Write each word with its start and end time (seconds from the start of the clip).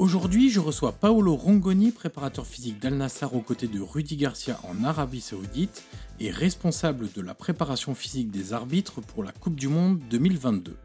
Aujourd'hui, 0.00 0.48
je 0.48 0.60
reçois 0.60 0.92
Paolo 0.92 1.36
Rongoni, 1.36 1.92
préparateur 1.92 2.46
physique 2.46 2.80
d'Al 2.80 2.94
Nassr 2.94 3.34
aux 3.34 3.42
côtés 3.42 3.66
de 3.66 3.82
Rudy 3.82 4.16
Garcia 4.16 4.58
en 4.62 4.82
Arabie 4.82 5.20
Saoudite 5.20 5.84
et 6.20 6.30
responsable 6.30 7.12
de 7.14 7.20
la 7.20 7.34
préparation 7.34 7.94
physique 7.94 8.30
des 8.30 8.54
arbitres 8.54 9.02
pour 9.02 9.22
la 9.22 9.32
Coupe 9.32 9.56
du 9.56 9.68
Monde 9.68 10.00
2022. 10.08 10.78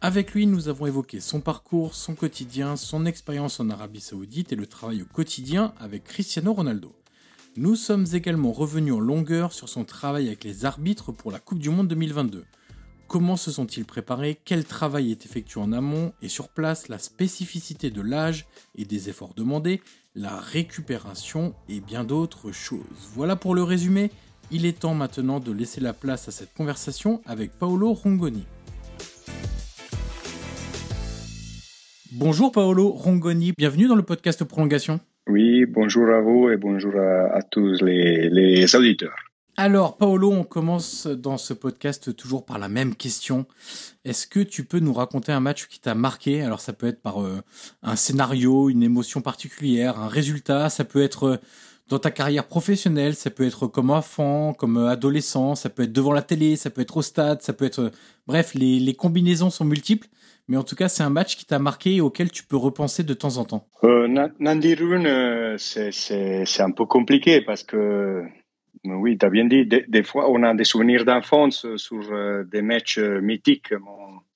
Avec 0.00 0.32
lui, 0.32 0.48
nous 0.48 0.66
avons 0.68 0.86
évoqué 0.86 1.20
son 1.20 1.40
parcours, 1.40 1.94
son 1.94 2.16
quotidien, 2.16 2.74
son 2.74 3.06
expérience 3.06 3.60
en 3.60 3.70
Arabie 3.70 4.00
Saoudite 4.00 4.52
et 4.52 4.56
le 4.56 4.66
travail 4.66 5.02
au 5.02 5.06
quotidien 5.06 5.72
avec 5.78 6.02
Cristiano 6.02 6.52
Ronaldo. 6.52 6.92
Nous 7.56 7.76
sommes 7.76 8.06
également 8.12 8.50
revenus 8.50 8.94
en 8.94 8.98
longueur 8.98 9.52
sur 9.52 9.68
son 9.68 9.84
travail 9.84 10.26
avec 10.26 10.42
les 10.42 10.64
arbitres 10.64 11.12
pour 11.12 11.30
la 11.30 11.38
Coupe 11.38 11.60
du 11.60 11.70
Monde 11.70 11.86
2022. 11.86 12.44
Comment 13.08 13.38
se 13.38 13.50
sont-ils 13.50 13.86
préparés? 13.86 14.38
Quel 14.44 14.66
travail 14.66 15.10
est 15.10 15.24
effectué 15.24 15.58
en 15.62 15.72
amont? 15.72 16.12
Et 16.20 16.28
sur 16.28 16.50
place 16.50 16.88
La 16.88 16.98
spécificité 16.98 17.90
de 17.90 18.02
l'âge 18.02 18.44
et 18.76 18.84
des 18.84 19.08
efforts 19.08 19.32
demandés, 19.34 19.80
la 20.14 20.36
récupération 20.36 21.54
et 21.70 21.80
bien 21.80 22.04
d'autres 22.04 22.52
choses. 22.52 23.08
Voilà 23.14 23.34
pour 23.34 23.54
le 23.54 23.62
résumé. 23.62 24.10
Il 24.50 24.66
est 24.66 24.80
temps 24.80 24.92
maintenant 24.92 25.40
de 25.40 25.52
laisser 25.52 25.80
la 25.80 25.94
place 25.94 26.28
à 26.28 26.32
cette 26.32 26.52
conversation 26.52 27.22
avec 27.24 27.52
Paolo 27.52 27.94
Rongoni. 27.94 28.44
Bonjour 32.12 32.52
Paolo 32.52 32.90
Rongoni, 32.90 33.54
bienvenue 33.56 33.88
dans 33.88 33.96
le 33.96 34.02
podcast 34.02 34.44
Prolongation. 34.44 35.00
Oui, 35.26 35.64
bonjour 35.64 36.10
à 36.10 36.20
vous 36.20 36.50
et 36.50 36.58
bonjour 36.58 36.92
à, 36.96 37.40
tous 37.42 37.82
les 37.82 38.76
auditeurs. 38.76 39.27
Alors, 39.60 39.96
Paolo, 39.96 40.30
on 40.30 40.44
commence 40.44 41.08
dans 41.08 41.36
ce 41.36 41.52
podcast 41.52 42.14
toujours 42.14 42.46
par 42.46 42.60
la 42.60 42.68
même 42.68 42.94
question. 42.94 43.44
Est-ce 44.04 44.28
que 44.28 44.38
tu 44.38 44.62
peux 44.62 44.78
nous 44.78 44.92
raconter 44.92 45.32
un 45.32 45.40
match 45.40 45.66
qui 45.66 45.80
t'a 45.80 45.96
marqué? 45.96 46.42
Alors, 46.42 46.60
ça 46.60 46.72
peut 46.72 46.86
être 46.86 47.02
par 47.02 47.20
euh, 47.20 47.42
un 47.82 47.96
scénario, 47.96 48.70
une 48.70 48.84
émotion 48.84 49.20
particulière, 49.20 49.98
un 49.98 50.06
résultat, 50.06 50.70
ça 50.70 50.84
peut 50.84 51.02
être 51.02 51.24
euh, 51.24 51.36
dans 51.88 51.98
ta 51.98 52.12
carrière 52.12 52.46
professionnelle, 52.46 53.16
ça 53.16 53.30
peut 53.30 53.44
être 53.44 53.66
comme 53.66 53.90
enfant, 53.90 54.54
comme 54.54 54.76
euh, 54.76 54.90
adolescent, 54.90 55.56
ça 55.56 55.70
peut 55.70 55.82
être 55.82 55.92
devant 55.92 56.12
la 56.12 56.22
télé, 56.22 56.54
ça 56.54 56.70
peut 56.70 56.82
être 56.82 56.96
au 56.96 57.02
stade, 57.02 57.42
ça 57.42 57.52
peut 57.52 57.64
être... 57.64 57.90
Bref, 58.28 58.54
les, 58.54 58.94
combinaisons 58.94 59.50
sont 59.50 59.64
multiples. 59.64 60.06
Mais 60.46 60.56
en 60.56 60.62
tout 60.62 60.76
cas, 60.76 60.88
c'est 60.88 61.02
un 61.02 61.10
match 61.10 61.36
qui 61.36 61.46
t'a 61.46 61.58
marqué 61.58 61.96
et 61.96 62.00
auquel 62.00 62.30
tu 62.30 62.44
peux 62.44 62.56
repenser 62.56 63.02
de 63.02 63.12
temps 63.12 63.38
en 63.38 63.44
temps. 63.44 63.66
Euh, 63.82 64.06
une, 64.94 65.56
c'est 65.58 66.62
un 66.62 66.70
peu 66.70 66.86
compliqué 66.86 67.40
parce 67.40 67.64
que 67.64 68.22
oui, 68.84 69.18
tu 69.18 69.26
as 69.26 69.30
bien 69.30 69.44
dit, 69.44 69.66
des, 69.66 70.02
fois 70.02 70.30
on 70.30 70.42
a 70.42 70.54
des 70.54 70.64
souvenirs 70.64 71.04
d'enfance 71.04 71.66
sur 71.76 72.12
euh, 72.12 72.44
des 72.44 72.62
matchs 72.62 72.98
euh, 72.98 73.20
mythiques. 73.20 73.74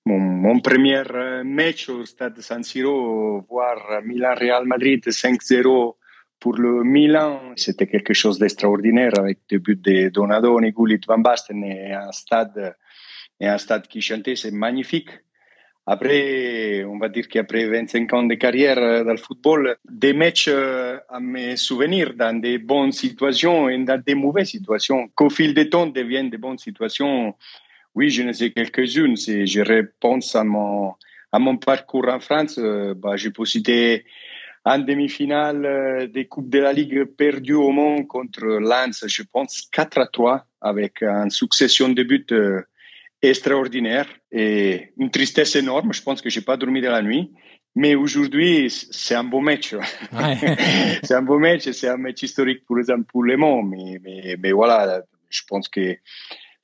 Mon, 0.04 0.58
premier 0.60 1.02
euh, 1.14 1.44
match 1.44 1.88
au 1.88 2.04
stade 2.04 2.40
San 2.40 2.62
Siro, 2.62 3.44
voir 3.48 4.02
Milan-Real 4.04 4.66
Madrid 4.66 5.04
5-0 5.06 5.94
pour 6.40 6.54
le 6.56 6.82
Milan, 6.82 7.40
c'était 7.54 7.86
quelque 7.86 8.12
chose 8.12 8.38
d'extraordinaire 8.38 9.16
avec 9.16 9.38
des 9.48 9.58
buts 9.58 9.76
de 9.76 10.08
Donadoni, 10.08 10.72
Gullit, 10.72 11.00
Van 11.06 11.18
Basten 11.18 11.62
et 11.62 11.92
un 11.92 12.10
stade, 12.10 12.74
et 13.38 13.46
un 13.46 13.58
stade 13.58 13.86
qui 13.86 14.00
chantait, 14.00 14.34
c'est 14.34 14.50
magnifique. 14.50 15.10
Après, 15.86 16.84
on 16.84 16.98
va 16.98 17.08
dire 17.08 17.26
qu'après 17.26 17.66
25 17.66 18.12
ans 18.12 18.22
de 18.22 18.34
carrière 18.34 19.04
dans 19.04 19.10
le 19.10 19.16
football, 19.16 19.76
des 19.84 20.12
matchs 20.12 20.48
à 20.48 21.18
me 21.18 21.56
souvenir 21.56 22.14
dans 22.14 22.38
des 22.38 22.58
bonnes 22.58 22.92
situations 22.92 23.68
et 23.68 23.78
dans 23.78 24.00
des 24.00 24.14
mauvaises 24.14 24.50
situations, 24.50 25.08
qu'au 25.14 25.28
fil 25.28 25.54
du 25.54 25.68
temps 25.68 25.86
deviennent 25.86 26.30
des 26.30 26.38
bonnes 26.38 26.58
situations. 26.58 27.34
Oui, 27.96 28.10
je 28.10 28.22
ne 28.22 28.32
sais 28.32 28.52
quelques-unes. 28.52 29.16
Si 29.16 29.46
je 29.46 29.60
repense 29.60 30.36
à 30.36 30.44
mon, 30.44 30.94
à 31.32 31.38
mon 31.40 31.56
parcours 31.56 32.08
en 32.08 32.20
France, 32.20 32.60
bah, 32.96 33.16
je 33.16 33.28
peux 33.30 33.44
citer 33.44 34.04
en 34.64 34.78
demi-finale 34.78 36.10
des 36.12 36.26
Coupes 36.26 36.48
de 36.48 36.60
la 36.60 36.72
Ligue 36.72 37.04
perdues 37.04 37.54
au 37.54 37.70
monde 37.72 38.06
contre 38.06 38.44
Lens, 38.44 39.04
je 39.08 39.22
pense 39.24 39.68
4 39.72 39.98
à 39.98 40.06
3 40.06 40.46
avec 40.60 41.02
une 41.02 41.30
succession 41.30 41.88
de 41.88 42.04
buts 42.04 42.26
extraordinaire 43.22 44.08
et 44.30 44.92
une 44.98 45.10
tristesse 45.10 45.56
énorme. 45.56 45.92
Je 45.92 46.02
pense 46.02 46.20
que 46.20 46.28
j'ai 46.28 46.40
pas 46.40 46.56
dormi 46.56 46.80
de 46.80 46.88
la 46.88 47.02
nuit. 47.02 47.30
Mais 47.74 47.94
aujourd'hui, 47.94 48.68
c'est 48.68 49.14
un 49.14 49.24
beau 49.24 49.40
match. 49.40 49.72
Ouais. 49.72 50.36
c'est 51.02 51.14
un 51.14 51.22
beau 51.22 51.38
match, 51.38 51.70
c'est 51.70 51.88
un 51.88 51.96
match 51.96 52.22
historique 52.22 52.64
pour, 52.66 52.76
pour 53.08 53.22
le 53.22 53.36
monde. 53.36 53.70
Mais, 53.70 53.98
mais, 54.02 54.36
mais 54.38 54.52
voilà, 54.52 55.02
je 55.30 55.42
pense 55.48 55.68
que 55.68 55.96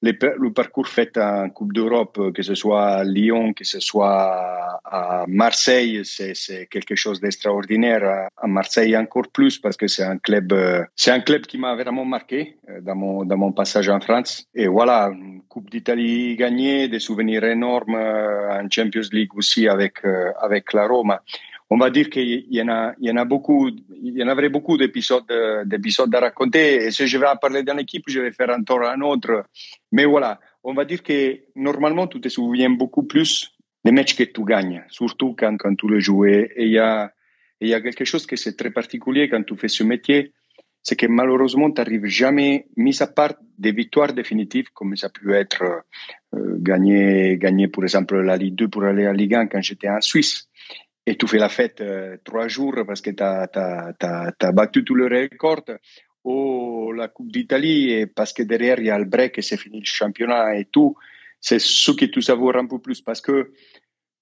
le, 0.03 0.51
parcours 0.51 0.89
fait 0.89 1.17
en 1.19 1.49
Coupe 1.51 1.73
d'Europe, 1.73 2.33
que 2.33 2.43
ce 2.43 2.55
soit 2.55 2.87
à 2.87 3.05
Lyon, 3.05 3.53
que 3.53 3.65
ce 3.65 3.81
soit 3.81 4.81
à 4.85 5.25
Marseille, 5.27 6.03
c'est 6.05 6.67
quelque 6.71 6.95
chose 6.95 7.21
d'extraordinaire. 7.21 8.29
À 8.37 8.47
Marseille 8.47 8.97
encore 8.97 9.29
plus 9.29 9.59
parce 9.59 9.77
que 9.77 9.89
c'est 9.89 10.05
un 10.05 10.19
club, 10.19 10.55
c'est 10.95 11.11
un 11.11 11.21
club 11.21 11.43
qui 11.43 11.59
m'a 11.59 11.75
vraiment 11.75 12.05
marqué 12.05 12.57
dans 12.83 12.95
mon 12.95 13.25
dans 13.25 13.37
mon 13.37 13.53
passage 13.53 13.89
en 13.89 14.01
France. 14.01 14.47
Et 14.55 14.69
voilà, 14.69 15.11
une 15.13 15.43
Coupe 15.49 15.71
d'Italie 15.71 16.37
gagnée, 16.37 16.89
des 16.89 17.01
souvenirs 17.01 17.45
énormes 17.45 17.97
en 17.97 18.69
Champions 18.71 19.09
League 19.13 19.35
aussi 19.35 19.69
avec 19.69 20.05
avec 20.41 20.73
la 20.73 20.87
Roma 20.87 21.23
on 21.71 21.77
va 21.77 21.91
dire 21.91 22.09
qu'il 22.09 22.47
y 22.51 22.63
en 22.63 22.69
a, 22.69 22.95
il 22.99 23.09
y 23.09 23.13
en 23.13 23.17
a 23.17 23.25
beaucoup, 23.25 23.69
il 23.69 24.17
y 24.17 24.23
en 24.23 24.29
avait 24.29 24.49
beaucoup 24.49 24.77
d'épisodes, 24.79 25.25
d'épisodes 25.67 26.15
à 26.15 26.21
raconter. 26.21 26.87
Et 26.87 26.91
si 26.91 27.07
je 27.07 27.19
vais 27.19 27.27
parler 27.41 27.63
d'une 27.63 27.79
équipe, 27.79 28.05
je 28.09 28.21
vais 28.21 28.33
faire 28.33 28.51
encore 28.51 28.85
un 28.85 29.01
autre. 29.03 29.45
Mais 29.93 30.07
voilà, 30.07 30.41
on 30.65 30.73
va 30.73 30.85
dire 30.85 31.03
que 31.03 31.41
normalement, 31.57 32.07
tu 32.07 32.21
te 32.21 32.29
souviens 32.29 32.71
beaucoup 32.71 33.03
plus 33.03 33.53
des 33.85 33.93
matchs 33.93 34.17
que 34.17 34.25
tu 34.25 34.45
gagnes, 34.45 34.83
surtout 34.89 35.35
quand, 35.39 35.57
quand 35.59 35.75
tu 35.75 35.89
le 35.89 36.01
joues. 36.01 36.25
Et 36.27 36.53
il 36.57 36.71
y 36.71 36.79
a, 36.79 37.13
il 37.61 37.69
y 37.69 37.75
a 37.75 37.81
quelque 37.81 38.05
chose 38.05 38.27
qui 38.27 38.37
c'est 38.37 38.57
très 38.57 38.71
particulier 38.71 39.29
quand 39.29 39.43
tu 39.43 39.57
fais 39.57 39.69
ce 39.69 39.85
métier, 39.85 40.33
c'est 40.83 40.97
que 40.97 41.07
malheureusement, 41.07 41.71
tu 41.71 41.81
n'arrives 41.81 42.07
jamais, 42.07 42.67
mis 42.77 43.03
à 43.03 43.07
part 43.07 43.35
des 43.59 43.73
victoires 43.73 44.13
définitives, 44.13 44.69
comme 44.73 44.97
ça 44.97 45.11
peut 45.11 45.35
être 45.35 45.63
euh, 46.35 46.57
gagner, 46.59 47.37
gagner, 47.37 47.69
par 47.69 47.85
exemple, 47.85 48.21
la 48.21 48.37
Ligue 48.37 48.55
2 48.55 48.69
pour 48.69 48.85
aller 48.85 49.05
à 49.05 49.13
Ligue 49.13 49.35
1 49.35 49.47
quand 49.49 49.61
j'étais 49.61 49.89
en 49.89 50.01
Suisse. 50.01 50.49
Et 51.09 51.17
tu 51.17 51.27
fais 51.27 51.39
la 51.39 51.49
fête 51.49 51.81
euh, 51.81 52.19
trois 52.23 52.49
jours 52.49 52.85
parce 52.87 53.01
que 53.01 53.09
tu 53.09 53.23
as, 53.23 53.49
as, 53.55 54.53
battu 54.53 54.85
tous 54.85 54.95
les 54.95 55.23
records. 55.23 55.79
Ou 56.25 56.93
la 56.93 57.09
Coupe 57.09 57.33
d'Italie, 57.33 58.05
parce 58.15 58.35
que 58.35 58.43
derrière, 58.43 58.79
il 58.79 58.87
y 58.87 58.91
a 58.91 58.99
le 58.99 59.07
break 59.07 59.39
et 59.39 59.43
c'est 59.43 59.57
fini 59.57 59.79
le 59.79 59.87
championnat 59.87 60.59
et 60.59 60.67
tout. 60.67 60.97
C'est 61.41 61.59
ce 61.59 61.93
que 61.93 62.05
tu 62.05 62.21
savoures 62.21 62.57
un 62.57 62.67
peu 62.67 62.79
plus 62.79 63.01
parce 63.01 63.23
que 63.23 63.53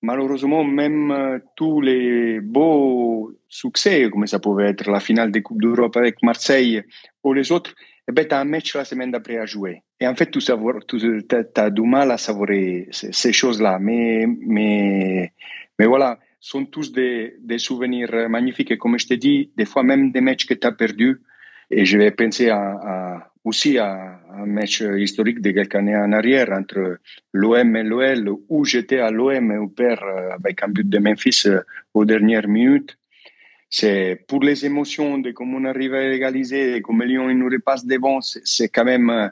malheureusement, 0.01 0.63
même 0.63 1.11
euh, 1.11 1.39
tous 1.57 1.81
les 1.81 2.39
beaux 2.41 3.33
succès, 3.49 4.09
comme 4.09 4.29
ça 4.29 4.39
pouvait 4.39 4.69
être 4.69 4.89
la 4.89 5.01
finale 5.01 5.33
des 5.33 5.43
Coupes 5.43 5.63
d'Europe 5.63 5.97
avec 5.97 6.23
Marseille 6.23 6.85
ou 7.25 7.33
les 7.33 7.51
autres, 7.51 7.75
eh 8.09 8.13
ben, 8.13 8.29
tu 8.29 8.35
as 8.37 8.39
un 8.39 8.45
match 8.45 8.77
la 8.77 8.85
semaine 8.85 9.11
d'après 9.11 9.39
à 9.39 9.47
jouer. 9.47 9.83
Et 9.99 10.07
en 10.07 10.15
fait, 10.15 10.31
tu 10.31 10.39
as, 11.57 11.71
du 11.71 11.83
mal 11.83 12.13
à 12.13 12.19
savourer 12.19 12.87
ces, 12.93 13.33
choses-là. 13.33 13.79
Mais, 13.81 14.27
mais, 14.47 15.33
mais 15.81 15.87
voilà, 15.87 16.21
sont 16.41 16.67
tous 16.67 16.93
des, 16.93 17.39
souvenirs 17.59 18.29
magnifiques. 18.29 18.71
Et 18.71 18.79
comme 18.79 18.99
je 18.99 19.07
t'ai 19.07 19.17
dit, 19.17 19.51
des 19.57 19.65
fois 19.65 19.83
même 19.83 20.13
des 20.13 20.21
matchs 20.21 20.47
que 20.47 20.55
tu 20.55 20.67
as 20.67 20.73
perdus. 20.73 21.23
Et 21.71 21.85
je 21.85 21.99
vais 21.99 22.13
penser 22.13 22.53
aussi 23.43 23.79
à 23.79 24.21
un 24.33 24.47
match 24.47 24.81
historique 24.81 25.41
de 25.41 25.51
quelques 25.51 25.75
années 25.75 25.97
en 25.97 26.13
arrière 26.13 26.51
entre 26.53 26.99
l'OM 27.33 27.77
et 27.77 27.83
l'OL, 27.83 28.31
où 28.49 28.65
j'étais 28.65 28.99
à 28.99 29.11
l'OM 29.11 29.51
et 29.51 29.59
au 29.59 29.69
père 29.69 30.03
avec 30.37 30.63
un 30.63 30.69
but 30.69 30.89
de 30.89 30.99
Memphis 30.99 31.43
euh, 31.47 31.61
aux 31.95 32.05
dernières 32.05 32.49
minutes. 32.49 32.99
C'est 33.69 34.25
pour 34.29 34.43
les 34.43 34.65
émotions 34.65 35.19
de 35.19 35.33
comment 35.33 35.59
on 35.59 35.65
arrive 35.65 35.95
à 35.95 36.05
égaliser, 36.15 36.81
comme 36.83 37.03
Lyon 37.03 37.29
il 37.31 37.39
nous 37.39 37.49
repasse 37.49 37.85
devant, 37.85 38.21
c'est 38.21 38.69
quand 38.69 38.85
même, 38.85 39.11
euh, 39.11 39.29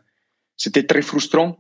c'était 0.56 0.82
très 0.84 1.02
frustrant. 1.02 1.56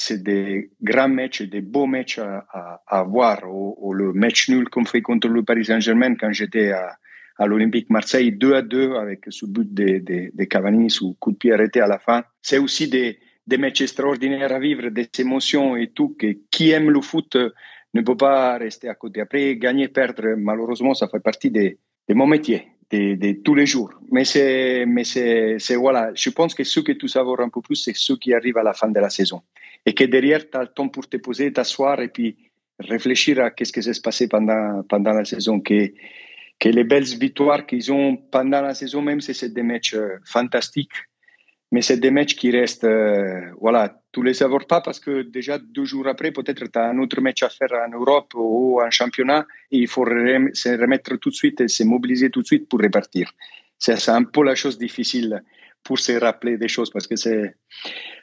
C'est 0.00 0.22
des 0.22 0.70
grands 0.82 1.10
matchs, 1.10 1.42
des 1.42 1.60
beaux 1.60 1.86
matchs 1.86 2.18
à, 2.18 3.02
voir. 3.02 3.42
Ou, 3.46 3.92
le 3.92 4.14
match 4.14 4.48
nul 4.48 4.68
qu'on 4.70 4.86
fait 4.86 5.02
contre 5.02 5.28
le 5.28 5.42
Paris 5.42 5.66
Saint-Germain 5.66 6.14
quand 6.14 6.32
j'étais 6.32 6.72
à, 6.72 7.46
l'Olympique 7.46 7.90
Marseille 7.90 8.32
2 8.32 8.54
à 8.54 8.62
2 8.62 8.94
avec 8.94 9.24
ce 9.28 9.44
but 9.44 9.68
de, 9.74 10.44
Cavani 10.44 10.88
sous 10.90 11.14
coup 11.20 11.32
de 11.32 11.36
pied 11.36 11.52
arrêté 11.52 11.80
à 11.80 11.86
la 11.86 11.98
fin. 11.98 12.24
C'est 12.40 12.58
aussi 12.58 12.88
des, 12.88 13.18
matchs 13.58 13.82
extraordinaires 13.82 14.52
à 14.52 14.58
vivre, 14.58 14.88
des 14.88 15.08
émotions 15.18 15.76
et 15.76 15.88
tout, 15.88 16.16
que 16.18 16.28
qui 16.50 16.70
aime 16.70 16.90
le 16.90 17.02
foot 17.02 17.36
ne 17.94 18.00
peut 18.00 18.16
pas 18.16 18.56
rester 18.56 18.88
à 18.88 18.94
côté. 18.94 19.20
Après, 19.20 19.56
gagner, 19.56 19.88
perdre, 19.88 20.34
malheureusement, 20.36 20.94
ça 20.94 21.08
fait 21.08 21.20
partie 21.20 21.50
de, 21.50 21.76
mon 22.10 22.26
métier, 22.26 22.68
de, 22.90 23.32
tous 23.42 23.54
les 23.54 23.66
jours. 23.66 23.92
Mais 24.10 24.24
c'est, 24.24 24.86
mais 24.86 25.04
c'est, 25.04 25.76
voilà, 25.76 26.10
je 26.14 26.30
pense 26.30 26.54
que 26.54 26.64
ce 26.64 26.80
que 26.80 26.92
tu 26.92 27.08
savoures 27.08 27.40
un 27.40 27.48
peu 27.48 27.60
plus, 27.60 27.76
c'est 27.76 27.94
ce 27.94 28.14
qui 28.14 28.32
arrive 28.32 28.56
à 28.56 28.62
la 28.62 28.72
fin 28.72 28.88
de 28.88 28.98
la 28.98 29.10
saison. 29.10 29.42
Et 29.86 29.94
que 29.94 30.04
derrière, 30.04 30.48
tu 30.48 30.56
as 30.56 30.62
le 30.62 30.68
temps 30.68 30.88
pour 30.88 31.08
te 31.08 31.16
poser, 31.16 31.52
t'asseoir 31.52 32.00
et 32.00 32.08
puis 32.08 32.36
réfléchir 32.78 33.40
à 33.40 33.50
qu'est-ce 33.50 33.72
qui 33.72 33.82
s'est 33.82 34.00
passé 34.02 34.28
pendant, 34.28 34.82
pendant 34.88 35.12
la 35.12 35.24
saison. 35.24 35.60
Que, 35.60 35.92
que 36.58 36.68
les 36.68 36.84
belles 36.84 37.04
victoires 37.04 37.66
qu'ils 37.66 37.92
ont 37.92 38.16
pendant 38.16 38.60
la 38.60 38.74
saison, 38.74 39.02
même 39.02 39.20
si 39.20 39.34
c'est 39.34 39.52
des 39.52 39.62
matchs 39.62 39.94
euh, 39.94 40.18
fantastiques, 40.24 40.92
mais 41.72 41.82
c'est 41.82 41.98
des 41.98 42.10
matchs 42.10 42.34
qui 42.34 42.50
restent, 42.50 42.84
euh, 42.84 43.52
voilà, 43.60 44.02
tu 44.12 44.22
les 44.22 44.34
savoures 44.34 44.66
pas 44.66 44.80
parce 44.80 44.98
que 44.98 45.22
déjà 45.22 45.58
deux 45.58 45.84
jours 45.84 46.08
après, 46.08 46.32
peut-être 46.32 46.66
tu 46.66 46.78
as 46.78 46.88
un 46.88 46.98
autre 46.98 47.20
match 47.20 47.42
à 47.42 47.48
faire 47.48 47.72
en 47.72 47.90
Europe 47.90 48.32
ou 48.34 48.80
en 48.82 48.90
championnat 48.90 49.46
et 49.70 49.78
il 49.78 49.88
faut 49.88 50.04
se 50.04 50.80
remettre 50.80 51.16
tout 51.16 51.30
de 51.30 51.34
suite 51.34 51.60
et 51.60 51.68
se 51.68 51.84
mobiliser 51.84 52.30
tout 52.30 52.42
de 52.42 52.46
suite 52.46 52.68
pour 52.68 52.80
repartir. 52.80 53.32
C'est 53.78 54.08
un 54.08 54.24
peu 54.24 54.44
la 54.44 54.56
chose 54.56 54.78
difficile 54.78 55.42
pour 55.84 55.98
se 55.98 56.12
rappeler 56.12 56.58
des 56.58 56.68
choses 56.68 56.90
parce 56.90 57.06
que 57.06 57.16
c'est, 57.16 57.54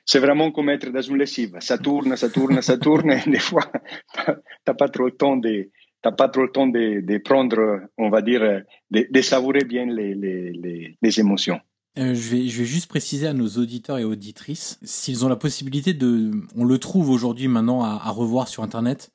c'est 0.07 0.19
vraiment 0.19 0.51
comme 0.51 0.69
être 0.69 0.89
dans 0.89 1.01
une 1.01 1.18
lessive. 1.18 1.57
Ça 1.59 1.77
tourne, 1.77 2.15
ça 2.15 2.30
tourne, 2.30 2.62
ça 2.62 2.77
tourne 2.77 3.12
et 3.12 3.30
des 3.30 3.39
fois, 3.39 3.69
t'as 4.65 4.74
pas 4.74 4.89
trop 4.89 5.06
le 5.06 5.12
temps 5.12 5.38
de, 5.38 5.69
t'as 6.01 6.13
pas 6.13 6.30
trop 6.30 6.44
le 6.44 6.51
temps 6.51 6.65
de, 6.65 7.01
de, 7.01 7.18
prendre, 7.19 7.81
on 7.98 8.09
va 8.09 8.21
dire, 8.21 8.42
de, 8.89 9.06
de 9.09 9.21
savourer 9.21 9.65
bien 9.65 9.86
les, 9.86 10.15
les, 10.15 10.98
les, 11.01 11.19
émotions. 11.19 11.59
Euh, 12.00 12.13
je, 12.15 12.30
vais, 12.30 12.48
je 12.48 12.59
vais 12.59 12.65
juste 12.65 12.88
préciser 12.88 13.27
à 13.27 13.33
nos 13.33 13.48
auditeurs 13.48 13.98
et 13.98 14.06
auditrices, 14.06 14.80
s'ils 14.83 15.25
ont 15.25 15.30
la 15.30 15.36
possibilité 15.36 15.94
de, 15.94 16.31
on 16.56 16.63
le 16.63 16.77
trouve 16.77 17.09
aujourd'hui 17.09 17.50
maintenant 17.50 17.83
à, 17.83 18.01
à, 18.01 18.09
revoir 18.09 18.48
sur 18.48 18.63
Internet, 18.63 19.12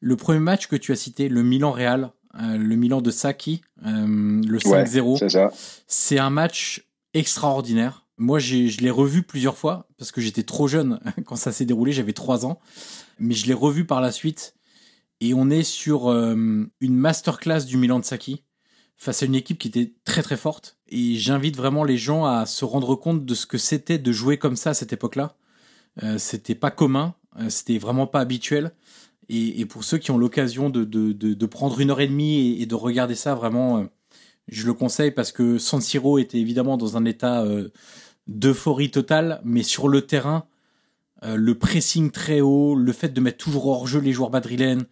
le 0.00 0.16
premier 0.16 0.40
match 0.40 0.66
que 0.66 0.76
tu 0.76 0.90
as 0.90 0.96
cité, 0.96 1.28
le 1.28 1.42
Milan-Real, 1.44 2.10
euh, 2.40 2.56
le 2.56 2.76
Milan 2.76 3.00
de 3.00 3.10
Saki, 3.12 3.60
euh, 3.86 4.42
le 4.44 4.58
5-0, 4.58 5.50
c'est 5.86 6.18
un 6.18 6.30
match 6.30 6.84
extraordinaire. 7.12 8.03
Moi, 8.16 8.38
je 8.38 8.80
l'ai 8.80 8.90
revu 8.90 9.22
plusieurs 9.22 9.56
fois 9.56 9.88
parce 9.98 10.12
que 10.12 10.20
j'étais 10.20 10.44
trop 10.44 10.68
jeune 10.68 11.00
quand 11.26 11.36
ça 11.36 11.52
s'est 11.52 11.64
déroulé, 11.64 11.92
j'avais 11.92 12.12
trois 12.12 12.46
ans, 12.46 12.60
mais 13.18 13.34
je 13.34 13.46
l'ai 13.46 13.54
revu 13.54 13.84
par 13.84 14.00
la 14.00 14.12
suite 14.12 14.54
et 15.20 15.34
on 15.34 15.50
est 15.50 15.62
sur 15.62 16.08
euh, 16.08 16.34
une 16.80 16.96
masterclass 16.96 17.64
du 17.64 17.76
Milan 17.76 17.98
de 17.98 18.04
Saki 18.04 18.44
face 18.96 19.22
à 19.22 19.26
une 19.26 19.34
équipe 19.34 19.58
qui 19.58 19.68
était 19.68 19.94
très 20.04 20.22
très 20.22 20.36
forte. 20.36 20.78
Et 20.88 21.16
j'invite 21.16 21.56
vraiment 21.56 21.84
les 21.84 21.96
gens 21.96 22.26
à 22.26 22.46
se 22.46 22.64
rendre 22.64 22.94
compte 22.94 23.24
de 23.24 23.34
ce 23.34 23.46
que 23.46 23.58
c'était 23.58 23.98
de 23.98 24.12
jouer 24.12 24.38
comme 24.38 24.56
ça 24.56 24.70
à 24.70 24.74
cette 24.74 24.92
époque-là. 24.92 25.36
Euh, 26.02 26.18
c'était 26.18 26.54
pas 26.54 26.70
commun, 26.70 27.14
euh, 27.38 27.48
c'était 27.48 27.78
vraiment 27.78 28.06
pas 28.06 28.20
habituel. 28.20 28.72
Et, 29.30 29.64
pour 29.64 29.84
ceux 29.84 29.96
qui 29.96 30.10
ont 30.10 30.18
l'occasion 30.18 30.68
de, 30.68 30.84
de, 30.84 31.46
prendre 31.46 31.80
une 31.80 31.90
heure 31.90 32.02
et 32.02 32.06
demie 32.06 32.60
et, 32.60 32.66
de 32.66 32.74
regarder 32.74 33.14
ça, 33.14 33.34
vraiment, 33.34 33.86
je 34.48 34.66
le 34.66 34.74
conseille 34.74 35.12
parce 35.12 35.32
que 35.32 35.56
San 35.56 35.80
Siro 35.80 36.18
était 36.18 36.36
évidemment 36.36 36.76
dans 36.76 36.98
un 36.98 37.06
état 37.06 37.42
d'euphorie 38.26 38.90
totale, 38.90 39.40
mais 39.44 39.62
sur 39.62 39.88
le 39.88 40.02
terrain, 40.02 40.46
le 41.22 41.54
pressing 41.54 42.10
très 42.10 42.42
haut, 42.42 42.74
le 42.74 42.92
fait 42.92 43.12
de 43.14 43.20
mettre 43.20 43.38
toujours 43.38 43.66
hors 43.68 43.86
jeu 43.86 43.98
les 43.98 44.12
joueurs 44.12 44.30
madrilènes, 44.30 44.84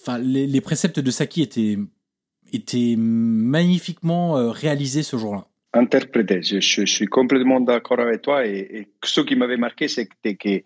enfin, 0.00 0.18
les, 0.18 0.60
préceptes 0.60 1.00
de 1.00 1.10
Saki 1.10 1.42
étaient, 1.42 1.76
étaient 2.52 2.94
magnifiquement 2.96 4.36
euh, 4.36 4.50
réalisés 4.50 5.02
ce 5.02 5.16
jour-là. 5.16 5.46
Interprété, 5.74 6.42
je, 6.42 6.84
suis 6.84 7.06
complètement 7.06 7.60
d'accord 7.60 8.00
avec 8.00 8.22
toi. 8.22 8.46
Et, 8.46 8.88
ce 9.04 9.20
qui 9.20 9.36
m'avait 9.36 9.56
marqué, 9.56 9.88
c'était 9.88 10.34
que 10.34 10.62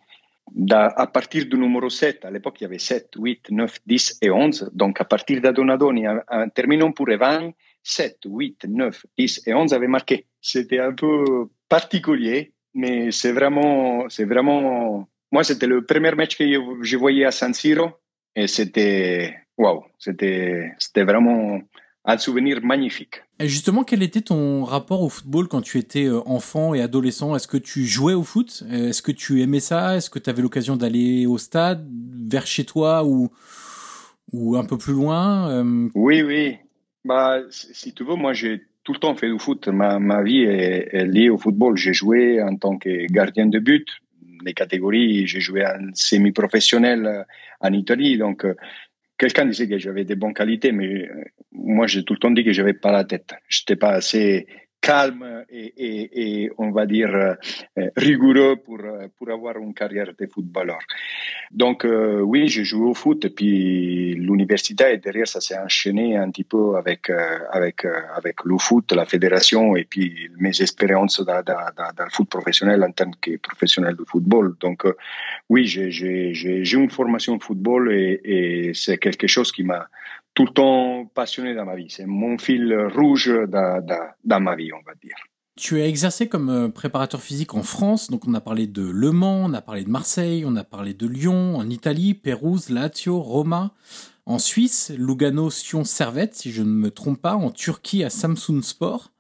à 0.70 1.06
partir 1.06 1.46
du 1.46 1.56
numéro 1.56 1.88
7, 1.88 2.24
à 2.24 2.30
l'époque 2.30 2.60
il 2.60 2.64
y 2.64 2.66
avait 2.66 2.78
7, 2.78 3.10
8, 3.16 3.50
9, 3.50 3.78
10 3.86 4.18
et 4.22 4.30
11, 4.30 4.70
donc 4.74 5.00
à 5.00 5.04
partir 5.04 5.40
d'Adonadoni, 5.40 6.06
en 6.08 6.48
terminant 6.50 6.92
pour 6.92 7.08
Evan, 7.10 7.52
7, 7.82 8.18
8, 8.24 8.66
9, 8.68 9.06
10 9.18 9.42
et 9.46 9.54
11 9.54 9.72
avaient 9.72 9.88
marqué. 9.88 10.26
C'était 10.40 10.78
un 10.78 10.92
peu 10.92 11.48
particulier, 11.68 12.52
mais 12.74 13.10
c'est 13.10 13.32
vraiment, 13.32 14.08
c'est 14.08 14.24
vraiment, 14.24 15.08
moi 15.30 15.44
c'était 15.44 15.66
le 15.66 15.84
premier 15.84 16.12
match 16.12 16.36
que 16.36 16.44
je 16.82 16.96
voyais 16.96 17.24
à 17.24 17.30
San 17.30 17.54
Siro 17.54 17.90
et 18.34 18.46
c'était, 18.46 19.36
waouh, 19.58 19.84
c'était, 19.98 20.72
c'était 20.78 21.04
vraiment 21.04 21.60
un 22.04 22.18
souvenir 22.18 22.60
magnifique. 22.62 23.22
Et 23.38 23.48
justement, 23.48 23.84
quel 23.84 24.02
était 24.02 24.22
ton 24.22 24.64
rapport 24.64 25.02
au 25.02 25.08
football 25.08 25.48
quand 25.48 25.60
tu 25.62 25.78
étais 25.78 26.04
euh, 26.04 26.20
enfant 26.26 26.74
et 26.74 26.80
adolescent? 26.80 27.36
Est-ce 27.36 27.46
que 27.46 27.56
tu 27.56 27.84
jouais 27.84 28.14
au 28.14 28.24
foot? 28.24 28.64
Est-ce 28.70 29.02
que 29.02 29.12
tu 29.12 29.40
aimais 29.42 29.60
ça? 29.60 29.96
Est-ce 29.96 30.10
que 30.10 30.18
tu 30.18 30.28
avais 30.28 30.42
l'occasion 30.42 30.76
d'aller 30.76 31.26
au 31.26 31.38
stade, 31.38 31.88
vers 32.28 32.46
chez 32.46 32.64
toi 32.64 33.04
ou, 33.04 33.30
ou 34.32 34.56
un 34.56 34.64
peu 34.64 34.78
plus 34.78 34.94
loin 34.94 35.48
euh? 35.50 35.88
Oui, 35.94 36.22
oui. 36.22 36.56
Bah, 37.04 37.40
si 37.50 37.92
tu 37.92 38.04
veux, 38.04 38.14
moi, 38.14 38.32
j'ai 38.32 38.62
tout 38.84 38.92
le 38.92 38.98
temps 38.98 39.14
fait 39.14 39.30
du 39.30 39.38
foot. 39.38 39.68
Ma, 39.68 39.98
ma 39.98 40.22
vie 40.22 40.42
est, 40.42 41.04
liée 41.04 41.30
au 41.30 41.38
football. 41.38 41.76
J'ai 41.76 41.92
joué 41.92 42.42
en 42.42 42.56
tant 42.56 42.78
que 42.78 43.06
gardien 43.06 43.46
de 43.46 43.58
but 43.58 43.88
les 44.44 44.54
catégories. 44.54 45.26
J'ai 45.26 45.40
joué 45.40 45.64
en 45.64 45.90
semi-professionnel 45.94 47.06
euh, 47.06 47.22
en 47.60 47.72
Italie, 47.72 48.18
donc 48.18 48.44
euh, 48.44 48.54
quelqu'un 49.18 49.46
disait 49.46 49.68
que 49.68 49.78
j'avais 49.78 50.04
des 50.04 50.16
bonnes 50.16 50.34
qualités, 50.34 50.72
mais 50.72 51.08
euh, 51.08 51.24
moi 51.52 51.86
j'ai 51.86 52.04
tout 52.04 52.14
le 52.14 52.18
temps 52.18 52.30
dit 52.30 52.44
que 52.44 52.52
j'avais 52.52 52.74
pas 52.74 52.92
la 52.92 53.04
tête. 53.04 53.34
J'étais 53.48 53.76
pas 53.76 53.90
assez 53.90 54.46
calme 54.82 55.44
et, 55.48 56.50
on 56.58 56.70
va 56.72 56.84
dire 56.86 57.14
euh, 57.14 57.34
rigoureux 57.96 58.56
pour, 58.56 58.80
pour 59.16 59.30
avoir 59.30 59.56
une 59.58 59.72
carrière 59.72 60.10
de 60.18 60.26
footballeur. 60.26 60.80
Donc 61.52 61.84
euh, 61.84 62.20
oui, 62.20 62.48
j'ai 62.48 62.64
joué 62.64 62.86
au 62.86 62.94
foot 62.94 63.24
et 63.24 63.30
puis 63.30 64.14
l'université 64.14 64.92
et 64.92 64.98
derrière 64.98 65.28
ça 65.28 65.40
s'est 65.40 65.56
enchaîné 65.56 66.16
un 66.16 66.30
petit 66.30 66.44
peu 66.44 66.76
avec 66.76 67.08
euh, 67.08 67.38
avec 67.50 67.86
avec 68.16 68.44
le 68.44 68.58
foot, 68.58 68.92
la 68.92 69.06
fédération 69.06 69.76
et 69.76 69.84
puis 69.84 70.28
mes 70.38 70.60
expériences 70.60 71.20
dans, 71.20 71.42
dans, 71.42 71.66
dans, 71.76 72.04
le 72.04 72.10
foot 72.10 72.28
professionnel 72.28 72.82
en 72.82 72.90
tant 72.90 73.10
que 73.20 73.36
professionnel 73.36 73.94
de 73.94 74.04
football. 74.04 74.56
Donc 74.60 74.84
oui, 75.48 75.66
j'ai 75.66 76.72
une 76.72 76.90
formation 76.90 77.36
de 77.36 77.42
football 77.42 77.92
et 77.92 78.72
c'est 78.74 78.98
quelque 78.98 79.28
chose 79.28 79.52
qui 79.52 79.62
m'a 79.62 79.86
tout 80.34 80.44
le 80.44 80.52
temps 80.52 81.06
passionné 81.14 81.54
dans 81.54 81.64
ma 81.64 81.76
vie. 81.76 81.88
C'est 81.88 82.06
mon 82.06 82.38
fil 82.38 82.74
rouge 82.94 83.30
dans, 83.48 84.40
ma 84.40 84.56
vie, 84.56 84.72
on 84.72 84.82
va 84.86 84.94
dire. 85.02 85.16
Tu 85.56 85.80
as 85.80 85.86
exercé 85.86 86.28
comme 86.28 86.48
euh, 86.48 86.68
préparateur 86.68 87.20
physique 87.20 87.54
en 87.54 87.62
France, 87.62 88.10
donc 88.10 88.26
on 88.26 88.32
a 88.32 88.40
parlé 88.40 88.66
de 88.66 88.82
Le 88.82 89.12
Mans, 89.12 89.44
on 89.44 89.52
a 89.52 89.60
parlé 89.60 89.84
de 89.84 89.90
Marseille, 89.90 90.44
on 90.46 90.56
a 90.56 90.64
parlé 90.64 90.94
de 90.94 91.06
Lyon, 91.06 91.56
en 91.56 91.68
Italie, 91.68 92.14
Pérouse, 92.14 92.70
Lazio, 92.70 93.20
Roma, 93.20 93.74
en 94.24 94.38
Suisse, 94.38 94.90
Lugano, 94.96 95.50
Sion, 95.50 95.84
Servette, 95.84 96.34
si 96.34 96.52
je 96.52 96.62
ne 96.62 96.70
me 96.70 96.90
trompe 96.90 97.20
pas, 97.20 97.34
en 97.34 97.50
Turquie 97.50 98.02
à 98.02 98.08
Samsung 98.08 98.62
Sport. 98.62 99.12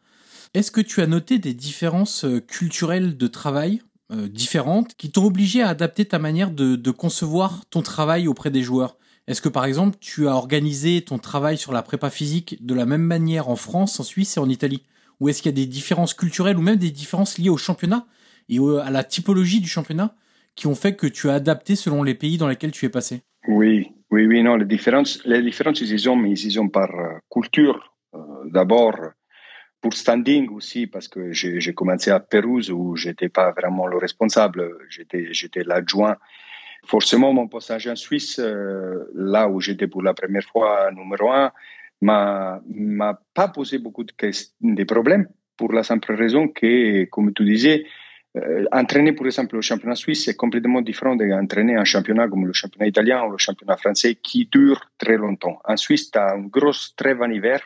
Est-ce 0.54 0.70
que 0.70 0.80
tu 0.80 1.02
as 1.02 1.06
noté 1.06 1.38
des 1.38 1.52
différences 1.52 2.24
euh, 2.24 2.40
culturelles 2.40 3.18
de 3.18 3.26
travail 3.26 3.82
euh, 4.10 4.26
différentes 4.26 4.94
qui 4.94 5.12
t'ont 5.12 5.26
obligé 5.26 5.60
à 5.60 5.68
adapter 5.68 6.06
ta 6.06 6.18
manière 6.18 6.50
de 6.50 6.90
concevoir 6.90 7.66
ton 7.68 7.82
travail 7.82 8.26
auprès 8.26 8.50
des 8.50 8.62
joueurs? 8.62 8.96
Est-ce 9.28 9.40
que 9.40 9.48
par 9.48 9.64
exemple 9.64 9.96
tu 10.00 10.28
as 10.28 10.34
organisé 10.34 11.02
ton 11.02 11.18
travail 11.18 11.56
sur 11.56 11.72
la 11.72 11.82
prépa 11.82 12.10
physique 12.10 12.64
de 12.64 12.74
la 12.74 12.86
même 12.86 13.02
manière 13.02 13.48
en 13.48 13.56
France, 13.56 14.00
en 14.00 14.02
Suisse 14.02 14.36
et 14.36 14.40
en 14.40 14.48
Italie? 14.48 14.82
Ou 15.20 15.28
est-ce 15.28 15.42
qu'il 15.42 15.50
y 15.50 15.54
a 15.54 15.64
des 15.64 15.66
différences 15.66 16.14
culturelles 16.14 16.56
ou 16.56 16.62
même 16.62 16.76
des 16.76 16.90
différences 16.90 17.38
liées 17.38 17.50
au 17.50 17.56
championnat 17.56 18.06
et 18.48 18.58
à 18.58 18.90
la 18.90 19.04
typologie 19.04 19.60
du 19.60 19.68
championnat 19.68 20.16
qui 20.56 20.66
ont 20.66 20.74
fait 20.74 20.96
que 20.96 21.06
tu 21.06 21.30
as 21.30 21.34
adapté 21.34 21.76
selon 21.76 22.02
les 22.02 22.14
pays 22.14 22.38
dans 22.38 22.48
lesquels 22.48 22.72
tu 22.72 22.84
es 22.84 22.88
passé? 22.88 23.22
Oui, 23.46 23.92
oui, 24.10 24.26
oui, 24.26 24.42
non, 24.42 24.56
les 24.56 24.66
différences, 24.66 25.24
les 25.24 25.42
différences, 25.42 25.80
ils 25.80 25.98
sont, 25.98 26.16
mais 26.16 26.32
ils 26.32 26.52
sont 26.52 26.68
par 26.68 26.90
euh, 26.90 27.18
culture. 27.30 27.94
Euh, 28.14 28.18
d'abord, 28.44 28.96
pour 29.80 29.94
standing 29.94 30.48
aussi, 30.50 30.86
parce 30.86 31.08
que 31.08 31.32
j'ai 31.32 31.74
commencé 31.74 32.10
à 32.10 32.20
Pérouse 32.20 32.70
où 32.70 32.94
j'étais 32.94 33.28
pas 33.28 33.52
vraiment 33.52 33.86
le 33.86 33.96
responsable, 33.96 34.78
j'étais 34.88 35.28
j'étais 35.32 35.64
l'adjoint. 35.64 36.18
Forcément, 36.84 37.32
mon 37.32 37.48
passage 37.48 37.86
en 37.86 37.96
Suisse, 37.96 38.38
euh, 38.38 39.04
là 39.14 39.48
où 39.48 39.60
j'étais 39.60 39.86
pour 39.86 40.02
la 40.02 40.14
première 40.14 40.44
fois 40.44 40.90
numéro 40.92 41.30
un, 41.30 41.52
m'a 42.00 42.60
m'a 42.68 43.20
pas 43.34 43.48
posé 43.48 43.78
beaucoup 43.78 44.04
de, 44.04 44.12
de 44.60 44.84
problèmes 44.84 45.28
pour 45.56 45.72
la 45.72 45.84
simple 45.84 46.14
raison 46.14 46.48
que, 46.48 47.04
comme 47.04 47.32
tu 47.32 47.44
disais, 47.44 47.86
euh, 48.36 48.64
entraîner 48.72 49.12
par 49.12 49.26
exemple 49.26 49.56
le 49.56 49.60
championnat 49.60 49.94
suisse 49.94 50.24
c'est 50.24 50.34
complètement 50.34 50.80
différent 50.80 51.16
d'entraîner 51.16 51.76
un 51.76 51.84
championnat 51.84 52.28
comme 52.28 52.46
le 52.46 52.54
championnat 52.54 52.86
italien 52.86 53.24
ou 53.26 53.30
le 53.30 53.36
championnat 53.36 53.76
français 53.76 54.14
qui 54.14 54.46
dure 54.46 54.80
très 54.96 55.18
longtemps. 55.18 55.60
En 55.64 55.76
Suisse, 55.76 56.10
tu 56.10 56.18
as 56.18 56.34
une 56.34 56.48
grosse 56.48 56.96
trêve 56.96 57.20
en 57.20 57.30
hiver 57.30 57.60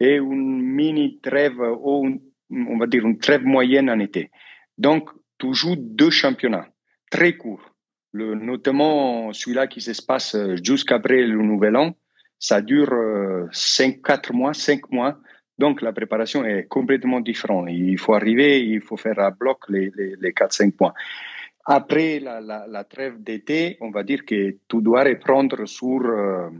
et 0.00 0.16
une 0.16 0.62
mini 0.62 1.20
trêve 1.20 1.60
ou 1.60 2.08
on 2.50 2.78
va 2.78 2.86
dire 2.86 3.06
une 3.06 3.18
trêve 3.18 3.44
moyenne 3.44 3.90
en 3.90 3.98
été. 3.98 4.30
Donc, 4.78 5.10
tu 5.38 5.52
joues 5.54 5.76
deux 5.76 6.10
championnats 6.10 6.68
très 7.10 7.36
courts. 7.36 7.71
Notamment 8.14 9.32
celui-là 9.32 9.66
qui 9.66 9.80
se 9.80 10.02
passe 10.02 10.36
jusqu'après 10.62 11.22
le 11.22 11.38
Nouvel 11.42 11.76
An, 11.76 11.94
ça 12.42 12.60
dure 12.60 12.92
euh, 12.92 13.46
5, 13.52 14.02
4 14.02 14.32
mois, 14.32 14.52
5 14.52 14.90
mois. 14.90 15.16
Donc, 15.58 15.80
la 15.80 15.92
préparation 15.92 16.44
est 16.44 16.66
complètement 16.66 17.20
différente. 17.20 17.68
Il 17.70 17.98
faut 17.98 18.14
arriver, 18.14 18.60
il 18.60 18.80
faut 18.80 18.96
faire 18.96 19.20
à 19.20 19.30
bloc 19.30 19.58
les, 19.68 19.92
les, 19.96 20.16
les 20.20 20.32
4-5 20.32 20.72
mois. 20.80 20.92
Après 21.64 22.18
la 22.18 22.84
trêve 22.84 23.22
d'été, 23.22 23.76
on 23.80 23.90
va 23.90 24.02
dire 24.02 24.24
que 24.24 24.56
tu 24.68 24.82
dois 24.82 25.04
reprendre 25.04 25.66
sur 25.66 26.00
euh, 26.04 26.50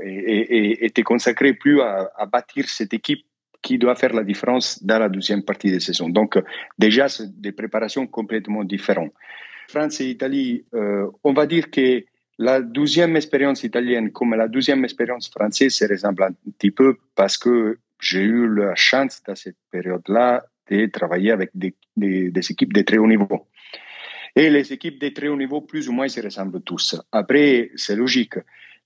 et, 0.00 0.06
et, 0.08 0.84
et, 0.84 0.90
te 0.90 1.00
consacrer 1.00 1.54
plus 1.54 1.80
à, 1.80 2.12
à, 2.16 2.26
bâtir 2.26 2.68
cette 2.68 2.94
équipe 2.94 3.26
qui 3.60 3.78
doit 3.78 3.96
faire 3.96 4.12
la 4.14 4.22
différence 4.22 4.80
dans 4.84 5.00
la 5.00 5.08
deuxième 5.08 5.42
partie 5.42 5.72
de 5.72 5.80
saison. 5.80 6.08
Donc, 6.08 6.38
déjà, 6.78 7.08
c'est 7.08 7.40
des 7.40 7.50
préparations 7.50 8.06
complètement 8.06 8.62
différentes. 8.62 9.12
France 9.68 10.00
et 10.00 10.06
Italie, 10.06 10.64
euh, 10.74 11.06
on 11.22 11.32
va 11.32 11.46
dire 11.46 11.70
que 11.70 12.04
la 12.38 12.60
deuxième 12.60 13.16
expérience 13.16 13.64
italienne 13.64 14.10
comme 14.12 14.34
la 14.34 14.48
deuxième 14.48 14.84
expérience 14.84 15.28
française 15.28 15.74
se 15.74 15.84
ressemble 15.84 16.22
un 16.22 16.32
petit 16.32 16.70
peu 16.70 16.96
parce 17.14 17.36
que 17.36 17.78
j'ai 18.00 18.22
eu 18.22 18.48
la 18.54 18.74
chance 18.74 19.22
dans 19.26 19.34
cette 19.34 19.56
période-là 19.70 20.44
de 20.70 20.86
travailler 20.86 21.32
avec 21.32 21.50
des, 21.54 21.74
des, 21.96 22.30
des, 22.30 22.50
équipes 22.50 22.72
de 22.72 22.82
très 22.82 22.98
haut 22.98 23.06
niveau. 23.06 23.46
Et 24.36 24.50
les 24.50 24.72
équipes 24.72 25.00
de 25.00 25.08
très 25.08 25.28
haut 25.28 25.36
niveau, 25.36 25.60
plus 25.62 25.88
ou 25.88 25.92
moins, 25.92 26.08
se 26.08 26.20
ressemblent 26.20 26.60
tous. 26.60 27.00
Après, 27.10 27.70
c'est 27.74 27.96
logique. 27.96 28.34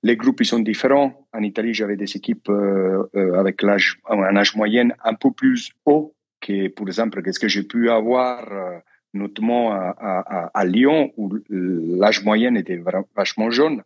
Les 0.03 0.17
groupes 0.17 0.41
ils 0.41 0.47
sont 0.47 0.61
différents. 0.61 1.27
En 1.33 1.43
Italie, 1.43 1.75
j'avais 1.75 1.97
des 1.97 2.17
équipes 2.17 2.49
euh, 2.49 3.05
euh, 3.15 3.39
avec 3.39 3.63
l'âge, 3.63 4.01
un 4.09 4.37
âge 4.37 4.57
moyen 4.57 4.89
un 5.05 5.15
peu 5.15 5.31
plus 5.31 5.73
haut 5.85 6.15
que, 6.41 6.69
par 6.69 6.87
exemple, 6.89 7.23
qu'est-ce 7.23 7.39
que 7.39 7.49
j'ai 7.49 7.63
pu 7.63 7.91
avoir 7.91 8.51
euh, 8.53 8.79
notamment 9.15 9.73
à, 9.73 10.65
Lyon, 10.65 11.13
où 11.17 11.39
l'âge 11.49 12.25
moyen 12.25 12.55
était 12.55 12.81
vachement 13.15 13.51
jeune. 13.51 13.83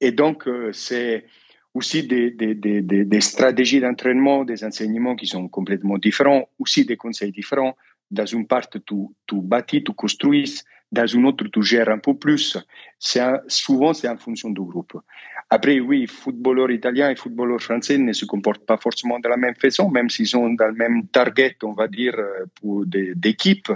Et 0.00 0.12
donc, 0.12 0.46
euh, 0.46 0.72
c'est 0.72 1.26
aussi 1.74 2.06
des, 2.06 3.20
stratégies 3.20 3.80
d'entraînement, 3.80 4.44
des 4.44 4.64
enseignements 4.64 5.16
qui 5.16 5.26
sont 5.26 5.48
complètement 5.48 5.98
différents, 5.98 6.48
aussi 6.58 6.84
des 6.84 6.96
conseils 6.96 7.32
différents. 7.32 7.76
Dans 8.10 8.26
une 8.26 8.46
part, 8.46 8.68
tu, 8.68 8.80
tu 9.26 9.40
bâtis, 9.40 9.84
tu 9.84 9.92
construis, 9.92 10.62
dans 10.90 11.06
une 11.06 11.26
autre, 11.26 11.46
tu 11.46 11.62
gères 11.62 11.88
un 11.88 11.98
peu 11.98 12.14
plus. 12.16 12.58
C'est 12.98 13.22
souvent, 13.46 13.94
c'est 13.94 14.08
en 14.08 14.16
fonction 14.16 14.50
du 14.50 14.60
groupe. 14.60 15.00
Après, 15.48 15.78
oui, 15.80 16.06
footballeurs 16.06 16.70
italiens 16.70 17.10
et 17.10 17.16
footballeurs 17.16 17.60
français 17.60 17.98
ne 17.98 18.12
se 18.12 18.24
comportent 18.24 18.66
pas 18.66 18.76
forcément 18.76 19.20
de 19.20 19.28
la 19.28 19.36
même 19.36 19.54
façon, 19.54 19.90
même 19.90 20.10
s'ils 20.10 20.26
sont 20.26 20.50
dans 20.50 20.66
le 20.66 20.74
même 20.74 21.06
target, 21.08 21.56
on 21.62 21.72
va 21.72 21.86
dire, 21.86 22.14
euh, 22.18 22.84
d'équipe 23.14 23.70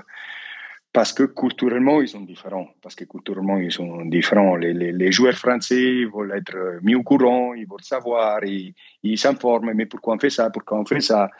parce 0.94 1.12
que 1.12 1.24
culturellement, 1.24 2.00
ils 2.00 2.08
sont 2.08 2.20
différents. 2.20 2.68
Parce 2.80 2.94
que 2.94 3.04
culturellement, 3.04 3.58
ils 3.58 3.72
sont 3.72 4.04
différents. 4.04 4.54
Les, 4.54 4.72
les, 4.72 5.12
joueurs 5.12 5.34
français 5.34 6.04
veulent 6.04 6.34
être 6.36 6.56
mis 6.82 6.94
au 6.94 7.02
courant, 7.02 7.52
ils 7.52 7.66
veulent 7.66 7.82
savoir, 7.82 8.38
ils, 8.44 9.18
s'informent. 9.18 9.72
Mais 9.74 9.86
pourquoi 9.86 10.14
on 10.14 10.18
fait 10.20 10.30
ça? 10.30 10.50
Pourquoi 10.50 10.78
on 10.78 10.86
fait 10.86 11.00
ça? 11.00 11.30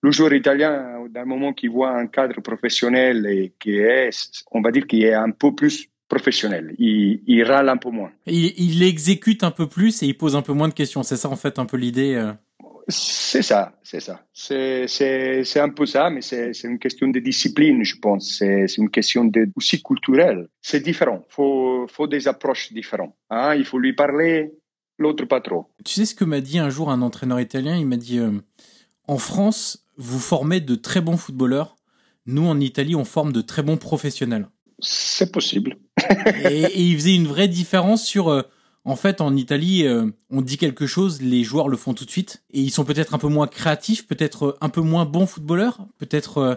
Le 0.00 0.12
joueur 0.12 0.32
italien, 0.32 1.04
d'un 1.10 1.24
moment 1.24 1.52
qu'il 1.52 1.70
voit 1.70 1.90
un 1.90 2.06
cadre 2.06 2.40
professionnel 2.40 3.26
et 3.26 3.52
qui 3.58 3.78
est, 3.78 4.10
on 4.52 4.60
va 4.60 4.70
dire, 4.70 4.86
qu'il 4.86 5.02
est 5.02 5.12
un 5.12 5.32
peu 5.32 5.56
plus 5.56 5.88
professionnel, 6.08 6.76
il, 6.78 7.20
il 7.26 7.42
râle 7.42 7.68
un 7.68 7.76
peu 7.78 7.90
moins. 7.90 8.12
Il, 8.26 8.52
il 8.56 8.82
exécute 8.84 9.42
un 9.42 9.50
peu 9.50 9.66
plus 9.66 10.04
et 10.04 10.06
il 10.06 10.16
pose 10.16 10.36
un 10.36 10.42
peu 10.42 10.52
moins 10.52 10.68
de 10.68 10.74
questions. 10.74 11.02
C'est 11.02 11.16
ça, 11.16 11.28
en 11.28 11.36
fait, 11.36 11.58
un 11.58 11.66
peu 11.66 11.76
l'idée. 11.76 12.14
C'est 12.90 13.42
ça, 13.42 13.72
c'est 13.82 14.00
ça. 14.00 14.24
C'est 14.32 15.60
un 15.60 15.68
peu 15.68 15.86
ça, 15.86 16.10
mais 16.10 16.20
c'est 16.20 16.52
une 16.64 16.78
question 16.78 17.08
de 17.08 17.18
discipline, 17.20 17.84
je 17.84 17.96
pense. 17.96 18.38
C'est 18.38 18.76
une 18.76 18.90
question 18.90 19.24
de, 19.24 19.48
aussi 19.56 19.82
culturelle. 19.82 20.48
C'est 20.62 20.80
différent. 20.80 21.24
Il 21.28 21.32
faut, 21.32 21.86
faut 21.88 22.06
des 22.06 22.28
approches 22.28 22.72
différentes. 22.72 23.14
Hein? 23.30 23.54
Il 23.54 23.64
faut 23.64 23.78
lui 23.78 23.92
parler, 23.92 24.52
l'autre 24.98 25.24
pas 25.24 25.40
trop. 25.40 25.66
Tu 25.84 25.94
sais 25.94 26.06
ce 26.06 26.14
que 26.14 26.24
m'a 26.24 26.40
dit 26.40 26.58
un 26.58 26.70
jour 26.70 26.90
un 26.90 27.02
entraîneur 27.02 27.40
italien? 27.40 27.76
Il 27.76 27.86
m'a 27.86 27.96
dit 27.96 28.18
euh, 28.18 28.32
En 29.06 29.18
France, 29.18 29.86
vous 29.96 30.18
formez 30.18 30.60
de 30.60 30.74
très 30.74 31.00
bons 31.00 31.16
footballeurs. 31.16 31.76
Nous, 32.26 32.46
en 32.46 32.60
Italie, 32.60 32.94
on 32.94 33.04
forme 33.04 33.32
de 33.32 33.40
très 33.40 33.62
bons 33.62 33.76
professionnels. 33.76 34.48
C'est 34.78 35.32
possible. 35.32 35.78
et, 36.44 36.62
et, 36.62 36.80
il 36.80 36.94
faisait 36.96 37.14
une 37.14 37.26
vraie 37.26 37.48
différence 37.48 38.04
sur. 38.04 38.28
Euh, 38.28 38.42
en 38.84 38.96
fait, 38.96 39.20
en 39.20 39.36
Italie, 39.36 39.86
euh, 39.86 40.10
on 40.30 40.40
dit 40.40 40.56
quelque 40.56 40.86
chose, 40.86 41.20
les 41.20 41.44
joueurs 41.44 41.68
le 41.68 41.76
font 41.76 41.94
tout 41.94 42.04
de 42.04 42.10
suite, 42.10 42.42
et 42.50 42.60
ils 42.60 42.70
sont 42.70 42.84
peut-être 42.84 43.14
un 43.14 43.18
peu 43.18 43.28
moins 43.28 43.46
créatifs, 43.46 44.06
peut-être 44.06 44.56
un 44.60 44.68
peu 44.68 44.80
moins 44.80 45.04
bons 45.04 45.26
footballeurs, 45.26 45.86
peut-être, 45.98 46.38
euh, 46.38 46.54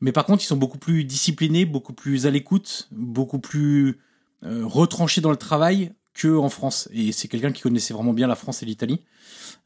mais 0.00 0.12
par 0.12 0.24
contre, 0.24 0.42
ils 0.42 0.46
sont 0.46 0.56
beaucoup 0.56 0.78
plus 0.78 1.04
disciplinés, 1.04 1.64
beaucoup 1.64 1.92
plus 1.92 2.26
à 2.26 2.30
l'écoute, 2.30 2.88
beaucoup 2.90 3.38
plus 3.38 4.00
euh, 4.42 4.66
retranchés 4.66 5.20
dans 5.20 5.30
le 5.30 5.36
travail 5.36 5.92
que 6.12 6.36
en 6.36 6.48
France. 6.48 6.88
Et 6.92 7.12
c'est 7.12 7.28
quelqu'un 7.28 7.52
qui 7.52 7.62
connaissait 7.62 7.94
vraiment 7.94 8.12
bien 8.12 8.26
la 8.26 8.34
France 8.34 8.62
et 8.64 8.66
l'Italie, 8.66 9.00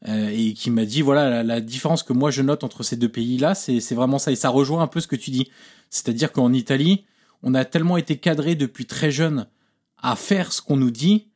euh, 0.07 0.29
et 0.31 0.53
qui 0.53 0.69
m'a 0.69 0.85
dit 0.85 1.01
voilà 1.01 1.29
la, 1.29 1.43
la, 1.43 1.59
différence 1.59 2.03
que 2.03 2.13
moi 2.13 2.29
je 2.29 2.43
note 2.43 2.63
entre 2.63 2.83
ces 2.83 2.95
deux 2.95 3.09
pays-là, 3.09 3.55
c'est 3.55 3.95
vraiment 3.95 4.19
ça, 4.19 4.31
et 4.31 4.35
ça 4.35 4.49
rejoint 4.49 4.83
un 4.83 4.87
peu 4.87 4.99
ce 4.99 5.07
que 5.07 5.15
tu 5.15 5.31
dis, 5.31 5.49
c'est-à-dire 5.89 6.31
qu'en 6.31 6.53
Italie, 6.53 7.05
on 7.41 7.55
a 7.55 7.65
tellement 7.65 7.97
été 7.97 8.17
cadré 8.17 8.53
depuis 8.53 8.85
très 8.85 9.09
jeune 9.09 9.47
à 9.97 10.15
faire 10.15 10.53
ce 10.53 10.61
qu'on 10.61 10.77
nous 10.77 10.91
dit 10.91 11.29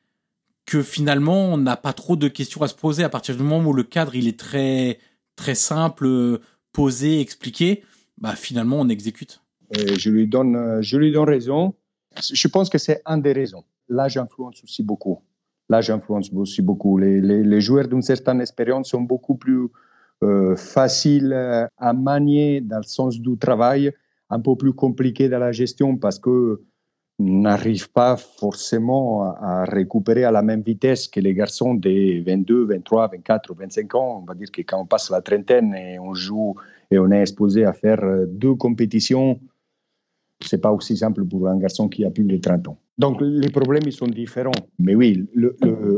que 0.71 0.81
finalement 0.81 1.47
on 1.53 1.57
n'a 1.57 1.75
pas 1.75 1.91
trop 1.91 2.15
de 2.15 2.29
questions 2.29 2.61
à 2.61 2.69
se 2.69 2.75
poser 2.75 3.03
à 3.03 3.09
partir 3.09 3.35
du 3.35 3.43
moment 3.43 3.69
où 3.69 3.73
le 3.73 3.83
cadre 3.83 4.15
il 4.15 4.25
est 4.29 4.39
très 4.39 4.99
très 5.35 5.53
simple, 5.53 6.39
posé, 6.71 7.19
expliqué, 7.19 7.83
bah 8.17 8.35
finalement 8.37 8.77
on 8.79 8.87
exécute. 8.87 9.41
Et 9.77 9.99
je 9.99 10.09
lui 10.09 10.27
donne 10.27 10.81
je 10.81 10.95
lui 10.97 11.11
donne 11.11 11.27
raison. 11.27 11.73
Je 12.33 12.47
pense 12.47 12.69
que 12.69 12.77
c'est 12.77 13.01
un 13.05 13.17
des 13.17 13.33
raisons. 13.33 13.65
L'âge 13.89 14.15
influence 14.17 14.63
aussi 14.63 14.81
beaucoup. 14.81 15.19
L'âge 15.67 15.89
influence 15.89 16.31
aussi 16.33 16.61
beaucoup. 16.61 16.97
Les, 16.97 17.19
les, 17.19 17.61
joueurs 17.61 17.89
d'une 17.89 18.01
certaine 18.01 18.39
expérience 18.39 18.91
sont 18.91 19.01
beaucoup 19.01 19.35
plus 19.35 19.67
euh, 20.23 20.55
faciles 20.55 21.33
à 21.77 21.93
manier 21.93 22.61
dans 22.61 22.77
le 22.77 22.89
sens 22.97 23.19
du 23.19 23.37
travail, 23.37 23.91
un 24.29 24.39
peu 24.39 24.55
plus 24.55 24.73
compliqués 24.73 25.27
dans 25.27 25.39
la 25.39 25.51
gestion 25.51 25.97
parce 25.97 26.19
que 26.19 26.61
n'arrivent 27.23 27.91
pas 27.91 28.17
forcément 28.17 29.23
à, 29.23 29.65
récupérer 29.65 30.23
à 30.23 30.31
la 30.31 30.41
même 30.41 30.61
vitesse 30.61 31.07
que 31.07 31.19
les 31.19 31.33
garçons 31.33 31.73
des 31.73 32.21
22, 32.21 32.65
23, 32.65 33.07
24 33.09 33.49
ou 33.51 33.55
25 33.55 33.95
ans. 33.95 34.19
On 34.21 34.25
va 34.25 34.33
dire 34.33 34.51
que 34.51 34.61
quand 34.61 34.79
on 34.81 34.85
passe 34.85 35.09
la 35.09 35.21
trentaine 35.21 35.73
et 35.75 35.99
on 35.99 36.13
joue 36.13 36.55
et 36.89 36.99
on 36.99 37.11
est 37.11 37.21
exposé 37.21 37.65
à 37.65 37.73
faire 37.73 38.01
deux 38.27 38.55
compétitions, 38.55 39.39
c'est 40.41 40.61
pas 40.61 40.71
aussi 40.71 40.97
simple 40.97 41.25
pour 41.25 41.47
un 41.47 41.57
garçon 41.57 41.87
qui 41.87 42.03
a 42.05 42.09
plus 42.09 42.23
de 42.23 42.37
30 42.37 42.67
ans. 42.69 42.77
Donc 42.97 43.21
les 43.21 43.49
problèmes 43.49 43.83
ils 43.85 43.93
sont 43.93 44.07
différents. 44.07 44.51
Mais 44.79 44.95
oui, 44.95 45.27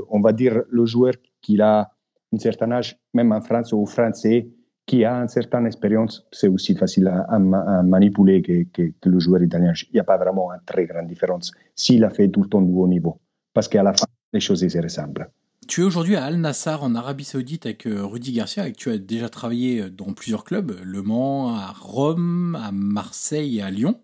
on 0.09 0.19
va 0.19 0.33
dire 0.33 0.61
le 0.69 0.85
joueur 0.85 1.13
qui 1.41 1.59
a 1.61 1.91
un 2.33 2.37
certain 2.37 2.71
âge, 2.71 2.97
même 3.13 3.31
en 3.31 3.41
France 3.41 3.73
ou 3.73 3.85
français, 3.85 4.47
qui 4.85 5.05
a 5.05 5.13
une 5.15 5.27
certaine 5.27 5.65
expérience, 5.65 6.27
c'est 6.31 6.47
aussi 6.47 6.75
facile 6.75 7.07
à, 7.07 7.39
manipuler 7.83 8.41
que, 8.41 8.63
que, 8.73 9.09
le 9.09 9.19
joueur 9.19 9.41
italien. 9.41 9.73
Il 9.89 9.93
n'y 9.93 9.99
a 9.99 10.03
pas 10.03 10.17
vraiment 10.17 10.51
une 10.51 10.61
très 10.65 10.85
grande 10.85 11.07
différence 11.07 11.51
s'il 11.75 12.03
a 12.03 12.09
fait 12.09 12.27
tout 12.27 12.43
le 12.43 12.49
temps 12.49 12.61
du 12.61 12.73
haut 12.73 12.87
niveau. 12.87 13.19
Parce 13.53 13.67
qu'à 13.67 13.83
la 13.83 13.93
fin, 13.93 14.05
les 14.33 14.39
choses 14.39 14.67
se 14.67 14.77
ressemblent. 14.79 15.29
Tu 15.67 15.81
es 15.81 15.83
aujourd'hui 15.85 16.17
à 16.17 16.25
Al 16.25 16.37
Nassr 16.37 16.83
en 16.83 16.93
Arabie 16.93 17.23
Saoudite 17.23 17.65
avec 17.65 17.87
euh, 17.87 18.05
Rudy 18.05 18.33
Garcia 18.33 18.67
et 18.67 18.73
tu 18.73 18.89
as 18.89 18.97
déjà 18.97 19.29
travaillé 19.29 19.81
euh, 19.81 19.89
dans 19.89 20.11
plusieurs 20.11 20.43
clubs, 20.43 20.77
Le 20.83 21.01
Mans, 21.01 21.55
à 21.55 21.73
Rome, 21.79 22.59
à 22.61 22.71
Marseille 22.73 23.59
et 23.59 23.61
à 23.61 23.69
Lyon. 23.69 23.99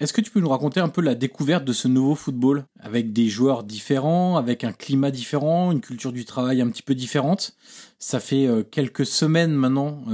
Est-ce 0.00 0.12
que 0.12 0.20
tu 0.20 0.30
peux 0.30 0.38
nous 0.38 0.48
raconter 0.48 0.78
un 0.78 0.88
peu 0.88 1.00
la 1.02 1.16
découverte 1.16 1.64
de 1.64 1.72
ce 1.72 1.88
nouveau 1.88 2.14
football? 2.14 2.64
Avec 2.78 3.12
des 3.12 3.26
joueurs 3.26 3.64
différents, 3.64 4.36
avec 4.36 4.62
un 4.62 4.72
climat 4.72 5.10
différent, 5.10 5.72
une 5.72 5.80
culture 5.80 6.12
du 6.12 6.24
travail 6.24 6.60
un 6.60 6.68
petit 6.68 6.84
peu 6.84 6.94
différente 6.94 7.56
Ça 7.98 8.20
fait 8.20 8.46
euh, 8.46 8.62
quelques 8.62 9.06
semaines 9.06 9.52
maintenant 9.52 10.04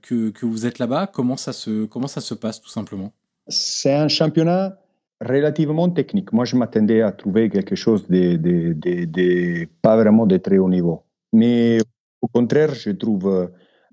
que, 0.00 0.30
que 0.30 0.46
vous 0.46 0.64
êtes 0.64 0.78
là-bas. 0.78 1.08
Comment 1.08 1.36
ça 1.36 1.52
se 1.52 1.84
comment 1.84 2.06
ça 2.06 2.22
se 2.22 2.34
passe 2.34 2.60
tout 2.62 2.70
simplement? 2.70 3.12
C'est 3.48 3.94
un 3.94 4.08
championnat 4.08 4.78
relativement 5.20 5.90
technique. 5.90 6.32
Moi, 6.32 6.44
je 6.46 6.56
m'attendais 6.56 7.02
à 7.02 7.12
trouver 7.12 7.50
quelque 7.50 7.76
chose 7.76 8.06
de, 8.08 8.36
de, 8.36 9.68
pas 9.82 9.96
vraiment 9.96 10.26
de 10.26 10.38
très 10.38 10.58
haut 10.58 10.68
niveau. 10.68 11.02
Mais 11.32 11.78
au 12.22 12.28
contraire, 12.28 12.74
je 12.74 12.90
trouve 12.90 13.50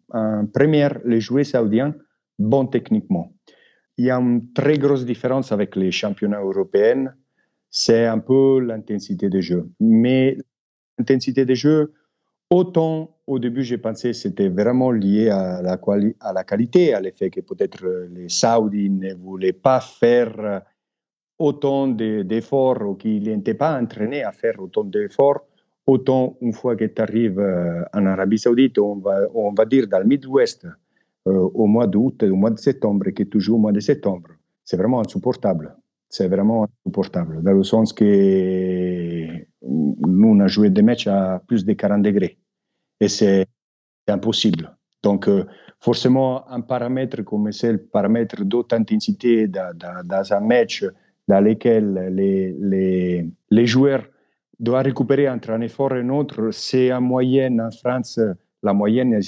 en 0.10 0.46
première 0.46 1.00
les 1.05 1.20
joueurs 1.20 1.46
saoudiens 1.46 1.93
bons 2.39 2.65
techniquement. 2.65 3.34
Il 4.01 4.05
y 4.05 4.10
a 4.10 4.17
une 4.17 4.51
très 4.51 4.79
grosse 4.79 5.05
différence 5.05 5.51
avec 5.51 5.75
les 5.75 5.91
championnats 5.91 6.41
européens. 6.41 7.13
C'est 7.70 8.08
un 8.08 8.17
peu 8.17 8.60
l'intensité 8.60 9.29
de 9.29 9.39
jeu. 9.41 9.70
Mais 9.79 10.39
l'intensité 10.98 11.46
de 11.46 11.53
jeu, 11.53 11.93
autant 12.50 13.15
au 13.27 13.38
début, 13.38 13.62
j'ai 13.62 13.77
pensé 13.77 14.13
c'était 14.13 14.50
vraiment 14.50 14.89
lié 14.89 15.29
à 15.29 15.62
la, 15.62 16.43
qualité, 16.43 16.96
à 16.96 17.00
l'effet 17.00 17.29
que 17.29 17.41
peut-être 17.41 17.86
les 18.10 18.27
Saoudis 18.27 18.89
ne 18.89 19.13
voulaient 19.13 19.53
pas 19.53 19.79
faire 19.79 20.63
autant 21.38 21.88
d'efforts 21.88 22.81
ou 22.81 22.96
qu'il 22.96 23.25
n'était 23.25 23.53
pas 23.53 23.79
entraîné 23.79 24.24
à 24.24 24.31
faire 24.31 24.60
autant 24.60 24.84
d'efforts, 24.84 25.41
autant 25.86 26.38
une 26.41 26.53
fois 26.53 26.75
que 26.75 26.86
tu 26.86 27.00
arrives 27.03 27.39
euh, 27.39 27.84
en 27.93 28.08
Arabie 28.08 28.39
Saoudite, 28.39 28.79
on 28.79 28.96
va, 28.96 29.27
on 29.36 29.53
va 29.53 29.65
dire 29.65 29.86
dans 29.88 30.00
le 30.00 30.05
Midwest, 30.05 30.65
euh, 30.65 30.70
au 31.25 31.68
mois 31.68 31.88
d'août, 31.88 32.24
au 32.24 32.36
mois 32.36 32.50
de 32.50 32.60
septembre, 32.60 33.08
et 33.08 33.13
que 33.13 33.24
tu 33.24 33.40
joues 33.40 33.56
au 33.56 33.60
mois 33.60 33.72
de 33.72 33.80
septembre. 33.80 34.30
C'est 34.63 34.78
vraiment 34.78 35.00
insupportable. 35.00 35.75
C'est 36.10 36.28
vraiment 36.28 36.66
insupportable, 36.66 37.42
dans 37.42 37.54
le 37.54 37.63
sens 37.63 37.94
que 37.94 39.28
nous, 39.62 40.28
on 40.28 40.40
a 40.42 40.48
joué 40.48 40.70
des 40.70 40.82
matchs 40.82 41.08
à 41.08 41.42
plus 41.48 41.63
de 41.66 41.74
40 41.74 42.01
degrés. 42.01 42.38
Et 43.00 43.08
c'est 43.08 43.46
impossible. 44.08 44.75
Donc, 45.04 45.28
euh, 45.28 45.46
forcément, 45.80 46.48
un 46.50 46.62
paramètre 46.62 47.24
comme 47.24 47.51
c'est 47.51 47.72
le 47.72 47.78
paramètre 47.78 48.44
d'autre 48.44 48.75
intensité 48.75 49.48
dans, 49.48 49.75
dans, 50.04 50.34
un 50.34 50.40
match 50.42 50.86
dans 51.28 51.40
lesquels 51.40 52.10
les, 52.12 52.54
les, 52.60 53.30
les 53.50 53.66
joueurs 53.66 54.04
doivent 54.60 54.86
récupérer 54.86 55.30
entre 55.30 55.51
un 55.51 55.62
effort 55.62 55.96
et 55.96 56.01
un 56.01 56.10
autre, 56.10 56.51
c'est 56.51 56.94
en 56.94 57.01
moyenne 57.01 57.60
en 57.62 57.72
France, 57.72 58.20
la 58.63 58.74
moyenne 58.74 59.20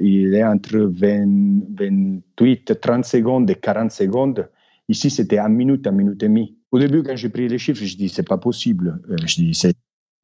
il 0.00 0.34
est 0.34 0.44
entre 0.44 0.78
20, 0.78 1.74
28, 1.74 2.80
30 2.80 3.04
secondes 3.04 3.50
et 3.50 3.54
40 3.54 3.90
secondes. 3.90 4.48
Ici, 4.88 5.10
c'était 5.10 5.38
un 5.38 5.48
minute, 5.48 5.86
un 5.86 5.92
minute 5.92 6.22
et 6.22 6.28
demie. 6.28 6.58
Au 6.70 6.78
début, 6.78 7.02
quand 7.02 7.16
j'ai 7.16 7.28
pris 7.28 7.48
les 7.48 7.58
chiffres, 7.58 7.82
je 7.82 7.96
dis 7.96 8.08
c'est 8.08 8.26
pas 8.26 8.38
possible. 8.38 9.00
Euh, 9.10 9.16
je 9.26 9.36
dis 9.36 9.54
c'est 9.54 9.74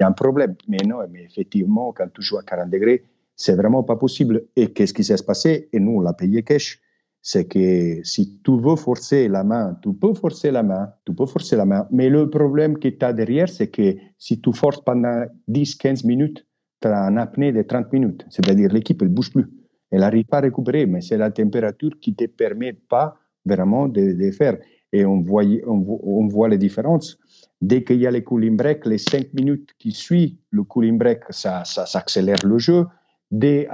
un 0.00 0.12
problème. 0.12 0.54
Mais 0.68 0.78
non, 0.86 0.98
mais 1.10 1.24
effectivement, 1.24 1.92
quand 1.92 2.08
tu 2.12 2.22
joues 2.22 2.38
à 2.38 2.42
40 2.42 2.70
degrés, 2.70 3.04
c'est 3.36 3.54
vraiment 3.54 3.82
pas 3.82 3.96
possible. 3.96 4.44
Et 4.56 4.72
qu'est-ce 4.72 4.92
qui 4.92 5.04
s'est 5.04 5.16
passé? 5.26 5.68
Et 5.72 5.80
nous, 5.80 5.98
on 5.98 6.00
l'a 6.00 6.12
payé 6.12 6.42
cash 6.42 6.80
c'est 7.22 7.46
que 7.46 8.00
si 8.04 8.40
tu 8.42 8.58
veux 8.58 8.76
forcer 8.76 9.28
la 9.28 9.44
main, 9.44 9.78
tu 9.82 9.92
peux 9.92 10.14
forcer 10.14 10.50
la 10.50 10.62
main, 10.62 10.92
tu 11.04 11.14
peux 11.14 11.26
forcer 11.26 11.56
la 11.56 11.64
main, 11.64 11.86
mais 11.90 12.08
le 12.08 12.30
problème 12.30 12.78
que 12.78 12.88
tu 12.88 13.04
as 13.04 13.12
derrière, 13.12 13.48
c'est 13.48 13.68
que 13.68 13.96
si 14.18 14.40
tu 14.40 14.52
forces 14.52 14.80
pendant 14.80 15.24
10-15 15.48 16.06
minutes, 16.06 16.46
un 16.86 17.16
apnée 17.16 17.52
de 17.52 17.62
30 17.62 17.92
minutes, 17.92 18.26
c'est-à-dire 18.30 18.72
l'équipe, 18.72 19.00
elle 19.02 19.08
bouge 19.08 19.32
plus. 19.32 19.46
Elle 19.90 20.00
n'arrive 20.00 20.26
pas 20.26 20.38
à 20.38 20.40
récupérer, 20.40 20.86
mais 20.86 21.00
c'est 21.00 21.16
la 21.16 21.30
température 21.30 21.92
qui 22.00 22.10
ne 22.10 22.16
te 22.16 22.24
permet 22.26 22.72
pas 22.72 23.16
vraiment 23.44 23.88
de, 23.88 24.30
faire. 24.30 24.58
Et 24.92 25.04
on 25.04 25.20
voit, 25.20 25.44
on, 25.66 26.26
voit 26.28 26.48
les 26.48 26.58
différences. 26.58 27.18
Dès 27.60 27.82
qu'il 27.82 27.98
y 27.98 28.06
a 28.06 28.10
les 28.10 28.22
cooling 28.22 28.56
break, 28.56 28.86
les 28.86 28.98
5 28.98 29.32
minutes 29.34 29.70
qui 29.78 29.92
suivent 29.92 30.36
le 30.50 30.62
cooling 30.62 30.98
break, 30.98 31.20
ça, 31.30 31.64
ça, 31.64 31.86
accélère 31.94 32.38
le 32.44 32.58
jeu. 32.58 32.84
Dès 33.30 33.68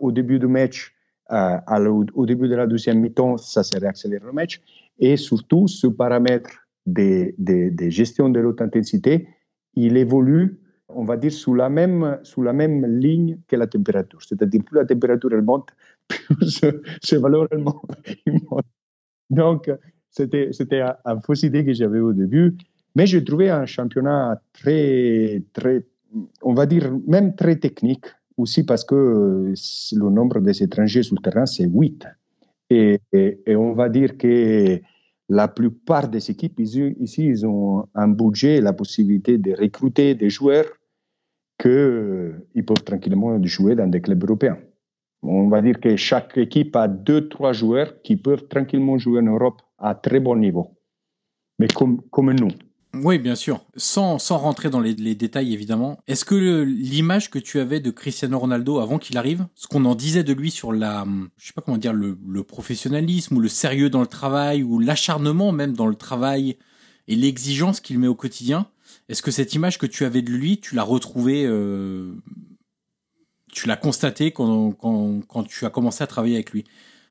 au 0.00 0.12
début 0.12 0.38
du 0.38 0.46
match, 0.46 0.94
euh, 1.30 1.58
au 2.14 2.26
début 2.26 2.48
de 2.48 2.54
la 2.54 2.66
deuxième 2.66 3.00
mi-temps, 3.00 3.36
ça 3.36 3.62
s'est 3.62 3.78
réaccéléré 3.78 4.24
le 4.24 4.32
match. 4.32 4.60
Et 4.98 5.16
surtout, 5.16 5.66
ce 5.66 5.86
paramètre 5.86 6.50
de, 6.86 7.34
de, 7.38 7.88
gestion 7.88 8.28
de 8.28 8.40
l'haute 8.40 8.60
intensité, 8.60 9.28
il 9.74 9.96
évolue, 9.96 10.60
on 10.94 11.04
va 11.04 11.16
dire, 11.16 11.32
sous 11.32 11.54
la 11.54 11.68
même, 11.68 12.18
la 12.38 12.52
même 12.52 12.86
ligne 12.86 13.38
que 13.48 13.56
la 13.56 13.66
température. 13.66 14.22
C'est-à-dire, 14.22 14.62
plus 14.64 14.76
la 14.76 14.84
température 14.84 15.30
elle 15.32 15.42
monte, 15.42 15.68
plus 16.08 16.60
ce, 17.02 17.16
valeur 17.16 17.48
elle 17.50 17.58
monte. 17.58 17.84
Donc, 19.30 19.70
c'était, 20.10 20.48
c'était 20.52 20.82
une 20.82 21.22
fausse 21.22 21.42
idée 21.42 21.64
que 21.64 21.72
j'avais 21.72 22.00
au 22.00 22.12
début. 22.12 22.56
Mais 22.94 23.06
j'ai 23.06 23.24
trouvé 23.24 23.48
un 23.50 23.66
championnat 23.66 24.40
très, 24.52 25.42
très, 25.52 25.86
on 26.42 26.52
va 26.52 26.66
dire, 26.66 26.92
même 27.06 27.34
très 27.34 27.56
technique 27.56 28.06
aussi 28.36 28.64
parce 28.64 28.84
que 28.84 28.94
euh, 28.94 29.54
le 29.96 30.10
nombre 30.10 30.40
des 30.40 30.62
étrangers 30.62 31.02
sur 31.02 31.16
le 31.16 31.22
terrain, 31.22 31.46
c'est 31.46 31.64
8. 31.64 32.06
Et, 32.70 33.00
et, 33.12 33.56
on 33.56 33.72
va 33.72 33.88
dire 33.88 34.16
que 34.16 34.80
la 35.28 35.48
plupart 35.48 36.08
des 36.08 36.30
équipes 36.30 36.60
ici, 36.60 37.24
ils 37.24 37.46
ont 37.46 37.86
un 37.94 38.08
budget, 38.08 38.60
la 38.60 38.72
possibilité 38.72 39.38
de 39.38 39.52
recruter 39.58 40.14
des 40.14 40.30
joueurs 40.30 40.66
qu'ils 41.58 42.64
peuvent 42.66 42.84
tranquillement 42.84 43.42
jouer 43.44 43.74
dans 43.74 43.86
des 43.86 44.00
clubs 44.00 44.22
européens. 44.24 44.58
On 45.22 45.48
va 45.48 45.62
dire 45.62 45.80
que 45.80 45.96
chaque 45.96 46.36
équipe 46.36 46.74
a 46.74 46.88
deux, 46.88 47.28
trois 47.28 47.52
joueurs 47.52 48.02
qui 48.02 48.16
peuvent 48.16 48.48
tranquillement 48.48 48.98
jouer 48.98 49.20
en 49.20 49.26
Europe 49.26 49.62
à 49.78 49.94
très 49.94 50.18
bon 50.18 50.36
niveau. 50.36 50.76
Mais 51.58 51.68
comme, 51.68 52.02
comme 52.10 52.32
nous. 52.32 52.50
Oui, 52.94 53.18
bien 53.18 53.34
sûr. 53.34 53.64
Sans, 53.76 54.18
sans 54.18 54.36
rentrer 54.36 54.68
dans 54.68 54.80
les, 54.80 54.94
détails, 54.94 55.54
évidemment. 55.54 55.98
Est-ce 56.06 56.24
que 56.24 56.62
l'image 56.62 57.30
que 57.30 57.38
tu 57.38 57.58
avais 57.58 57.80
de 57.80 57.90
Cristiano 57.90 58.38
Ronaldo 58.38 58.80
avant 58.80 58.98
qu'il 58.98 59.16
arrive, 59.16 59.46
ce 59.54 59.66
qu'on 59.66 59.84
en 59.86 59.94
disait 59.94 60.24
de 60.24 60.32
lui 60.34 60.50
sur 60.50 60.72
la, 60.72 61.06
je 61.38 61.46
sais 61.46 61.52
pas 61.54 61.62
comment 61.62 61.78
dire, 61.78 61.94
le, 61.94 62.16
professionnalisme 62.42 63.36
ou 63.36 63.40
le 63.40 63.48
sérieux 63.48 63.88
dans 63.88 64.00
le 64.00 64.06
travail 64.06 64.62
ou 64.62 64.78
l'acharnement 64.78 65.52
même 65.52 65.72
dans 65.72 65.86
le 65.86 65.94
travail 65.94 66.58
et 67.08 67.16
l'exigence 67.16 67.80
qu'il 67.80 67.98
met 67.98 68.08
au 68.08 68.14
quotidien, 68.14 68.66
est-ce 69.08 69.22
que 69.22 69.30
cette 69.30 69.54
image 69.54 69.78
que 69.78 69.86
tu 69.86 70.04
avais 70.04 70.22
de 70.22 70.30
lui, 70.30 70.58
tu 70.58 70.74
l'as 70.74 70.82
retrouvée, 70.82 71.44
euh, 71.44 72.14
tu 73.52 73.68
l'as 73.68 73.76
constatée 73.76 74.30
quand, 74.32 74.74
tu 75.48 75.66
as 75.66 75.70
commencé 75.70 76.02
à 76.02 76.06
travailler 76.06 76.34
avec 76.36 76.52
lui? 76.52 76.64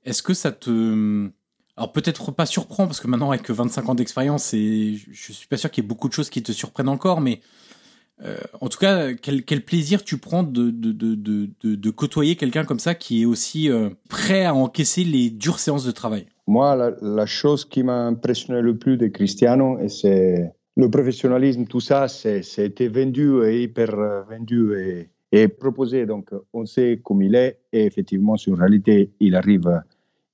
Est-ce 0.04 0.24
que 0.24 0.34
ça 0.34 0.52
te 0.52 1.30
alors 1.78 1.94
peut-être 1.94 2.32
pas 2.32 2.46
surprend 2.46 2.86
parce 2.86 3.00
que 3.00 3.08
maintenant 3.08 3.32
avec 3.32 3.50
25 3.50 3.90
ans 3.90 3.96
d'expérience, 3.96 4.54
et 4.54 5.00
je 5.12 5.32
suis 5.32 5.48
pas 5.48 5.58
sûr 5.58 5.72
qu'il 5.72 5.84
y 5.84 5.86
ait 5.86 5.88
beaucoup 5.88 6.10
de 6.10 6.14
choses 6.14 6.30
qui 6.30 6.44
te 6.44 6.52
surprennent 6.52 6.90
encore, 6.90 7.22
mais 7.22 7.40
euh, 8.24 8.38
en 8.60 8.70
tout 8.70 8.78
cas, 8.78 9.14
quel, 9.14 9.44
plaisir 9.64 10.04
tu 10.04 10.18
prends 10.18 10.44
de, 10.44 10.70
de, 10.70 11.90
côtoyer 11.90 12.36
quelqu'un 12.36 12.66
comme 12.66 12.80
ça 12.80 12.94
qui 12.94 13.24
est 13.24 13.26
aussi 13.26 13.70
euh, 13.70 13.90
prêt 14.10 14.46
à 14.46 14.54
encaisser 14.54 15.04
les 15.04 15.30
dures 15.30 15.60
séances 15.60 15.86
de 15.86 15.92
travail? 15.92 16.28
Moi, 16.46 16.94
la, 17.02 17.26
chose 17.26 17.66
qui 17.66 17.84
m'a 17.84 18.06
impressionné 18.06 18.62
le 18.62 18.78
plus 18.78 18.98
de 18.98 19.08
Cristiano, 19.08 19.80
c'est 19.88 20.52
le 20.78 20.90
professionnalisme, 20.90 21.66
tout 21.66 21.82
ça, 21.82 22.08
c'était 22.08 22.88
vendu 22.88 23.44
et 23.46 23.64
hyper 23.64 23.94
euh, 23.98 24.22
vendu 24.24 25.08
et, 25.32 25.48
proposé. 25.48 26.06
Donc, 26.06 26.32
on 26.54 26.66
sait 26.66 27.00
comme 27.04 27.22
il 27.22 27.36
est 27.36 27.60
et 27.72 27.86
effectivement, 27.86 28.38
sur 28.38 28.58
réalité, 28.58 29.12
il 29.20 29.36
arrive 29.36 29.82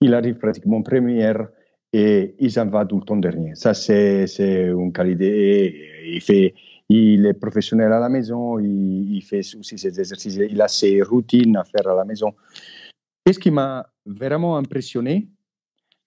il 0.01 0.13
arrive 0.13 0.35
pratiquement 0.35 0.81
première 0.81 1.47
et 1.91 2.35
il 2.39 2.51
s'en 2.51 2.67
va 2.67 2.85
tout 2.85 2.99
le 2.99 3.03
temps 3.03 3.17
dernier. 3.17 3.55
Ça, 3.55 3.73
c'est, 3.73 4.25
une 4.39 4.91
qualité. 4.91 6.05
Il, 6.05 6.21
fait, 6.21 6.53
il 6.89 7.25
est 7.25 7.33
professionnel 7.33 7.91
à 7.91 7.99
la 7.99 8.09
maison, 8.09 8.59
il, 8.59 9.21
fait 9.21 9.41
aussi 9.55 9.77
ses 9.77 9.99
exercices, 9.99 10.35
il 10.35 10.61
a 10.61 10.67
ses 10.67 11.01
routines 11.01 11.57
à 11.57 11.63
faire 11.63 11.87
à 11.87 11.95
la 11.95 12.05
maison. 12.05 12.33
Et 13.25 13.33
ce 13.33 13.39
qui 13.39 13.51
m'a 13.51 13.87
vraiment 14.05 14.57
impressionné 14.57 15.29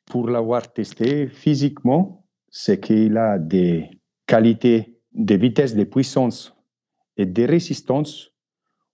pour 0.07 0.29
l'avoir 0.29 0.73
testé 0.73 1.27
physiquement, 1.27 2.25
c'est 2.49 2.81
qu'il 2.81 3.17
a 3.17 3.39
des 3.39 3.91
qualités 4.31 4.81
de 5.13 5.35
vitesse, 5.35 5.75
de 5.75 5.85
puissance 5.85 6.55
et 7.17 7.27
de 7.27 7.45
résistance. 7.57 8.13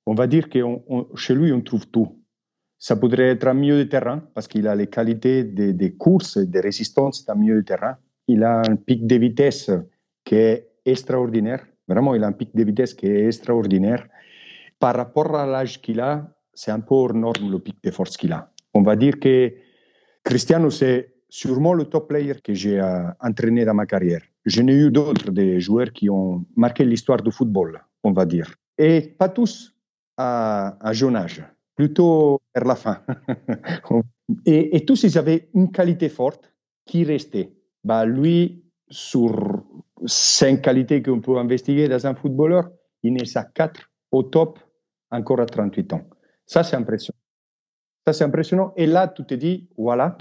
On 0.06 0.14
va 0.14 0.26
dire 0.26 0.48
que 0.48 0.60
chez 1.14 1.34
lui, 1.34 1.52
on 1.52 1.60
trouve 1.60 1.86
tout. 1.88 2.08
Ça 2.78 2.96
pourrait 2.96 3.30
être 3.34 3.46
un 3.46 3.58
milieu 3.62 3.78
de 3.84 3.88
terrain 3.96 4.18
parce 4.34 4.48
qu'il 4.48 4.66
a 4.66 4.74
les 4.74 4.86
qualités 4.86 5.44
des 5.44 5.72
de 5.74 5.88
courses, 5.88 6.38
de 6.38 6.58
résistance 6.68 7.24
d'un 7.26 7.34
milieu 7.34 7.56
de 7.56 7.66
terrain. 7.72 7.96
Il 8.28 8.42
a 8.44 8.62
un 8.72 8.76
pic 8.76 9.06
de 9.06 9.16
vitesse 9.16 9.70
qui 10.24 10.36
est 10.36 10.58
extraordinaire. 10.84 11.62
Vraiment, 11.86 12.14
il 12.14 12.22
a 12.24 12.28
un 12.28 12.36
pic 12.40 12.50
de 12.54 12.64
vitesse 12.64 12.94
qui 12.94 13.06
est 13.06 13.26
extraordinaire. 13.26 14.02
Par 14.78 14.94
rapport 14.96 15.34
à 15.36 15.46
l'âge 15.46 15.80
qu'il 15.82 16.00
a, 16.00 16.12
c'est 16.54 16.70
un 16.70 16.80
peu 16.80 16.94
hors 16.94 17.14
norme 17.14 17.50
le 17.50 17.58
pic 17.58 17.76
de 17.82 17.90
force 17.90 18.16
qu'il 18.16 18.32
a. 18.32 18.50
On 18.72 18.82
va 18.82 18.96
dire 18.96 19.18
que 19.20 19.52
Cristiano, 20.24 20.70
c'est 20.70 21.00
sûrement 21.28 21.74
le 21.74 21.84
top 21.84 22.08
player 22.08 22.36
que 22.42 22.54
j'ai 22.54 22.80
euh, 22.80 23.08
entraîné 23.20 23.64
dans 23.64 23.74
ma 23.74 23.86
carrière. 23.86 24.22
Je 24.46 24.62
n'ai 24.62 24.74
eu 24.74 24.90
d'autres 24.92 25.32
des 25.32 25.60
joueurs 25.60 25.92
qui 25.92 26.08
ont 26.08 26.46
marqué 26.56 26.84
l'histoire 26.84 27.20
du 27.20 27.32
football, 27.32 27.80
on 28.04 28.12
va 28.12 28.24
dire. 28.24 28.54
Et 28.78 29.00
pas 29.18 29.28
tous 29.28 29.74
à, 30.16 30.78
à 30.80 30.92
jeune 30.92 31.16
âge, 31.16 31.44
plutôt 31.74 32.40
vers 32.54 32.64
la 32.64 32.76
fin. 32.76 33.02
et, 34.46 34.84
tous, 34.84 35.02
ils 35.02 35.18
avaient 35.18 35.50
une 35.52 35.72
qualité 35.72 36.08
forte 36.08 36.52
qui 36.84 37.02
restait. 37.02 37.52
Bah, 37.82 38.06
lui, 38.06 38.64
sur 38.88 39.64
cinq 40.06 40.62
qualités 40.62 41.02
qu'on 41.02 41.20
peut 41.20 41.36
investiguer 41.38 41.88
dans 41.88 42.06
un 42.06 42.14
footballeur, 42.14 42.70
il 43.02 43.20
est 43.20 43.36
à 43.36 43.44
quatre 43.44 43.90
au 44.12 44.22
top 44.22 44.60
encore 45.10 45.40
à 45.40 45.46
38 45.46 45.92
ans. 45.92 46.02
Ça, 46.46 46.62
c'est 46.62 46.76
impressionnant. 46.76 47.18
Ça, 48.06 48.12
c'est 48.12 48.24
impressionnant. 48.24 48.72
Et 48.76 48.86
là, 48.86 49.08
tu 49.08 49.24
te 49.24 49.34
dis, 49.34 49.68
voilà, 49.76 50.16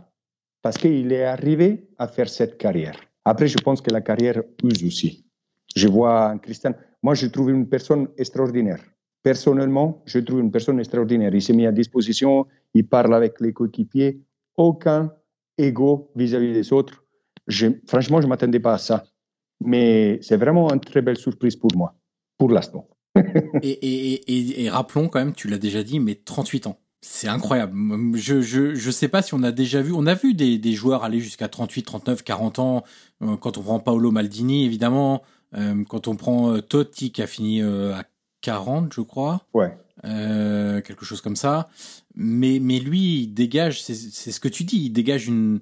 parce 0.63 0.77
qu'il 0.77 1.11
est 1.11 1.25
arrivé 1.25 1.87
à 1.99 2.07
faire 2.07 2.27
cette 2.29 2.57
carrière. 2.57 2.99
Après, 3.25 3.47
je 3.47 3.57
pense 3.57 3.81
que 3.81 3.91
la 3.91 4.01
carrière 4.01 4.41
use 4.63 4.83
aussi. 4.83 5.25
Je 5.75 5.87
vois 5.87 6.37
Christian, 6.39 6.73
moi, 7.01 7.15
je 7.15 7.27
trouve 7.27 7.49
une 7.49 7.67
personne 7.67 8.07
extraordinaire. 8.17 8.79
Personnellement, 9.23 10.03
je 10.05 10.19
trouve 10.19 10.39
une 10.39 10.51
personne 10.51 10.79
extraordinaire. 10.79 11.33
Il 11.33 11.41
s'est 11.41 11.53
mis 11.53 11.65
à 11.65 11.71
disposition, 11.71 12.45
il 12.75 12.87
parle 12.87 13.13
avec 13.15 13.41
les 13.41 13.51
coéquipiers, 13.51 14.21
aucun 14.55 15.11
ego 15.57 16.11
vis-à-vis 16.15 16.53
des 16.53 16.71
autres. 16.71 17.03
franchement, 17.87 18.21
je 18.21 18.25
ne 18.25 18.29
m'attendais 18.29 18.59
pas 18.59 18.73
à 18.73 18.77
ça. 18.77 19.03
Mais 19.63 20.19
c'est 20.21 20.37
vraiment 20.37 20.71
une 20.71 20.79
très 20.79 21.01
belle 21.01 21.17
surprise 21.17 21.55
pour 21.55 21.71
moi, 21.75 21.95
pour 22.37 22.49
l'instant. 22.51 22.87
et, 23.63 24.69
rappelons 24.69 25.07
quand 25.07 25.19
même, 25.19 25.33
tu 25.33 25.47
l'as 25.47 25.57
déjà 25.57 25.83
dit, 25.83 25.99
mais 25.99 26.15
38 26.15 26.67
ans. 26.67 26.77
C'est 27.07 27.27
incroyable. 27.27 28.17
Je, 28.17 28.41
je, 28.41 28.91
sais 28.91 29.07
pas 29.07 29.21
si 29.21 29.33
on 29.35 29.43
a 29.43 29.51
déjà 29.51 29.81
vu, 29.81 29.93
on 29.93 30.07
a 30.07 30.15
vu 30.15 30.33
des, 30.33 30.73
joueurs 30.73 31.03
aller 31.03 31.19
jusqu'à 31.19 31.47
38, 31.47 31.83
39, 31.83 32.23
40 32.23 32.59
ans. 32.59 32.83
Euh, 33.21 33.37
quand 33.37 33.57
on 33.57 33.61
prend 33.61 33.79
Paolo 33.79 34.11
Maldini, 34.11 34.65
évidemment. 34.65 35.21
Euh, 35.55 35.83
quand 35.87 36.07
on 36.07 36.15
prend 36.15 36.51
euh, 36.51 36.61
Totti 36.61 37.11
qui 37.11 37.21
a 37.21 37.27
fini 37.27 37.61
à 37.61 38.03
40, 38.41 38.91
je 38.91 39.01
crois. 39.01 39.45
Ouais. 39.53 39.77
quelque 40.03 41.05
chose 41.05 41.21
comme 41.21 41.35
ça. 41.35 41.69
Mais, 42.15 42.59
mais 42.59 42.79
lui, 42.79 43.21
il 43.21 43.27
dégage, 43.27 43.83
c'est 43.83 43.93
ce 43.93 44.39
que 44.39 44.49
tu 44.49 44.63
dis, 44.63 44.85
il 44.85 44.89
dégage 44.89 45.27
une, 45.27 45.59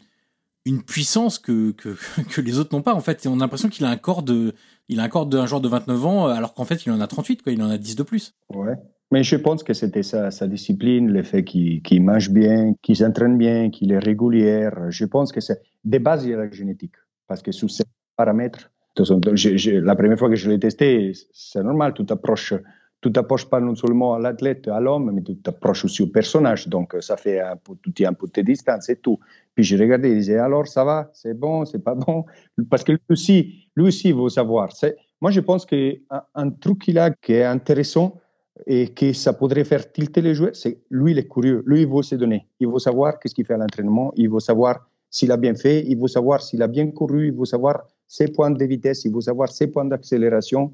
une 0.65 0.81
puissance 0.81 1.39
que, 1.39 1.71
que, 1.71 1.97
que 2.29 2.41
les 2.41 2.57
autres 2.57 2.73
n'ont 2.73 2.81
pas 2.81 2.95
en 2.95 3.01
fait. 3.01 3.25
Et 3.25 3.27
on 3.27 3.35
a 3.35 3.39
l'impression 3.39 3.69
qu'il 3.69 3.85
a 3.85 3.89
un 3.89 3.97
corps 3.97 4.23
de 4.23 4.55
il 4.89 4.99
a 4.99 5.03
un 5.03 5.09
corps 5.09 5.25
d'un 5.25 5.45
joueur 5.45 5.61
de 5.61 5.67
29 5.67 6.05
ans 6.05 6.27
alors 6.27 6.53
qu'en 6.53 6.65
fait 6.65 6.85
il 6.85 6.91
en 6.91 6.99
a 6.99 7.07
38 7.07 7.43
quoi, 7.43 7.51
il 7.51 7.61
en 7.61 7.69
a 7.69 7.77
10 7.77 7.95
de 7.95 8.03
plus. 8.03 8.33
Ouais. 8.49 8.75
Mais 9.13 9.21
je 9.21 9.35
pense 9.35 9.61
que 9.61 9.73
c'était 9.73 10.01
sa, 10.01 10.47
discipline, 10.47 11.07
le 11.11 11.21
fait 11.21 11.43
qu'il 11.43 12.03
mange 12.03 12.31
bien, 12.31 12.73
qu'il 12.81 12.95
s'entraîne 12.95 13.37
bien, 13.37 13.69
qu'il 13.69 13.91
est 13.91 13.99
régulier. 13.99 14.71
Je 14.89 15.05
pense 15.05 15.31
que 15.31 15.39
c'est 15.39 15.61
des 15.83 15.99
bases, 15.99 16.25
a 16.25 16.35
la 16.35 16.49
génétique. 16.49 16.95
Parce 17.27 17.43
que 17.43 17.51
sous 17.51 17.69
ces 17.69 17.83
paramètres, 18.17 18.71
la 18.97 19.95
première 19.95 20.17
fois 20.17 20.29
que 20.29 20.35
je 20.35 20.49
l'ai 20.49 20.57
testé, 20.57 21.11
c'est 21.31 21.61
normal, 21.61 21.93
tout 21.93 22.07
approche 22.09 22.55
tu 23.03 23.11
t'approches 23.11 23.47
pas 23.49 23.59
non 23.59 23.75
seulement 23.75 24.15
à 24.15 24.19
l'athlète, 24.19 24.67
à 24.69 24.79
l'homme, 24.79 25.11
mais 25.13 25.21
tu 25.21 25.35
t'approches 25.35 25.85
aussi 25.85 26.01
au 26.01 26.07
personnage. 26.07 26.69
Donc, 26.69 26.95
ça 27.01 27.17
fait 27.17 27.39
un 27.39 27.57
peu, 27.57 27.73
tout 27.83 27.93
un 28.03 28.13
peu 28.13 28.27
de 28.33 28.41
distance 28.41 28.87
et 28.89 28.95
tout. 28.95 29.19
Puis 29.53 29.63
je 29.65 29.77
regardais, 29.77 30.09
il 30.09 30.19
disait, 30.19 30.37
alors, 30.37 30.65
ça 30.67 30.85
va, 30.85 31.11
c'est 31.13 31.37
bon, 31.37 31.65
c'est 31.65 31.83
pas 31.83 31.95
bon? 31.95 32.23
Parce 32.69 32.83
que 32.83 32.93
lui 32.93 33.01
aussi, 33.09 33.67
lui 33.75 33.87
aussi 33.87 34.13
veut 34.13 34.29
savoir. 34.29 34.69
Moi, 35.21 35.31
je 35.31 35.41
pense 35.41 35.65
qu'un 35.65 35.95
un 36.33 36.49
truc 36.49 36.79
qu'il 36.79 36.97
a 36.97 37.11
qui 37.11 37.33
est 37.33 37.43
intéressant 37.43 38.21
et 38.65 38.89
que 38.89 39.13
ça 39.13 39.33
pourrait 39.33 39.63
faire 39.63 39.91
tilter 39.91 40.21
les 40.21 40.35
joueurs, 40.35 40.55
c'est 40.55 40.79
lui, 40.89 41.11
il 41.11 41.19
est 41.19 41.27
curieux. 41.27 41.63
Lui, 41.65 41.81
il 41.81 41.87
veut 41.87 42.03
se 42.03 42.15
donner. 42.15 42.47
Il 42.59 42.67
veut 42.67 42.79
savoir 42.79 43.19
qu'est-ce 43.19 43.35
qu'il 43.35 43.45
fait 43.45 43.55
à 43.55 43.57
l'entraînement. 43.57 44.13
Il 44.15 44.29
veut 44.29 44.39
savoir 44.39 44.87
s'il 45.09 45.31
a 45.31 45.37
bien 45.37 45.55
fait. 45.55 45.83
Il 45.87 45.99
veut 45.99 46.07
savoir 46.07 46.41
s'il 46.41 46.61
a 46.61 46.67
bien 46.67 46.89
couru. 46.91 47.27
Il 47.27 47.33
veut 47.33 47.45
savoir 47.45 47.87
ses 48.07 48.27
points 48.27 48.51
de 48.51 48.65
vitesse. 48.65 49.03
Il 49.05 49.13
veut 49.13 49.21
savoir 49.21 49.49
ses 49.49 49.67
points 49.67 49.85
d'accélération. 49.85 50.73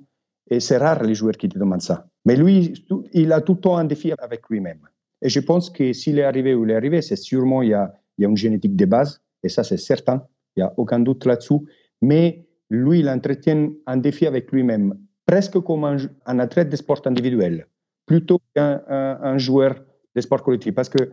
Et 0.52 0.60
c'est 0.60 0.78
rare 0.78 1.04
les 1.04 1.16
joueurs 1.16 1.38
qui 1.38 1.50
te 1.50 1.58
demandent 1.58 1.82
ça. 1.82 2.08
Mais 2.26 2.36
lui, 2.36 2.74
il 3.14 3.32
a 3.32 3.42
tout 3.42 3.54
le 3.54 3.60
temps 3.60 3.78
un 3.78 3.86
défi 3.86 4.14
avec 4.20 4.42
lui-même. 4.50 4.80
Et 5.22 5.30
je 5.30 5.40
pense 5.40 5.70
que 5.70 5.94
s'il 5.94 6.20
est 6.20 6.24
arrivé 6.24 6.56
où 6.56 6.66
il 6.66 6.72
est 6.72 6.76
arrivé, 6.76 7.02
c'est 7.02 7.16
sûrement 7.16 7.62
il 7.62 7.70
y 7.70 7.74
a, 7.74 7.94
une 8.18 8.38
génétique 8.38 8.76
de 8.76 8.86
base, 8.86 9.22
et 9.44 9.50
ça 9.50 9.64
c'est 9.64 9.78
certain, 9.78 10.26
il 10.56 10.60
n'y 10.60 10.64
a 10.64 10.74
aucun 10.78 11.00
doute 11.00 11.26
là-dessous. 11.26 11.66
Mais 12.02 12.46
lui, 12.70 13.00
il 13.00 13.10
entretient 13.10 13.70
un 13.86 13.98
défi 13.98 14.28
avec 14.28 14.52
lui-même, 14.52 14.98
presque 15.26 15.60
comme 15.60 15.86
un, 15.86 16.40
athlète 16.40 16.70
de 16.70 16.76
sport 16.76 17.02
individuel, 17.06 17.68
plutôt 18.10 18.42
qu'un 18.56 18.82
un, 18.90 19.38
joueur 19.38 19.76
de 20.16 20.22
sport 20.22 20.42
collectif. 20.42 20.74
Parce 20.74 20.90
que 20.90 21.12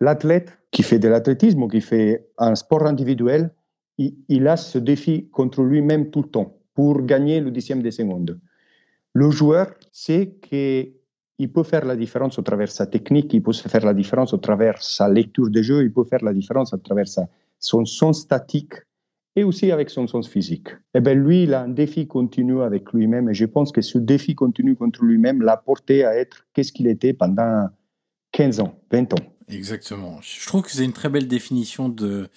l'athlète 0.00 0.58
qui 0.70 0.82
fait 0.82 0.98
de 0.98 1.06
l'athlétisme 1.06 1.62
ou 1.64 1.68
qui 1.68 1.82
fait 1.82 2.30
un 2.38 2.54
sport 2.54 2.86
individuel, 2.86 3.54
il, 3.98 4.48
a 4.48 4.56
ce 4.56 4.78
défi 4.78 5.28
contre 5.28 5.62
lui-même 5.62 6.10
tout 6.10 6.22
le 6.22 6.30
temps 6.30 6.56
pour 6.72 7.02
gagner 7.02 7.40
le 7.40 7.50
dixième 7.50 7.82
de 7.82 7.90
seconde. 7.90 8.40
Le 9.12 9.30
joueur 9.30 9.66
sait 9.90 10.38
qu'il 10.40 11.52
peut 11.52 11.62
faire 11.62 11.84
la 11.84 11.94
différence 11.94 12.38
au 12.38 12.42
travers 12.42 12.70
sa 12.70 12.86
technique, 12.86 13.34
il 13.34 13.42
peut 13.42 13.52
faire 13.52 13.84
la 13.84 13.92
différence 13.92 14.32
au 14.32 14.38
travers 14.38 14.82
sa 14.82 15.10
lecture 15.10 15.50
de 15.50 15.60
jeu, 15.60 15.82
il 15.82 15.92
peut 15.92 16.04
faire 16.04 16.24
la 16.24 16.32
différence 16.32 16.72
à 16.72 16.78
travers 16.78 17.06
son 17.06 17.84
son 17.84 18.12
statique 18.14 18.74
et 19.36 19.44
aussi 19.44 19.72
avec 19.72 19.90
son 19.90 20.06
sens 20.06 20.28
physique. 20.28 20.68
Et 20.68 20.98
eh 20.98 21.00
bien 21.00 21.14
lui, 21.14 21.44
il 21.44 21.54
a 21.54 21.62
un 21.62 21.68
défi 21.68 22.06
continu 22.06 22.62
avec 22.62 22.92
lui-même 22.92 23.30
et 23.30 23.34
je 23.34 23.46
pense 23.46 23.72
que 23.72 23.80
ce 23.80 23.98
défi 23.98 24.34
continu 24.34 24.76
contre 24.76 25.02
lui-même 25.04 25.42
l'a 25.42 25.56
porté 25.56 26.04
à 26.04 26.16
être 26.16 26.46
qu'est-ce 26.52 26.72
qu'il 26.72 26.86
était 26.86 27.12
pendant 27.12 27.68
15 28.32 28.60
ans, 28.60 28.78
20 28.90 29.14
ans. 29.14 29.24
Exactement. 29.48 30.18
Je 30.22 30.46
trouve 30.46 30.62
que 30.62 30.70
c'est 30.70 30.84
une 30.84 30.92
très 30.92 31.08
belle 31.08 31.28
définition 31.28 31.88
de, 31.88 32.28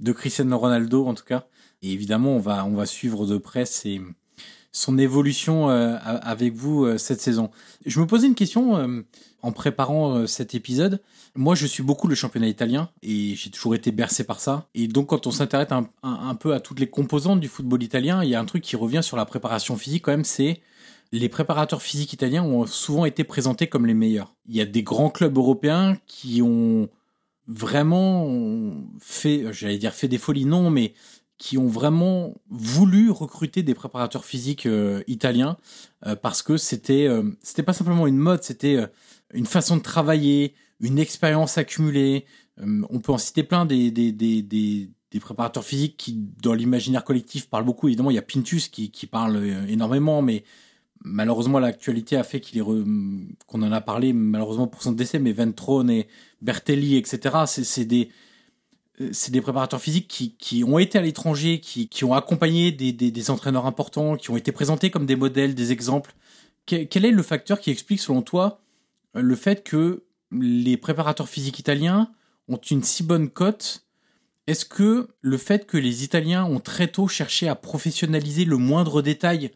de 0.00 0.12
Cristiano 0.12 0.58
Ronaldo, 0.58 1.06
en 1.06 1.14
tout 1.14 1.24
cas. 1.24 1.46
Et 1.82 1.92
évidemment, 1.92 2.30
on 2.30 2.38
va, 2.38 2.64
on 2.64 2.74
va 2.74 2.86
suivre 2.86 3.26
de 3.26 3.38
près 3.38 3.64
son 4.76 4.98
évolution 4.98 5.70
euh, 5.70 5.96
avec 6.02 6.54
vous 6.54 6.84
euh, 6.84 6.98
cette 6.98 7.22
saison. 7.22 7.50
Je 7.86 7.98
me 7.98 8.06
posais 8.06 8.26
une 8.26 8.34
question 8.34 8.76
euh, 8.76 9.00
en 9.40 9.50
préparant 9.50 10.26
cet 10.26 10.54
épisode. 10.54 11.00
Moi, 11.34 11.54
je 11.54 11.66
suis 11.66 11.82
beaucoup 11.82 12.08
le 12.08 12.14
championnat 12.14 12.48
italien 12.48 12.90
et 13.02 13.34
j'ai 13.36 13.48
toujours 13.48 13.74
été 13.74 13.90
bercé 13.90 14.24
par 14.24 14.38
ça. 14.38 14.68
Et 14.74 14.86
donc, 14.86 15.06
quand 15.06 15.26
on 15.26 15.30
s'intéresse 15.30 15.72
un, 15.72 15.88
un, 16.02 16.34
peu 16.34 16.52
à 16.52 16.60
toutes 16.60 16.78
les 16.78 16.88
composantes 16.88 17.40
du 17.40 17.48
football 17.48 17.82
italien, 17.82 18.22
il 18.22 18.28
y 18.28 18.34
a 18.34 18.40
un 18.40 18.44
truc 18.44 18.62
qui 18.62 18.76
revient 18.76 19.02
sur 19.02 19.16
la 19.16 19.24
préparation 19.24 19.76
physique 19.76 20.04
quand 20.04 20.10
même, 20.10 20.24
c'est 20.24 20.60
les 21.12 21.28
préparateurs 21.30 21.80
physiques 21.80 22.12
italiens 22.12 22.42
ont 22.42 22.66
souvent 22.66 23.06
été 23.06 23.24
présentés 23.24 23.68
comme 23.68 23.86
les 23.86 23.94
meilleurs. 23.94 24.34
Il 24.48 24.56
y 24.56 24.60
a 24.60 24.66
des 24.66 24.82
grands 24.82 25.10
clubs 25.10 25.36
européens 25.38 25.96
qui 26.06 26.42
ont 26.42 26.88
vraiment 27.46 28.28
fait, 29.00 29.52
j'allais 29.52 29.78
dire 29.78 29.94
fait 29.94 30.08
des 30.08 30.18
folies, 30.18 30.44
non, 30.44 30.68
mais 30.68 30.92
qui 31.38 31.58
ont 31.58 31.66
vraiment 31.66 32.34
voulu 32.48 33.10
recruter 33.10 33.62
des 33.62 33.74
préparateurs 33.74 34.24
physiques 34.24 34.66
euh, 34.66 35.02
italiens 35.06 35.56
euh, 36.06 36.16
parce 36.16 36.42
que 36.42 36.56
c'était 36.56 37.06
euh, 37.06 37.22
c'était 37.42 37.62
pas 37.62 37.74
simplement 37.74 38.06
une 38.06 38.16
mode, 38.16 38.42
c'était 38.42 38.86
une 39.34 39.46
façon 39.46 39.76
de 39.76 39.82
travailler, 39.82 40.54
une 40.80 40.98
expérience 40.98 41.58
accumulée. 41.58 42.24
on 42.58 43.00
peut 43.00 43.12
en 43.12 43.18
citer 43.18 43.42
plein 43.42 43.66
des 43.66 43.90
des, 43.90 44.12
des, 44.12 44.42
des, 44.42 44.90
des 45.10 45.20
préparateurs 45.20 45.64
physiques 45.64 45.96
qui 45.98 46.14
dans 46.42 46.54
l'imaginaire 46.54 47.04
collectif 47.04 47.50
parlent 47.50 47.64
beaucoup. 47.64 47.88
Évidemment, 47.88 48.10
il 48.10 48.14
y 48.14 48.18
a 48.18 48.22
Pintus 48.22 48.68
qui 48.68 48.90
qui 48.90 49.06
parle 49.06 49.44
énormément, 49.68 50.22
mais 50.22 50.44
malheureusement 51.04 51.58
l'actualité 51.58 52.16
a 52.16 52.24
fait 52.24 52.40
qu'il 52.40 52.58
est 52.58 52.62
qu'on 52.62 53.62
en 53.62 53.72
a 53.72 53.80
parlé 53.80 54.12
malheureusement 54.12 54.66
pour 54.68 54.82
son 54.82 54.92
décès, 54.92 55.18
mais 55.18 55.32
Ventrone 55.32 55.90
et 55.90 56.08
Bertelli, 56.40 56.96
etc. 56.96 57.44
C'est 57.46 57.84
des 57.84 58.08
euh, 58.08 58.25
c'est 59.12 59.30
des 59.30 59.40
préparateurs 59.40 59.80
physiques 59.80 60.08
qui, 60.08 60.34
qui 60.36 60.64
ont 60.64 60.78
été 60.78 60.98
à 60.98 61.02
l'étranger, 61.02 61.60
qui, 61.60 61.88
qui 61.88 62.04
ont 62.04 62.14
accompagné 62.14 62.72
des, 62.72 62.92
des, 62.92 63.10
des, 63.10 63.30
entraîneurs 63.30 63.66
importants, 63.66 64.16
qui 64.16 64.30
ont 64.30 64.36
été 64.36 64.52
présentés 64.52 64.90
comme 64.90 65.06
des 65.06 65.16
modèles, 65.16 65.54
des 65.54 65.72
exemples. 65.72 66.14
Quel, 66.64 67.04
est 67.04 67.10
le 67.10 67.22
facteur 67.22 67.60
qui 67.60 67.70
explique, 67.70 68.00
selon 68.00 68.22
toi, 68.22 68.60
le 69.14 69.36
fait 69.36 69.62
que 69.62 70.04
les 70.32 70.76
préparateurs 70.76 71.28
physiques 71.28 71.58
italiens 71.58 72.10
ont 72.48 72.56
une 72.56 72.82
si 72.82 73.02
bonne 73.02 73.28
cote? 73.28 73.84
Est-ce 74.46 74.64
que 74.64 75.08
le 75.20 75.36
fait 75.38 75.66
que 75.66 75.76
les 75.76 76.04
Italiens 76.04 76.44
ont 76.44 76.60
très 76.60 76.88
tôt 76.88 77.08
cherché 77.08 77.48
à 77.48 77.54
professionnaliser 77.54 78.44
le 78.44 78.56
moindre 78.56 79.02
détail 79.02 79.50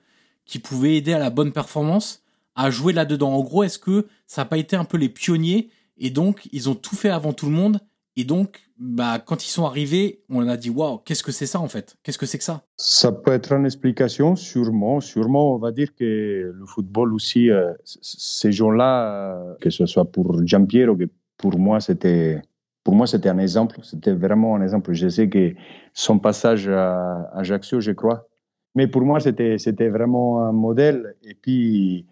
qui 0.44 0.59
pouvait 0.59 0.96
aider 0.96 1.12
à 1.12 1.18
la 1.18 1.31
bonne 1.31 1.53
performance 1.53 2.22
a 2.57 2.70
joué 2.70 2.92
là-dedans? 2.92 3.33
En 3.33 3.40
gros, 3.40 3.62
est-ce 3.62 3.79
que 3.79 4.07
ça 4.26 4.42
n'a 4.42 4.46
pas 4.46 4.59
été 4.59 4.76
un 4.76 4.85
peu 4.85 4.98
les 4.98 5.09
pionniers 5.09 5.70
et 5.96 6.11
donc 6.11 6.48
ils 6.53 6.68
ont 6.68 6.74
tout 6.74 6.96
fait 6.96 7.11
avant 7.11 7.33
tout 7.33 7.46
le 7.46 7.53
monde 7.53 7.81
et 8.16 8.24
donc, 8.24 8.69
bah, 8.80 9.18
quand 9.24 9.44
ils 9.44 9.50
sont 9.50 9.66
arrivés, 9.66 10.22
on 10.30 10.48
a 10.48 10.56
dit 10.56 10.70
waouh, 10.70 10.98
qu'est-ce 11.04 11.22
que 11.22 11.32
c'est 11.32 11.44
ça 11.44 11.60
en 11.60 11.68
fait? 11.68 11.98
Qu'est-ce 12.02 12.16
que 12.16 12.24
c'est 12.24 12.38
que 12.38 12.44
ça? 12.44 12.62
Ça 12.78 13.12
peut 13.12 13.32
être 13.32 13.52
une 13.52 13.66
explication, 13.66 14.36
sûrement. 14.36 15.00
Sûrement, 15.00 15.54
on 15.54 15.58
va 15.58 15.70
dire 15.70 15.94
que 15.94 16.50
le 16.54 16.66
football 16.66 17.12
aussi, 17.12 17.50
euh, 17.50 17.72
ces 17.84 18.52
gens-là, 18.52 19.34
euh, 19.34 19.54
que 19.60 19.68
ce 19.68 19.84
soit 19.84 20.06
pour 20.06 20.46
Giampiero, 20.46 20.96
que 20.96 21.04
pour 21.36 21.58
moi 21.58 21.80
c'était, 21.80 22.40
pour 22.82 22.94
moi 22.94 23.06
c'était 23.06 23.28
un 23.28 23.38
exemple. 23.38 23.80
C'était 23.82 24.14
vraiment 24.14 24.56
un 24.56 24.62
exemple. 24.62 24.94
Je 24.94 25.08
sais 25.10 25.28
que 25.28 25.52
son 25.92 26.18
passage 26.18 26.66
à 26.66 27.30
Ajaccio, 27.34 27.80
je 27.80 27.92
crois, 27.92 28.28
mais 28.74 28.86
pour 28.86 29.02
moi 29.02 29.20
c'était 29.20 29.58
c'était 29.58 29.90
vraiment 29.90 30.42
un 30.42 30.52
modèle. 30.52 31.16
Et 31.22 31.34
puis 31.34 32.06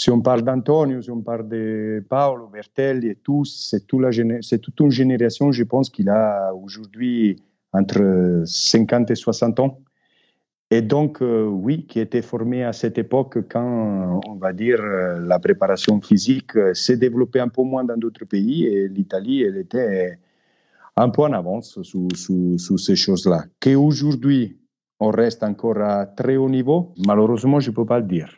si 0.00 0.10
on 0.10 0.22
parle 0.22 0.40
d'Antonio, 0.40 1.02
si 1.02 1.10
on 1.10 1.20
parle 1.20 1.46
de 1.46 2.02
Paolo, 2.08 2.46
Bertelli 2.46 3.08
et 3.08 3.16
tous, 3.16 3.68
c'est 3.68 3.86
toute 3.86 4.80
une 4.80 4.90
génération, 4.90 5.52
je 5.52 5.62
pense, 5.62 5.90
qu'il 5.90 6.08
a 6.08 6.54
aujourd'hui 6.54 7.36
entre 7.74 8.42
50 8.46 9.10
et 9.10 9.14
60 9.14 9.60
ans. 9.60 9.78
Et 10.70 10.80
donc, 10.80 11.20
euh, 11.20 11.44
oui, 11.44 11.84
qui 11.86 12.00
était 12.00 12.22
formé 12.22 12.64
à 12.64 12.72
cette 12.72 12.96
époque 12.96 13.46
quand, 13.50 14.22
on 14.26 14.36
va 14.36 14.54
dire, 14.54 14.80
euh, 14.80 15.20
la 15.20 15.38
préparation 15.38 16.00
physique 16.00 16.56
euh, 16.56 16.72
s'est 16.72 16.96
développée 16.96 17.40
un 17.40 17.48
peu 17.48 17.62
moins 17.62 17.84
dans 17.84 17.98
d'autres 17.98 18.24
pays 18.24 18.64
et 18.64 18.88
l'Italie, 18.88 19.42
elle 19.42 19.58
était 19.58 20.18
un 20.96 21.10
peu 21.10 21.24
en 21.24 21.32
avance 21.34 21.78
sur, 21.82 22.78
ces 22.78 22.96
choses-là. 22.96 23.44
Qu'aujourd'hui, 23.60 24.56
on 24.98 25.10
reste 25.10 25.42
encore 25.42 25.82
à 25.82 26.06
très 26.06 26.38
haut 26.38 26.48
niveau, 26.48 26.94
malheureusement, 27.06 27.60
je 27.60 27.70
ne 27.70 27.76
peux 27.76 27.84
pas 27.84 28.00
le 28.00 28.06
dire. 28.06 28.34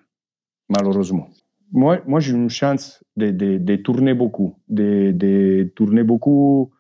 Malheureusement. 0.69 1.29
Moi, 1.73 2.01
moi 2.07 2.21
j'ai 2.21 2.33
une 2.33 2.51
chance 2.51 3.03
de, 3.17 3.31
de, 3.31 3.77
tourner 3.77 4.15
beaucoup, 4.15 4.57
de, 4.69 5.13
de 5.13 5.71
tourner 5.75 6.03
beaucoup, 6.03 6.71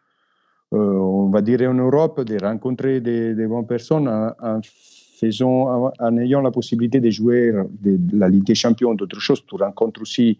on 0.70 1.28
va 1.30 1.40
dire, 1.42 1.62
en 1.62 1.74
Europe, 1.74 2.20
de 2.22 2.36
rencontrer 2.42 3.00
des, 3.00 3.46
bonnes 3.46 3.66
personnes 3.66 4.08
en 4.08 4.60
faisant, 4.62 5.92
en 5.98 6.18
ayant 6.18 6.42
la 6.42 6.50
possibilité 6.50 7.00
de 7.00 7.10
jouer 7.10 7.52
de 7.80 8.18
la 8.18 8.28
Ligue 8.28 8.44
des 8.44 8.54
Champions, 8.54 8.94
d'autres 8.94 9.20
choses, 9.20 9.44
tu 9.46 9.54
rencontres 9.56 10.02
aussi 10.02 10.38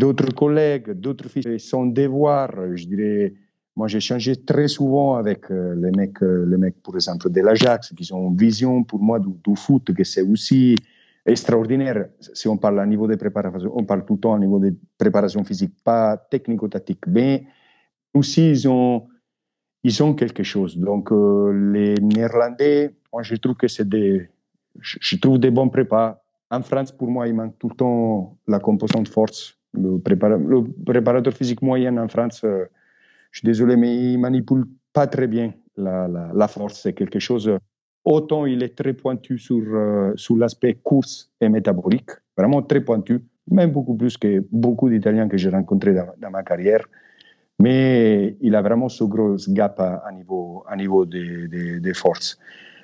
d'autres 0.00 0.32
collègues, 0.34 0.92
d'autres 0.92 1.28
fils. 1.28 1.46
Son 1.58 1.86
devoir, 1.86 2.48
je 2.74 2.86
dirais, 2.86 3.34
moi 3.76 3.86
j'ai 3.86 4.00
changé 4.00 4.36
très 4.36 4.68
souvent 4.68 5.14
avec 5.14 5.50
euh, 5.50 5.74
les 5.82 5.92
mecs, 5.92 6.22
euh, 6.22 6.46
les 6.50 6.56
mecs 6.56 6.82
par 6.82 6.94
exemple 6.96 7.30
de 7.30 7.40
l'Ajax, 7.40 7.92
qui 7.96 8.12
ont 8.12 8.28
une 8.30 8.36
vision 8.36 8.82
pour 8.82 9.00
moi 9.00 9.18
du, 9.20 9.56
foot, 9.56 9.92
que 9.94 10.04
c'est 10.04 10.22
aussi 10.22 10.74
extraordinaire. 11.30 12.08
Si 12.20 12.48
on 12.48 12.56
parle 12.56 12.80
à 12.80 12.86
niveau 12.86 13.06
de 13.06 13.16
préparation, 13.16 13.70
on 13.74 13.84
parle 13.84 14.04
tout 14.04 14.14
le 14.14 14.20
temps 14.20 14.34
à 14.34 14.38
niveau 14.38 14.58
de 14.58 14.74
préparation 14.98 15.44
physique, 15.44 15.74
pas 15.84 16.16
technico-tactique, 16.16 17.06
mais 17.06 17.46
aussi 18.14 18.50
ils 18.50 18.68
ont, 18.68 19.08
ils 19.82 20.02
ont 20.02 20.14
quelque 20.14 20.42
chose. 20.42 20.76
Donc 20.76 21.12
euh, 21.12 21.52
les 21.72 21.94
Néerlandais, 21.94 22.94
moi, 23.12 23.22
je 23.22 23.34
trouve 23.36 23.56
que 23.56 23.68
c'est 23.68 23.88
des, 23.88 24.28
je 24.80 25.16
trouve 25.16 25.38
des 25.38 25.50
bons 25.50 25.68
prépas. 25.68 26.22
En 26.50 26.62
France, 26.62 26.92
pour 26.92 27.08
moi, 27.10 27.28
il 27.28 27.34
manque 27.34 27.58
tout 27.58 27.68
le 27.68 27.76
temps 27.76 28.36
la 28.48 28.58
composante 28.58 29.08
force. 29.08 29.56
Le, 29.72 29.98
préparateur 29.98 31.32
physique 31.32 31.62
moyen 31.62 31.96
en 31.96 32.08
France, 32.08 32.42
euh, 32.44 32.64
je 33.30 33.38
suis 33.38 33.46
désolé, 33.46 33.76
mais 33.76 33.94
il 33.96 34.18
manipule 34.18 34.64
pas 34.92 35.06
très 35.06 35.28
bien 35.28 35.54
la 35.76 36.48
force. 36.48 36.80
C'est 36.82 36.92
quelque 36.92 37.20
chose. 37.20 37.48
Autant 38.04 38.46
il 38.46 38.62
est 38.62 38.76
très 38.76 38.94
pointu 38.94 39.38
sur, 39.38 39.62
euh, 39.74 40.12
sur 40.16 40.36
l'aspect 40.36 40.74
course 40.74 41.30
et 41.40 41.48
métabolique, 41.48 42.10
vraiment 42.36 42.62
très 42.62 42.80
pointu, 42.80 43.20
même 43.50 43.72
beaucoup 43.72 43.94
plus 43.94 44.16
que 44.16 44.44
beaucoup 44.50 44.88
d'Italiens 44.88 45.28
que 45.28 45.36
j'ai 45.36 45.50
rencontrés 45.50 45.94
dans, 45.94 46.30
ma 46.30 46.42
carrière. 46.42 46.84
Mais 47.58 48.36
il 48.40 48.54
a 48.54 48.62
vraiment 48.62 48.88
ce 48.88 49.04
gros 49.04 49.36
gap 49.48 49.78
à, 49.80 50.10
niveau, 50.14 50.64
à 50.66 50.76
niveau 50.76 51.04
des 51.04 51.46
de, 51.46 51.78
de 51.78 51.92
forces. 51.92 52.38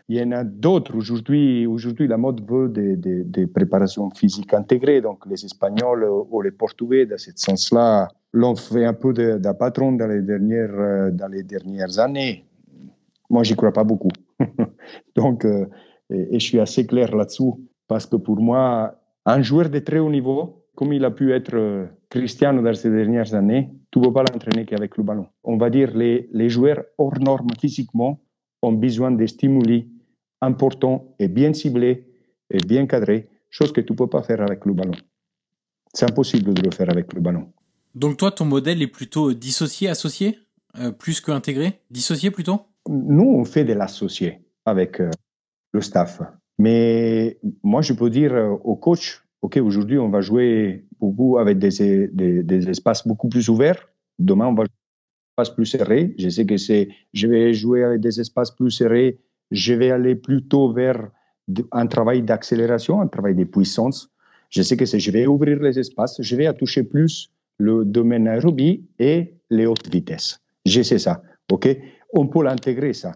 Il 0.09 0.19
y 0.19 0.23
en 0.23 0.33
a 0.33 0.45
d'autres. 0.45 0.95
Aujourd'hui, 0.95 1.67
aujourd'hui, 1.67 2.07
la 2.07 2.17
mode 2.17 2.49
veut 2.49 2.69
des, 2.69 2.95
des, 2.95 3.25
des, 3.25 3.47
préparations 3.47 4.09
physiques 4.11 4.55
intégrées. 4.55 5.01
Donc, 5.01 5.27
les 5.27 5.45
Espagnols 5.45 6.07
ou 6.31 6.43
les 6.43 6.53
Portugais, 6.53 7.07
dans 7.07 7.19
ce 7.19 7.33
sens-là, 7.35 8.09
l'ont 8.33 8.55
fait 8.55 8.85
un 8.85 8.93
peu 8.93 9.13
d'un 9.13 9.55
patron 9.55 9.93
dans 9.93 10.07
les, 10.07 10.23
dernières, 10.23 10.79
euh, 10.79 11.11
dans 11.11 11.27
les 11.27 11.43
dernières 11.43 11.99
années. 11.99 12.45
Moi, 13.31 13.43
j'y 13.43 13.57
crois 13.57 13.73
pas 13.73 13.83
beaucoup. 13.83 14.11
Donc, 15.17 15.45
euh, 15.45 15.67
et, 16.11 16.39
je 16.39 16.45
suis 16.45 16.61
assez 16.61 16.87
clair 16.87 17.15
là-dessus 17.15 17.53
parce 17.89 18.07
que 18.07 18.17
pour 18.17 18.41
moi, 18.41 19.01
un 19.25 19.43
joueur 19.43 19.71
de 19.71 19.79
très 19.79 19.99
haut 19.99 20.11
niveau, 20.11 20.65
comme 20.75 20.93
il 20.93 21.05
a 21.05 21.11
pu 21.11 21.33
être 21.33 21.55
euh, 21.55 21.87
Cristiano 22.11 22.63
dans 22.63 22.75
ces 22.75 22.91
dernières 22.91 23.35
années, 23.35 23.71
tu 23.91 23.99
ne 23.99 24.05
peux 24.05 24.13
pas 24.13 24.23
l'entraîner 24.23 24.65
qu'avec 24.65 24.97
le 24.97 25.03
ballon. 25.03 25.27
On 25.45 25.57
va 25.57 25.71
dire 25.71 25.97
les, 25.97 26.29
les 26.33 26.49
joueurs 26.49 26.85
hors 26.99 27.19
normes 27.19 27.55
physiquement 27.61 28.21
ont 28.63 28.73
besoin 28.73 29.11
de 29.11 29.27
stimuli 29.27 29.89
important 30.41 31.15
et 31.19 31.29
bien 31.29 31.53
ciblé 31.53 32.07
et 32.51 32.59
bien 32.59 32.87
cadré, 32.87 33.29
chose 33.51 33.73
que 33.73 33.81
tu 33.81 33.93
ne 33.93 33.97
peux 33.99 34.07
pas 34.07 34.23
faire 34.23 34.41
avec 34.41 34.65
le 34.65 34.73
ballon. 34.73 34.95
C'est 35.93 36.09
impossible 36.11 36.53
de 36.55 36.63
le 36.63 36.71
faire 36.71 36.91
avec 36.91 37.13
le 37.15 37.21
ballon. 37.21 37.53
Donc 37.95 38.19
toi, 38.19 38.31
ton 38.31 38.45
modèle 38.45 38.83
est 38.83 38.87
plutôt 38.87 39.33
dissocié, 39.33 39.89
associé, 39.89 40.39
euh, 40.79 40.93
plus 40.93 41.21
que 41.21 41.31
intégré 41.31 41.81
Dissocié 41.91 42.31
plutôt? 42.31 42.61
Nous, 42.89 43.25
on 43.25 43.45
fait 43.45 43.65
de 43.65 43.73
l'associé 43.73 44.41
avec 44.65 45.01
euh, 45.01 45.11
le 45.73 45.81
staff. 45.81 46.23
Mais 46.59 47.39
moi, 47.63 47.83
je 47.83 47.93
peux 47.93 48.11
dire 48.11 48.35
euh, 48.35 48.51
au 48.65 48.77
coach, 48.77 49.23
OK, 49.43 49.57
aujourd'hui, 49.59 49.99
on 49.99 50.09
va 50.09 50.21
jouer 50.21 50.87
beaucoup 50.99 51.39
avec 51.39 51.59
des, 51.59 52.09
des, 52.09 52.69
espaces 52.69 53.07
beaucoup 53.07 53.29
plus 53.29 53.49
ouverts. 53.49 53.89
Demain, 54.19 54.47
on 54.47 54.55
va 54.55 54.65
jouer 54.65 54.69
des 54.69 55.43
espaces 55.43 55.55
plus 55.55 55.67
serrés. 55.67 56.15
Je 56.19 56.29
sais 56.29 56.47
que 56.47 56.57
c'est, 56.57 56.89
je 57.13 57.27
vais 57.27 57.53
jouer 57.53 57.85
avec 57.85 58.01
des 58.01 58.21
espaces 58.21 58.51
plus 58.51 58.71
serrés 58.71 59.19
je 59.51 59.75
vais 59.75 59.91
aller 59.91 60.15
plutôt 60.15 60.73
vers 60.73 61.11
un 61.73 61.87
travail 61.87 62.23
d'accélération, 62.23 63.01
un 63.01 63.07
travail 63.07 63.35
de 63.35 63.45
puissance. 63.45 64.11
Je 64.51 64.63
sais 64.63 64.77
que 64.77 64.85
je 64.85 65.11
vais 65.11 65.27
ouvrir 65.27 65.61
les 65.61 65.79
espaces, 65.79 66.21
je 66.21 66.37
vais 66.37 66.53
toucher 66.55 66.83
plus 66.83 67.31
le 67.59 67.85
domaine 67.85 68.29
aérobie 68.29 68.85
et 68.99 69.35
les 69.51 69.67
hautes 69.67 69.89
vitesses. 69.91 70.41
Je 70.65 70.83
sais 70.83 70.99
ça, 70.99 71.23
ok? 71.51 71.69
On 72.17 72.27
peut 72.27 72.43
l'intégrer 72.43 72.93
ça. 72.93 73.13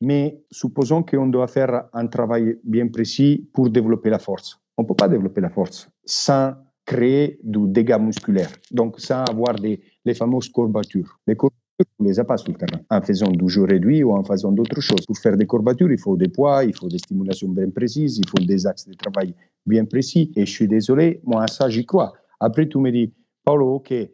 Mais 0.00 0.42
supposons 0.50 1.02
qu'on 1.02 1.26
doit 1.26 1.48
faire 1.48 1.88
un 1.92 2.06
travail 2.06 2.58
bien 2.64 2.88
précis 2.88 3.48
pour 3.52 3.68
développer 3.68 4.10
la 4.10 4.18
force. 4.18 4.58
On 4.76 4.82
ne 4.82 4.88
peut 4.88 4.94
pas 4.94 5.08
développer 5.08 5.40
la 5.40 5.50
force 5.50 5.88
sans 6.04 6.54
créer 6.86 7.38
du 7.42 7.68
dégât 7.68 7.98
musculaire, 7.98 8.50
donc 8.70 9.00
sans 9.00 9.24
avoir 9.24 9.54
les 9.54 10.14
fameuses 10.14 10.48
courbatures. 10.48 11.18
Les 11.26 11.36
courbatures 11.36 11.64
on 11.98 12.04
les 12.04 12.20
a 12.20 12.24
pas 12.24 12.36
sur 12.36 12.52
le 12.52 12.58
terrain, 12.58 12.80
en 12.88 13.00
faisant 13.02 13.30
du 13.30 13.48
jeu 13.48 13.64
réduit 13.64 14.04
ou 14.04 14.12
en 14.12 14.22
faisant 14.22 14.52
d'autres 14.52 14.80
choses. 14.80 15.04
Pour 15.06 15.18
faire 15.18 15.36
des 15.36 15.46
courbatures, 15.46 15.90
il 15.90 15.98
faut 15.98 16.16
des 16.16 16.28
poids, 16.28 16.64
il 16.64 16.74
faut 16.74 16.88
des 16.88 16.98
stimulations 16.98 17.48
bien 17.48 17.70
précises, 17.70 18.18
il 18.18 18.28
faut 18.28 18.38
des 18.38 18.66
axes 18.66 18.86
de 18.86 18.94
travail 18.94 19.34
bien 19.66 19.84
précis. 19.84 20.32
Et 20.36 20.46
je 20.46 20.50
suis 20.52 20.68
désolé, 20.68 21.20
moi, 21.24 21.42
à 21.42 21.46
ça, 21.48 21.68
j'y 21.68 21.84
crois. 21.84 22.12
Après, 22.38 22.68
tu 22.68 22.78
me 22.78 22.90
dis, 22.92 23.12
Paolo, 23.44 23.76
OK, 23.76 23.90
euh, 23.92 24.06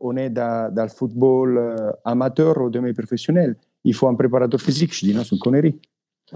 on 0.00 0.16
est 0.16 0.30
dans, 0.30 0.72
le 0.76 0.88
football 0.88 1.58
euh, 1.58 1.92
amateur 2.04 2.60
ou 2.60 2.68
demi-professionnel, 2.68 3.56
il 3.84 3.94
faut 3.94 4.08
un 4.08 4.14
préparateur 4.14 4.60
physique. 4.60 4.94
Je 4.94 5.06
dis, 5.06 5.14
non, 5.14 5.24
c'est 5.24 5.34
une 5.34 5.40
connerie. 5.40 5.80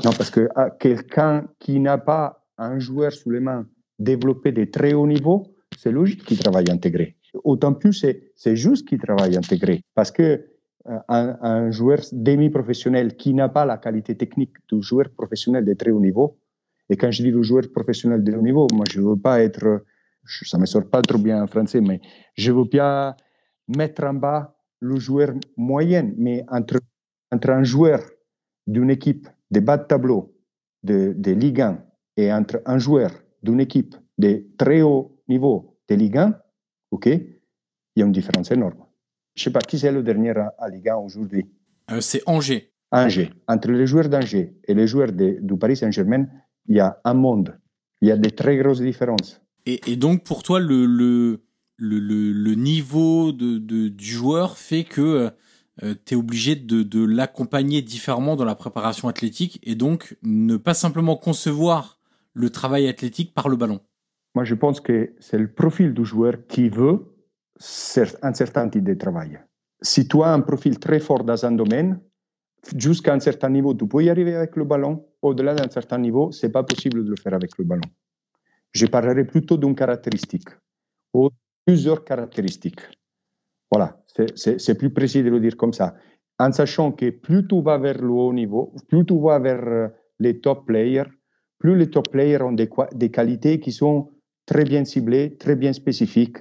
Non, 0.04 0.12
parce 0.12 0.30
que 0.30 0.48
ah, 0.56 0.70
quelqu'un 0.70 1.46
qui 1.58 1.78
n'a 1.78 1.98
pas 1.98 2.44
un 2.58 2.78
joueur 2.78 3.12
sous 3.12 3.30
les 3.30 3.40
mains 3.40 3.66
développé 3.98 4.52
de 4.52 4.64
très 4.64 4.92
haut 4.92 5.06
niveau, 5.06 5.54
c'est 5.78 5.92
logique 5.92 6.24
qu'il 6.24 6.38
travaille 6.38 6.70
intégré. 6.70 7.16
Autant 7.44 7.74
plus, 7.74 8.04
c'est 8.36 8.56
juste 8.56 8.88
qu'il 8.88 8.98
travaille 8.98 9.36
intégré. 9.36 9.82
Parce 9.94 10.10
que 10.10 10.44
un, 10.86 11.36
un, 11.40 11.70
joueur 11.70 12.00
demi-professionnel 12.12 13.16
qui 13.16 13.32
n'a 13.32 13.48
pas 13.48 13.64
la 13.64 13.78
qualité 13.78 14.16
technique 14.16 14.52
du 14.70 14.82
joueur 14.82 15.08
professionnel 15.16 15.64
de 15.64 15.72
très 15.74 15.90
haut 15.90 16.00
niveau. 16.00 16.38
Et 16.90 16.96
quand 16.96 17.10
je 17.10 17.22
dis 17.22 17.30
le 17.30 17.42
joueur 17.42 17.64
professionnel 17.72 18.22
de 18.22 18.32
haut 18.36 18.42
niveau, 18.42 18.66
moi, 18.72 18.84
je 18.90 19.00
ne 19.00 19.06
veux 19.06 19.16
pas 19.16 19.40
être, 19.40 19.84
ça 20.24 20.58
ne 20.58 20.62
me 20.62 20.66
sort 20.66 20.88
pas 20.88 21.00
trop 21.00 21.18
bien 21.18 21.42
en 21.42 21.46
français, 21.46 21.80
mais 21.80 22.00
je 22.36 22.52
veux 22.52 22.64
bien 22.64 23.16
mettre 23.68 24.04
en 24.04 24.14
bas 24.14 24.54
le 24.80 24.96
joueur 24.96 25.32
moyen, 25.56 26.12
mais 26.18 26.44
entre, 26.48 26.78
entre 27.34 27.50
un 27.50 27.64
joueur 27.64 28.00
d'une 28.66 28.90
équipe 28.90 29.28
de 29.50 29.60
bas 29.60 29.76
de 29.76 29.84
tableau 29.84 30.34
de, 30.82 31.14
de 31.16 31.32
Ligue 31.32 31.60
1 31.60 31.84
et 32.16 32.32
entre 32.32 32.62
un 32.64 32.78
joueur 32.78 33.10
d'une 33.42 33.60
équipe 33.60 33.94
de 34.18 34.46
très 34.56 34.82
haut 34.82 35.20
niveau 35.28 35.76
de 35.88 35.94
Ligue 35.96 36.18
1, 36.18 36.38
OK, 36.92 37.06
il 37.06 37.96
y 37.96 38.02
a 38.02 38.06
une 38.06 38.12
différence 38.12 38.50
énorme. 38.50 38.84
Je 39.34 39.40
ne 39.40 39.44
sais 39.44 39.50
pas 39.50 39.60
qui 39.60 39.78
c'est 39.78 39.90
le 39.90 40.02
dernier 40.02 40.32
à, 40.58 40.68
Ligue 40.68 40.88
1 40.88 40.96
aujourd'hui. 40.96 41.44
Euh, 41.90 42.00
c'est 42.00 42.22
Angers. 42.26 42.72
Angers. 42.92 43.30
Entre 43.48 43.70
les 43.72 43.86
joueurs 43.86 44.08
d'Angers 44.08 44.54
et 44.68 44.74
les 44.74 44.86
joueurs 44.86 45.12
du 45.12 45.56
Paris 45.58 45.76
Saint-Germain, 45.76 46.26
il 46.66 46.76
y 46.76 46.80
a 46.80 47.00
un 47.04 47.14
monde. 47.14 47.58
Il 48.00 48.08
y 48.08 48.12
a 48.12 48.16
de 48.16 48.28
très 48.28 48.56
grosses 48.56 48.80
différences. 48.80 49.40
Et, 49.66 49.96
donc, 49.96 50.22
pour 50.24 50.42
toi, 50.42 50.60
le, 50.60 50.84
le, 50.84 51.40
le, 51.78 51.98
le 52.32 52.54
niveau 52.54 53.32
de, 53.32 53.58
de, 53.58 53.88
du 53.88 54.04
joueur 54.04 54.58
fait 54.58 54.84
que 54.84 55.32
euh, 55.82 55.94
tu 56.04 56.14
es 56.14 56.16
obligé 56.16 56.54
de, 56.54 57.04
l'accompagner 57.04 57.82
différemment 57.82 58.36
dans 58.36 58.44
la 58.44 58.54
préparation 58.54 59.08
athlétique 59.08 59.60
et 59.62 59.74
donc 59.74 60.16
ne 60.22 60.56
pas 60.56 60.74
simplement 60.74 61.16
concevoir 61.16 61.98
le 62.32 62.50
travail 62.50 62.88
athlétique 62.88 63.34
par 63.34 63.48
le 63.48 63.56
ballon. 63.56 63.80
Moi, 64.34 64.44
je 64.44 64.54
pense 64.54 64.80
que 64.80 65.14
c'est 65.20 65.38
le 65.38 65.52
profil 65.52 65.94
du 65.94 66.04
joueur 66.04 66.34
qui 66.48 66.68
veut 66.68 67.14
un 68.22 68.34
certain 68.34 68.68
type 68.68 68.84
de 68.84 68.94
travail. 68.94 69.38
Si 69.80 70.08
tu 70.08 70.22
as 70.22 70.32
un 70.32 70.40
profil 70.40 70.78
très 70.78 70.98
fort 70.98 71.24
dans 71.24 71.44
un 71.44 71.52
domaine, 71.52 72.00
jusqu'à 72.76 73.14
un 73.14 73.20
certain 73.20 73.50
niveau, 73.50 73.74
tu 73.74 73.86
peux 73.86 74.02
y 74.02 74.10
arriver 74.10 74.34
avec 74.34 74.56
le 74.56 74.64
ballon. 74.64 75.06
Au-delà 75.22 75.54
d'un 75.54 75.70
certain 75.70 75.98
niveau, 75.98 76.32
c'est 76.32 76.50
pas 76.50 76.64
possible 76.64 77.04
de 77.04 77.10
le 77.10 77.16
faire 77.16 77.34
avec 77.34 77.56
le 77.58 77.64
ballon. 77.64 77.88
Je 78.72 78.86
parlerai 78.86 79.24
plutôt 79.24 79.56
d'une 79.56 79.74
caractéristique 79.74 80.48
ou 81.12 81.30
plusieurs 81.64 82.04
caractéristiques. 82.04 82.80
Voilà, 83.70 84.03
c'est 84.36 84.78
plus 84.78 84.90
précis 84.90 85.22
de 85.22 85.30
le 85.30 85.40
dire 85.40 85.56
comme 85.56 85.72
ça. 85.72 85.94
En 86.38 86.52
sachant 86.52 86.92
que 86.92 87.10
plus 87.10 87.46
tu 87.46 87.62
vas 87.62 87.78
vers 87.78 88.00
le 88.00 88.10
haut 88.10 88.32
niveau, 88.32 88.72
plus 88.88 89.04
tu 89.04 89.18
vas 89.20 89.38
vers 89.38 89.66
euh, 89.66 89.88
les 90.18 90.40
top 90.40 90.66
players, 90.66 91.10
plus 91.58 91.76
les 91.76 91.88
top 91.88 92.10
players 92.10 92.42
ont 92.42 92.52
des, 92.52 93.10
qualités 93.10 93.60
qui 93.60 93.72
sont 93.72 94.10
très 94.44 94.64
bien 94.64 94.84
ciblés, 94.84 95.36
très 95.36 95.54
bien 95.54 95.72
spécifiques. 95.72 96.38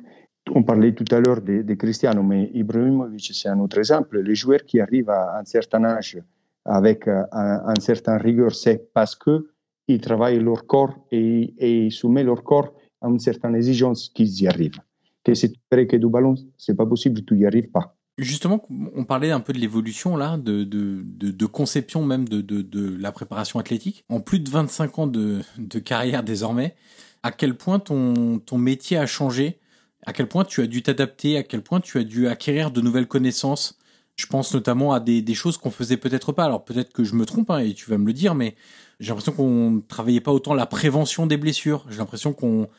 On 0.52 0.64
parlait 0.64 0.94
tout 0.94 1.06
à 1.12 1.20
l'heure 1.20 1.42
de, 1.42 1.74
Cristiano, 1.76 2.24
mais 2.24 2.50
Ibrahimovic, 2.54 3.30
c'est 3.34 3.50
un 3.50 3.60
autre 3.60 3.78
exemple. 3.78 4.20
Les 4.20 4.36
joueurs 4.36 4.64
qui 4.66 4.82
arrivent 4.82 5.12
à 5.12 5.40
un 5.40 5.46
certain 5.46 5.84
âge 5.86 6.18
avec 6.66 7.08
un, 7.08 7.28
un 7.32 7.80
certain 7.80 8.18
rigueur, 8.18 8.54
c'est 8.54 8.92
parce 8.94 9.16
qu'ils 9.16 10.02
travaillent 10.02 10.40
leur 10.40 10.66
corps 10.66 10.96
et, 11.12 11.54
et 11.58 11.86
ils 11.86 11.92
soumettent 11.92 12.26
leur 12.26 12.44
corps 12.44 12.74
à 13.02 13.08
une 13.08 13.20
certaine 13.20 13.56
exigence 13.56 14.10
qu'ils 14.10 14.42
y 14.42 14.48
arrivent. 14.48 14.82
Tu 15.24 15.34
fais 15.36 15.88
que 15.88 15.96
du 15.96 16.08
ballon, 16.08 16.36
c'est 16.58 16.76
pas 16.76 16.86
possible, 16.86 17.24
tu 17.26 17.36
n'y 17.36 17.46
arrives 17.46 17.70
pas. 17.70 17.96
Justement, 18.20 18.64
on 18.96 19.06
parlait 19.06 19.32
un 19.32 19.40
peu 19.40 19.54
de 19.54 19.58
l'évolution 19.58 20.16
là, 20.16 20.38
de, 20.38 20.64
de, 20.64 21.02
de, 21.04 21.46
conception 21.48 22.06
même 22.06 22.30
de, 22.30 22.42
de, 22.42 22.96
la 22.98 23.12
préparation 23.12 23.58
athlétique. 23.58 24.06
En 24.08 24.20
plus 24.20 24.40
de 24.40 24.50
25 24.52 25.00
ans 25.00 25.08
de, 25.08 25.42
de 25.58 25.80
carrière 25.80 26.22
désormais, 26.22 26.76
à 27.24 27.32
quel 27.32 27.58
point 27.58 27.80
ton, 27.80 28.38
ton 28.38 28.60
métier 28.60 28.98
a 28.98 29.08
changé, 29.08 29.60
à 30.06 30.14
quel 30.14 30.28
point 30.28 30.46
tu 30.46 30.62
as 30.62 30.68
dû 30.68 30.84
t'adapter, 30.84 31.38
à 31.38 31.44
quel 31.44 31.64
point 31.64 31.80
tu 31.80 31.98
as 31.98 32.04
dû 32.04 32.28
acquérir 32.28 32.70
de 32.70 32.82
nouvelles 32.82 33.08
connaissances? 33.08 33.80
Je 34.16 34.28
pense 34.28 34.54
notamment 34.54 34.94
à 34.94 35.00
des, 35.00 35.24
des 35.24 35.34
choses 35.34 35.58
qu'on 35.58 35.72
faisait 35.72 35.98
peut-être 35.98 36.34
pas. 36.34 36.46
Alors 36.46 36.66
peut-être 36.66 36.94
que 36.94 37.04
je 37.04 37.16
me 37.16 37.26
trompe 37.26 37.50
hein, 37.50 37.60
et 37.60 37.74
tu 37.74 37.90
vas 37.90 37.98
me 37.98 38.06
le 38.06 38.14
dire, 38.14 38.36
mais 38.36 38.56
j'ai 39.00 39.10
l'impression 39.10 39.32
qu'on 39.32 39.82
travaillait 39.88 40.22
pas 40.22 40.32
autant 40.32 40.54
la 40.54 40.68
prévention 40.68 41.26
des 41.26 41.38
blessures. 41.38 41.84
J'ai 41.90 41.98
l'impression 41.98 42.32
qu'on 42.32 42.70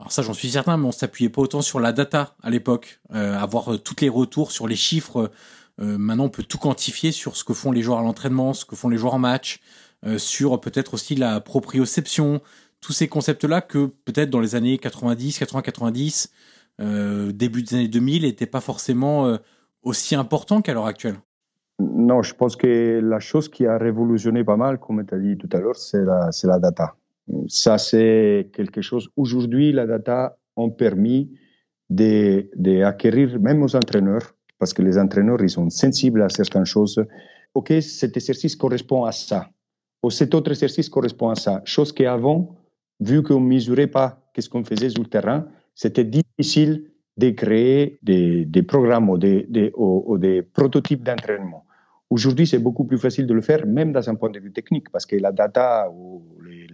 alors 0.00 0.12
ça, 0.12 0.22
j'en 0.22 0.32
suis 0.32 0.50
certain, 0.50 0.78
mais 0.78 0.86
on 0.86 0.92
s'appuyait 0.92 1.28
pas 1.28 1.42
autant 1.42 1.60
sur 1.60 1.78
la 1.78 1.92
data 1.92 2.34
à 2.42 2.48
l'époque, 2.48 3.00
euh, 3.14 3.36
avoir 3.36 3.74
euh, 3.74 3.78
toutes 3.78 4.00
les 4.00 4.08
retours 4.08 4.50
sur 4.50 4.66
les 4.66 4.74
chiffres. 4.74 5.30
Euh, 5.78 5.98
maintenant, 5.98 6.24
on 6.24 6.28
peut 6.30 6.42
tout 6.42 6.56
quantifier 6.56 7.12
sur 7.12 7.36
ce 7.36 7.44
que 7.44 7.52
font 7.52 7.70
les 7.70 7.82
joueurs 7.82 7.98
à 7.98 8.02
l'entraînement, 8.02 8.54
ce 8.54 8.64
que 8.64 8.76
font 8.76 8.88
les 8.88 8.96
joueurs 8.96 9.14
en 9.14 9.18
match, 9.18 9.60
sur 10.16 10.58
peut-être 10.62 10.94
aussi 10.94 11.14
la 11.14 11.40
proprioception, 11.40 12.40
tous 12.80 12.94
ces 12.94 13.06
concepts-là 13.06 13.60
que 13.60 13.84
peut-être 14.06 14.30
dans 14.30 14.40
les 14.40 14.54
années 14.54 14.78
90, 14.78 15.38
80, 15.38 15.60
90, 15.60 16.32
début 16.78 17.62
des 17.62 17.74
années 17.74 17.88
2000, 17.88 18.22
n'étaient 18.22 18.46
pas 18.46 18.62
forcément 18.62 19.36
aussi 19.82 20.14
importants 20.14 20.62
qu'à 20.62 20.72
l'heure 20.72 20.86
actuelle. 20.86 21.16
Non, 21.78 22.22
je 22.22 22.34
pense 22.34 22.56
que 22.56 23.00
la 23.02 23.20
chose 23.20 23.50
qui 23.50 23.66
a 23.66 23.76
révolutionné 23.76 24.42
pas 24.42 24.56
mal, 24.56 24.78
comme 24.78 25.04
tu 25.04 25.14
as 25.14 25.18
dit 25.18 25.36
tout 25.36 25.50
à 25.52 25.60
l'heure, 25.60 25.76
c'est 25.76 26.02
la 26.02 26.58
data. 26.58 26.96
Ça, 27.48 27.78
c'est 27.78 28.50
quelque 28.52 28.82
chose. 28.82 29.08
Aujourd'hui, 29.16 29.72
la 29.72 29.86
data 29.86 30.36
ont 30.56 30.70
permis 30.70 31.30
d'acquérir, 31.88 33.32
de, 33.32 33.38
même 33.38 33.62
aux 33.62 33.74
entraîneurs, 33.74 34.34
parce 34.58 34.72
que 34.72 34.82
les 34.82 34.98
entraîneurs, 34.98 35.42
ils 35.42 35.50
sont 35.50 35.68
sensibles 35.70 36.22
à 36.22 36.28
certaines 36.28 36.66
choses. 36.66 37.02
OK, 37.54 37.72
cet 37.80 38.16
exercice 38.16 38.56
correspond 38.56 39.04
à 39.04 39.12
ça. 39.12 39.48
Ou 40.02 40.10
cet 40.10 40.34
autre 40.34 40.50
exercice 40.50 40.88
correspond 40.88 41.30
à 41.30 41.34
ça. 41.34 41.62
Chose 41.64 41.92
qu'avant, 41.92 42.56
vu 43.00 43.22
qu'on 43.22 43.40
ne 43.40 43.46
mesurait 43.46 43.86
pas 43.86 44.22
qu'est-ce 44.32 44.48
qu'on 44.48 44.64
faisait 44.64 44.90
sur 44.90 45.02
le 45.02 45.08
terrain, 45.08 45.46
c'était 45.74 46.04
difficile 46.04 46.90
de 47.16 47.30
créer 47.30 47.98
des, 48.02 48.44
des 48.44 48.62
programmes 48.62 49.10
ou 49.10 49.18
des, 49.18 49.46
des, 49.48 49.72
ou, 49.76 50.16
des 50.18 50.42
prototypes 50.42 51.02
d'entraînement. 51.02 51.64
Aujourd'hui, 52.08 52.46
c'est 52.46 52.58
beaucoup 52.58 52.84
plus 52.84 52.98
facile 52.98 53.26
de 53.26 53.34
le 53.34 53.42
faire, 53.42 53.66
même 53.66 53.92
dans 53.92 54.08
un 54.08 54.14
point 54.14 54.30
de 54.30 54.38
vue 54.40 54.52
technique, 54.52 54.90
parce 54.90 55.06
que 55.06 55.16
la 55.16 55.32
data 55.32 55.90
ou 55.90 56.22
les 56.44 56.66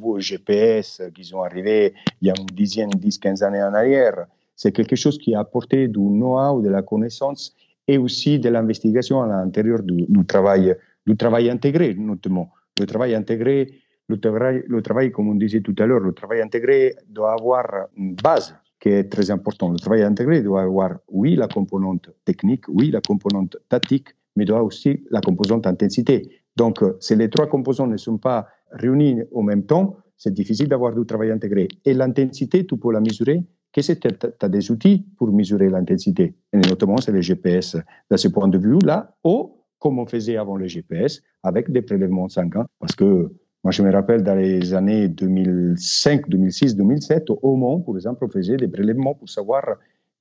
nouveaux 0.00 0.18
GPS 0.18 1.02
qui 1.14 1.24
sont 1.24 1.42
arrivés 1.42 1.94
il 2.20 2.28
y 2.28 2.30
a 2.30 2.34
une 2.38 2.46
dizaine, 2.46 2.90
dix, 2.90 3.18
quinze 3.18 3.42
années 3.42 3.62
en 3.62 3.74
arrière, 3.74 4.26
c'est 4.56 4.72
quelque 4.72 4.96
chose 4.96 5.18
qui 5.18 5.34
a 5.34 5.40
apporté 5.40 5.88
du 5.88 5.98
know-how, 5.98 6.60
de 6.60 6.68
la 6.68 6.82
connaissance 6.82 7.54
et 7.86 7.98
aussi 7.98 8.38
de 8.38 8.48
l'investigation 8.48 9.22
à 9.22 9.26
l'intérieur 9.26 9.82
du, 9.82 10.06
travail, 10.26 10.74
du 11.06 11.16
travail 11.16 11.50
intégré, 11.50 11.94
notamment. 11.94 12.50
Le 12.78 12.86
travail 12.86 13.14
intégré, 13.14 13.68
le 14.08 14.18
travail, 14.18 14.62
le 14.66 14.82
travail, 14.82 15.10
comme 15.12 15.28
on 15.28 15.34
disait 15.34 15.60
tout 15.60 15.74
à 15.78 15.86
l'heure, 15.86 16.00
le 16.00 16.12
travail 16.12 16.40
intégré 16.40 16.94
doit 17.08 17.32
avoir 17.32 17.88
une 17.96 18.14
base 18.14 18.54
qui 18.80 18.90
est 18.90 19.04
très 19.04 19.30
importante. 19.30 19.72
Le 19.72 19.78
travail 19.78 20.02
intégré 20.02 20.42
doit 20.42 20.62
avoir, 20.62 20.98
oui, 21.08 21.36
la 21.36 21.48
composante 21.48 22.10
technique, 22.24 22.64
oui, 22.68 22.90
la 22.90 23.00
composante 23.00 23.56
tactique, 23.68 24.08
mais 24.36 24.44
doit 24.44 24.62
aussi 24.62 25.04
la 25.10 25.20
composante 25.20 25.66
intensité. 25.66 26.39
Donc, 26.56 26.82
euh, 26.82 26.96
si 27.00 27.16
les 27.16 27.30
trois 27.30 27.46
composantes 27.46 27.90
ne 27.90 27.96
sont 27.96 28.18
pas 28.18 28.46
réunies 28.72 29.22
au 29.32 29.42
même 29.42 29.64
temps, 29.64 29.96
c'est 30.16 30.32
difficile 30.34 30.68
d'avoir 30.68 30.94
du 30.94 31.04
travail 31.06 31.30
intégré. 31.30 31.68
Et 31.84 31.94
l'intensité, 31.94 32.66
tu 32.66 32.76
peux 32.76 32.92
la 32.92 33.00
mesurer 33.00 33.42
que 33.72 33.80
tu 33.80 34.08
as 34.40 34.48
des 34.48 34.70
outils 34.70 35.06
pour 35.16 35.32
mesurer 35.32 35.70
l'intensité? 35.70 36.34
Et 36.52 36.58
notamment, 36.58 36.98
c'est 36.98 37.12
le 37.12 37.20
GPS 37.20 37.76
de 38.10 38.16
ce 38.16 38.28
point 38.28 38.48
de 38.48 38.58
vue-là, 38.58 39.14
ou 39.24 39.56
comme 39.78 39.98
on 39.98 40.06
faisait 40.06 40.36
avant 40.36 40.56
le 40.56 40.66
GPS, 40.66 41.22
avec 41.42 41.70
des 41.70 41.82
prélèvements 41.82 42.28
sanguins. 42.28 42.66
Parce 42.78 42.94
que 42.94 43.32
moi, 43.64 43.72
je 43.72 43.82
me 43.82 43.90
rappelle 43.92 44.22
dans 44.22 44.34
les 44.34 44.74
années 44.74 45.08
2005, 45.08 46.28
2006, 46.28 46.76
2007, 46.76 47.30
au 47.30 47.56
Mont, 47.56 47.80
par 47.80 47.94
exemple, 47.94 48.24
on 48.24 48.28
faisait 48.28 48.56
des 48.56 48.68
prélèvements 48.68 49.14
pour 49.14 49.28
savoir 49.28 49.76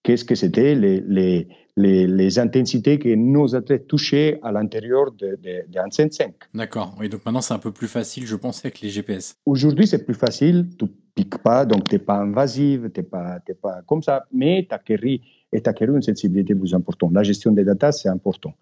qu'est-ce 0.09 0.25
que 0.25 0.33
c'était 0.33 0.73
les, 0.73 1.01
les, 1.01 1.47
les, 1.77 2.07
les, 2.07 2.39
intensités 2.39 2.97
que 2.97 3.13
nos 3.13 3.55
athlètes 3.55 3.85
touchaient 3.85 4.39
à 4.41 4.51
l'intérieur 4.51 5.11
de, 5.11 5.37
de, 5.39 5.65
de 5.67 6.11
5. 6.11 6.33
D'accord. 6.55 6.95
Oui, 6.99 7.09
donc 7.09 7.23
maintenant 7.23 7.41
c'est 7.41 7.53
un 7.53 7.59
peu 7.59 7.71
plus 7.71 7.87
facile, 7.87 8.25
je 8.25 8.35
pense, 8.35 8.65
avec 8.65 8.81
les 8.81 8.89
GPS. 8.89 9.35
Aujourd'hui, 9.45 9.85
c'est 9.85 10.03
plus 10.03 10.15
facile. 10.15 10.67
Tu 10.79 10.87
piques 11.13 11.37
pas, 11.37 11.63
donc 11.63 11.87
tu 11.87 11.93
n'es 11.93 11.99
pas 11.99 12.15
invasive, 12.15 12.89
tu 12.91 13.01
n'es 13.01 13.05
pas, 13.05 13.37
pas 13.61 13.83
comme 13.85 14.01
ça, 14.01 14.25
mais 14.33 14.65
tu 14.67 14.73
acquéris, 14.73 15.21
et 15.53 15.61
une 15.79 16.01
sensibilité 16.01 16.55
plus 16.55 16.73
importante. 16.73 17.13
La 17.13 17.21
gestion 17.21 17.51
des 17.51 17.63
data, 17.63 17.91
c'est 17.91 18.09
important. 18.09 18.55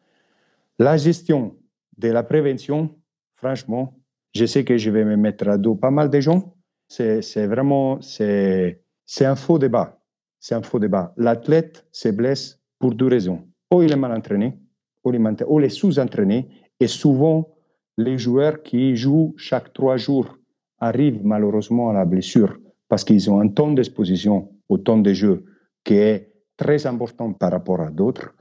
La 0.79 0.97
gestion 0.97 1.55
de 1.97 2.09
la 2.09 2.23
prévention, 2.23 2.93
franchement, 3.37 3.97
je 4.35 4.45
sais 4.45 4.65
que 4.65 4.77
je 4.77 4.91
vais 4.91 5.05
me 5.05 5.15
mettre 5.15 5.47
à 5.47 5.57
dos 5.57 5.75
pas 5.75 5.91
mal 5.91 6.09
de 6.09 6.19
gens. 6.19 6.55
C'est 6.89 7.47
vraiment, 7.47 8.01
c'est 8.01 8.81
un 9.21 9.35
faux 9.37 9.59
débat 9.59 9.96
c'est 10.39 10.55
un 10.55 10.61
faux 10.61 10.79
débat. 10.79 11.13
L'athlète 11.17 11.85
se 11.91 12.09
blesse 12.09 12.59
pour 12.79 12.93
deux 12.93 13.07
raisons. 13.07 13.43
Ou 13.71 13.81
il 13.81 13.91
est 13.91 13.97
mal 13.97 14.11
entraîné, 14.11 14.57
ou 15.03 15.11
il 15.11 15.63
est, 15.63 15.69
sous-entraîné, 15.69 16.47
et 16.79 16.87
souvent, 16.87 17.49
les 17.97 18.17
joueurs 18.17 18.61
qui 18.63 18.95
jouent 18.95 19.33
chaque 19.37 19.73
trois 19.73 19.97
jours 19.97 20.37
arrivent 20.79 21.21
malheureusement 21.23 21.89
à 21.89 21.93
la 21.93 22.05
blessure 22.05 22.57
parce 22.87 23.03
qu'ils 23.03 23.29
ont 23.29 23.39
un 23.39 23.49
temps 23.49 23.71
d'exposition 23.71 24.49
au 24.69 24.77
temps 24.77 24.99
de 24.99 25.11
jeu 25.11 25.45
qui 25.83 25.95
est 25.95 26.31
très 26.55 26.85
important 26.85 27.33
par 27.33 27.51
rapport 27.51 27.81
à 27.81 27.91
d'autres, 27.91 28.33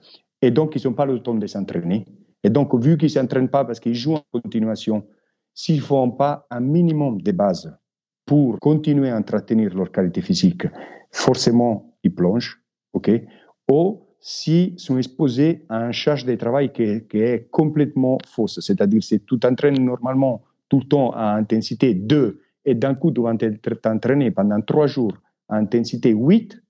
et 0.42 0.50
donc 0.50 0.76
ils 0.76 0.86
n'ont 0.86 0.94
pas 0.94 1.06
le 1.06 1.20
temps 1.20 1.34
de 1.34 1.46
s'entraîner. 1.46 2.06
Et 2.44 2.50
donc, 2.50 2.74
vu 2.80 2.96
qu'ils 2.96 3.06
ne 3.06 3.12
s'entraînent 3.12 3.48
pas 3.48 3.64
parce 3.64 3.80
qu'ils 3.80 3.94
jouent 3.94 4.14
en 4.14 4.24
continuation, 4.32 5.06
s'ils 5.54 5.76
ne 5.76 5.82
font 5.82 6.10
pas 6.10 6.46
un 6.50 6.60
minimum 6.60 7.20
de 7.20 7.32
base 7.32 7.76
pour 8.26 8.58
continuer 8.58 9.10
à 9.10 9.16
entretenir 9.16 9.74
leur 9.74 9.90
qualité 9.90 10.20
physique, 10.20 10.66
forcément, 11.10 11.96
ils 12.02 12.14
plongent, 12.14 12.60
OK? 12.92 13.10
Ou 13.70 14.02
s'ils 14.20 14.78
sont 14.78 14.98
exposés 14.98 15.64
à 15.68 15.86
une 15.86 15.92
charge 15.92 16.24
de 16.24 16.34
travail 16.34 16.72
qui, 16.72 16.82
est 16.82 17.48
complètement 17.50 18.18
fausse, 18.26 18.58
c'est-à-dire 18.60 19.02
si 19.02 19.20
tu 19.20 19.38
t'entraînes 19.38 19.82
normalement 19.82 20.42
tout 20.68 20.80
le 20.80 20.86
temps 20.86 21.10
à 21.12 21.36
intensité 21.36 21.94
2 21.94 22.40
et 22.64 22.74
d'un 22.74 22.94
coup 22.96 23.12
tu 23.12 23.22
vas 23.22 23.34
t'entraîner 23.80 24.32
pendant 24.32 24.60
3 24.60 24.88
jours 24.88 25.12
à 25.48 25.56
intensité 25.56 26.10
8, 26.10 26.60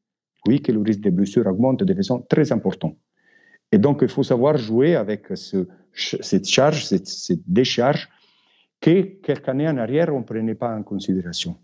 oui, 0.48 0.60
que 0.60 0.70
le 0.70 0.80
risque 0.80 1.00
de 1.00 1.10
blessure 1.10 1.46
augmente 1.46 1.82
de 1.82 1.94
façon 1.94 2.24
très 2.28 2.52
importante. 2.52 2.96
Et 3.72 3.78
donc, 3.78 4.00
il 4.02 4.08
faut 4.08 4.22
savoir 4.22 4.58
jouer 4.58 4.94
avec 4.94 5.26
ce, 5.34 5.66
cette 5.92 6.46
charge, 6.46 6.84
cette 6.84 7.40
décharge 7.46 8.08
que 8.86 9.20
quelques 9.20 9.48
années 9.48 9.68
en 9.68 9.78
arrière, 9.78 10.14
on 10.14 10.20
ne 10.20 10.24
prenait 10.24 10.54
pas 10.54 10.76
en 10.76 10.82
considération. 10.84 11.56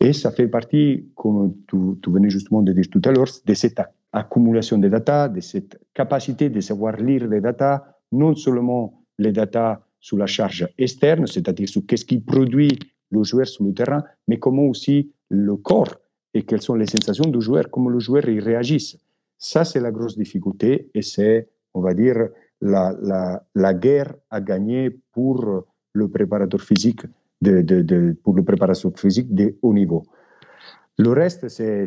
Et 0.00 0.12
ça 0.14 0.30
fait 0.30 0.48
partie, 0.48 1.10
comme 1.14 1.54
tu, 1.68 2.10
venais 2.10 2.30
justement 2.30 2.62
de 2.62 2.72
dire 2.72 2.88
tout 2.90 3.02
à 3.04 3.12
l'heure, 3.12 3.28
de 3.44 3.54
cette 3.54 3.80
accumulation 4.12 4.78
de 4.78 4.88
data, 4.88 5.28
de 5.28 5.40
cette 5.40 5.78
capacité 5.92 6.48
de 6.48 6.60
savoir 6.60 6.96
lire 6.96 7.26
les 7.28 7.40
data, 7.40 7.98
non 8.10 8.34
seulement 8.34 9.04
les 9.18 9.32
data 9.32 9.86
sous 10.00 10.16
la 10.16 10.26
charge 10.26 10.66
externe, 10.78 11.26
c'est-à-dire 11.26 11.68
sur 11.68 11.82
qu'est-ce 11.86 12.06
qui 12.06 12.18
produit 12.18 12.78
le 13.10 13.22
joueur 13.22 13.46
sur 13.46 13.64
le 13.64 13.74
terrain, 13.74 14.02
mais 14.26 14.38
comment 14.38 14.64
aussi 14.64 15.12
le 15.28 15.56
corps 15.56 15.94
et 16.34 16.42
quelles 16.42 16.62
sont 16.62 16.74
les 16.74 16.86
sensations 16.86 17.30
du 17.30 17.40
joueur, 17.42 17.70
comment 17.70 17.90
le 17.90 18.00
joueur 18.00 18.26
y 18.28 18.40
réagisse. 18.40 18.96
Ça, 19.36 19.64
c'est 19.64 19.80
la 19.80 19.90
grosse 19.90 20.16
difficulté 20.16 20.90
et 20.94 21.02
c'est, 21.02 21.48
on 21.74 21.80
va 21.82 21.92
dire, 21.92 22.28
la, 22.62 23.42
la 23.54 23.74
guerre 23.74 24.14
à 24.30 24.40
gagner 24.40 24.90
pour 25.12 25.66
le 25.92 26.08
préparateur 26.08 26.60
physique 26.60 27.02
de, 27.40 27.62
de, 27.62 27.82
de, 27.82 28.16
pour 28.22 28.36
la 28.36 28.42
préparation 28.42 28.92
physique 28.96 29.34
de 29.34 29.56
haut 29.62 29.74
niveau. 29.74 30.04
Le 30.98 31.10
reste, 31.10 31.48
c'est, 31.48 31.86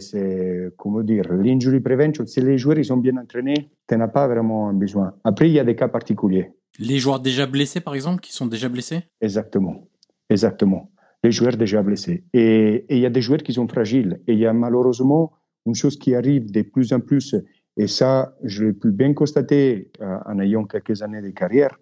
comment 0.77 1.03
dire, 1.03 1.31
l'injury 1.31 1.79
prevention. 1.79 2.25
Si 2.25 2.41
les 2.41 2.57
joueurs 2.57 2.79
ils 2.79 2.85
sont 2.85 2.97
bien 2.97 3.17
entraînés, 3.17 3.69
tu 3.87 3.97
n'as 3.97 4.07
pas 4.07 4.27
vraiment 4.27 4.73
besoin. 4.73 5.13
Après, 5.23 5.47
il 5.47 5.53
y 5.53 5.59
a 5.59 5.63
des 5.63 5.75
cas 5.75 5.87
particuliers. 5.87 6.51
Les 6.79 6.97
joueurs 6.97 7.19
déjà 7.19 7.45
blessés, 7.45 7.81
par 7.81 7.95
exemple, 7.95 8.19
qui 8.21 8.33
sont 8.33 8.47
déjà 8.47 8.67
blessés? 8.67 9.03
Exactement. 9.21 9.87
Exactement. 10.29 10.91
Les 11.23 11.31
joueurs 11.31 11.55
déjà 11.55 11.81
blessés. 11.83 12.23
Et, 12.33 12.85
et 12.89 12.95
il 12.95 12.99
y 12.99 13.05
a 13.05 13.11
des 13.11 13.21
joueurs 13.21 13.43
qui 13.43 13.53
sont 13.53 13.67
fragiles. 13.67 14.19
Et 14.27 14.33
il 14.33 14.39
y 14.39 14.45
a 14.45 14.53
malheureusement 14.53 15.31
une 15.65 15.75
chose 15.75 15.97
qui 15.97 16.13
arrive 16.13 16.51
de 16.51 16.61
plus 16.61 16.93
en 16.93 16.99
plus, 16.99 17.35
et 17.77 17.87
ça, 17.87 18.35
je 18.43 18.65
l'ai 18.65 18.73
pu 18.73 18.91
bien 18.91 19.13
constater 19.13 19.89
euh, 19.99 20.17
en 20.25 20.39
ayant 20.39 20.63
quelques 20.65 21.01
années 21.01 21.21
de 21.21 21.29
carrière. 21.29 21.79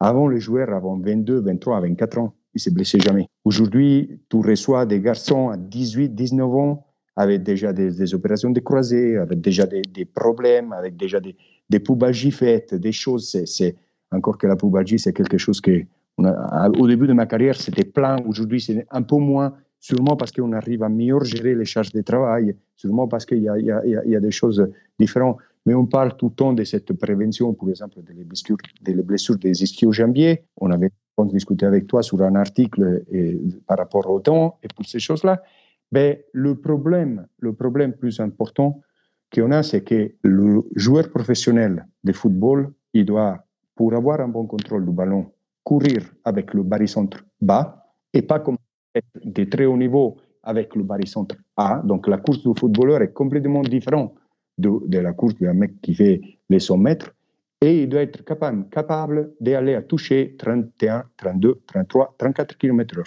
Avant, 0.00 0.28
les 0.28 0.40
joueurs, 0.40 0.70
avant 0.72 0.98
22, 0.98 1.40
23, 1.40 1.80
24 1.80 2.18
ans, 2.18 2.34
il 2.54 2.60
s'est 2.60 2.70
blessé 2.70 2.98
jamais. 3.00 3.26
Aujourd'hui, 3.44 4.20
tu 4.28 4.36
reçois 4.36 4.86
des 4.86 5.00
garçons 5.00 5.48
à 5.48 5.56
18, 5.56 6.14
19 6.14 6.54
ans 6.54 6.86
avec 7.16 7.42
déjà 7.42 7.72
des, 7.72 8.14
opérations 8.14 8.50
de 8.50 8.60
croisée, 8.60 9.16
avec 9.16 9.40
déjà 9.40 9.66
des, 9.66 10.04
problèmes, 10.04 10.72
avec 10.72 10.96
déjà 10.96 11.18
des, 11.18 11.34
des 11.70 11.78
poubagies 11.80 12.30
faites, 12.30 12.74
des 12.74 12.92
choses. 12.92 13.44
C'est 13.46 13.74
encore 14.10 14.36
que 14.36 14.46
la 14.46 14.56
poubagie, 14.56 14.98
c'est 14.98 15.14
quelque 15.14 15.38
chose 15.38 15.60
que 15.60 15.82
au 16.18 16.86
début 16.86 17.06
de 17.06 17.12
ma 17.12 17.26
carrière, 17.26 17.56
c'était 17.56 17.84
plein. 17.84 18.16
Aujourd'hui, 18.26 18.60
c'est 18.60 18.86
un 18.90 19.02
peu 19.02 19.16
moins, 19.16 19.54
sûrement 19.80 20.16
parce 20.16 20.32
qu'on 20.32 20.52
arrive 20.52 20.82
à 20.82 20.88
mieux 20.88 21.22
gérer 21.24 21.54
les 21.54 21.64
charges 21.64 21.92
de 21.92 22.00
travail, 22.00 22.54
sûrement 22.74 23.08
parce 23.08 23.26
qu'il 23.26 23.42
y, 23.42 23.48
a 23.48 24.20
des 24.20 24.30
choses 24.30 24.68
différentes. 24.98 25.38
Mais 25.66 25.74
on 25.74 25.86
parle 25.86 26.16
tout 26.16 26.28
le 26.28 26.34
temps 26.34 26.52
de 26.52 26.64
cette 26.64 26.92
prévention, 26.92 27.52
par 27.52 27.68
exemple, 27.68 28.00
des 28.02 28.24
blessures 28.24 28.56
des, 28.80 28.94
blessures 28.94 29.36
des. 29.36 29.52
On 30.60 30.70
avait 30.70 30.90
discuté 31.24 31.66
avec 31.66 31.88
toi 31.88 32.02
sur 32.02 32.22
un 32.22 32.36
article 32.36 33.04
par 33.66 33.78
rapport 33.78 34.08
au 34.08 34.20
temps 34.20 34.58
et 34.62 34.68
pour 34.68 34.86
ces 34.86 35.00
choses-là. 35.00 35.42
Mais 35.92 36.24
le 36.32 36.54
problème, 36.54 37.26
le 37.40 37.52
problème 37.52 37.92
plus 37.94 38.20
important 38.20 38.80
qu'on 39.34 39.50
a, 39.50 39.62
c'est 39.62 39.82
que 39.82 40.12
le 40.22 40.62
joueur 40.76 41.10
professionnel 41.10 41.86
de 42.04 42.12
football, 42.12 42.72
il 42.92 43.04
doit, 43.04 43.44
pour 43.74 43.92
avoir 43.94 44.20
un 44.20 44.28
bon 44.28 44.46
contrôle 44.46 44.84
du 44.84 44.92
ballon, 44.92 45.32
courir 45.64 46.02
avec 46.24 46.54
le 46.54 46.62
barycentre 46.62 47.24
bas 47.40 47.92
et 48.12 48.22
pas 48.22 48.38
comme 48.38 48.56
de 49.24 49.44
très 49.44 49.66
haut 49.66 49.76
niveau 49.76 50.16
avec 50.42 50.76
le 50.76 50.84
barycentre 50.84 51.34
A. 51.56 51.82
Donc 51.84 52.06
la 52.06 52.18
course 52.18 52.42
du 52.42 52.52
footballeur 52.56 53.02
est 53.02 53.12
complètement 53.12 53.62
différente 53.62 54.14
de, 54.58 54.98
la 54.98 55.12
course 55.12 55.34
d'un 55.36 55.54
mec 55.54 55.80
qui 55.80 55.94
fait 55.94 56.20
les 56.48 56.60
100 56.60 56.78
mètres. 56.78 57.14
Et 57.60 57.82
il 57.82 57.88
doit 57.88 58.02
être 58.02 58.24
capable, 58.24 58.68
capable 58.68 59.32
d'aller 59.40 59.74
à 59.74 59.82
toucher 59.82 60.36
31, 60.38 61.04
32, 61.16 61.60
33, 61.66 62.14
34 62.18 62.58
km/h. 62.58 63.04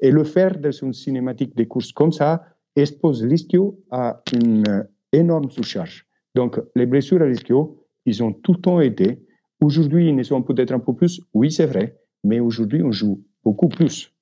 Et 0.00 0.10
le 0.10 0.24
faire 0.24 0.58
dans 0.58 0.70
une 0.70 0.92
cinématique 0.92 1.56
de 1.56 1.64
course 1.64 1.92
comme 1.92 2.12
ça 2.12 2.44
expose 2.76 3.24
l'ischio 3.24 3.78
à 3.90 4.22
une 4.32 4.86
énorme 5.12 5.50
sous-charge. 5.50 6.06
Donc, 6.34 6.60
les 6.74 6.86
blessures 6.86 7.22
à 7.22 7.26
l'ischio, 7.26 7.84
ils 8.06 8.22
ont 8.22 8.32
tout 8.32 8.52
le 8.52 8.60
temps 8.60 8.80
été 8.80 9.18
Aujourd'hui, 9.62 10.08
ils 10.08 10.16
ne 10.16 10.24
sont 10.24 10.42
peut-être 10.42 10.72
un 10.72 10.80
peu 10.80 10.92
plus, 10.92 11.20
oui, 11.34 11.52
c'est 11.52 11.66
vrai, 11.66 11.96
mais 12.24 12.40
aujourd'hui, 12.40 12.82
on 12.82 12.90
joue 12.90 13.22
beaucoup 13.44 13.68
plus. 13.68 14.12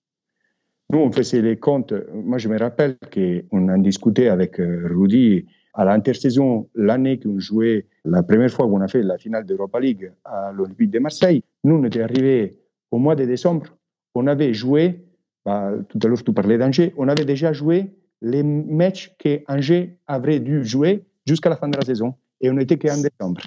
Nous, 0.90 0.98
on 0.98 1.10
faisait 1.10 1.40
les 1.40 1.56
comptes. 1.56 1.94
Moi, 2.12 2.36
je 2.36 2.48
me 2.50 2.58
rappelle 2.58 2.98
qu'on 3.10 3.68
a 3.68 3.78
discuté 3.78 4.28
avec 4.28 4.60
euh, 4.60 4.86
Rudy 4.90 5.46
à 5.74 5.84
l'intersaison, 5.84 6.68
l'année 6.74 7.18
qu'on 7.18 7.38
jouait, 7.38 7.86
la 8.04 8.22
première 8.22 8.50
fois 8.50 8.66
qu'on 8.66 8.80
a 8.80 8.88
fait 8.88 9.02
la 9.02 9.18
finale 9.18 9.46
d'Europa 9.46 9.80
League 9.80 10.12
à 10.24 10.52
l'Olympique 10.52 10.90
de 10.90 10.98
Marseille. 10.98 11.42
Nous, 11.64 11.76
on 11.76 11.84
était 11.84 12.02
arrivés 12.02 12.56
au 12.90 12.98
mois 12.98 13.14
de 13.14 13.24
décembre. 13.24 13.66
On 14.14 14.26
avait 14.26 14.52
joué, 14.52 15.04
bah, 15.44 15.72
tout 15.88 15.98
à 16.02 16.08
l'heure, 16.08 16.22
tu 16.22 16.32
parlais 16.32 16.58
d'Angers, 16.58 16.92
on 16.96 17.08
avait 17.08 17.24
déjà 17.24 17.52
joué 17.52 17.90
les 18.22 18.42
matchs 18.42 19.14
qu'Angers 19.18 19.96
avait 20.06 20.40
dû 20.40 20.64
jouer 20.64 21.04
jusqu'à 21.26 21.50
la 21.50 21.56
fin 21.56 21.68
de 21.68 21.76
la 21.76 21.84
saison. 21.84 22.14
Et 22.40 22.50
on 22.50 22.54
n'était 22.54 22.78
qu'en 22.78 23.00
décembre. 23.00 23.42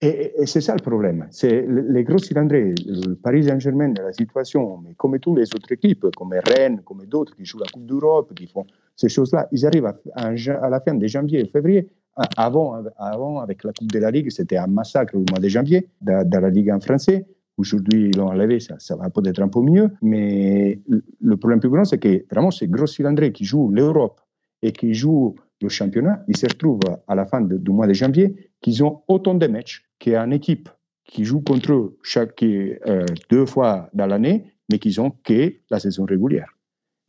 Et, 0.00 0.46
c'est 0.46 0.60
ça 0.60 0.74
le 0.74 0.82
problème. 0.82 1.28
Les 1.42 2.04
gros 2.04 2.18
cylindrés, 2.18 2.74
le 2.86 3.14
Paris 3.14 3.44
Saint-Germain, 3.44 3.92
la 3.94 4.12
situation, 4.12 4.78
mais 4.78 4.94
comme 4.94 5.18
toutes 5.18 5.38
les 5.38 5.54
autres 5.54 5.72
équipes, 5.72 6.06
comme 6.16 6.34
Rennes, 6.46 6.82
comme 6.84 7.04
d'autres 7.06 7.34
qui 7.34 7.44
jouent 7.44 7.58
la 7.58 7.66
Coupe 7.66 7.86
d'Europe, 7.86 8.32
qui 8.34 8.46
font 8.46 8.64
ces 8.94 9.08
choses-là, 9.08 9.48
ils 9.50 9.66
arrivent 9.66 9.92
à, 10.14 10.68
la 10.70 10.80
fin 10.80 10.94
de 10.94 11.06
janvier 11.06 11.44
février. 11.46 11.88
Avant, 12.36 12.82
avant, 12.96 13.40
avec 13.40 13.64
la 13.64 13.72
Coupe 13.72 13.90
de 13.90 13.98
la 13.98 14.10
Ligue, 14.10 14.30
c'était 14.30 14.56
un 14.56 14.66
massacre 14.68 15.16
au 15.16 15.24
mois 15.30 15.40
de 15.40 15.48
janvier 15.48 15.88
dans, 16.00 16.40
la 16.40 16.50
Ligue 16.50 16.70
en 16.70 16.80
français. 16.80 17.26
Aujourd'hui, 17.56 18.10
ils 18.10 18.16
l'ont 18.16 18.28
enlevé, 18.28 18.60
ça, 18.60 18.76
ça 18.78 18.94
va 18.94 19.10
peut-être 19.10 19.40
un 19.40 19.48
peu 19.48 19.60
mieux. 19.60 19.90
Mais 20.00 20.80
le 21.20 21.36
problème 21.36 21.58
plus 21.58 21.70
grand, 21.70 21.84
c'est 21.84 21.98
que 21.98 22.24
vraiment 22.30 22.52
ces 22.52 22.68
gros 22.68 22.86
cylindrés 22.86 23.32
qui 23.32 23.44
jouent 23.44 23.70
l'Europe 23.70 24.20
et 24.62 24.70
qui 24.70 24.94
jouent 24.94 25.34
le 25.60 25.68
championnat, 25.68 26.22
ils 26.28 26.36
se 26.36 26.46
retrouvent 26.46 26.80
à 27.08 27.14
la 27.16 27.26
fin 27.26 27.40
du 27.40 27.70
mois 27.70 27.88
de 27.88 27.92
janvier 27.94 28.47
qu'ils 28.60 28.82
ont 28.84 29.02
autant 29.08 29.34
de 29.34 29.46
matchs 29.46 29.86
qu'une 29.98 30.32
équipe 30.32 30.68
qui 31.04 31.24
joue 31.24 31.40
contre 31.40 31.72
eux 31.72 31.98
chaque 32.02 32.42
euh, 32.42 33.06
deux 33.30 33.46
fois 33.46 33.88
dans 33.94 34.06
l'année, 34.06 34.52
mais 34.70 34.78
qu'ils 34.78 35.00
ont 35.00 35.10
que 35.10 35.54
la 35.70 35.80
saison 35.80 36.04
régulière. 36.04 36.54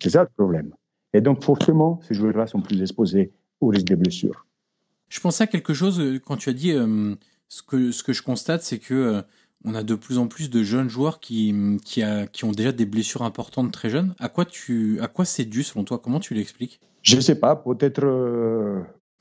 C'est 0.01 0.11
ça 0.11 0.23
le 0.23 0.29
problème. 0.37 0.73
Et 1.13 1.21
donc 1.21 1.43
forcément, 1.43 1.99
ces 2.07 2.13
joueurs-là 2.13 2.47
sont 2.47 2.61
plus 2.61 2.81
exposés 2.81 3.33
au 3.59 3.67
risque 3.67 3.87
de 3.87 3.95
blessures. 3.95 4.45
Je 5.09 5.19
pensais 5.19 5.43
à 5.43 5.47
quelque 5.47 5.73
chose 5.73 5.99
euh, 5.99 6.19
quand 6.19 6.37
tu 6.37 6.49
as 6.49 6.53
dit 6.53 6.71
euh, 6.71 7.15
ce 7.47 7.61
que 7.61 7.91
ce 7.91 8.03
que 8.03 8.13
je 8.13 8.21
constate, 8.23 8.61
c'est 8.61 8.79
que 8.79 9.23
on 9.65 9.75
a 9.75 9.83
de 9.83 9.95
plus 9.95 10.17
en 10.17 10.27
plus 10.27 10.49
de 10.49 10.63
jeunes 10.63 10.87
joueurs 10.87 11.19
qui 11.19 11.53
qui, 11.83 12.01
a, 12.01 12.27
qui 12.27 12.45
ont 12.45 12.51
déjà 12.51 12.71
des 12.71 12.85
blessures 12.85 13.23
importantes 13.23 13.73
très 13.73 13.89
jeunes. 13.89 14.15
À 14.19 14.29
quoi 14.29 14.45
tu 14.45 14.99
à 15.01 15.07
quoi 15.07 15.25
c'est 15.25 15.45
dû 15.45 15.63
selon 15.63 15.83
toi? 15.83 15.99
Comment 15.99 16.21
tu 16.21 16.33
l'expliques? 16.33 16.79
Je 17.01 17.15
ne 17.17 17.21
sais 17.21 17.35
pas. 17.35 17.55
Peut-être 17.55 18.05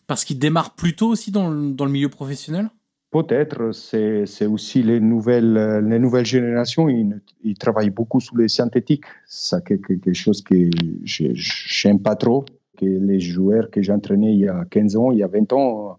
parce 0.09 0.25
qu'ils 0.25 0.41
démarrent 0.41 0.75
plus 0.75 0.97
tôt 0.97 1.07
aussi 1.07 1.31
dans 1.31 1.49
le, 1.49 1.73
dans 1.73 1.85
le 1.85 1.93
milieu 1.93 2.09
professionnel? 2.09 2.71
Peut-être, 3.11 3.73
c'est 3.73 4.47
aussi 4.47 4.83
les 4.83 5.01
nouvelles, 5.01 5.81
les 5.87 5.99
nouvelles 5.99 6.27
générations, 6.27 6.89
ils, 6.91 7.23
ils 7.43 7.57
travaillent 7.57 7.91
beaucoup 7.91 8.21
sur 8.21 8.37
les 8.37 8.49
synthétiques. 8.49 9.07
C'est 9.27 9.65
quelque 9.65 10.13
chose 10.13 10.43
que 10.43 10.69
je 11.05 11.89
n'aime 11.89 12.03
pas 12.03 12.17
trop. 12.17 12.45
Que 12.77 12.85
les 12.85 13.19
joueurs 13.19 13.71
que 13.71 13.83
j'entraînais 13.83 14.35
il 14.35 14.41
y 14.41 14.49
a 14.49 14.65
15 14.71 14.97
ans, 14.97 15.11
il 15.11 15.19
y 15.19 15.23
a 15.23 15.27
20 15.27 15.53
ans, 15.53 15.99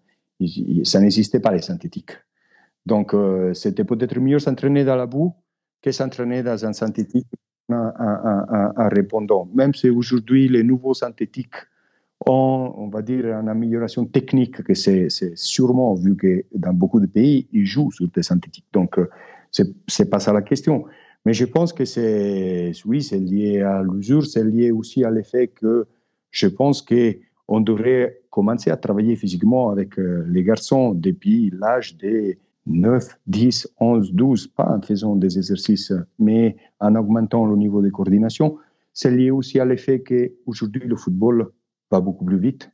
ça 0.83 0.99
n'existait 0.99 1.39
pas 1.39 1.51
les 1.51 1.61
synthétiques. 1.61 2.11
Donc, 2.85 3.13
euh, 3.13 3.53
c'était 3.53 3.83
peut-être 3.83 4.19
mieux 4.19 4.39
s'entraîner 4.39 4.85
dans 4.85 4.95
la 4.95 5.05
boue 5.05 5.33
que 5.81 5.91
s'entraîner 5.91 6.43
dans 6.43 6.65
un 6.65 6.73
synthétique 6.73 7.27
en 7.69 8.89
répondant. 8.89 9.49
Même 9.53 9.73
si 9.73 9.89
aujourd'hui, 9.89 10.47
les 10.47 10.63
nouveaux 10.63 10.93
synthétiques 10.93 11.55
on 12.25 12.89
va 12.91 13.01
dire, 13.01 13.25
une 13.25 13.49
amélioration 13.49 14.05
technique 14.05 14.61
que 14.63 14.73
c'est 14.73 15.09
sûrement, 15.35 15.93
vu 15.95 16.15
que 16.15 16.43
dans 16.53 16.73
beaucoup 16.73 16.99
de 16.99 17.05
pays, 17.05 17.47
ils 17.51 17.65
jouent 17.65 17.91
sur 17.91 18.07
des 18.09 18.23
synthétiques. 18.23 18.67
Donc, 18.73 18.99
euh, 18.99 19.09
c'est 19.51 20.09
pas 20.09 20.19
ça 20.19 20.33
la 20.33 20.41
question. 20.41 20.85
Mais 21.25 21.33
je 21.33 21.45
pense 21.45 21.73
que 21.73 21.85
c'est, 21.85 22.71
oui, 22.85 23.01
c'est 23.03 23.19
lié 23.19 23.61
à 23.61 23.83
l'usure, 23.83 24.25
c'est 24.25 24.43
lié 24.43 24.71
aussi 24.71 25.03
à 25.03 25.11
l'effet 25.11 25.47
que 25.47 25.85
je 26.31 26.47
pense 26.47 26.81
qu'on 26.81 27.61
devrait 27.61 28.21
commencer 28.29 28.69
à 28.69 28.77
travailler 28.77 29.15
physiquement 29.15 29.69
avec 29.69 29.97
euh, 29.99 30.25
les 30.29 30.43
garçons 30.43 30.93
depuis 30.93 31.51
l'âge 31.59 31.97
de 31.97 32.35
9, 32.67 33.17
10, 33.27 33.67
11, 33.79 34.13
12, 34.13 34.47
pas 34.47 34.69
en 34.69 34.81
faisant 34.81 35.15
des 35.15 35.37
exercices, 35.37 35.91
mais 36.19 36.55
en 36.79 36.95
augmentant 36.95 37.45
le 37.45 37.55
niveau 37.55 37.81
de 37.81 37.89
coordination. 37.89 38.57
C'est 38.93 39.11
lié 39.11 39.31
aussi 39.31 39.59
à 39.59 39.65
l'effet 39.65 40.01
qu'aujourd'hui, 40.01 40.83
le 40.85 40.95
football 40.95 41.49
va 41.91 42.01
beaucoup 42.01 42.25
plus 42.25 42.39
vite. 42.39 42.71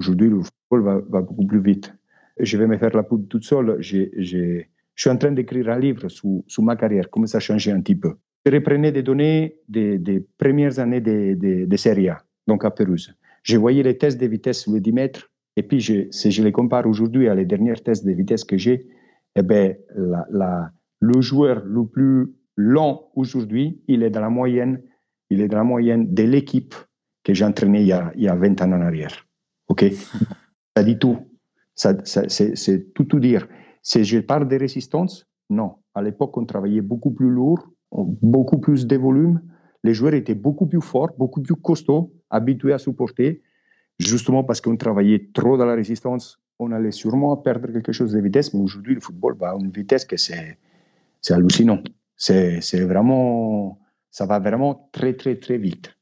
Aujourd'hui, 0.00 0.28
le 0.28 0.40
football 0.40 1.02
va, 1.08 1.20
beaucoup 1.20 1.46
plus 1.46 1.60
vite. 1.60 1.94
Je 2.38 2.56
vais 2.56 2.66
me 2.66 2.78
faire 2.78 2.94
la 2.94 3.02
poudre 3.02 3.26
toute 3.28 3.44
seule. 3.44 3.76
je 3.80 4.62
suis 4.96 5.10
en 5.10 5.16
train 5.16 5.32
d'écrire 5.32 5.68
un 5.70 5.78
livre 5.78 6.08
sur, 6.08 6.62
ma 6.62 6.76
carrière, 6.76 7.10
comment 7.10 7.26
ça 7.26 7.38
a 7.38 7.40
changé 7.40 7.72
un 7.72 7.80
petit 7.80 7.96
peu. 7.96 8.14
Je 8.46 8.52
reprenais 8.52 8.92
des 8.92 9.02
données 9.02 9.58
des, 9.68 9.98
des 9.98 10.20
premières 10.38 10.78
années 10.78 11.00
de, 11.00 11.34
de, 11.34 11.64
de 11.66 11.76
Serie 11.76 12.08
A, 12.08 12.22
donc 12.46 12.64
à 12.64 12.70
Pérouse. 12.70 13.12
Je 13.42 13.56
voyais 13.56 13.82
les 13.82 13.98
tests 13.98 14.20
de 14.20 14.26
vitesse 14.26 14.62
sur 14.62 14.72
les 14.72 14.80
10 14.80 14.92
mètres, 14.92 15.30
et 15.56 15.62
puis 15.62 15.82
si 16.10 16.30
je 16.30 16.42
les 16.42 16.52
compare 16.52 16.86
aujourd'hui 16.86 17.28
à 17.28 17.34
les 17.34 17.44
derniers 17.44 17.74
tests 17.74 18.06
de 18.06 18.12
vitesse 18.12 18.44
que 18.44 18.56
j'ai, 18.56 18.86
eh 19.36 19.42
la, 20.30 20.70
le 21.00 21.20
joueur 21.20 21.62
le 21.64 21.86
plus 21.86 22.34
lent 22.56 23.10
aujourd'hui, 23.14 23.80
il 23.88 24.02
est 24.02 24.10
dans 24.10 24.20
la 24.20 24.30
moyenne, 24.30 24.82
il 25.30 25.40
est 25.40 25.48
dans 25.48 25.58
la 25.58 25.64
moyenne 25.64 26.12
de 26.12 26.22
l'équipe 26.22 26.74
que 27.28 27.34
j'ai 27.34 27.44
entraîné 27.44 27.82
il 27.82 27.86
y, 27.86 27.92
a, 27.92 28.10
il 28.16 28.22
y 28.22 28.28
a 28.28 28.34
20 28.34 28.62
ans 28.62 28.72
en 28.72 28.80
arrière. 28.80 29.26
OK? 29.68 29.84
Ça 30.76 30.82
dit 30.82 30.98
tout. 30.98 31.18
Ça, 31.74 31.94
c'est 32.04 32.94
tout, 32.94 33.04
tout 33.04 33.20
dire. 33.20 33.46
Si 33.82 34.02
je 34.02 34.18
parle 34.18 34.48
de 34.48 34.56
résistance, 34.56 35.28
non. 35.50 35.76
À 35.94 36.02
l'époque, 36.02 36.36
on 36.36 36.44
travaillait 36.44 36.80
beaucoup 36.80 37.12
plus 37.12 37.28
lourd, 37.28 37.68
beaucoup 37.92 38.58
plus 38.58 38.86
de 38.86 38.96
volume. 38.96 39.40
Les 39.84 39.94
joueurs 39.94 40.14
étaient 40.14 40.34
beaucoup 40.34 40.66
plus 40.66 40.80
forts, 40.80 41.10
beaucoup 41.18 41.42
plus 41.42 41.54
costauds, 41.54 42.12
habitués 42.30 42.72
à 42.72 42.78
supporter. 42.78 43.42
Justement 43.98 44.42
parce 44.42 44.60
qu'on 44.60 44.76
travaillait 44.76 45.28
trop 45.32 45.56
dans 45.56 45.66
la 45.66 45.74
résistance, 45.74 46.40
on 46.58 46.72
allait 46.72 46.92
sûrement 46.92 47.36
perdre 47.36 47.68
quelque 47.70 47.92
chose 47.92 48.12
de 48.12 48.20
vitesse. 48.20 48.54
Mais 48.54 48.60
aujourd'hui, 48.60 48.94
le 48.94 49.00
football 49.00 49.36
va 49.36 49.50
à 49.50 49.54
une 49.56 49.70
vitesse 49.70 50.04
que 50.04 50.16
c'est 50.16 50.56
hallucinant. 51.28 51.82
C'est 52.16 52.80
vraiment, 52.80 53.78
ça 54.10 54.26
va 54.26 54.38
vraiment 54.40 54.88
très, 54.92 55.14
très, 55.14 55.36
très 55.36 55.58
vite. 55.58 55.97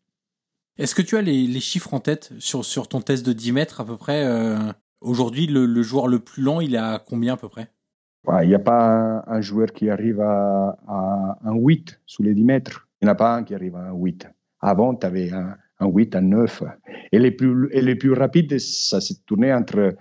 Est-ce 0.78 0.94
que 0.94 1.02
tu 1.02 1.16
as 1.16 1.22
les, 1.22 1.60
chiffres 1.60 1.94
en 1.94 2.00
tête 2.00 2.32
sur, 2.38 2.88
ton 2.88 3.00
test 3.00 3.24
de 3.24 3.32
10 3.32 3.52
mètres 3.52 3.80
à 3.80 3.86
peu 3.86 3.96
près 3.96 4.24
euh, 4.26 4.58
Aujourd'hui, 5.00 5.46
le, 5.46 5.66
le, 5.66 5.82
joueur 5.82 6.08
le 6.08 6.18
plus 6.18 6.42
lent, 6.42 6.60
il 6.60 6.74
est 6.74 6.78
à 6.78 7.02
combien 7.04 7.34
à 7.34 7.36
peu 7.36 7.48
près? 7.48 7.68
Il 8.42 8.48
n'y 8.48 8.54
a 8.54 8.60
pas 8.60 9.24
un, 9.26 9.40
joueur 9.40 9.72
qui 9.72 9.88
arrive 9.88 10.20
à, 10.20 11.38
un 11.44 11.54
8 11.54 12.00
sous 12.06 12.22
les 12.22 12.34
10 12.34 12.44
mètres. 12.44 12.88
Il 13.00 13.04
n'y 13.04 13.10
en 13.10 13.12
a 13.12 13.16
pas 13.16 13.36
un 13.36 13.44
qui 13.44 13.54
arrive 13.54 13.76
à 13.76 13.88
un 13.88 13.92
8. 13.92 14.28
Avant, 14.60 14.94
tu 14.94 15.06
avais 15.06 15.30
un, 15.32 15.56
un, 15.78 15.86
8, 15.86 16.16
un 16.16 16.20
9. 16.22 16.62
Et 17.12 17.18
les 17.18 17.30
plus, 17.30 17.68
et 17.72 18.14
rapides, 18.14 18.58
ça 18.58 19.00
s'est 19.00 19.18
tourné 19.26 19.52
entre 19.52 19.94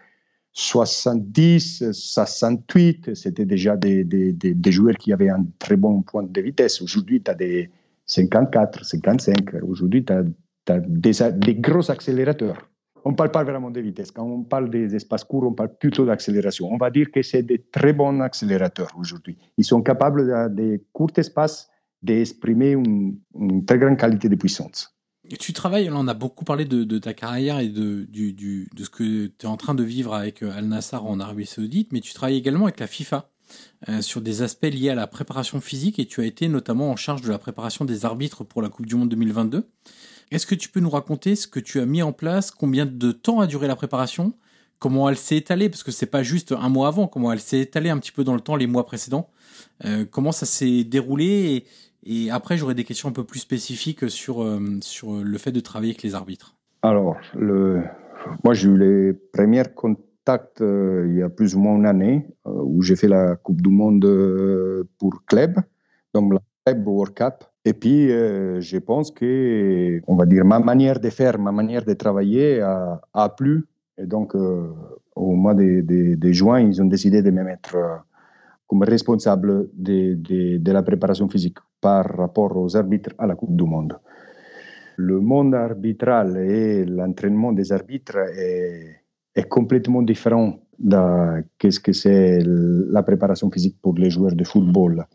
70, 0.53 1.91
68. 1.91 3.13
C'était 3.13 3.45
déjà 3.45 3.77
des, 3.77 4.03
des, 4.03 4.71
joueurs 4.71 4.95
qui 4.95 5.13
avaient 5.13 5.29
un 5.29 5.45
très 5.59 5.75
bon 5.75 6.01
point 6.01 6.23
de 6.23 6.41
vitesse. 6.41 6.81
Aujourd'hui, 6.81 7.21
tu 7.21 7.29
as 7.29 7.35
des 7.35 7.69
54, 8.07 8.85
55. 8.85 9.53
Aujourd'hui, 9.63 10.03
tu 10.03 10.13
as 10.13 10.23
des, 10.67 11.11
des, 11.33 11.55
gros 11.55 11.89
accélérateurs. 11.91 12.69
on 13.03 13.11
ne 13.11 13.15
parle 13.15 13.31
pas 13.31 13.43
vraiment 13.43 13.71
de 13.71 13.79
vitesse. 13.79 14.11
Quand 14.11 14.23
on 14.23 14.43
parle 14.43 14.69
des 14.69 14.95
espaces 14.95 15.23
courts, 15.23 15.43
on 15.43 15.53
parle 15.53 15.75
plutôt 15.77 16.05
d'accélération. 16.05 16.71
On 16.71 16.77
va 16.77 16.89
dire 16.89 17.11
que 17.11 17.21
c'est 17.21 17.43
des 17.43 17.59
très 17.71 17.93
bons 17.93 18.19
accélérateurs 18.21 18.91
aujourd'hui. 18.97 19.37
Ils 19.57 19.65
sont 19.65 19.81
capables, 19.81 20.27
dans 20.27 20.53
des 20.53 20.83
courts 20.93 21.11
espaces, 21.17 21.69
d'exprimer 22.01 22.71
une, 22.71 23.17
très 23.65 23.79
grande 23.79 23.97
qualité 23.97 24.29
de 24.29 24.35
puissance. 24.35 24.91
Tu 25.39 25.53
travailles, 25.53 25.89
on 25.91 26.07
a 26.07 26.13
beaucoup 26.13 26.45
parlé 26.45 26.65
de, 26.65 26.99
ta 26.99 27.15
carrière 27.15 27.59
et 27.59 27.69
de, 27.69 28.07
ce 28.13 28.89
que 28.89 29.27
tu 29.27 29.45
es 29.45 29.45
en 29.47 29.57
train 29.57 29.73
de 29.73 29.83
vivre 29.83 30.13
avec 30.13 30.43
euh, 30.43 30.51
Al 30.55 30.65
Nassr 30.65 31.03
en 31.03 31.19
Arabie 31.19 31.47
Saoudite, 31.47 31.91
mais 31.93 31.99
tu 31.99 32.13
travailles 32.13 32.37
également 32.37 32.65
avec 32.65 32.79
la 32.79 32.85
FIFA 32.85 33.31
euh, 33.89 34.01
sur 34.01 34.21
des 34.21 34.43
aspects 34.43 34.65
liés 34.65 34.89
à 34.89 34.95
la 34.95 35.07
préparation 35.07 35.61
physique 35.61 35.99
et 35.99 36.05
tu 36.05 36.21
as 36.21 36.25
été 36.25 36.47
notamment 36.47 36.91
en 36.91 36.95
charge 36.95 37.21
de 37.21 37.29
la 37.29 37.39
préparation 37.39 37.85
des 37.85 38.05
arbitres 38.05 38.43
pour 38.43 38.61
la 38.61 38.69
Coupe 38.69 38.85
du 38.85 38.95
Monde 38.95 39.09
2022. 39.09 39.67
Est-ce 40.31 40.47
que 40.47 40.55
tu 40.55 40.69
peux 40.69 40.79
nous 40.79 40.89
raconter 40.89 41.35
ce 41.35 41.47
que 41.47 41.59
tu 41.59 41.79
as 41.79 41.85
mis 41.85 42.01
en 42.01 42.11
place, 42.11 42.51
combien 42.51 42.85
de 42.85 43.11
temps 43.11 43.39
a 43.39 43.47
duré 43.47 43.67
la 43.67 43.75
préparation, 43.75 44.33
comment 44.79 45.07
elle 45.09 45.17
s'est 45.17 45.37
étalée, 45.37 45.69
parce 45.69 45.83
que 45.83 45.91
c'est 45.91 46.05
pas 46.05 46.23
juste 46.23 46.51
un 46.51 46.69
mois 46.69 46.87
avant, 46.87 47.07
comment 47.07 47.31
elle 47.31 47.39
s'est 47.39 47.59
étalée 47.59 47.89
un 47.89 47.97
petit 47.97 48.11
peu 48.11 48.23
dans 48.23 48.33
le 48.33 48.41
temps 48.41 48.55
les 48.55 48.67
mois 48.67 48.85
précédents, 48.85 49.29
euh, 49.85 50.05
comment 50.09 50.31
ça 50.31 50.45
s'est 50.45 50.83
déroulé 50.83 51.65
et, 52.07 52.29
après 52.29 52.55
j'aurais 52.55 52.75
des 52.75 52.83
questions 52.83 53.09
un 53.09 53.11
peu 53.11 53.23
plus 53.23 53.39
spécifiques 53.39 54.09
sur, 54.11 54.43
euh, 54.43 54.59
sur 54.81 55.23
le 55.23 55.37
fait 55.39 55.51
de 55.51 55.59
travailler 55.59 55.91
avec 55.91 56.03
les 56.03 56.13
arbitres. 56.13 56.55
Alors, 56.83 57.17
moi 58.43 58.53
j'ai 58.53 58.67
eu 58.67 58.77
les 58.77 59.13
premiers 59.13 59.63
contacts 59.73 60.61
euh, 60.61 61.07
il 61.09 61.17
y 61.17 61.23
a 61.23 61.29
plus 61.29 61.55
ou 61.55 61.59
moins 61.59 61.77
une 61.77 61.87
année 61.87 62.27
où 62.45 62.83
j'ai 62.83 62.95
fait 62.95 63.07
la 63.07 63.35
Coupe 63.37 63.61
du 63.61 63.69
Monde 63.69 64.05
pour 64.99 65.25
club, 65.25 65.55
donc 66.13 66.33
la 66.33 66.39
Club 66.65 66.87
World 66.87 67.13
Cup. 67.15 67.43
Et 67.67 67.73
puis, 67.73 68.11
euh, 68.11 68.61
je 68.61 68.77
pense 68.77 69.09
que, 69.09 69.99
on 70.05 70.15
va 70.15 70.27
dire, 70.27 70.45
ma 70.45 70.59
manière 70.59 70.99
de 70.99 71.09
faire, 71.09 71.39
ma 71.39 71.51
manière 71.51 71.83
de 71.83 71.93
travailler 71.93 72.61
a, 72.61 73.01
a 73.11 73.29
plu. 73.29 73.65
Et 73.97 74.05
donc, 74.05 74.35
euh, 74.35 74.69
au 75.15 75.33
mois 75.33 75.55
de, 75.55 76.31
juin, 76.31 76.59
ils 76.59 76.79
ont 76.81 76.85
décidé 76.85 77.23
de 77.23 77.31
me 77.31 77.43
mettre 77.43 77.75
euh, 77.75 77.95
comme 78.67 78.83
responsable 78.83 79.69
de, 79.73 80.13
de, 80.59 80.71
la 80.71 80.83
préparation 80.83 81.27
physique 81.27 81.57
par 81.81 82.05
rapport 82.15 82.55
aux 82.55 82.77
arbitres 82.77 83.15
à 83.17 83.25
la 83.25 83.35
Coupe 83.35 83.55
du 83.55 83.63
Monde. 83.63 83.97
Le 84.97 85.19
monde 85.19 85.55
arbitral 85.55 86.37
et 86.37 86.85
l'entraînement 86.85 87.51
des 87.51 87.71
arbitres 87.71 88.17
est, 88.37 89.01
est 89.35 89.49
complètement 89.49 90.03
différent 90.03 90.59
de 90.77 91.43
ce 91.69 91.79
que 91.79 91.93
c'est 91.93 92.39
la 92.45 93.01
préparation 93.01 93.49
physique 93.49 93.77
pour 93.81 93.95
les 93.95 94.09
joueurs 94.09 94.35
de 94.35 94.43
football. 94.43 95.05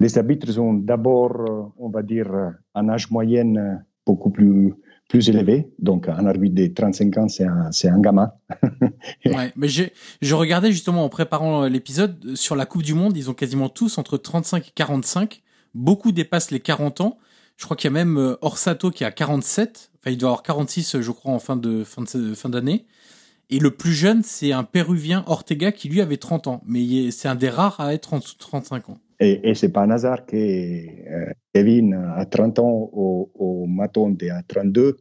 Les 0.00 0.18
arbitres 0.18 0.58
ont 0.58 0.74
d'abord, 0.74 1.72
on 1.78 1.88
va 1.88 2.02
dire, 2.02 2.30
un 2.74 2.88
âge 2.88 3.10
moyen 3.10 3.78
beaucoup 4.06 4.30
plus, 4.30 4.74
élevé. 5.12 5.70
Donc, 5.78 6.08
un 6.08 6.26
arbitre 6.26 6.56
de 6.56 6.66
35 6.66 7.18
ans, 7.18 7.28
c'est 7.28 7.44
un, 7.44 7.70
un, 7.70 8.00
gamin. 8.00 8.32
ouais, 9.26 9.52
mais 9.54 9.68
je 9.68 10.34
regardais 10.34 10.72
justement 10.72 11.04
en 11.04 11.08
préparant 11.08 11.66
l'épisode, 11.66 12.34
sur 12.34 12.56
la 12.56 12.66
Coupe 12.66 12.82
du 12.82 12.94
Monde, 12.94 13.16
ils 13.16 13.30
ont 13.30 13.34
quasiment 13.34 13.68
tous 13.68 13.98
entre 13.98 14.16
35 14.16 14.68
et 14.68 14.72
45. 14.74 15.42
Beaucoup 15.74 16.10
dépassent 16.10 16.50
les 16.50 16.60
40 16.60 17.00
ans. 17.00 17.18
Je 17.56 17.64
crois 17.64 17.76
qu'il 17.76 17.88
y 17.88 17.92
a 17.92 17.94
même 17.94 18.16
euh, 18.16 18.36
Orsato 18.40 18.90
qui 18.90 19.04
a 19.04 19.12
47. 19.12 19.92
Enfin, 20.00 20.10
il 20.10 20.18
doit 20.18 20.30
avoir 20.30 20.42
46, 20.42 21.00
je 21.00 21.10
crois, 21.10 21.32
en 21.32 21.38
fin 21.38 21.56
de 21.56 21.84
fin 21.84 22.04
fin 22.34 22.48
d'année. 22.48 22.86
Et 23.50 23.58
le 23.58 23.70
plus 23.70 23.92
jeune, 23.92 24.22
c'est 24.22 24.52
un 24.52 24.64
Péruvien, 24.64 25.22
Ortega, 25.26 25.70
qui 25.70 25.88
lui 25.88 26.00
avait 26.00 26.16
30 26.16 26.46
ans. 26.46 26.62
Mais 26.66 27.10
c'est 27.10 27.28
un 27.28 27.34
des 27.34 27.50
rares 27.50 27.78
à 27.80 27.94
être 27.94 28.14
en 28.14 28.18
dessous 28.18 28.34
de 28.34 28.40
35 28.40 28.88
ans. 28.90 28.98
Et, 29.24 29.40
et 29.50 29.54
c'est 29.54 29.72
pas 29.72 29.82
un 29.82 29.90
hasard 29.90 30.26
que 30.26 30.36
euh, 30.36 31.32
Kevin, 31.54 31.94
à 32.16 32.26
30 32.26 32.58
ans, 32.58 32.90
au, 32.92 33.30
au 33.34 33.66
Matonde 33.66 34.22
à 34.24 34.42
32, 34.42 34.96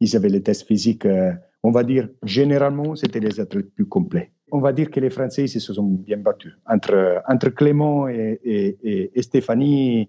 ils 0.00 0.16
avaient 0.16 0.28
les 0.28 0.42
tests 0.42 0.66
physiques, 0.66 1.04
euh, 1.06 1.32
on 1.62 1.72
va 1.72 1.82
dire, 1.82 2.08
généralement, 2.22 2.94
c'était 2.94 3.18
les 3.18 3.40
athlètes 3.40 3.74
plus 3.74 3.86
complets. 3.86 4.30
On 4.52 4.60
va 4.60 4.72
dire 4.72 4.90
que 4.90 5.00
les 5.00 5.10
Français 5.10 5.44
ils 5.44 5.48
se 5.48 5.72
sont 5.72 5.82
bien 5.82 6.18
battus. 6.18 6.52
Entre, 6.66 7.20
entre 7.28 7.48
Clément 7.48 8.06
et, 8.06 8.38
et, 8.44 9.10
et 9.18 9.22
Stéphanie, 9.22 10.08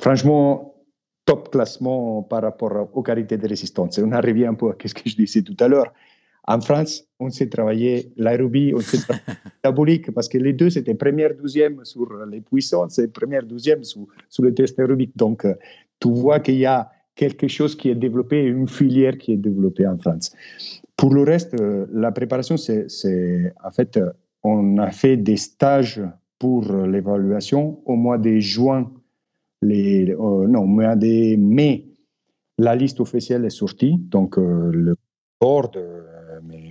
franchement, 0.00 0.76
top 1.24 1.50
classement 1.50 2.22
par 2.22 2.42
rapport 2.42 2.88
aux 2.92 3.02
qualités 3.02 3.36
de 3.36 3.48
résistance. 3.48 3.98
On 3.98 4.12
en 4.12 4.20
revient 4.20 4.46
un 4.46 4.54
peu 4.54 4.70
à 4.70 4.74
ce 4.84 4.94
que 4.94 5.08
je 5.08 5.16
disais 5.16 5.42
tout 5.42 5.56
à 5.58 5.66
l'heure. 5.66 5.92
En 6.50 6.60
France, 6.60 7.04
on 7.20 7.30
s'est 7.30 7.48
travaillé 7.48 8.12
l'aérobie, 8.16 8.72
on 8.74 8.80
s'est 8.80 8.98
travaillé 8.98 9.38
métabolique, 9.44 10.10
parce 10.14 10.28
que 10.28 10.36
les 10.36 10.52
deux, 10.52 10.68
c'était 10.68 10.94
première, 10.94 11.32
douzième 11.36 11.84
sur 11.84 12.08
les 12.26 12.40
puissances 12.40 12.98
et 12.98 13.06
première, 13.06 13.44
douzième 13.44 13.84
sur, 13.84 14.08
sur 14.28 14.42
le 14.42 14.52
test 14.52 14.76
aérobique. 14.80 15.16
Donc, 15.16 15.44
euh, 15.44 15.54
tu 16.00 16.08
vois 16.12 16.40
qu'il 16.40 16.56
y 16.56 16.66
a 16.66 16.90
quelque 17.14 17.46
chose 17.46 17.76
qui 17.76 17.88
est 17.88 17.94
développé, 17.94 18.42
une 18.42 18.66
filière 18.66 19.16
qui 19.16 19.34
est 19.34 19.36
développée 19.36 19.86
en 19.86 19.96
France. 19.96 20.34
Pour 20.96 21.14
le 21.14 21.22
reste, 21.22 21.54
euh, 21.54 21.86
la 21.92 22.10
préparation, 22.10 22.56
c'est 22.56 22.88
en 23.62 23.70
fait, 23.70 23.96
euh, 23.96 24.10
on 24.42 24.78
a 24.78 24.90
fait 24.90 25.16
des 25.16 25.36
stages 25.36 26.02
pour 26.40 26.64
l'évaluation 26.72 27.80
au 27.84 27.94
mois 27.94 28.18
de 28.18 28.40
juin, 28.40 28.90
les, 29.62 30.16
non, 30.16 30.62
au 30.62 30.66
mois 30.66 30.96
de 30.96 31.36
mai, 31.36 31.86
la 32.58 32.74
liste 32.74 32.98
officielle 32.98 33.44
est 33.44 33.50
sortie, 33.50 33.98
donc 33.98 34.36
le 34.38 34.96
board 35.40 35.78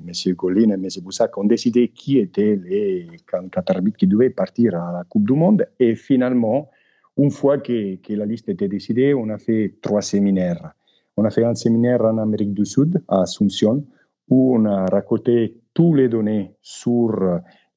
M. 0.09 0.35
Collin 0.35 0.69
et 0.69 0.73
M. 0.73 0.87
Boussac 1.01 1.37
ont 1.37 1.43
décidé 1.43 1.89
qui 1.89 2.17
étaient 2.17 2.55
les 2.55 3.07
quatre 3.51 3.71
arbitres 3.71 3.97
qui 3.97 4.07
devaient 4.07 4.29
partir 4.29 4.75
à 4.75 4.91
la 4.91 5.03
Coupe 5.03 5.25
du 5.25 5.33
Monde. 5.33 5.67
Et 5.79 5.95
finalement, 5.95 6.69
une 7.17 7.31
fois 7.31 7.57
que, 7.57 7.95
que, 7.95 8.13
la 8.13 8.25
liste 8.25 8.49
était 8.49 8.67
décidée, 8.67 9.13
on 9.13 9.29
a 9.29 9.37
fait 9.37 9.75
trois 9.81 10.01
séminaires. 10.01 10.73
On 11.17 11.25
a 11.25 11.29
fait 11.29 11.43
un 11.43 11.55
séminaire 11.55 12.01
en 12.01 12.17
Amérique 12.17 12.53
du 12.53 12.65
Sud, 12.65 13.01
à 13.07 13.21
Asunción, 13.21 13.85
où 14.29 14.55
on 14.55 14.65
a 14.65 14.85
raconté 14.85 15.57
toutes 15.73 15.97
les 15.97 16.09
données 16.09 16.51
sur 16.61 17.11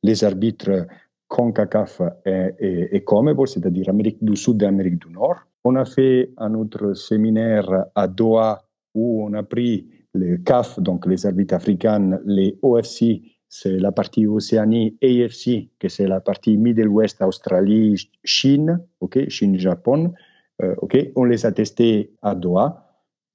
les 0.03 0.24
arbitres 0.24 0.87
CONCACAF 1.28 2.03
et, 2.26 2.51
et, 2.59 2.97
et 2.97 3.05
Comebol, 3.05 3.49
c'est-à-dire 3.49 3.89
Amérique 3.89 4.22
du 4.22 4.37
Sud 4.37 4.62
et 4.62 4.66
Amérique 4.66 5.07
du 5.07 5.12
Nord. 5.12 5.41
On 5.64 5.76
a 5.76 5.85
fait 5.85 6.30
un 6.39 6.55
autre 6.55 6.95
séminaire 6.95 7.87
à 7.95 8.07
Doha 8.09 8.62
où 8.95 9.24
on 9.24 9.33
a 9.33 9.43
pris 9.43 9.87
les 10.14 10.38
CAF, 10.42 10.78
donc 10.80 11.06
les 11.06 11.26
arbitres 11.26 11.54
africains, 11.54 12.20
les 12.24 12.58
OFC, 12.62 13.22
c'est 13.48 13.78
la 13.78 13.92
partie 13.92 14.26
Océanie, 14.26 14.96
AFC, 15.02 15.68
que 15.78 15.88
c'est 15.88 16.06
la 16.06 16.20
partie 16.20 16.56
Middle 16.56 16.88
West, 16.88 17.20
Australie, 17.20 18.10
Chine, 18.24 18.80
ok, 19.00 19.28
Chine-Japon, 19.28 20.14
euh, 20.62 20.74
ok, 20.78 20.96
on 21.16 21.24
les 21.24 21.44
a 21.44 21.52
testés 21.52 22.12
à 22.22 22.34
Doha, 22.34 22.88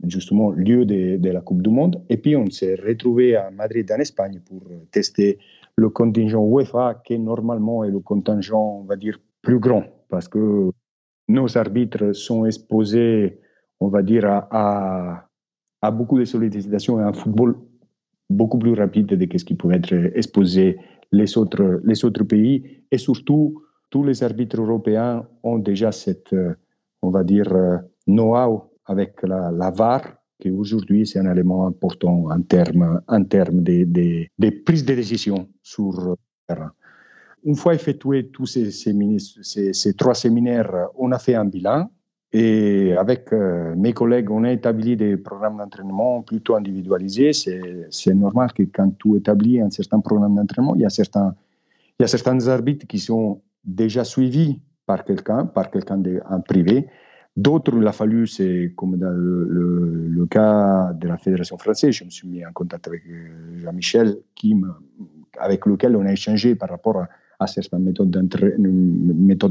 justement 0.05 0.51
lieu 0.51 0.85
de, 0.85 1.17
de, 1.17 1.29
la 1.29 1.41
Coupe 1.41 1.61
du 1.61 1.69
Monde, 1.69 2.03
et 2.09 2.17
puis 2.17 2.35
on 2.35 2.49
s'est 2.49 2.75
retrouvé 2.75 3.35
à 3.35 3.51
Madrid, 3.51 3.91
en 3.91 3.99
Espagne, 3.99 4.41
pour 4.43 4.63
tester 4.91 5.39
le 5.75 5.89
contingent 5.89 6.43
UEFA, 6.43 7.01
qui 7.05 7.19
normalement 7.19 7.83
est 7.83 7.91
le 7.91 7.99
contingent, 7.99 8.79
on 8.81 8.83
va 8.83 8.95
dire, 8.95 9.19
plus 9.41 9.59
grand, 9.59 9.83
parce 10.09 10.27
que 10.27 10.71
nos 11.27 11.57
arbitres 11.57 12.13
sont 12.13 12.45
exposés, 12.45 13.39
on 13.79 13.89
va 13.89 14.01
dire, 14.01 14.25
à, 14.25 14.47
à 14.51 15.26
a 15.81 15.91
beaucoup 15.91 16.17
de 16.19 16.25
sollicitation 16.25 16.99
et 16.99 17.03
un 17.03 17.13
football 17.13 17.55
beaucoup 18.29 18.57
plus 18.59 18.73
rapide 18.73 19.07
de 19.07 19.37
ce 19.37 19.45
qui 19.45 19.55
pouvait 19.55 19.77
être 19.77 19.93
exposé 20.15 20.77
les 21.11 21.37
autres, 21.37 21.81
les 21.83 22.03
autres 22.03 22.23
pays. 22.23 22.83
Et 22.91 22.97
surtout, 22.97 23.61
tous 23.89 24.03
les 24.03 24.23
arbitres 24.23 24.59
européens 24.59 25.25
ont 25.43 25.59
déjà 25.59 25.91
cette, 25.91 26.33
euh, 26.33 26.55
on 27.01 27.09
va 27.09 27.23
dire, 27.23 27.51
euh, 27.53 27.77
know-how 28.07 28.71
avec 28.85 29.21
la, 29.23 29.71
VAR, 29.71 30.01
qui 30.39 30.51
aujourd'hui 30.51 31.05
c'est 31.07 31.19
un 31.19 31.31
élément 31.31 31.67
important 31.67 32.25
en 32.29 32.41
termes 32.41 33.01
en 33.07 33.23
termes 33.23 33.63
de, 33.63 33.83
de, 33.85 34.25
de, 34.37 34.49
prise 34.65 34.85
de 34.85 34.95
décision 34.95 35.47
sur 35.61 35.91
le 36.01 36.15
terrain. 36.47 36.71
Une 37.43 37.55
fois 37.55 37.73
effectué 37.75 38.27
tous 38.27 38.45
ces, 38.45 38.71
ces, 38.71 38.93
ces, 39.41 39.73
ces 39.73 39.93
trois 39.93 40.15
séminaires, 40.15 40.89
on 40.95 41.11
a 41.11 41.19
fait 41.19 41.35
un 41.35 41.45
bilan 41.45 41.89
et 42.39 42.95
avec 42.95 43.33
euh, 43.33 43.73
mes 43.75 43.93
collègues, 43.93 44.29
on 44.29 44.43
a 44.43 44.51
établi 44.51 44.95
des 44.95 45.17
programmes 45.17 45.57
d'entraînement 45.57 46.21
plutôt 46.21 46.55
individualisés. 46.55 47.31
C'est 47.33 48.13
normal 48.13 48.53
que 48.53 48.61
quand 48.61 48.91
tu 48.99 49.17
établis 49.17 49.59
un 49.59 49.71
certain 49.71 49.99
programme 50.01 50.35
d'entraînement, 50.35 50.75
il, 50.75 50.81
y 50.81 50.85
a 50.85 50.89
certains, 50.91 51.33
il 51.97 52.03
y 52.03 52.05
a 52.05 52.07
certains 52.07 52.47
arbitres 52.47 52.85
qui 52.85 52.99
sont 52.99 53.41
déjà 53.65 54.03
suivis 54.03 54.59
par 54.85 55.03
quelqu'un, 55.03 55.47
par 55.47 55.71
quelqu'un 55.71 55.99
en 56.29 56.41
privé. 56.41 56.87
D'autres, 57.35 57.73
il 57.75 57.87
a 57.87 57.91
fallu, 57.91 58.27
c'est 58.27 58.71
comme 58.75 58.97
dans 58.97 59.09
le, 59.09 60.27
cas 60.29 60.93
de 60.93 61.07
la 61.07 61.17
Fédération 61.17 61.57
française, 61.57 61.91
je 61.91 62.03
me 62.03 62.11
suis 62.11 62.27
mis 62.27 62.45
en 62.45 62.51
contact 62.51 62.87
avec 62.87 63.01
euh, 63.09 63.59
Jean-Michel, 63.63 64.17
avec 65.39 65.65
lequel 65.65 65.95
on 65.95 66.05
a 66.05 66.11
échangé 66.11 66.53
par 66.53 66.69
rapport 66.69 66.97
à, 66.97 67.07
à 67.39 67.47
certaines 67.47 67.83
méthodes 67.83 68.11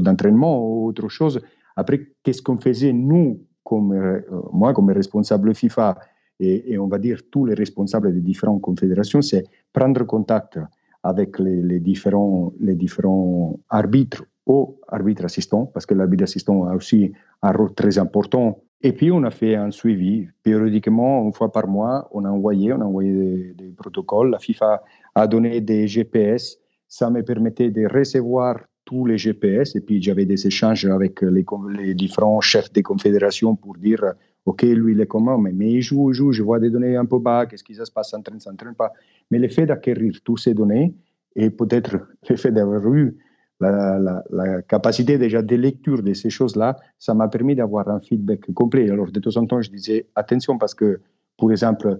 d'entraînement 0.03 0.53
ou 0.61 0.87
autre 0.87 1.09
chose. 1.09 1.41
Après, 1.77 2.09
qu'est-ce 2.23 2.41
qu'on 2.41 2.57
faisait, 2.57 2.91
nous, 2.91 3.39
comme, 3.63 3.93
euh, 3.93 4.19
moi, 4.51 4.73
comme 4.73 4.89
responsable 4.91 5.55
FIFA, 5.55 5.97
et, 6.39 6.77
on 6.77 6.87
va 6.87 6.99
dire 6.99 7.21
tous 7.31 7.45
les 7.45 7.55
responsables 7.55 8.13
des 8.13 8.21
différentes 8.21 8.61
confédérations, 8.61 9.21
c'est 9.21 9.45
prendre 9.73 10.03
contact 10.03 10.59
avec 11.03 11.39
les, 11.39 11.61
les, 11.63 11.79
différents, 11.79 12.53
les 12.59 12.75
différents 12.75 13.59
arbitres 13.69 14.23
ou 14.45 14.79
arbitres 14.87 15.25
assistants, 15.25 15.65
parce 15.65 15.85
que 15.85 15.93
l'arbitre 15.93 16.23
assistant 16.23 16.65
a 16.65 16.75
aussi 16.75 17.11
un 17.41 17.51
rôle 17.51 17.73
très 17.73 17.97
important 17.97 18.59
Et 18.81 18.93
puis, 18.93 19.11
on 19.11 19.23
a 19.23 19.31
fait 19.31 19.55
un 19.55 19.71
suivi. 19.71 20.27
Périodiquement, 20.43 21.23
une 21.23 21.33
fois 21.33 21.51
par 21.51 21.67
mois, 21.67 22.07
on 22.11 22.25
a 22.25 22.29
envoyé, 22.29 22.73
on 22.73 22.81
a 22.81 22.85
envoyé 22.85 23.53
des, 23.55 23.71
protocoles. 23.75 24.29
La 24.29 24.39
FIFA 24.39 24.83
a 25.15 25.27
donné 25.27 25.61
des 25.61 25.87
GPS. 25.87 26.57
Ça 26.87 27.09
me 27.09 27.23
permettait 27.23 27.71
de 27.71 27.87
recevoir 27.87 28.59
tous 28.87 29.05
les 29.05 29.17
GPS. 29.17 29.75
Et 29.75 29.81
puis, 29.81 30.01
j'avais 30.01 30.25
des 30.25 30.47
échanges 30.47 30.85
avec 30.85 31.21
les, 31.21 31.93
différents 31.93 32.41
chefs 32.41 32.71
des 32.71 32.83
confédérations 32.83 33.55
pour 33.55 33.75
dire 33.75 34.01
OK, 34.45 34.63
lui, 34.63 34.93
il 34.93 35.01
est 35.01 35.07
comment 35.07 35.37
mais, 35.37 35.51
mais 35.51 35.69
il 35.73 35.81
joue, 35.81 36.09
il 36.11 36.13
joue. 36.13 36.31
Je 36.31 36.41
vois 36.41 36.59
des 36.59 36.69
données 36.69 36.95
un 36.95 37.05
peu 37.05 37.19
bas. 37.19 37.45
Qu'est-ce 37.45 37.65
qui 37.65 37.75
se 37.75 37.91
passe 37.91 38.13
en 38.13 38.21
train, 38.21 38.39
s'entraîne 38.39 38.75
pas. 38.75 38.93
Mais 39.29 39.39
le 39.39 39.49
fait 39.49 39.65
d'acquérir 39.65 40.13
toutes 40.23 40.39
ces 40.39 40.53
données 40.53 40.95
et 41.35 41.49
peut-être 41.49 41.97
le 42.29 42.35
fait 42.37 42.51
d'avoir 42.51 42.81
eu 42.93 43.17
la, 43.59 44.61
capacité 44.69 45.17
déjà 45.17 45.41
de 45.41 45.55
lecture 45.55 46.01
de 46.01 46.13
ces 46.13 46.29
choses-là, 46.29 46.77
ça 46.97 47.13
m'a 47.13 47.27
permis 47.27 47.55
d'avoir 47.55 47.89
un 47.89 47.99
feedback 47.99 48.53
complet. 48.53 48.89
Alors, 48.89 49.11
de 49.11 49.19
temps 49.19 49.35
en 49.35 49.45
temps, 49.45 49.61
je 49.61 49.69
disais 49.69 50.07
attention 50.15 50.57
parce 50.57 50.73
que, 50.73 51.01
par 51.37 51.51
exemple, 51.51 51.99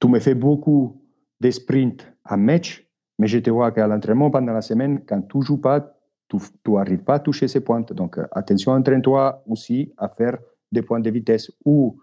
tu 0.00 0.08
me 0.08 0.18
fais 0.18 0.34
beaucoup 0.34 1.00
de 1.40 1.50
sprints 1.50 2.04
à 2.24 2.36
match, 2.36 2.88
mais 3.20 3.28
je 3.28 3.38
te 3.38 3.50
vois 3.50 3.70
qu'à 3.70 3.86
l'entraînement 3.86 4.30
pendant 4.30 4.52
la 4.52 4.62
semaine, 4.62 5.00
quand 5.06 5.22
tu 5.22 5.42
joues 5.42 5.60
pas, 5.60 5.93
tu 6.28 6.36
n'arrives 6.66 7.04
pas 7.04 7.14
à 7.14 7.18
toucher 7.20 7.48
ces 7.48 7.60
points. 7.60 7.82
Donc, 7.92 8.18
attention, 8.32 8.72
entraîne-toi 8.72 9.42
aussi 9.46 9.92
à 9.96 10.08
faire 10.08 10.38
des 10.72 10.82
points 10.82 11.00
de 11.00 11.10
vitesse 11.10 11.50
ou 11.64 11.98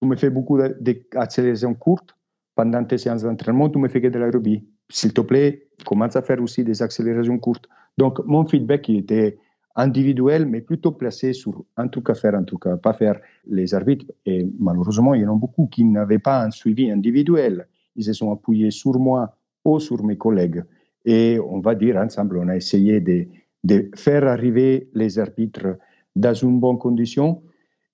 tu 0.00 0.08
me 0.08 0.16
fais 0.16 0.30
beaucoup 0.30 0.58
d'accélération 0.80 1.74
courte 1.74 2.14
pendant 2.54 2.84
tes 2.84 2.98
séances 2.98 3.22
d'entraînement, 3.22 3.68
tu 3.68 3.78
me 3.78 3.88
fais 3.88 4.00
que 4.00 4.08
de 4.08 4.18
l'aérobie. 4.18 4.64
S'il 4.90 5.12
te 5.12 5.20
plaît, 5.20 5.68
commence 5.84 6.14
à 6.16 6.22
faire 6.22 6.40
aussi 6.40 6.62
des 6.62 6.82
accélérations 6.82 7.38
courtes. 7.38 7.68
Donc, 7.98 8.20
mon 8.26 8.46
feedback, 8.46 8.88
était 8.90 9.38
individuel, 9.76 10.46
mais 10.46 10.60
plutôt 10.60 10.92
placé 10.92 11.32
sur 11.32 11.64
un 11.76 11.88
truc 11.88 12.10
à 12.10 12.14
faire, 12.14 12.34
un 12.34 12.44
truc 12.44 12.66
à 12.66 12.76
pas 12.76 12.92
faire. 12.92 13.18
Les 13.46 13.74
arbitres, 13.74 14.06
et 14.24 14.46
malheureusement, 14.58 15.14
il 15.14 15.22
y 15.22 15.26
en 15.26 15.34
a 15.34 15.38
beaucoup 15.38 15.66
qui 15.66 15.84
n'avaient 15.84 16.18
pas 16.18 16.44
un 16.44 16.50
suivi 16.50 16.90
individuel. 16.90 17.66
Ils 17.96 18.04
se 18.04 18.12
sont 18.12 18.30
appuyés 18.32 18.70
sur 18.70 18.98
moi 18.98 19.36
ou 19.64 19.80
sur 19.80 20.04
mes 20.04 20.16
collègues. 20.16 20.62
Et 21.04 21.38
on 21.38 21.60
va 21.60 21.74
dire 21.74 21.96
ensemble, 21.96 22.38
on 22.38 22.48
a 22.48 22.56
essayé 22.56 23.00
de, 23.00 23.26
de 23.62 23.90
faire 23.94 24.26
arriver 24.26 24.88
les 24.94 25.18
arbitres 25.18 25.78
dans 26.16 26.34
une 26.34 26.60
bonne 26.60 26.78
condition. 26.78 27.42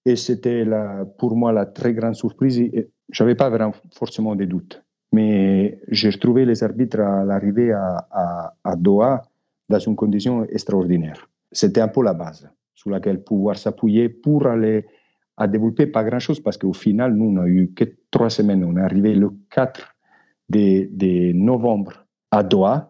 Et 0.05 0.17
c'était 0.17 0.65
pour 1.19 1.37
moi 1.37 1.53
la 1.53 1.67
très 1.67 1.93
grande 1.93 2.15
surprise. 2.15 2.61
Je 3.11 3.23
n'avais 3.23 3.35
pas 3.35 3.51
vraiment 3.51 3.75
forcément 3.93 4.35
des 4.35 4.47
doutes. 4.47 4.83
Mais 5.13 5.81
j'ai 5.89 6.11
retrouvé 6.11 6.45
les 6.45 6.63
arbitres 6.63 7.01
à 7.01 7.25
l'arrivée 7.25 7.73
à, 7.73 8.07
à, 8.11 8.55
à 8.63 8.77
Doha 8.77 9.23
dans 9.69 9.79
une 9.79 9.97
condition 9.97 10.45
extraordinaire. 10.45 11.29
C'était 11.51 11.81
un 11.81 11.89
peu 11.89 12.03
la 12.05 12.15
base 12.15 12.49
sur 12.75 12.91
laquelle 12.91 13.23
pouvoir 13.23 13.59
s'appuyer 13.59 14.09
pour 14.09 14.47
aller 14.47 14.87
à 15.37 15.49
développer 15.49 15.87
pas 15.87 16.05
grand-chose 16.05 16.41
parce 16.41 16.57
qu'au 16.57 16.73
final, 16.73 17.15
nous, 17.15 17.27
on 17.27 17.33
n'a 17.33 17.47
eu 17.47 17.73
que 17.75 17.85
trois 18.11 18.31
semaines. 18.31 18.63
On 18.65 18.77
est 18.77 18.83
arrivé 18.83 19.15
le 19.15 19.31
4 19.51 19.97
de, 20.49 20.89
de 20.93 21.33
novembre 21.33 22.07
à 22.31 22.43
Doha 22.43 22.90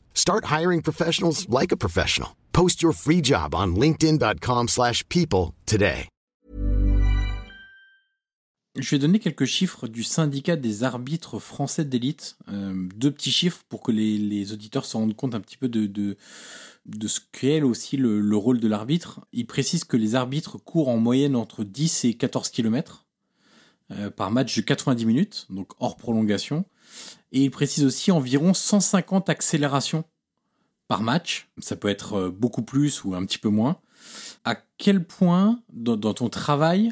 Start 0.13 0.45
hiring 0.45 0.81
professionals 0.81 1.45
like 1.49 1.73
a 1.73 1.77
professional. 1.77 2.37
Post 2.53 2.81
your 2.81 2.93
free 2.93 3.21
job 3.21 3.53
on 3.53 3.75
linkedin.com/people 3.75 5.53
today. 5.65 6.07
Je 8.77 8.89
vais 8.91 8.99
donner 8.99 9.19
quelques 9.19 9.45
chiffres 9.45 9.89
du 9.89 10.01
syndicat 10.01 10.55
des 10.55 10.83
arbitres 10.83 11.39
français 11.39 11.83
d'élite. 11.83 12.37
Euh, 12.47 12.87
deux 12.95 13.11
petits 13.11 13.31
chiffres 13.31 13.63
pour 13.67 13.81
que 13.81 13.91
les, 13.91 14.53
auditeurs 14.53 14.85
se 14.85 14.95
rendent 14.95 15.15
compte 15.15 15.35
un 15.35 15.41
petit 15.41 15.57
peu 15.57 15.67
de, 15.67 16.15
ce 17.05 17.19
qu'est 17.33 17.61
aussi 17.61 17.97
le, 17.97 18.21
le, 18.21 18.37
rôle 18.37 18.61
de 18.61 18.69
l'arbitre. 18.69 19.19
Il 19.33 19.45
précise 19.45 19.83
que 19.83 19.97
les 19.97 20.15
arbitres 20.15 20.57
courent 20.57 20.87
en 20.87 20.95
moyenne 20.95 21.35
entre 21.35 21.65
10 21.65 22.05
et 22.05 22.13
14 22.13 22.49
km 22.49 23.05
euh, 23.91 24.09
par 24.09 24.31
match 24.31 24.55
de 24.55 24.61
90 24.61 25.05
minutes, 25.05 25.47
donc 25.49 25.73
hors 25.79 25.97
prolongation. 25.97 26.63
Et 27.31 27.43
il 27.43 27.51
précise 27.51 27.85
aussi 27.85 28.11
environ 28.11 28.53
150 28.53 29.29
accélérations 29.29 30.03
par 30.87 31.01
match. 31.01 31.49
Ça 31.59 31.75
peut 31.75 31.87
être 31.87 32.13
euh, 32.15 32.29
beaucoup 32.29 32.63
plus 32.63 33.03
ou 33.03 33.15
un 33.15 33.25
petit 33.25 33.37
peu 33.37 33.49
moins. 33.49 33.79
À 34.43 34.57
quel 34.77 35.05
point, 35.05 35.61
dans, 35.71 36.13
ton 36.13 36.27
travail, 36.27 36.91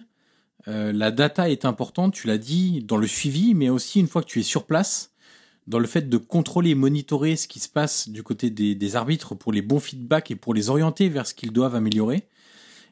euh, 0.70 0.94
la 0.94 1.12
data 1.12 1.50
est 1.50 1.66
importante, 1.66 2.14
tu 2.14 2.28
l'as 2.28 2.38
dit, 2.38 2.82
dans 2.84 2.96
le 2.96 3.08
suivi, 3.08 3.54
mais 3.54 3.70
aussi 3.70 4.00
une 4.00 4.08
fois 4.08 4.22
que 4.22 4.28
tu 4.28 4.40
es 4.40 4.44
sur 4.44 4.66
place, 4.66 5.12
dans 5.68 5.80
le 5.80 5.88
fait 5.88 6.08
de 6.08 6.18
contrôler 6.18 6.70
et 6.70 6.76
monitorer 6.76 7.36
ce 7.36 7.50
qui 7.50 7.60
se 7.60 7.68
passe 7.68 8.08
du 8.08 8.24
côté 8.24 8.50
des, 8.50 8.96
arbitres 8.96 9.36
pour 9.36 9.52
les 9.52 9.62
bons 9.62 9.82
feedbacks 9.82 10.32
et 10.32 10.36
pour 10.36 10.54
les 10.54 10.70
orienter 10.70 11.10
vers 11.10 11.28
ce 11.28 11.34
qu'ils 11.34 11.52
doivent 11.52 11.76
améliorer. 11.76 12.28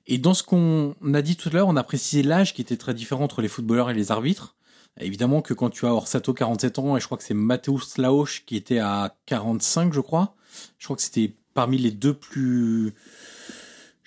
Et 0.08 0.18
dans 0.18 0.34
ce 0.34 0.44
qu'on 0.44 0.94
a 1.14 1.22
dit 1.22 1.38
tout 1.38 1.48
à 1.48 1.54
l'heure, 1.54 1.68
on 1.70 1.78
a 1.78 1.84
précisé 1.84 2.22
l'âge 2.22 2.54
qui 2.54 2.62
était 2.62 2.78
très 2.78 2.94
différent 2.94 3.24
entre 3.24 3.42
les 3.42 3.48
footballeurs 3.48 3.90
et 3.90 3.94
les 3.94 4.12
arbitres. 4.12 4.57
Évidemment 5.00 5.42
que 5.42 5.54
quand 5.54 5.70
tu 5.70 5.86
as 5.86 5.94
Orsato 5.94 6.34
47 6.34 6.80
ans 6.80 6.98
et 6.98 7.00
je 7.00 7.06
crois 7.06 7.18
que 7.18 7.24
c'est 7.24 7.34
Mateusz 7.34 7.98
Laoch 7.98 8.44
qui 8.46 8.56
était 8.56 8.80
à 8.80 9.16
45 9.26 9.94
je 9.94 10.02
crois. 10.02 10.36
Je 10.80 10.86
crois 10.86 10.96
que 10.96 11.02
c'était 11.02 11.34
parmi 11.54 11.78
les 11.78 11.92
deux 11.92 12.14
plus 12.14 12.94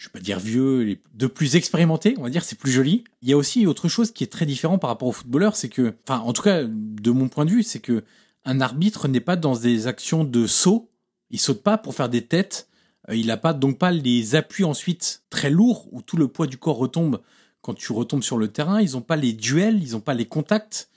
je 0.01 0.07
vais 0.07 0.13
pas 0.13 0.21
dire 0.21 0.39
vieux, 0.39 0.99
de 1.13 1.27
plus 1.27 1.57
expérimentés, 1.57 2.15
on 2.17 2.23
va 2.23 2.31
dire, 2.31 2.43
c'est 2.43 2.59
plus 2.59 2.71
joli. 2.71 3.05
Il 3.21 3.29
y 3.29 3.35
a 3.35 3.37
aussi 3.37 3.67
autre 3.67 3.87
chose 3.87 4.13
qui 4.13 4.25
est 4.25 4.29
très 4.29 4.47
différent 4.47 4.79
par 4.79 4.89
rapport 4.89 5.09
aux 5.09 5.13
footballeurs, 5.13 5.57
c'est 5.57 5.69
que, 5.69 5.93
enfin, 6.09 6.21
en 6.21 6.33
tout 6.33 6.41
cas, 6.41 6.63
de 6.65 7.11
mon 7.11 7.29
point 7.29 7.45
de 7.45 7.51
vue, 7.51 7.63
c'est 7.63 7.81
que 7.81 8.03
un 8.47 8.63
arbitre 8.63 9.09
n'est 9.09 9.21
pas 9.21 9.37
dans 9.37 9.57
des 9.57 9.89
actions 9.89 10.25
de 10.25 10.47
saut. 10.47 10.89
Il 11.29 11.39
saute 11.39 11.63
pas 11.63 11.77
pour 11.77 11.95
faire 11.95 12.09
des 12.09 12.25
têtes. 12.25 12.69
Euh, 13.11 13.15
il 13.15 13.27
n'a 13.27 13.37
pas 13.37 13.53
donc 13.53 13.79
pas 13.79 13.91
les 13.91 14.37
appuis 14.37 14.65
ensuite 14.65 15.23
très 15.29 15.51
lourds 15.51 15.87
où 15.93 16.01
tout 16.01 16.17
le 16.17 16.29
poids 16.29 16.47
du 16.47 16.57
corps 16.57 16.79
retombe 16.79 17.21
quand 17.63 17.75
tu 17.75 17.93
retombes 17.93 18.23
sur 18.23 18.39
le 18.39 18.49
terrain. 18.49 18.81
Ils 18.81 18.93
n'ont 18.93 19.01
pas 19.03 19.17
les 19.17 19.33
duels, 19.33 19.83
ils 19.83 19.93
n'ont 19.93 20.01
pas 20.01 20.15
les 20.15 20.27
contacts. 20.27 20.91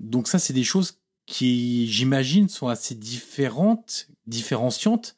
Donc 0.00 0.28
ça, 0.28 0.38
c'est 0.38 0.52
des 0.52 0.64
choses 0.64 0.98
qui, 1.26 1.88
j'imagine, 1.88 2.48
sont 2.48 2.68
assez 2.68 2.94
différentes, 2.94 4.08
différenciantes. 4.26 5.16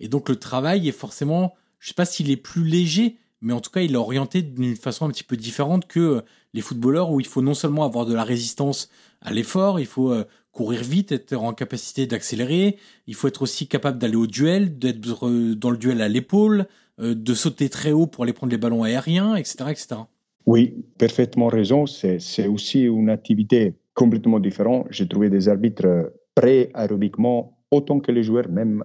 Et 0.00 0.08
donc 0.08 0.28
le 0.28 0.36
travail 0.36 0.88
est 0.88 0.92
forcément 0.92 1.54
je 1.80 1.88
sais 1.88 1.94
pas 1.94 2.04
s'il 2.04 2.30
est 2.30 2.36
plus 2.36 2.64
léger, 2.64 3.16
mais 3.40 3.52
en 3.52 3.60
tout 3.60 3.70
cas, 3.70 3.80
il 3.80 3.92
est 3.92 3.96
orienté 3.96 4.42
d'une 4.42 4.76
façon 4.76 5.06
un 5.06 5.10
petit 5.10 5.24
peu 5.24 5.36
différente 5.36 5.86
que 5.86 6.00
euh, 6.00 6.20
les 6.54 6.60
footballeurs 6.60 7.10
où 7.10 7.20
il 7.20 7.26
faut 7.26 7.42
non 7.42 7.54
seulement 7.54 7.84
avoir 7.84 8.06
de 8.06 8.14
la 8.14 8.24
résistance 8.24 8.88
à 9.20 9.32
l'effort, 9.32 9.78
il 9.78 9.86
faut 9.86 10.12
euh, 10.12 10.24
courir 10.52 10.82
vite, 10.82 11.12
être 11.12 11.34
en 11.34 11.52
capacité 11.52 12.06
d'accélérer, 12.06 12.78
il 13.06 13.14
faut 13.14 13.28
être 13.28 13.42
aussi 13.42 13.68
capable 13.68 13.98
d'aller 13.98 14.16
au 14.16 14.26
duel, 14.26 14.78
d'être 14.78 15.28
euh, 15.28 15.54
dans 15.54 15.70
le 15.70 15.78
duel 15.78 16.00
à 16.00 16.08
l'épaule, 16.08 16.66
de 17.00 17.32
sauter 17.32 17.68
très 17.68 17.92
haut 17.92 18.08
pour 18.08 18.24
aller 18.24 18.32
prendre 18.32 18.50
les 18.50 18.58
ballons 18.58 18.82
aériens, 18.82 19.36
etc., 19.36 19.66
etc. 19.68 20.00
Oui, 20.48 20.82
parfaitement 20.96 21.48
raison. 21.48 21.84
C'est 21.84 22.46
aussi 22.46 22.84
une 22.84 23.10
activité 23.10 23.74
complètement 23.92 24.40
différente. 24.40 24.86
J'ai 24.88 25.06
trouvé 25.06 25.28
des 25.28 25.46
arbitres 25.46 26.10
prêts 26.34 26.70
aérobiquement 26.72 27.58
autant 27.70 28.00
que 28.00 28.10
les 28.12 28.22
joueurs, 28.22 28.48
même 28.48 28.82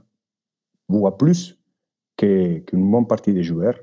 voire 0.89 1.15
plus 1.15 1.57
qu'une 2.17 2.91
bonne 2.91 3.07
partie 3.07 3.33
des 3.33 3.43
joueurs. 3.43 3.79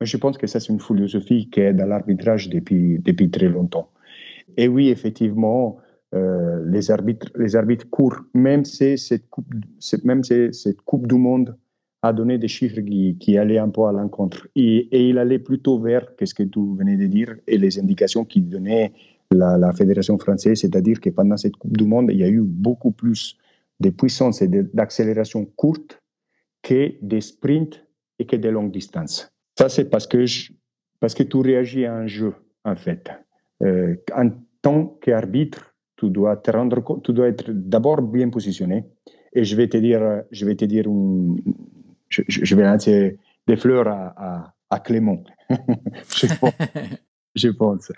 Mais 0.00 0.06
je 0.06 0.16
pense 0.18 0.38
que 0.38 0.46
ça, 0.46 0.60
c'est 0.60 0.72
une 0.72 0.78
philosophie 0.78 1.50
qui 1.50 1.58
est 1.62 1.74
dans 1.74 1.86
l'arbitrage 1.86 2.48
depuis, 2.48 3.00
depuis 3.00 3.28
très 3.28 3.48
longtemps. 3.48 3.90
Et 4.56 4.68
oui, 4.68 4.90
effectivement, 4.90 5.78
euh, 6.14 6.64
les, 6.68 6.92
arbitres, 6.92 7.32
les 7.34 7.56
arbitres 7.56 7.90
courent, 7.90 8.20
même 8.34 8.64
cette 8.64 9.28
coupe, 9.30 9.52
même 10.04 10.22
si 10.22 10.54
cette 10.54 10.80
coupe 10.82 11.08
du 11.08 11.16
Monde 11.16 11.56
a 12.08 12.12
donné 12.12 12.38
des 12.38 12.48
chiffres 12.48 12.80
qui, 12.80 13.16
qui 13.18 13.38
allaient 13.38 13.58
un 13.58 13.68
peu 13.68 13.84
à 13.84 13.92
l'encontre. 13.92 14.48
Et, 14.54 15.08
il 15.08 15.18
allait 15.18 15.38
plutôt 15.38 15.78
vers, 15.78 16.14
qu'est-ce 16.16 16.34
que 16.34 16.42
tu 16.42 16.60
venais 16.76 16.96
de 16.96 17.06
dire, 17.06 17.34
et 17.46 17.58
les 17.58 17.78
indications 17.78 18.24
qu'il 18.24 18.48
donnait 18.48 18.92
la, 19.30 19.58
la 19.58 19.72
Fédération 19.72 20.18
française, 20.18 20.60
c'est-à-dire 20.60 21.00
que 21.00 21.10
pendant 21.10 21.36
cette 21.36 21.56
Coupe 21.56 21.76
du 21.76 21.84
Monde, 21.84 22.10
il 22.12 22.18
y 22.18 22.24
a 22.24 22.28
eu 22.28 22.42
beaucoup 22.42 22.92
plus 22.92 23.36
de 23.80 23.90
puissance 23.90 24.42
et 24.42 24.48
d'accélération 24.48 25.44
courte 25.44 26.00
que 26.62 26.94
des 27.02 27.20
sprints 27.20 27.84
et 28.18 28.26
que 28.26 28.36
des 28.36 28.50
longues 28.50 28.72
distances. 28.72 29.30
Ça, 29.58 29.68
c'est 29.68 29.90
parce 29.90 30.06
que, 30.06 30.24
parce 31.00 31.14
que 31.14 31.22
tu 31.22 31.38
réagis 31.38 31.86
à 31.86 31.94
un 31.94 32.06
jeu, 32.06 32.34
en 32.64 32.76
fait. 32.76 33.10
Euh, 33.62 33.96
en 34.14 34.30
tant 34.62 34.86
qu'arbitre, 35.00 35.74
tu 35.96 36.10
dois 36.10 36.36
te 36.36 36.50
rendre 36.50 36.82
tu 37.02 37.12
dois 37.12 37.28
être 37.28 37.50
d'abord 37.50 38.02
bien 38.02 38.28
positionné. 38.28 38.84
Et 39.32 39.44
je 39.44 39.56
vais 39.56 39.68
te 39.68 39.76
dire, 39.76 40.22
je 40.30 40.46
vais 40.46 40.56
te 40.56 40.64
dire, 40.64 40.84
je, 42.08 42.54
vais 42.54 42.64
lancer 42.64 43.18
des 43.46 43.56
fleurs 43.56 43.88
à, 43.88 44.54
à, 44.70 44.80
Clément. 44.80 45.22
je 47.34 47.48
pense. 47.48 47.92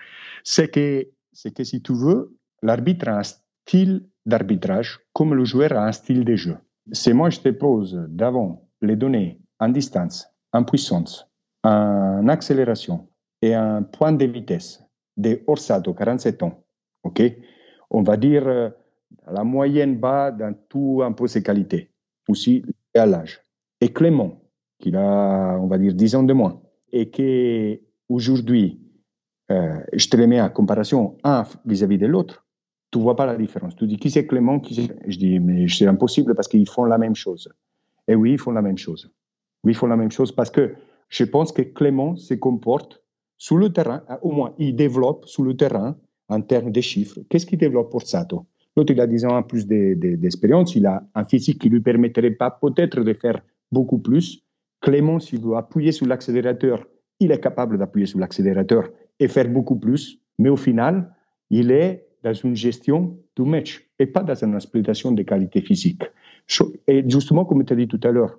C'est 0.44 0.68
que, 0.68 1.08
c'est 1.32 1.54
que 1.54 1.64
si 1.64 1.82
tu 1.82 1.92
veux, 1.94 2.36
l'arbitre 2.62 3.08
a 3.08 3.18
un 3.18 3.22
style 3.22 4.06
d'arbitrage 4.26 5.00
comme 5.12 5.34
le 5.34 5.44
joueur 5.44 5.72
a 5.72 5.86
un 5.86 5.92
style 5.92 6.24
de 6.24 6.36
jeu. 6.36 6.56
Si 6.92 7.12
moi 7.12 7.30
je 7.30 7.40
te 7.40 7.50
pose 7.50 8.06
d'avant 8.08 8.68
les 8.80 8.96
données 8.96 9.38
en 9.60 9.68
distance, 9.68 10.28
en 10.52 10.64
puissance, 10.64 11.26
en 11.64 12.28
accélération 12.28 13.08
et 13.42 13.54
un 13.54 13.82
point 13.82 14.12
de 14.12 14.24
vitesse 14.24 14.82
de 15.16 15.42
Orsato, 15.46 15.94
47 15.94 16.42
ans, 16.42 16.64
ok, 17.02 17.22
on 17.90 18.02
va 18.02 18.16
dire 18.16 18.46
euh, 18.46 18.70
la 19.30 19.44
moyenne 19.44 19.98
bas 19.98 20.30
dans 20.30 20.54
tout 20.68 21.02
un 21.02 21.12
peu 21.12 21.26
ses 21.26 21.42
qualités, 21.42 21.90
aussi 22.28 22.64
à 22.94 23.06
l'âge. 23.06 23.40
Et 23.80 23.92
Clément, 23.92 24.42
qui 24.78 24.94
a, 24.94 25.58
on 25.60 25.66
va 25.66 25.78
dire, 25.78 25.94
10 25.94 26.16
ans 26.16 26.22
de 26.22 26.32
moins, 26.32 26.60
et 26.92 27.10
qui 27.10 27.80
aujourd'hui, 28.08 28.80
euh, 29.50 29.80
je 29.92 30.08
te 30.08 30.16
les 30.16 30.26
mets 30.26 30.40
en 30.40 30.50
comparaison 30.50 31.16
un 31.24 31.44
vis-à-vis 31.64 31.98
de 31.98 32.06
l'autre, 32.06 32.46
tu 32.90 32.98
vois 32.98 33.16
pas 33.16 33.26
la 33.26 33.36
différence. 33.36 33.76
Tu 33.76 33.86
dis 33.86 33.98
qui 33.98 34.10
c'est 34.10 34.26
Clément. 34.26 34.60
Je 34.64 35.18
dis 35.18 35.38
mais 35.40 35.68
c'est 35.68 35.86
impossible 35.86 36.34
parce 36.34 36.48
qu'ils 36.48 36.68
font 36.68 36.84
la 36.84 36.98
même 36.98 37.14
chose. 37.14 37.48
Et 38.06 38.14
oui, 38.14 38.32
ils 38.32 38.38
font 38.38 38.52
la 38.52 38.62
même 38.62 38.78
chose. 38.78 39.10
Oui, 39.62 39.72
ils 39.72 39.74
font 39.74 39.86
la 39.86 39.96
même 39.96 40.10
chose 40.10 40.32
parce 40.32 40.50
que 40.50 40.74
je 41.08 41.24
pense 41.24 41.52
que 41.52 41.62
Clément 41.62 42.16
se 42.16 42.34
comporte 42.34 43.02
sous 43.36 43.56
le 43.56 43.72
terrain, 43.72 44.02
au 44.22 44.32
moins 44.32 44.54
il 44.58 44.74
développe 44.74 45.26
sous 45.26 45.42
le 45.42 45.56
terrain 45.56 45.96
en 46.28 46.40
termes 46.40 46.72
de 46.72 46.80
chiffres. 46.80 47.20
Qu'est-ce 47.28 47.46
qu'il 47.46 47.58
développe 47.58 47.90
pour 47.90 48.02
Sato? 48.02 48.46
L'autre, 48.76 48.92
il 48.92 49.00
a 49.00 49.06
10 49.06 49.24
ans 49.24 49.42
plus 49.42 49.66
d'expérience, 49.66 50.76
il 50.76 50.86
a 50.86 51.02
un 51.14 51.24
physique 51.24 51.60
qui 51.60 51.68
lui 51.68 51.80
permettrait 51.80 52.30
pas 52.30 52.50
peut-être 52.50 53.00
de 53.00 53.12
faire 53.12 53.40
beaucoup 53.70 53.98
plus. 53.98 54.42
Clément, 54.80 55.18
s'il 55.18 55.40
veut 55.40 55.56
appuyer 55.56 55.92
sur 55.92 56.06
l'accélérateur, 56.06 56.86
il 57.20 57.32
est 57.32 57.40
capable 57.40 57.78
d'appuyer 57.78 58.06
sur 58.06 58.18
l'accélérateur 58.18 58.88
et 59.18 59.28
faire 59.28 59.48
beaucoup 59.48 59.78
plus. 59.78 60.20
Mais 60.38 60.48
au 60.48 60.56
final, 60.56 61.12
il 61.50 61.70
est 61.70 62.06
dans 62.22 62.32
une 62.32 62.54
gestion 62.54 63.18
du 63.36 63.42
match 63.42 63.88
et 63.98 64.06
pas 64.06 64.22
dans 64.22 64.34
une 64.34 64.54
exploitation 64.54 65.12
des 65.12 65.24
qualités 65.24 65.60
physiques. 65.60 66.04
Et 66.86 67.04
justement, 67.08 67.44
comme 67.44 67.64
tu 67.64 67.72
as 67.72 67.76
dit 67.76 67.88
tout 67.88 68.00
à 68.04 68.10
l'heure, 68.10 68.38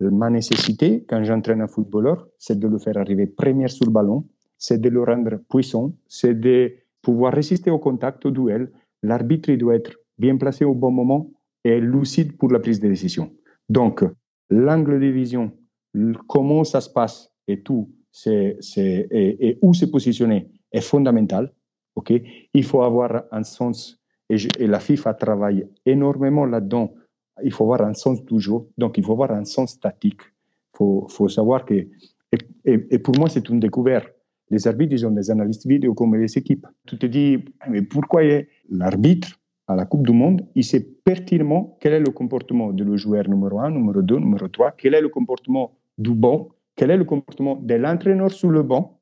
ma 0.00 0.30
nécessité, 0.30 1.04
quand 1.08 1.22
j'entraîne 1.24 1.60
un 1.60 1.66
footballeur, 1.66 2.28
c'est 2.38 2.58
de 2.58 2.68
le 2.68 2.78
faire 2.78 2.96
arriver 2.96 3.26
premier 3.26 3.68
sur 3.68 3.86
le 3.86 3.92
ballon, 3.92 4.24
c'est 4.56 4.80
de 4.80 4.88
le 4.88 5.02
rendre 5.02 5.38
puissant, 5.48 5.92
c'est 6.06 6.38
de 6.38 6.74
pouvoir 7.02 7.32
résister 7.32 7.70
au 7.70 7.78
contact, 7.78 8.26
au 8.26 8.30
duel, 8.30 8.70
l'arbitre 9.02 9.52
doit 9.54 9.76
être 9.76 9.92
bien 10.18 10.36
placé 10.36 10.64
au 10.64 10.74
bon 10.74 10.90
moment 10.90 11.30
et 11.64 11.80
lucide 11.80 12.36
pour 12.36 12.50
la 12.50 12.58
prise 12.58 12.80
de 12.80 12.88
décision. 12.88 13.32
Donc, 13.68 14.04
l'angle 14.50 15.00
de 15.00 15.06
vision, 15.06 15.52
comment 16.26 16.64
ça 16.64 16.80
se 16.80 16.90
passe 16.90 17.32
et 17.46 17.60
tout, 17.62 17.90
c'est, 18.10 18.58
où 19.62 19.74
se 19.74 19.84
positionner 19.84 20.50
est 20.72 20.80
fondamental. 20.80 21.52
ok? 21.96 22.12
Il 22.54 22.64
faut 22.64 22.82
avoir 22.82 23.24
un 23.30 23.44
sens, 23.44 24.00
et, 24.28 24.66
la 24.66 24.80
FIFA 24.80 25.14
travaille 25.14 25.66
énormément 25.86 26.44
là-dedans. 26.44 26.94
Il 27.42 27.52
faut 27.52 27.64
avoir 27.64 27.88
un 27.88 27.94
sens 27.94 28.24
toujours, 28.24 28.68
donc 28.76 28.98
il 28.98 29.04
faut 29.04 29.12
avoir 29.12 29.32
un 29.32 29.44
sens 29.44 29.72
statique. 29.72 30.22
Il 30.74 30.76
faut, 30.78 31.06
faut 31.08 31.28
savoir 31.28 31.64
que, 31.64 31.74
et, 31.74 32.38
et 32.64 32.98
pour 32.98 33.16
moi, 33.16 33.28
c'est 33.28 33.48
une 33.48 33.60
découverte 33.60 34.12
les 34.50 34.66
arbitres, 34.66 34.92
ils 34.92 35.06
ont 35.06 35.10
des 35.10 35.30
analystes 35.30 35.66
vidéo 35.66 35.94
comme 35.94 36.16
les 36.16 36.38
équipes. 36.38 36.66
Tu 36.86 36.98
te 36.98 37.06
dis, 37.06 37.44
mais 37.68 37.82
pourquoi 37.82 38.22
l'arbitre 38.70 39.37
à 39.68 39.76
la 39.76 39.84
Coupe 39.84 40.06
du 40.06 40.12
Monde, 40.12 40.46
il 40.54 40.64
sait 40.64 40.80
pertinemment 41.04 41.76
quel 41.80 41.92
est 41.92 42.00
le 42.00 42.10
comportement 42.10 42.72
de 42.72 42.96
joueur 42.96 43.28
numéro 43.28 43.60
1, 43.60 43.70
numéro 43.70 44.00
2, 44.00 44.18
numéro 44.18 44.48
3, 44.48 44.72
quel 44.78 44.94
est 44.94 45.00
le 45.02 45.10
comportement 45.10 45.78
du 45.98 46.14
banc, 46.14 46.48
quel 46.74 46.90
est 46.90 46.96
le 46.96 47.04
comportement 47.04 47.56
de 47.56 47.74
l'entraîneur 47.74 48.32
sur 48.32 48.50
le 48.50 48.62
banc. 48.62 48.98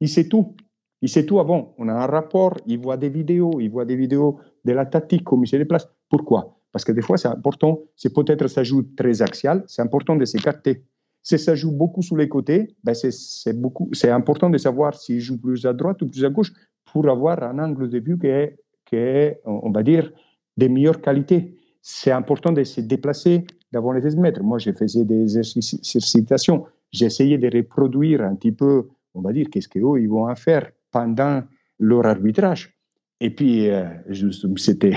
Il 0.00 0.08
sait 0.08 0.28
tout. 0.28 0.56
Il 1.02 1.10
sait 1.10 1.26
tout 1.26 1.38
avant. 1.38 1.74
On 1.78 1.88
a 1.88 1.92
un 1.92 2.06
rapport, 2.06 2.56
il 2.66 2.78
voit 2.78 2.96
des 2.96 3.10
vidéos, 3.10 3.60
il 3.60 3.68
voit 3.68 3.84
des 3.84 3.96
vidéos 3.96 4.38
de 4.64 4.72
la 4.72 4.86
tactique, 4.86 5.24
comme 5.24 5.44
il 5.44 5.46
se 5.46 5.56
déplace. 5.56 5.86
Pourquoi? 6.08 6.58
Parce 6.72 6.84
que 6.84 6.92
des 6.92 7.02
fois, 7.02 7.18
c'est 7.18 7.28
important, 7.28 7.80
c'est 7.94 8.14
peut-être 8.14 8.46
ça 8.48 8.62
joue 8.62 8.82
très 8.96 9.20
axial, 9.20 9.62
c'est 9.66 9.82
important 9.82 10.16
de 10.16 10.24
s'écarter. 10.24 10.84
Si 11.22 11.38
ça 11.38 11.54
joue 11.54 11.72
beaucoup 11.72 12.00
sur 12.02 12.16
les 12.16 12.28
côtés, 12.28 12.74
ben 12.82 12.94
c'est 12.94 14.10
important 14.10 14.48
de 14.48 14.56
savoir 14.56 14.94
s'il 14.94 15.20
joue 15.20 15.38
plus 15.38 15.66
à 15.66 15.74
droite 15.74 16.00
ou 16.00 16.08
plus 16.08 16.24
à 16.24 16.30
gauche 16.30 16.52
pour 16.86 17.08
avoir 17.08 17.42
un 17.42 17.58
angle 17.58 17.90
de 17.90 17.98
vue 17.98 18.18
qui 18.18 18.28
est, 18.28 18.56
qui 18.88 18.96
est 18.96 19.40
on 19.44 19.70
va 19.70 19.82
dire, 19.82 20.10
de 20.56 20.68
meilleure 20.68 21.00
qualité. 21.00 21.54
C'est 21.82 22.10
important 22.10 22.52
de 22.52 22.64
se 22.64 22.80
déplacer 22.80 23.44
devant 23.72 23.92
les 23.92 24.02
16 24.02 24.16
mètres. 24.16 24.42
Moi, 24.42 24.58
je 24.58 24.72
faisais 24.72 25.04
des 25.04 25.38
exercitations. 25.38 26.64
J'essayais 26.92 27.38
de 27.38 27.54
reproduire 27.54 28.22
un 28.22 28.34
petit 28.34 28.52
peu, 28.52 28.88
on 29.14 29.20
va 29.20 29.32
dire, 29.32 29.46
qu'est-ce 29.50 29.68
qu'eux, 29.68 30.00
ils 30.00 30.08
vont 30.08 30.34
faire 30.34 30.70
pendant 30.90 31.42
leur 31.78 32.06
arbitrage. 32.06 32.74
Et 33.20 33.30
puis, 33.30 33.68
euh, 33.68 33.84
c'était, 34.56 34.92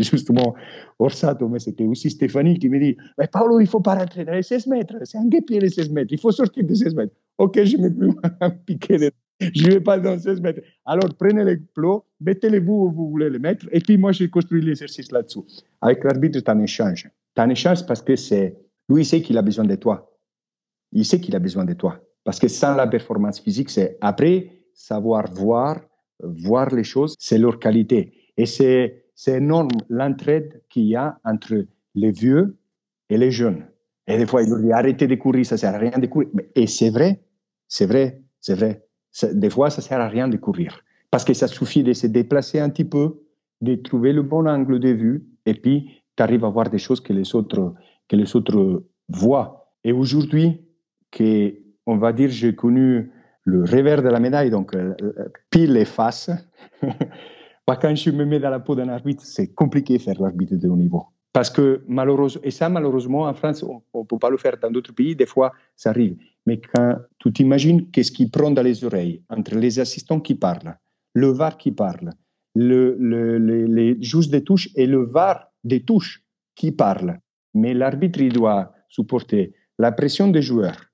justement 0.00 0.54
Orsato, 0.98 1.48
mais 1.48 1.58
c'était 1.58 1.84
aussi 1.84 2.10
Stéphanie 2.10 2.58
qui 2.58 2.68
me 2.68 2.78
dit 2.78 2.96
Mais 3.18 3.26
Paolo, 3.26 3.60
il 3.60 3.64
ne 3.64 3.68
faut 3.68 3.80
pas 3.80 3.94
rentrer 3.94 4.24
dans 4.24 4.32
les 4.32 4.42
16 4.42 4.66
mètres, 4.66 4.96
c'est 5.04 5.18
un 5.18 5.26
guépier 5.26 5.60
les 5.60 5.68
16 5.68 5.90
mètres, 5.90 6.08
il 6.10 6.18
faut 6.18 6.32
sortir 6.32 6.64
des 6.64 6.74
16 6.74 6.94
mètres. 6.94 7.14
Ok, 7.38 7.62
je 7.62 7.76
ne 7.76 7.82
mets 7.82 7.90
plus 7.98 8.12
un 8.40 8.50
piqué, 8.50 8.96
de... 8.98 9.10
je 9.40 9.66
ne 9.66 9.72
vais 9.72 9.80
pas 9.80 9.98
dans 9.98 10.18
16 10.18 10.40
mètres. 10.40 10.60
Alors, 10.84 11.08
prenez 11.18 11.44
les 11.44 11.56
plots, 11.56 12.04
mettez-les 12.20 12.60
vous 12.60 12.86
où 12.86 12.90
vous 12.90 13.10
voulez 13.10 13.30
les 13.30 13.38
mettre, 13.38 13.66
et 13.72 13.80
puis 13.80 13.96
moi, 13.96 14.12
j'ai 14.12 14.28
construit 14.28 14.62
l'exercice 14.62 15.10
là-dessous. 15.12 15.46
Avec 15.80 16.04
l'arbitre, 16.04 16.40
tu 16.40 16.50
en 16.50 16.60
échanges. 16.60 17.08
Tu 17.34 17.42
en 17.42 17.48
échanges 17.48 17.86
parce 17.86 18.02
que 18.02 18.16
c'est. 18.16 18.56
Lui, 18.88 19.02
il 19.02 19.06
sait 19.06 19.22
qu'il 19.22 19.38
a 19.38 19.42
besoin 19.42 19.64
de 19.64 19.76
toi. 19.76 20.12
Il 20.92 21.04
sait 21.04 21.20
qu'il 21.20 21.34
a 21.36 21.38
besoin 21.38 21.64
de 21.64 21.74
toi. 21.74 22.00
Parce 22.24 22.38
que 22.38 22.48
sans 22.48 22.74
la 22.74 22.86
performance 22.86 23.40
physique, 23.40 23.70
c'est 23.70 23.96
après 24.00 24.50
savoir 24.74 25.32
voir 25.32 25.80
voir 26.22 26.74
les 26.74 26.84
choses, 26.84 27.14
c'est 27.18 27.38
leur 27.38 27.58
qualité. 27.58 28.12
Et 28.36 28.46
c'est, 28.46 29.04
énorme 29.26 29.68
l'entraide 29.88 30.62
qu'il 30.70 30.84
y 30.84 30.96
a 30.96 31.18
entre 31.24 31.66
les 31.94 32.10
vieux 32.10 32.56
et 33.10 33.18
les 33.18 33.30
jeunes. 33.30 33.66
Et 34.06 34.16
des 34.16 34.26
fois, 34.26 34.42
ils 34.42 34.48
disent 34.48 34.72
arrêtez 34.72 35.06
de 35.06 35.14
courir, 35.14 35.44
ça 35.44 35.56
sert 35.56 35.74
à 35.74 35.78
rien 35.78 35.98
de 35.98 36.06
courir. 36.06 36.30
Et 36.54 36.66
c'est 36.66 36.90
vrai, 36.90 37.22
c'est 37.68 37.86
vrai, 37.86 38.22
c'est 38.40 38.54
vrai. 38.54 38.86
Des 39.32 39.50
fois, 39.50 39.70
ça 39.70 39.82
sert 39.82 40.00
à 40.00 40.08
rien 40.08 40.28
de 40.28 40.36
courir. 40.36 40.80
Parce 41.10 41.24
que 41.24 41.34
ça 41.34 41.48
suffit 41.48 41.82
de 41.82 41.92
se 41.92 42.06
déplacer 42.06 42.60
un 42.60 42.70
petit 42.70 42.84
peu, 42.84 43.22
de 43.60 43.74
trouver 43.74 44.12
le 44.12 44.22
bon 44.22 44.46
angle 44.48 44.78
de 44.78 44.90
vue, 44.90 45.26
et 45.46 45.54
puis 45.54 46.02
tu 46.16 46.22
arrives 46.22 46.44
à 46.44 46.48
voir 46.48 46.70
des 46.70 46.78
choses 46.78 47.00
que 47.00 47.12
les 47.12 47.34
autres, 47.34 47.74
que 48.08 48.16
les 48.16 48.36
autres 48.36 48.84
voient. 49.08 49.72
Et 49.84 49.92
aujourd'hui, 49.92 50.60
que, 51.10 51.54
on 51.86 51.96
va 51.96 52.12
dire, 52.12 52.30
j'ai 52.30 52.54
connu 52.54 53.10
le 53.44 53.62
revers 53.64 54.02
de 54.02 54.08
la 54.08 54.20
médaille, 54.20 54.50
donc 54.50 54.74
euh, 54.74 54.94
euh, 55.02 55.28
pile 55.50 55.76
et 55.76 55.84
face. 55.84 56.30
quand 57.80 57.94
je 57.94 58.10
me 58.10 58.24
mets 58.24 58.40
dans 58.40 58.50
la 58.50 58.60
peau 58.60 58.74
d'un 58.74 58.88
arbitre, 58.88 59.24
c'est 59.24 59.54
compliqué 59.54 59.98
de 59.98 60.02
faire 60.02 60.20
l'arbitre 60.20 60.56
de 60.56 60.68
haut 60.68 60.76
niveau. 60.76 61.06
Parce 61.32 61.50
que 61.50 61.82
malheureusement, 61.86 62.42
et 62.42 62.50
ça 62.50 62.68
malheureusement 62.68 63.22
en 63.22 63.34
France, 63.34 63.62
on 63.62 64.00
ne 64.00 64.04
peut 64.04 64.18
pas 64.18 64.30
le 64.30 64.36
faire 64.36 64.56
dans 64.60 64.70
d'autres 64.70 64.92
pays, 64.92 65.14
des 65.14 65.26
fois 65.26 65.52
ça 65.76 65.90
arrive. 65.90 66.16
Mais 66.46 66.60
quand 66.60 66.96
tu 67.18 67.32
t'imagines 67.32 67.90
qu'est-ce 67.90 68.12
qui 68.12 68.28
prend 68.28 68.50
dans 68.50 68.62
les 68.62 68.84
oreilles 68.84 69.22
entre 69.28 69.56
les 69.56 69.78
assistants 69.78 70.20
qui 70.20 70.34
parlent, 70.34 70.76
le 71.14 71.28
VAR 71.28 71.56
qui 71.58 71.72
parle, 71.72 72.10
le, 72.54 72.96
les 73.66 74.02
juges 74.02 74.28
des 74.28 74.42
touches 74.42 74.68
et 74.74 74.86
le 74.86 75.04
VAR 75.04 75.50
des 75.64 75.82
touches 75.84 76.22
qui 76.54 76.72
parlent. 76.72 77.18
Mais 77.54 77.74
l'arbitre, 77.74 78.20
il 78.20 78.32
doit 78.32 78.72
supporter 78.88 79.54
la 79.78 79.92
pression 79.92 80.28
des 80.28 80.42
joueurs, 80.42 80.90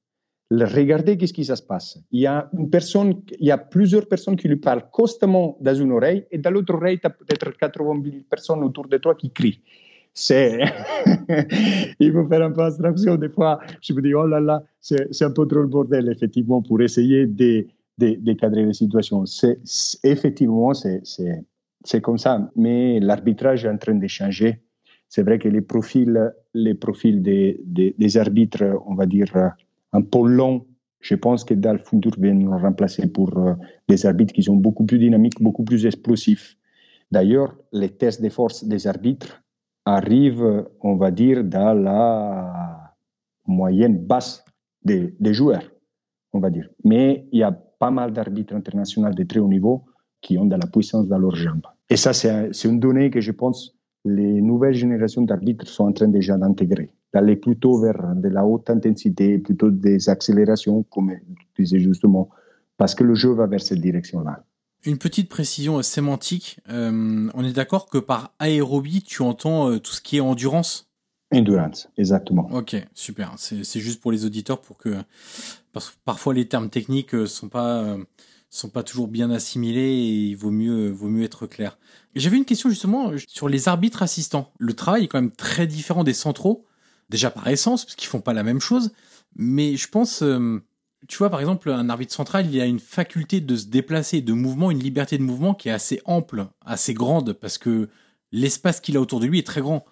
regardez 0.50 1.16
qu'est-ce 1.16 1.32
qui 1.32 1.44
se 1.44 1.62
passe. 1.62 1.98
Il 2.10 2.20
y 2.20 2.26
a 2.26 2.48
une 2.56 2.70
personne, 2.70 3.22
il 3.38 3.46
y 3.46 3.50
a 3.50 3.58
plusieurs 3.58 4.06
personnes 4.06 4.36
qui 4.36 4.48
lui 4.48 4.56
parlent 4.56 4.88
constamment 4.90 5.56
dans 5.60 5.74
une 5.74 5.92
oreille 5.92 6.24
et 6.30 6.38
dans 6.38 6.50
l'autre 6.50 6.74
oreille, 6.74 7.00
tu 7.00 7.06
as 7.06 7.10
peut-être 7.10 7.50
80 7.56 8.02
000 8.02 8.16
personnes 8.30 8.62
autour 8.62 8.86
de 8.86 8.96
toi 8.98 9.14
qui 9.14 9.32
crient. 9.32 9.60
C'est, 10.18 10.60
il 12.00 12.10
faut 12.10 12.26
faire 12.26 12.42
un 12.42 12.50
peu 12.50 12.62
abstraction. 12.62 13.16
Des 13.16 13.28
fois, 13.28 13.60
je 13.82 13.92
me 13.92 14.00
dis, 14.00 14.14
oh 14.14 14.26
là 14.26 14.40
là, 14.40 14.62
c'est 14.80 15.22
un 15.22 15.30
peu 15.30 15.46
trop 15.46 15.60
le 15.60 15.66
bordel, 15.66 16.08
effectivement, 16.08 16.62
pour 16.62 16.80
essayer 16.80 17.26
de, 17.26 17.66
de, 17.98 18.16
de 18.18 18.32
cadrer 18.32 18.64
les 18.64 18.72
situations. 18.72 19.26
C'est, 19.26 19.60
effectivement, 20.04 20.72
c'est 20.72 22.00
comme 22.00 22.16
ça. 22.16 22.50
Mais 22.56 22.98
l'arbitrage 22.98 23.66
est 23.66 23.68
en 23.68 23.76
train 23.76 23.94
de 23.94 24.06
changer. 24.06 24.62
C'est 25.10 25.22
vrai 25.22 25.38
que 25.38 25.50
les 25.50 25.60
profils, 25.60 26.32
les 26.54 26.74
profils 26.74 27.22
des, 27.22 27.60
des, 27.66 28.16
arbitres, 28.16 28.64
on 28.86 28.94
va 28.94 29.04
dire, 29.04 29.52
un 29.92 30.00
peu 30.00 30.26
long. 30.26 30.64
Je 31.00 31.14
pense 31.14 31.44
que 31.44 31.52
dans 31.52 31.74
le 31.74 31.78
futur, 31.78 32.12
nous 32.18 32.56
remplacer 32.56 33.06
pour 33.06 33.36
euh, 33.36 33.52
des 33.86 34.06
arbitres 34.06 34.32
qui 34.32 34.42
sont 34.42 34.56
beaucoup 34.56 34.86
plus 34.86 34.98
dynamiques, 34.98 35.42
beaucoup 35.42 35.62
plus 35.62 35.84
explosifs. 35.84 36.56
D'ailleurs, 37.12 37.54
les 37.70 37.90
tests 37.90 38.22
de 38.22 38.30
force 38.30 38.64
des 38.64 38.86
arbitres 38.86 39.42
arrivent, 39.86 40.66
on 40.82 40.96
va 40.96 41.10
dire, 41.10 41.42
dans 41.42 41.72
la 41.72 42.94
moyenne 43.46 44.04
basse 44.04 44.44
des, 44.84 45.14
des 45.18 45.32
joueurs, 45.32 45.64
on 46.32 46.40
va 46.40 46.50
dire. 46.50 46.68
Mais 46.84 47.26
il 47.32 47.38
y 47.38 47.42
a 47.42 47.52
pas 47.52 47.90
mal 47.90 48.12
d'arbitres 48.12 48.54
internationaux 48.54 49.10
de 49.10 49.22
très 49.24 49.38
haut 49.38 49.48
niveau 49.48 49.84
qui 50.20 50.36
ont 50.36 50.46
de 50.46 50.56
la 50.56 50.66
puissance 50.66 51.08
dans 51.08 51.18
leurs 51.18 51.36
jambes. 51.36 51.66
Et 51.88 51.96
ça, 51.96 52.12
c'est 52.12 52.50
une 52.64 52.80
donnée 52.80 53.10
que 53.10 53.20
je 53.20 53.32
pense 53.32 53.76
les 54.04 54.40
nouvelles 54.40 54.74
générations 54.74 55.22
d'arbitres 55.22 55.66
sont 55.66 55.84
en 55.84 55.92
train 55.92 56.08
déjà 56.08 56.36
d'intégrer 56.38 56.90
d'aller 57.12 57.36
plutôt 57.36 57.80
vers 57.80 58.14
de 58.14 58.28
la 58.28 58.44
haute 58.44 58.68
intensité, 58.68 59.38
plutôt 59.38 59.70
des 59.70 60.08
accélérations, 60.10 60.82
comme 60.84 61.12
tu 61.54 61.62
disais 61.62 61.78
justement, 61.78 62.28
parce 62.76 62.94
que 62.94 63.04
le 63.04 63.14
jeu 63.14 63.30
va 63.30 63.46
vers 63.46 63.62
cette 63.62 63.80
direction-là. 63.80 64.44
Une 64.86 64.98
petite 64.98 65.28
précision 65.28 65.82
sémantique. 65.82 66.60
Euh, 66.68 67.28
on 67.34 67.44
est 67.44 67.52
d'accord 67.52 67.86
que 67.86 67.98
par 67.98 68.32
aérobie, 68.38 69.02
tu 69.02 69.22
entends 69.22 69.68
euh, 69.68 69.80
tout 69.80 69.92
ce 69.92 70.00
qui 70.00 70.18
est 70.18 70.20
endurance? 70.20 70.88
Endurance, 71.34 71.88
exactement. 71.96 72.48
Ok, 72.52 72.76
super. 72.94 73.34
C'est 73.36 73.80
juste 73.80 74.00
pour 74.00 74.12
les 74.12 74.24
auditeurs 74.24 74.60
pour 74.60 74.78
que 74.78 74.94
parce 75.72 75.90
que 75.90 75.96
parfois 76.04 76.34
les 76.34 76.46
termes 76.46 76.70
techniques 76.70 77.16
euh, 77.16 77.26
sont 77.26 77.48
pas 77.48 77.96
sont 78.48 78.68
pas 78.68 78.84
toujours 78.84 79.08
bien 79.08 79.28
assimilés 79.32 79.80
et 79.80 80.26
il 80.28 80.34
vaut 80.36 80.52
mieux 80.52 80.88
vaut 80.92 81.08
mieux 81.08 81.24
être 81.24 81.48
clair. 81.48 81.78
J'avais 82.14 82.36
une 82.36 82.44
question 82.44 82.70
justement 82.70 83.10
sur 83.26 83.48
les 83.48 83.66
arbitres 83.66 84.04
assistants. 84.04 84.52
Le 84.58 84.72
travail 84.72 85.04
est 85.04 85.08
quand 85.08 85.20
même 85.20 85.32
très 85.32 85.66
différent 85.66 86.04
des 86.04 86.14
centraux, 86.14 86.64
déjà 87.10 87.32
par 87.32 87.48
essence 87.48 87.84
parce 87.84 87.96
qu'ils 87.96 88.08
font 88.08 88.20
pas 88.20 88.34
la 88.34 88.44
même 88.44 88.60
chose, 88.60 88.92
mais 89.34 89.76
je 89.76 89.88
pense 89.88 90.22
tu 91.08 91.18
vois, 91.18 91.30
par 91.30 91.40
exemple, 91.40 91.70
un 91.70 91.88
arbitre 91.88 92.12
central, 92.12 92.46
il 92.52 92.60
a 92.60 92.66
une 92.66 92.80
faculté 92.80 93.40
de 93.40 93.56
se 93.56 93.66
déplacer, 93.66 94.20
de 94.22 94.32
mouvement, 94.32 94.70
une 94.70 94.78
liberté 94.78 95.18
de 95.18 95.22
mouvement 95.22 95.54
qui 95.54 95.68
est 95.68 95.72
assez 95.72 96.00
ample, 96.04 96.46
assez 96.64 96.94
grande, 96.94 97.32
parce 97.32 97.58
que 97.58 97.88
l'espace 98.32 98.80
qu'il 98.80 98.96
a 98.96 99.00
autour 99.00 99.20
de 99.20 99.26
lui 99.26 99.38
est 99.38 99.46
très 99.46 99.60
grand. 99.60 99.84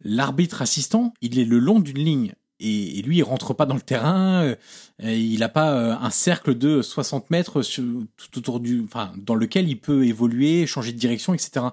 L'arbitre 0.00 0.62
assistant, 0.62 1.14
il 1.22 1.38
est 1.38 1.44
le 1.44 1.58
long 1.58 1.80
d'une 1.80 1.98
ligne. 1.98 2.34
Et, 2.60 3.02
lui, 3.02 3.18
il 3.18 3.22
rentre 3.22 3.52
pas 3.52 3.66
dans 3.66 3.74
le 3.74 3.80
terrain, 3.80 4.42
euh, 4.44 4.54
il 5.02 5.40
n'a 5.40 5.48
pas 5.48 5.72
euh, 5.72 5.96
un 6.00 6.10
cercle 6.10 6.56
de 6.56 6.82
60 6.82 7.30
mètres 7.30 7.62
tout 7.62 8.38
autour 8.38 8.60
du, 8.60 8.82
enfin, 8.84 9.12
dans 9.16 9.34
lequel 9.34 9.68
il 9.68 9.78
peut 9.78 10.06
évoluer, 10.06 10.66
changer 10.66 10.92
de 10.92 10.98
direction, 10.98 11.34
etc. 11.34 11.66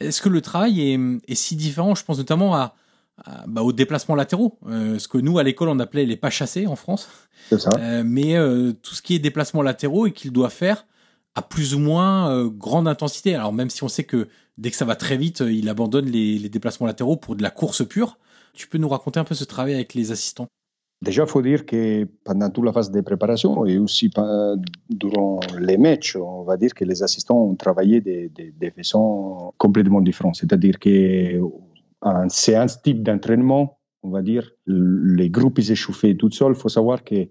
Est-ce 0.00 0.22
que 0.22 0.30
le 0.30 0.40
travail 0.40 0.80
est, 0.80 0.98
est 1.28 1.34
si 1.34 1.56
différent? 1.56 1.94
Je 1.94 2.04
pense 2.04 2.18
notamment 2.18 2.56
à, 2.56 2.74
bah, 3.46 3.62
aux 3.62 3.72
déplacements 3.72 4.14
latéraux, 4.14 4.58
euh, 4.68 4.98
ce 4.98 5.08
que 5.08 5.18
nous 5.18 5.38
à 5.38 5.42
l'école 5.42 5.68
on 5.68 5.78
appelait 5.78 6.06
les 6.06 6.16
pas 6.16 6.30
chassés 6.30 6.66
en 6.66 6.76
France. 6.76 7.08
Ça. 7.56 7.70
Euh, 7.78 8.02
mais 8.04 8.36
euh, 8.36 8.72
tout 8.72 8.94
ce 8.94 9.02
qui 9.02 9.14
est 9.14 9.18
déplacements 9.18 9.62
latéraux 9.62 10.06
et 10.06 10.12
qu'il 10.12 10.32
doit 10.32 10.50
faire 10.50 10.86
à 11.34 11.42
plus 11.42 11.74
ou 11.74 11.78
moins 11.78 12.46
grande 12.48 12.88
intensité. 12.88 13.34
Alors 13.34 13.52
même 13.52 13.70
si 13.70 13.84
on 13.84 13.88
sait 13.88 14.04
que 14.04 14.28
dès 14.56 14.70
que 14.70 14.76
ça 14.76 14.84
va 14.84 14.96
très 14.96 15.16
vite, 15.16 15.40
il 15.40 15.68
abandonne 15.68 16.06
les, 16.06 16.38
les, 16.38 16.48
déplacements 16.48 16.86
latéraux 16.86 17.16
pour 17.16 17.36
de 17.36 17.42
la 17.42 17.50
course 17.50 17.86
pure. 17.86 18.18
Tu 18.54 18.66
peux 18.66 18.78
nous 18.78 18.88
raconter 18.88 19.20
un 19.20 19.24
peu 19.24 19.36
ce 19.36 19.44
travail 19.44 19.74
avec 19.74 19.94
les 19.94 20.10
assistants? 20.10 20.48
Déjà, 21.00 21.22
il 21.22 21.28
faut 21.28 21.42
dire 21.42 21.64
que 21.64 22.08
pendant 22.24 22.50
toute 22.50 22.64
la 22.64 22.72
phase 22.72 22.90
de 22.90 23.00
préparation 23.02 23.64
et 23.66 23.78
aussi 23.78 24.10
durant 24.90 25.38
les 25.60 25.76
matchs, 25.76 26.16
on 26.16 26.42
va 26.42 26.56
dire 26.56 26.74
que 26.74 26.84
les 26.84 27.04
assistants 27.04 27.40
ont 27.40 27.54
travaillé 27.54 28.00
de, 28.00 28.28
de, 28.34 28.52
de 28.58 28.70
façon 28.70 29.52
complètement 29.58 30.00
différente. 30.00 30.34
C'est-à-dire 30.34 30.80
que 30.80 31.40
en 32.00 32.28
séance 32.28 32.82
type 32.82 33.02
d'entraînement, 33.02 33.80
on 34.02 34.10
va 34.10 34.22
dire, 34.22 34.50
les 34.66 35.30
groupes 35.30 35.58
ils 35.58 36.16
tout 36.16 36.30
seuls. 36.30 36.52
Il 36.52 36.60
faut 36.60 36.68
savoir 36.68 37.02
que 37.04 37.28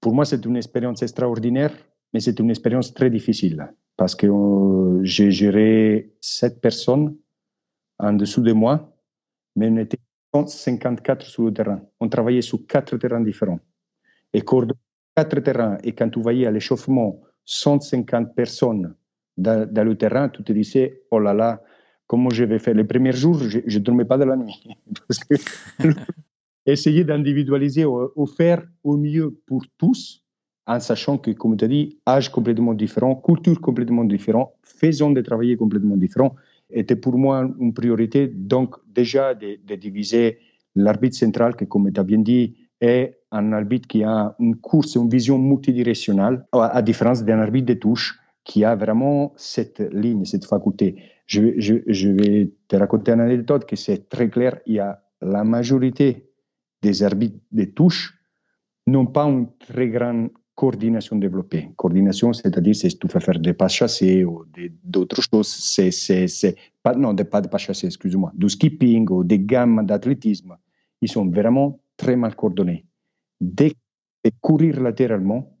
pour 0.00 0.14
moi, 0.14 0.24
c'est 0.24 0.44
une 0.44 0.56
expérience 0.56 1.02
extraordinaire, 1.02 1.72
mais 2.12 2.20
c'est 2.20 2.38
une 2.40 2.50
expérience 2.50 2.92
très 2.94 3.10
difficile 3.10 3.68
parce 3.96 4.14
que 4.14 4.26
euh, 4.26 5.04
j'ai 5.04 5.30
géré 5.30 6.12
sept 6.20 6.60
personnes 6.60 7.16
en 7.98 8.12
dessous 8.14 8.40
de 8.40 8.52
moi, 8.52 8.92
mais 9.54 9.68
on 9.68 9.76
était 9.76 9.98
54 10.32 11.26
sur 11.26 11.44
le 11.44 11.52
terrain. 11.52 11.82
On 12.00 12.08
travaillait 12.08 12.42
sur 12.42 12.66
quatre 12.66 12.96
terrains 12.96 13.20
différents. 13.20 13.60
Et 14.32 14.42
quatre 15.14 15.40
terrains, 15.40 15.78
et 15.84 15.94
quand 15.94 16.08
tu 16.08 16.20
voyais 16.20 16.46
à 16.46 16.50
l'échauffement 16.50 17.20
150 17.44 18.34
personnes 18.34 18.94
dans, 19.36 19.70
dans, 19.70 19.84
le 19.84 19.96
terrain, 19.96 20.28
tu 20.30 20.42
te 20.42 20.52
disais, 20.52 21.02
oh 21.10 21.18
là 21.18 21.34
là, 21.34 21.62
comment 22.12 22.28
je 22.28 22.44
vais 22.44 22.58
faire. 22.58 22.74
Les 22.74 22.84
premiers 22.84 23.16
jours, 23.22 23.38
je 23.38 23.78
ne 23.78 23.84
dormais 23.86 24.04
pas 24.04 24.18
de 24.18 24.24
la 24.24 24.36
nuit. 24.36 24.62
Parce 25.08 25.20
essayer 26.66 27.04
d'individualiser 27.04 27.86
ou, 27.86 28.26
faire 28.26 28.60
au 28.84 28.98
mieux 28.98 29.30
pour 29.46 29.62
tous, 29.78 30.22
en 30.66 30.78
sachant 30.78 31.16
que, 31.16 31.30
comme 31.30 31.56
tu 31.56 31.64
as 31.64 31.68
dit, 31.68 31.98
âge 32.06 32.28
complètement 32.28 32.74
différent, 32.74 33.14
culture 33.14 33.58
complètement 33.62 34.04
différente, 34.04 34.50
faisons 34.62 35.10
de 35.10 35.22
travailler 35.22 35.56
complètement 35.56 35.96
différent, 35.96 36.34
était 36.68 36.96
pour 36.96 37.16
moi 37.16 37.50
une 37.58 37.72
priorité. 37.72 38.28
Donc, 38.28 38.76
déjà, 38.86 39.34
de, 39.34 39.74
diviser 39.76 40.38
l'arbitre 40.76 41.16
central, 41.16 41.56
qui, 41.56 41.66
comme 41.66 41.90
tu 41.90 41.98
as 41.98 42.04
bien 42.04 42.18
dit, 42.18 42.54
est 42.82 43.20
un 43.30 43.54
arbitre 43.54 43.88
qui 43.88 44.04
a 44.04 44.36
une 44.38 44.56
course, 44.56 44.96
une 44.96 45.08
vision 45.08 45.38
multidirectionnelle, 45.38 46.44
à, 46.52 46.76
à 46.76 46.82
différence 46.82 47.24
d'un 47.24 47.38
arbitre 47.38 47.68
de 47.68 47.78
touche 47.86 48.21
qui 48.44 48.64
a 48.64 48.74
vraiment 48.74 49.32
cette 49.36 49.80
ligne, 49.92 50.24
cette 50.24 50.44
faculté. 50.44 51.02
Je, 51.26 52.08
vais 52.08 52.52
te 52.68 52.76
raconter 52.76 53.12
une 53.12 53.20
anecdote 53.20 53.64
que 53.64 53.76
c'est 53.76 54.08
très 54.08 54.28
clair. 54.28 54.58
Il 54.66 54.74
y 54.74 54.80
a 54.80 55.02
la 55.20 55.44
majorité 55.44 56.28
des 56.82 57.02
arbitres 57.02 57.38
de 57.52 57.64
touche 57.64 58.18
n'ont 58.86 59.06
pas 59.06 59.24
une 59.24 59.46
très 59.58 59.88
grande 59.88 60.30
coordination 60.54 61.16
développée. 61.16 61.70
Coordination, 61.76 62.32
c'est-à-dire 62.32 62.74
si 62.74 62.98
tu 62.98 63.08
faire 63.08 63.38
des 63.38 63.54
pas 63.54 63.68
chassés 63.68 64.24
ou 64.24 64.44
d'autres 64.82 65.22
choses, 65.22 65.48
c'est, 65.48 66.56
pas, 66.82 66.94
non, 66.94 67.14
pas 67.14 67.40
de 67.40 67.48
pas 67.48 67.58
chassés, 67.58 67.86
excuse-moi, 67.86 68.32
du 68.34 68.48
skipping 68.48 69.08
ou 69.10 69.24
des 69.24 69.38
gammes 69.38 69.86
d'athlétisme. 69.86 70.56
Ils 71.00 71.10
sont 71.10 71.28
vraiment 71.28 71.80
très 71.96 72.16
mal 72.16 72.34
coordonnés. 72.34 72.84
Dès 73.40 73.70
que 73.70 74.30
courir 74.40 74.80
latéralement, 74.80 75.56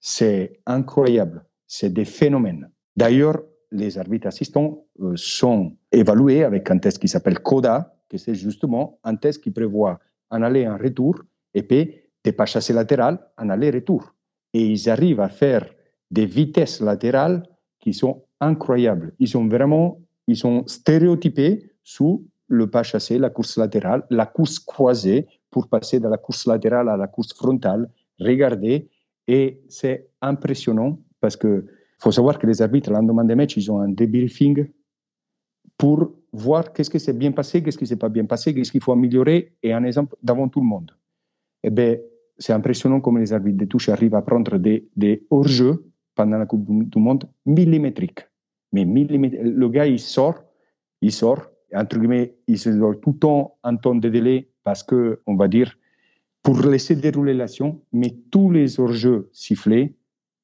c'est 0.00 0.60
incroyable. 0.66 1.44
C'est 1.74 1.90
des 1.90 2.04
phénomènes. 2.04 2.68
D'ailleurs, 2.96 3.38
les 3.70 3.96
arbitres 3.96 4.26
assistants 4.26 4.84
euh, 5.00 5.14
sont 5.16 5.74
évalués 5.90 6.44
avec 6.44 6.70
un 6.70 6.76
test 6.76 6.98
qui 6.98 7.08
s'appelle 7.08 7.38
CODA, 7.38 7.96
que 8.10 8.18
c'est 8.18 8.34
justement 8.34 8.98
un 9.04 9.16
test 9.16 9.42
qui 9.42 9.50
prévoit 9.50 9.98
un 10.30 10.42
aller 10.42 10.66
un 10.66 10.76
retour, 10.76 11.22
et 11.54 11.62
puis 11.62 11.94
des 12.24 12.32
pas 12.32 12.44
chassés 12.44 12.74
latérales, 12.74 13.18
un 13.38 13.48
aller-retour. 13.48 14.14
Et 14.52 14.66
ils 14.66 14.90
arrivent 14.90 15.20
à 15.20 15.30
faire 15.30 15.64
des 16.10 16.26
vitesses 16.26 16.82
latérales 16.82 17.42
qui 17.80 17.94
sont 17.94 18.22
incroyables. 18.38 19.14
Ils 19.18 19.28
sont 19.28 19.48
vraiment 19.48 19.98
ils 20.26 20.36
sont 20.36 20.66
stéréotypés 20.66 21.70
sous 21.84 22.28
le 22.48 22.68
pas 22.68 22.82
chassé, 22.82 23.16
la 23.18 23.30
course 23.30 23.56
latérale, 23.56 24.04
la 24.10 24.26
course 24.26 24.58
croisée 24.58 25.26
pour 25.50 25.68
passer 25.68 26.00
de 26.00 26.08
la 26.08 26.18
course 26.18 26.44
latérale 26.44 26.90
à 26.90 26.98
la 26.98 27.06
course 27.06 27.32
frontale. 27.32 27.88
Regardez, 28.20 28.90
et 29.26 29.62
c'est 29.70 30.10
impressionnant 30.20 30.98
parce 31.22 31.36
que 31.36 31.64
faut 31.98 32.10
savoir 32.10 32.38
que 32.38 32.46
les 32.46 32.60
arbitres, 32.60 32.90
le 32.90 32.96
lendemain 32.96 33.24
des 33.24 33.36
matchs, 33.36 33.56
ils 33.56 33.70
ont 33.70 33.78
un 33.78 33.88
débriefing 33.88 34.66
pour 35.78 36.12
voir 36.32 36.72
qu'est-ce 36.72 36.90
qui 36.90 37.00
s'est 37.00 37.12
bien 37.12 37.32
passé, 37.32 37.62
qu'est-ce 37.62 37.78
qui 37.78 37.86
s'est 37.86 38.02
pas 38.04 38.08
bien 38.08 38.26
passé, 38.26 38.52
qu'est-ce 38.52 38.72
qu'il 38.72 38.82
faut 38.82 38.92
améliorer, 38.92 39.54
et 39.62 39.72
un 39.72 39.84
exemple 39.84 40.16
devant 40.22 40.48
tout 40.48 40.60
le 40.60 40.66
monde. 40.66 40.90
Eh 41.62 41.70
bien, 41.70 41.96
c'est 42.38 42.52
impressionnant 42.52 43.00
comment 43.00 43.20
les 43.20 43.32
arbitres 43.32 43.58
de 43.58 43.66
touche 43.66 43.88
arrivent 43.88 44.16
à 44.16 44.22
prendre 44.22 44.58
des, 44.58 45.26
hors-jeux 45.30 45.84
pendant 46.16 46.38
la 46.38 46.46
Coupe 46.46 46.66
du 46.66 46.98
Monde 46.98 47.24
millimétriques. 47.46 48.26
Mais 48.72 48.84
le 48.84 49.68
gars, 49.68 49.86
il 49.86 50.00
sort, 50.00 50.42
il 51.02 51.12
sort, 51.12 51.42
entre 51.72 51.98
guillemets, 51.98 52.34
il 52.48 52.58
se 52.58 52.70
donne 52.70 52.98
tout 53.00 53.12
le 53.12 53.18
temps 53.18 53.58
un 53.62 53.76
temps 53.76 53.94
de 53.94 54.08
délai 54.08 54.50
parce 54.64 54.82
que, 54.82 55.20
on 55.26 55.36
va 55.36 55.46
dire, 55.46 55.78
pour 56.42 56.60
laisser 56.62 56.96
dérouler 56.96 57.34
l'action, 57.34 57.80
mais 57.92 58.10
tous 58.32 58.50
les 58.50 58.80
hors-jeux 58.80 59.28
sifflés, 59.32 59.94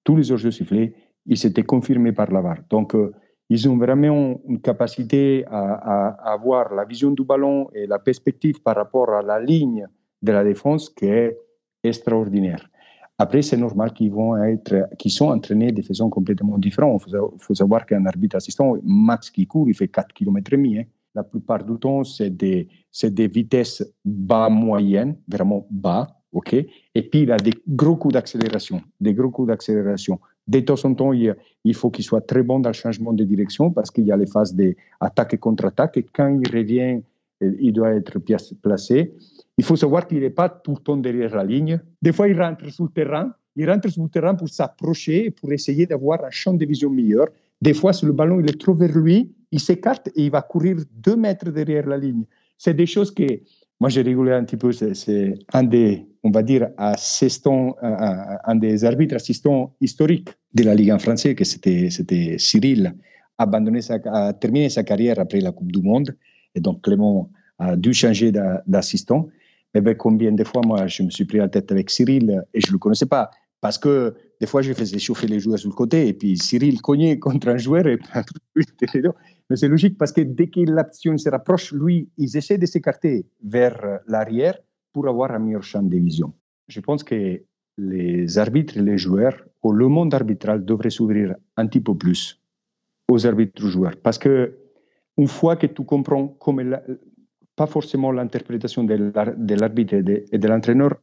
tous 0.08 0.16
les 0.16 0.32
hors-jeux 0.32 0.50
sifflés, 0.50 0.94
ils 1.26 1.36
s'étaient 1.36 1.68
confirmés 1.74 2.12
par 2.12 2.30
la 2.30 2.40
VAR. 2.40 2.60
Donc, 2.70 2.94
euh, 2.94 3.12
ils 3.50 3.68
ont 3.68 3.76
vraiment 3.76 4.40
une 4.48 4.58
capacité 4.58 5.44
à, 5.48 6.32
avoir 6.32 6.72
la 6.72 6.86
vision 6.86 7.10
du 7.10 7.24
ballon 7.24 7.68
et 7.74 7.86
la 7.86 7.98
perspective 7.98 8.62
par 8.62 8.76
rapport 8.76 9.10
à 9.10 9.20
la 9.20 9.38
ligne 9.38 9.86
de 10.22 10.32
la 10.32 10.42
défense 10.44 10.88
qui 10.88 11.04
est 11.04 11.36
extraordinaire. 11.84 12.70
Après, 13.18 13.42
c'est 13.42 13.58
normal 13.58 13.92
qu'ils 13.92 14.10
vont 14.10 14.34
être, 14.42 14.88
qu'ils 14.98 15.10
sont 15.10 15.28
entraînés 15.28 15.72
de 15.72 15.82
façon 15.82 16.08
complètement 16.08 16.56
différente. 16.56 17.04
Il 17.06 17.18
faut, 17.38 17.54
savoir 17.54 17.84
qu'un 17.84 18.06
arbitre 18.06 18.36
assistant, 18.36 18.76
max 18.82 19.30
qui 19.30 19.46
court, 19.46 19.68
il 19.68 19.74
fait 19.74 19.88
4 19.88 20.14
km 20.14 20.54
et 20.54 20.56
demi. 20.56 20.78
Hein. 20.78 20.84
La 21.14 21.22
plupart 21.22 21.62
du 21.64 21.78
temps, 21.78 22.02
c'est 22.02 22.30
des, 22.30 22.66
c'est 22.90 23.12
des 23.12 23.28
vitesses 23.28 23.84
bas 24.06 24.48
moyennes, 24.48 25.18
vraiment 25.28 25.66
bas, 25.70 26.17
ok? 26.32 26.54
Et 26.54 27.02
puis 27.02 27.22
il 27.22 27.32
a 27.32 27.36
des 27.36 27.54
gros 27.66 27.96
coups 27.96 28.14
d'accélération, 28.14 28.82
des 29.00 29.14
gros 29.14 29.30
coups 29.30 29.48
d'accélération 29.48 30.18
de 30.48 30.60
temps 30.60 30.82
en 30.84 30.94
temps, 30.94 31.12
il, 31.12 31.34
faut 31.74 31.90
qu'il 31.90 32.04
soit 32.04 32.22
très 32.22 32.42
bon 32.42 32.58
dans 32.58 32.70
le 32.70 32.74
changement 32.74 33.12
de 33.12 33.22
direction 33.22 33.70
parce 33.70 33.90
qu'il 33.90 34.04
y 34.04 34.12
a 34.12 34.16
les 34.16 34.26
phases 34.26 34.54
d'attaque 34.54 35.34
et 35.34 35.38
contre-attaque. 35.38 35.98
Et 35.98 36.06
quand 36.10 36.28
il 36.28 36.50
revient, 36.50 37.00
il 37.40 37.72
doit 37.72 37.92
être 37.92 38.18
placé. 38.62 39.12
Il 39.58 39.64
faut 39.64 39.76
savoir 39.76 40.08
qu'il 40.08 40.20
n'est 40.20 40.30
pas 40.30 40.48
tout 40.48 40.72
le 40.72 40.78
temps 40.78 40.96
derrière 40.96 41.36
la 41.36 41.44
ligne. 41.44 41.80
Des 42.00 42.12
fois, 42.12 42.28
il 42.28 42.40
rentre 42.40 42.68
sur 42.70 42.84
le 42.84 42.90
terrain. 42.90 43.30
Il 43.56 43.68
rentre 43.70 43.88
sur 43.90 44.02
le 44.02 44.08
terrain 44.08 44.34
pour 44.34 44.48
s'approcher, 44.48 45.30
pour 45.30 45.52
essayer 45.52 45.84
d'avoir 45.84 46.24
un 46.24 46.30
champ 46.30 46.54
de 46.54 46.64
vision 46.64 46.90
meilleur. 46.90 47.26
Des 47.60 47.74
fois, 47.74 47.92
si 47.92 48.06
le 48.06 48.12
ballon 48.12 48.40
il 48.40 48.48
est 48.48 48.58
trop 48.58 48.74
vers 48.74 48.96
lui, 48.96 49.30
il 49.50 49.60
s'écarte 49.60 50.08
et 50.08 50.24
il 50.24 50.30
va 50.30 50.42
courir 50.42 50.76
deux 50.92 51.16
mètres 51.16 51.50
derrière 51.50 51.86
la 51.86 51.98
ligne. 51.98 52.24
C'est 52.56 52.74
des 52.74 52.86
choses 52.86 53.12
que 53.12 53.24
moi, 53.80 53.90
j'ai 53.90 54.02
rigolé 54.02 54.32
un 54.32 54.44
petit 54.44 54.56
peu. 54.56 54.72
C'est 54.72 55.38
un 55.52 55.62
des, 55.64 56.06
on 56.24 56.30
va 56.30 56.42
dire, 56.42 56.68
assistants, 56.76 57.76
un 57.80 58.56
des 58.56 58.84
arbitres 58.84 59.14
assistants 59.14 59.74
historiques 59.80 60.30
de 60.54 60.64
la 60.64 60.74
Ligue 60.74 60.92
en 60.92 60.98
français, 60.98 61.34
que 61.34 61.44
c'était, 61.44 62.36
Cyril, 62.38 62.94
abandonné 63.38 63.80
sa, 63.80 63.98
a 64.06 64.32
terminé 64.32 64.68
sa 64.68 64.82
carrière 64.82 65.18
après 65.18 65.40
la 65.40 65.52
Coupe 65.52 65.72
du 65.72 65.82
Monde. 65.82 66.16
Et 66.54 66.60
donc, 66.60 66.82
Clément 66.82 67.30
a 67.58 67.76
dû 67.76 67.92
changer 67.94 68.32
d'assistant. 68.66 69.28
Mais 69.74 69.80
ben, 69.80 69.94
combien 69.94 70.32
de 70.32 70.44
fois, 70.44 70.62
moi, 70.64 70.86
je 70.86 71.02
me 71.02 71.10
suis 71.10 71.24
pris 71.24 71.38
la 71.38 71.48
tête 71.48 71.70
avec 71.70 71.90
Cyril 71.90 72.42
et 72.54 72.60
je 72.60 72.68
ne 72.68 72.72
le 72.72 72.78
connaissais 72.78 73.06
pas. 73.06 73.30
Parce 73.60 73.76
que 73.76 74.14
des 74.40 74.46
fois, 74.46 74.62
je 74.62 74.72
faisais 74.72 74.98
chauffer 74.98 75.26
les 75.26 75.40
joueurs 75.40 75.58
sur 75.58 75.68
le 75.68 75.74
côté 75.74 76.08
et 76.08 76.14
puis 76.14 76.38
Cyril 76.38 76.80
cognait 76.80 77.18
contre 77.24 77.48
un 77.48 77.58
joueur 77.58 77.84
Mais 78.54 79.56
c'est 79.56 79.68
logique 79.68 79.98
parce 79.98 80.12
que 80.12 80.20
dès 80.20 80.48
que 80.48 80.60
l'action 80.60 81.16
se 81.18 81.28
rapproche, 81.28 81.72
lui, 81.72 82.08
ils 82.16 82.36
essaient 82.36 82.58
de 82.58 82.66
s'écarter 82.66 83.26
vers 83.42 84.00
l'arrière 84.06 84.58
pour 84.92 85.08
avoir 85.08 85.30
un 85.32 85.38
meilleur 85.38 85.62
champ 85.62 85.82
de 85.82 85.96
vision. 85.96 86.32
Je 86.66 86.80
pense 86.80 87.02
que 87.02 87.42
les 87.78 88.38
arbitres 88.38 88.76
et 88.76 88.82
les 88.82 88.98
joueurs, 88.98 89.36
ou 89.62 89.72
le 89.72 89.88
monde 89.88 90.14
arbitral 90.14 90.64
devrait 90.64 90.90
s'ouvrir 90.90 91.34
un 91.56 91.66
petit 91.66 91.80
peu 91.80 91.94
plus 91.96 92.40
aux 93.08 93.26
arbitres 93.26 93.66
joueurs. 93.66 93.96
Parce 94.02 94.18
que 94.18 94.56
une 95.16 95.28
fois 95.28 95.56
que 95.56 95.66
tu 95.66 95.84
comprends 95.84 96.28
comme 96.28 96.78
pas 97.56 97.66
forcément 97.66 98.12
l'interprétation 98.12 98.84
de 98.84 99.54
l'arbitre 99.54 99.94
et 99.94 100.38
de 100.38 100.48
l'entraîneur 100.48 100.94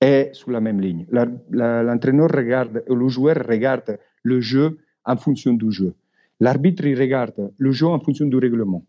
est 0.00 0.34
sur 0.34 0.50
la 0.50 0.60
même 0.60 0.80
ligne. 0.80 1.06
L'entraîneur 1.50 2.30
regarde, 2.30 2.82
le 2.88 3.08
joueur 3.08 3.36
regarde 3.46 3.98
le 4.22 4.40
jeu 4.40 4.78
en 5.04 5.16
fonction 5.16 5.52
du 5.52 5.70
jeu. 5.70 5.94
L'arbitre 6.40 6.84
regarde 6.84 7.52
le 7.56 7.70
jeu 7.70 7.86
en 7.86 8.00
fonction 8.00 8.26
du 8.26 8.36
règlement. 8.36 8.84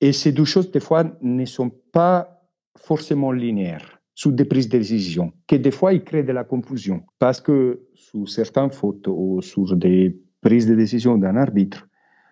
Et 0.00 0.12
ces 0.12 0.30
deux 0.30 0.44
choses, 0.44 0.70
des 0.70 0.80
fois, 0.80 1.04
ne 1.22 1.44
sont 1.46 1.70
pas 1.90 2.35
forcément 2.76 3.32
linéaires 3.32 4.00
sous 4.14 4.32
des 4.32 4.46
prises 4.46 4.68
de 4.68 4.78
décision, 4.78 5.32
que 5.46 5.56
des 5.56 5.70
fois, 5.70 5.92
ils 5.92 6.02
créent 6.02 6.22
de 6.22 6.32
la 6.32 6.44
confusion. 6.44 7.02
Parce 7.18 7.40
que 7.40 7.82
sous 7.94 8.26
certaines 8.26 8.70
fautes 8.70 9.06
ou 9.08 9.42
sur 9.42 9.76
des 9.76 10.18
prises 10.40 10.66
de 10.66 10.74
décision 10.74 11.18
d'un 11.18 11.36
arbitre, 11.36 11.86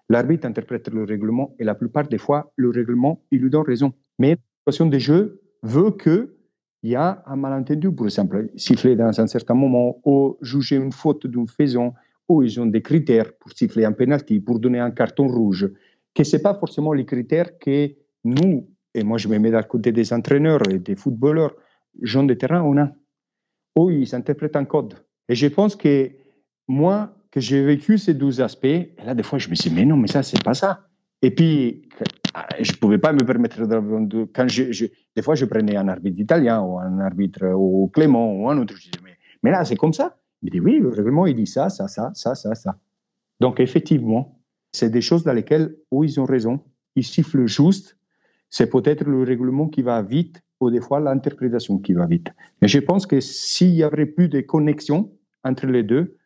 l'arbitre 0.08 0.46
interprète 0.46 0.88
le 0.88 1.04
règlement 1.04 1.54
et 1.58 1.64
la 1.64 1.74
plupart 1.74 2.08
des 2.08 2.18
fois, 2.18 2.52
le 2.56 2.70
règlement, 2.70 3.22
il 3.30 3.40
lui 3.40 3.50
donne 3.50 3.64
raison. 3.66 3.92
Mais 4.18 4.30
la 4.30 4.72
situation 4.72 4.86
des 4.86 5.00
jeux 5.00 5.42
veut 5.62 5.90
que 5.90 6.34
il 6.82 6.90
y 6.90 6.96
a 6.96 7.22
un 7.26 7.36
malentendu, 7.36 7.90
par 7.90 8.06
exemple, 8.06 8.50
siffler 8.56 8.94
dans 8.94 9.18
un 9.18 9.26
certain 9.26 9.54
moment 9.54 10.00
ou 10.04 10.36
juger 10.42 10.76
une 10.76 10.92
faute 10.92 11.26
d'une 11.26 11.48
faison, 11.48 11.94
ou 12.28 12.42
ils 12.42 12.60
ont 12.60 12.66
des 12.66 12.82
critères 12.82 13.32
pour 13.38 13.52
siffler 13.52 13.86
un 13.86 13.92
penalty, 13.92 14.38
pour 14.40 14.60
donner 14.60 14.80
un 14.80 14.90
carton 14.90 15.26
rouge, 15.26 15.70
que 16.14 16.24
ce 16.24 16.36
n'est 16.36 16.42
pas 16.42 16.54
forcément 16.54 16.92
les 16.92 17.06
critères 17.06 17.58
que 17.58 17.88
nous, 18.24 18.68
et 18.94 19.02
moi 19.02 19.18
je 19.18 19.28
me 19.28 19.38
mets 19.38 19.50
d'un 19.50 19.62
côté 19.62 19.92
des 19.92 20.12
entraîneurs 20.12 20.62
et 20.70 20.78
des 20.78 20.96
footballeurs, 20.96 21.54
gens 22.02 22.24
de 22.24 22.34
terrain, 22.34 22.62
on 22.62 22.76
a. 22.78 22.90
Ou 23.76 23.90
ils 23.90 24.14
interprètent 24.14 24.56
un 24.56 24.64
code. 24.64 24.94
Et 25.28 25.34
je 25.34 25.46
pense 25.46 25.74
que 25.76 26.10
moi, 26.68 27.14
que 27.30 27.40
j'ai 27.40 27.64
vécu 27.64 27.98
ces 27.98 28.14
deux 28.14 28.40
aspects, 28.40 28.64
et 28.64 28.94
là, 29.04 29.14
des 29.14 29.22
fois, 29.22 29.38
je 29.38 29.48
me 29.48 29.54
suis 29.54 29.70
dit, 29.70 29.76
mais 29.76 29.84
non, 29.84 29.96
mais 29.96 30.06
ça, 30.06 30.22
c'est 30.22 30.42
pas 30.42 30.54
ça. 30.54 30.86
Et 31.20 31.30
puis, 31.30 31.88
ah, 32.34 32.46
je 32.60 32.72
ne 32.72 32.76
pouvais 32.76 32.98
pas 32.98 33.12
me 33.12 33.24
permettre 33.24 33.66
de. 33.66 34.24
Quand 34.32 34.46
je, 34.48 34.86
des 35.16 35.22
fois, 35.22 35.34
je 35.34 35.44
prenais 35.46 35.76
un 35.76 35.88
arbitre 35.88 36.20
italien 36.20 36.60
ou 36.60 36.78
un 36.78 37.00
arbitre 37.00 37.46
ou 37.54 37.88
Clément 37.88 38.32
ou 38.34 38.48
un 38.48 38.58
autre. 38.58 38.74
Je 38.76 38.82
disais, 38.82 39.02
mais, 39.02 39.16
mais 39.42 39.50
là, 39.50 39.64
c'est 39.64 39.76
comme 39.76 39.92
ça. 39.92 40.16
Il 40.42 40.50
dit, 40.50 40.60
oui, 40.60 40.78
le 40.78 41.28
il 41.28 41.34
dit 41.34 41.46
ça, 41.46 41.70
ça, 41.70 41.88
ça, 41.88 42.12
ça, 42.14 42.34
ça, 42.34 42.54
ça. 42.54 42.76
Donc, 43.40 43.58
effectivement, 43.58 44.40
c'est 44.72 44.90
des 44.90 45.00
choses 45.00 45.24
dans 45.24 45.32
lesquelles, 45.32 45.74
où 45.90 46.04
ils 46.04 46.20
ont 46.20 46.24
raison, 46.24 46.60
ils 46.94 47.04
sifflent 47.04 47.46
juste. 47.46 47.96
C'est 48.56 48.70
peut-être 48.70 49.02
le 49.02 49.24
règlement 49.24 49.66
qui 49.66 49.82
va 49.82 50.00
vite 50.00 50.40
ou 50.60 50.70
des 50.70 50.80
fois 50.80 51.00
l'interprétation 51.00 51.78
qui 51.78 51.92
va 51.92 52.06
vite. 52.06 52.28
Mais 52.62 52.68
je 52.68 52.78
pense 52.78 53.04
que 53.04 53.18
s'il 53.18 53.74
y 53.74 53.82
avait 53.82 54.06
plus 54.06 54.28
de 54.28 54.42
connexion 54.42 55.10
entre 55.42 55.66
les 55.66 55.82
deux, 55.82 56.16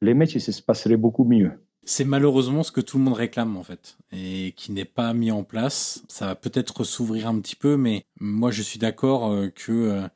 les 0.00 0.14
matchs 0.14 0.38
se 0.38 0.62
passeraient 0.62 0.96
beaucoup 0.96 1.24
mieux. 1.24 1.52
C'est 1.84 2.06
malheureusement 2.06 2.62
ce 2.62 2.72
que 2.72 2.80
tout 2.80 2.96
le 2.96 3.04
monde 3.04 3.12
réclame 3.12 3.58
en 3.58 3.62
fait 3.62 3.98
et 4.10 4.54
qui 4.56 4.72
n'est 4.72 4.86
pas 4.86 5.12
mis 5.12 5.30
en 5.30 5.44
place. 5.44 6.02
Ça 6.08 6.24
va 6.28 6.34
peut-être 6.34 6.82
s'ouvrir 6.82 7.28
un 7.28 7.38
petit 7.40 7.56
peu, 7.56 7.76
mais 7.76 8.06
moi 8.18 8.50
je 8.50 8.62
suis 8.62 8.78
d'accord 8.78 9.30
euh, 9.30 9.48
que 9.48 9.70
euh, 9.70 10.08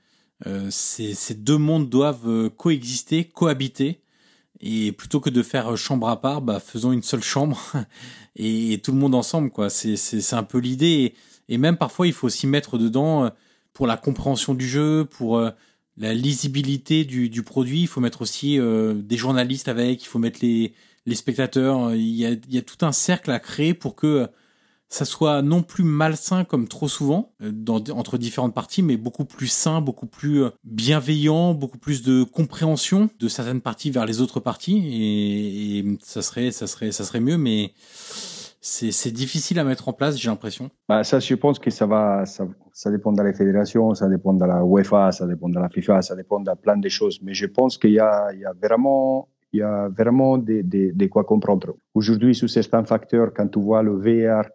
euh, 0.46 0.68
ces, 0.70 1.34
deux 1.34 1.58
mondes 1.58 1.90
doivent 1.90 2.48
coexister, 2.56 3.24
cohabiter. 3.24 4.00
Et 4.60 4.92
plutôt 4.92 5.20
que 5.20 5.28
de 5.28 5.42
faire 5.42 5.76
chambre 5.76 6.08
à 6.08 6.22
part, 6.22 6.40
bah, 6.40 6.58
faisons 6.58 6.92
une 6.92 7.02
seule 7.02 7.22
chambre 7.22 7.60
et, 8.36 8.80
tout 8.82 8.92
le 8.92 8.98
monde 8.98 9.14
ensemble. 9.14 9.50
quoi. 9.50 9.68
C'est 9.68 10.32
un 10.32 10.42
peu 10.42 10.56
l'idée. 10.56 11.12
Et, 11.48 11.58
même 11.58 11.76
parfois, 11.76 12.06
il 12.06 12.12
faut 12.12 12.28
s'y 12.28 12.46
mettre 12.46 12.78
dedans 12.78 13.30
pour 13.72 13.86
la 13.86 13.96
compréhension 13.96 14.54
du 14.54 14.68
jeu, 14.68 15.04
pour 15.04 15.40
la 15.96 16.14
lisibilité 16.14 17.04
du, 17.04 17.28
du, 17.28 17.42
produit. 17.42 17.82
Il 17.82 17.86
faut 17.86 18.00
mettre 18.00 18.22
aussi 18.22 18.58
des 18.58 19.16
journalistes 19.16 19.68
avec. 19.68 20.02
Il 20.02 20.06
faut 20.06 20.18
mettre 20.18 20.40
les, 20.42 20.74
spectateurs. 21.12 21.94
Il 21.94 22.02
y, 22.02 22.26
a, 22.26 22.62
tout 22.62 22.86
un 22.86 22.92
cercle 22.92 23.30
à 23.30 23.40
créer 23.40 23.74
pour 23.74 23.94
que 23.94 24.28
ça 24.94 25.04
soit 25.04 25.42
non 25.42 25.62
plus 25.62 25.82
malsain 25.82 26.44
comme 26.44 26.68
trop 26.68 26.88
souvent 26.88 27.32
euh, 27.42 27.52
entre 27.90 28.16
différentes 28.16 28.54
parties, 28.54 28.82
mais 28.82 28.96
beaucoup 28.96 29.24
plus 29.24 29.48
sain, 29.48 29.80
beaucoup 29.80 30.06
plus 30.06 30.44
euh, 30.44 30.50
bienveillant, 30.62 31.52
beaucoup 31.52 31.78
plus 31.78 32.02
de 32.02 32.22
compréhension 32.22 33.10
de 33.18 33.28
certaines 33.28 33.60
parties 33.60 33.90
vers 33.90 34.06
les 34.06 34.20
autres 34.20 34.38
parties, 34.38 34.78
et, 34.86 35.78
et 35.78 35.98
ça 36.00 36.22
serait, 36.22 36.52
ça 36.52 36.68
serait, 36.68 36.92
ça 36.92 37.04
serait 37.04 37.20
mieux, 37.20 37.38
mais 37.38 37.72
c'est 38.66 39.12
difficile 39.12 39.58
à 39.58 39.64
mettre 39.64 39.88
en 39.88 39.92
place, 39.92 40.18
j'ai 40.18 40.30
l'impression. 40.30 40.70
Bah 40.88 41.04
ça, 41.04 41.20
je 41.20 41.34
pense 41.34 41.58
que 41.58 41.70
ça 41.70 41.84
va, 41.84 42.24
ça, 42.24 42.90
dépend 42.90 43.12
de 43.12 43.22
la 43.22 43.34
fédération, 43.34 43.94
ça 43.94 44.08
dépend 44.08 44.32
de 44.32 44.44
la 44.44 44.64
UEFA, 44.64 45.12
ça 45.12 45.26
dépend 45.26 45.50
de 45.50 45.58
la 45.58 45.68
FIFA, 45.68 46.00
ça 46.00 46.16
dépend 46.16 46.40
de 46.40 46.50
plein 46.54 46.78
de 46.78 46.88
choses. 46.88 47.20
Mais 47.22 47.34
je 47.34 47.44
pense 47.44 47.76
qu'il 47.76 47.92
y 47.92 47.98
a, 47.98 48.30
vraiment 48.62 49.28
il 49.52 49.58
y 49.58 49.62
a 49.62 49.88
vraiment 49.88 50.38
de, 50.38 51.06
quoi 51.08 51.24
comprendre. 51.24 51.74
Aujourd'hui, 51.94 52.34
sous 52.34 52.48
certains 52.48 52.84
facteurs, 52.84 53.34
quand 53.34 53.48
tu 53.48 53.60
vois 53.60 53.82
le 53.82 53.96
VR, 53.96 54.48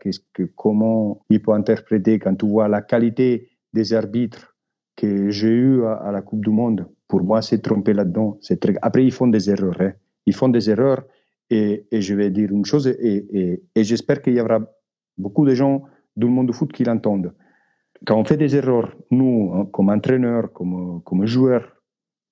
comment 0.55 1.21
il 1.29 1.41
peut 1.41 1.53
interpréter, 1.53 2.17
quand 2.17 2.35
tu 2.35 2.47
vois 2.47 2.67
la 2.67 2.81
qualité 2.81 3.47
des 3.73 3.93
arbitres 3.93 4.55
que 4.95 5.29
j'ai 5.29 5.49
eu 5.49 5.85
à, 5.85 6.11
la 6.11 6.21
Coupe 6.23 6.43
du 6.43 6.49
Monde, 6.49 6.87
pour 7.07 7.21
moi, 7.21 7.43
c'est 7.43 7.61
trompé 7.61 7.93
là-dedans. 7.93 8.39
Après, 8.81 9.05
ils 9.05 9.11
font 9.11 9.27
des 9.27 9.51
erreurs. 9.51 9.79
Hein. 9.79 9.93
Ils 10.25 10.35
font 10.35 10.49
des 10.49 10.69
erreurs 10.69 11.03
et, 11.49 11.87
je 11.91 12.13
vais 12.15 12.29
dire 12.29 12.51
une 12.51 12.65
chose 12.65 12.87
et, 12.87 13.61
et 13.75 13.83
j'espère 13.83 14.21
qu'il 14.21 14.33
y 14.33 14.41
aura 14.41 14.59
beaucoup 15.17 15.45
de 15.45 15.53
gens 15.53 15.83
du 16.15 16.25
monde 16.25 16.47
du 16.47 16.53
foot 16.53 16.71
qui 16.71 16.83
l'entendent. 16.83 17.33
Quand 18.05 18.17
on 18.17 18.23
fait 18.23 18.37
des 18.37 18.55
erreurs, 18.55 18.95
nous, 19.11 19.51
hein, 19.53 19.65
comme 19.71 19.89
entraîneurs, 19.89 20.51
comme, 20.53 21.01
comme 21.03 21.25
joueurs, 21.25 21.75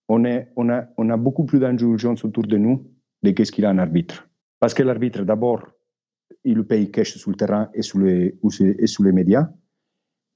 on, 0.07 0.23
est, 0.23 0.51
on, 0.55 0.69
a, 0.69 0.85
on 0.97 1.09
a 1.09 1.17
beaucoup 1.17 1.45
plus 1.45 1.59
d'indulgence 1.59 2.23
autour 2.23 2.43
de 2.43 2.57
nous 2.57 2.89
de 3.23 3.31
qu'est-ce 3.31 3.51
qu'il 3.51 3.65
a 3.65 3.69
un 3.69 3.77
arbitre. 3.77 4.29
Parce 4.59 4.73
que 4.73 4.83
l'arbitre, 4.83 5.23
d'abord, 5.23 5.67
il 6.43 6.63
paye 6.63 6.89
cash 6.91 7.17
sur 7.17 7.31
le 7.31 7.35
terrain 7.35 7.69
et 7.73 7.81
sur 7.81 7.99
les, 7.99 8.39
et 8.79 8.87
sur 8.87 9.03
les 9.03 9.11
médias. 9.11 9.49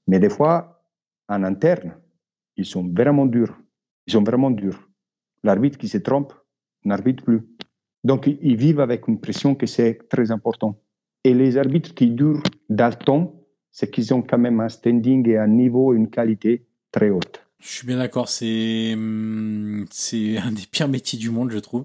Mais 0.06 0.18
des 0.18 0.28
fois, 0.28 0.84
en 1.28 1.42
interne, 1.42 1.96
ils 2.56 2.66
sont 2.66 2.86
vraiment 2.92 3.24
durs. 3.24 3.56
Ils 4.06 4.12
sont 4.12 4.22
vraiment 4.22 4.50
durs. 4.50 4.90
L'arbitre 5.42 5.78
qui 5.78 5.88
se 5.88 5.98
trompe 5.98 6.34
n'arbitre 6.84 7.24
plus. 7.24 7.40
Donc, 8.04 8.26
ils 8.26 8.56
vivent 8.56 8.80
avec 8.80 9.06
une 9.08 9.20
pression 9.20 9.54
que 9.54 9.66
c'est 9.66 10.08
très 10.08 10.30
important. 10.30 10.76
Et 11.24 11.34
les 11.34 11.56
arbitres 11.56 11.94
qui 11.94 12.08
durent 12.08 12.42
dans 12.68 12.88
le 12.88 13.04
temps, 13.04 13.34
c'est 13.70 13.90
qu'ils 13.90 14.12
ont 14.12 14.22
quand 14.22 14.38
même 14.38 14.60
un 14.60 14.68
standing 14.68 15.28
et 15.28 15.38
un 15.38 15.46
niveau, 15.46 15.94
une 15.94 16.10
qualité 16.10 16.66
très 16.90 17.10
haute. 17.10 17.42
Je 17.60 17.68
suis 17.68 17.86
bien 17.86 17.98
d'accord, 17.98 18.28
c'est 18.28 18.92
hum, 18.94 19.86
c'est 19.90 20.36
un 20.44 20.50
des 20.50 20.66
pires 20.70 20.88
métiers 20.88 21.18
du 21.18 21.30
monde, 21.30 21.50
je 21.50 21.58
trouve. 21.58 21.84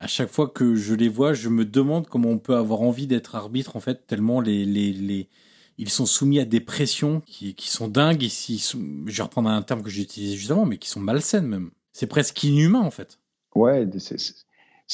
À 0.00 0.08
chaque 0.08 0.28
fois 0.28 0.48
que 0.48 0.74
je 0.74 0.94
les 0.94 1.08
vois, 1.08 1.32
je 1.32 1.48
me 1.48 1.64
demande 1.64 2.08
comment 2.08 2.28
on 2.28 2.38
peut 2.38 2.56
avoir 2.56 2.82
envie 2.82 3.06
d'être 3.06 3.36
arbitre 3.36 3.76
en 3.76 3.80
fait, 3.80 4.06
tellement 4.06 4.40
les 4.40 4.64
les 4.64 4.92
les 4.92 5.28
ils 5.78 5.88
sont 5.88 6.06
soumis 6.06 6.38
à 6.38 6.44
des 6.44 6.60
pressions 6.60 7.20
qui, 7.20 7.54
qui 7.54 7.70
sont 7.70 7.88
dingues. 7.88 8.22
Ici, 8.22 8.72
je 9.06 9.16
vais 9.16 9.22
reprendre 9.22 9.48
un 9.48 9.62
terme 9.62 9.82
que 9.82 9.90
j'ai 9.90 10.02
utilisé 10.02 10.36
justement, 10.36 10.66
mais 10.66 10.76
qui 10.76 10.88
sont 10.88 11.00
malsaines 11.00 11.46
même. 11.46 11.70
C'est 11.92 12.06
presque 12.06 12.42
inhumain 12.42 12.80
en 12.80 12.90
fait. 12.90 13.18
Ouais, 13.54 13.88
c'est 13.98 14.18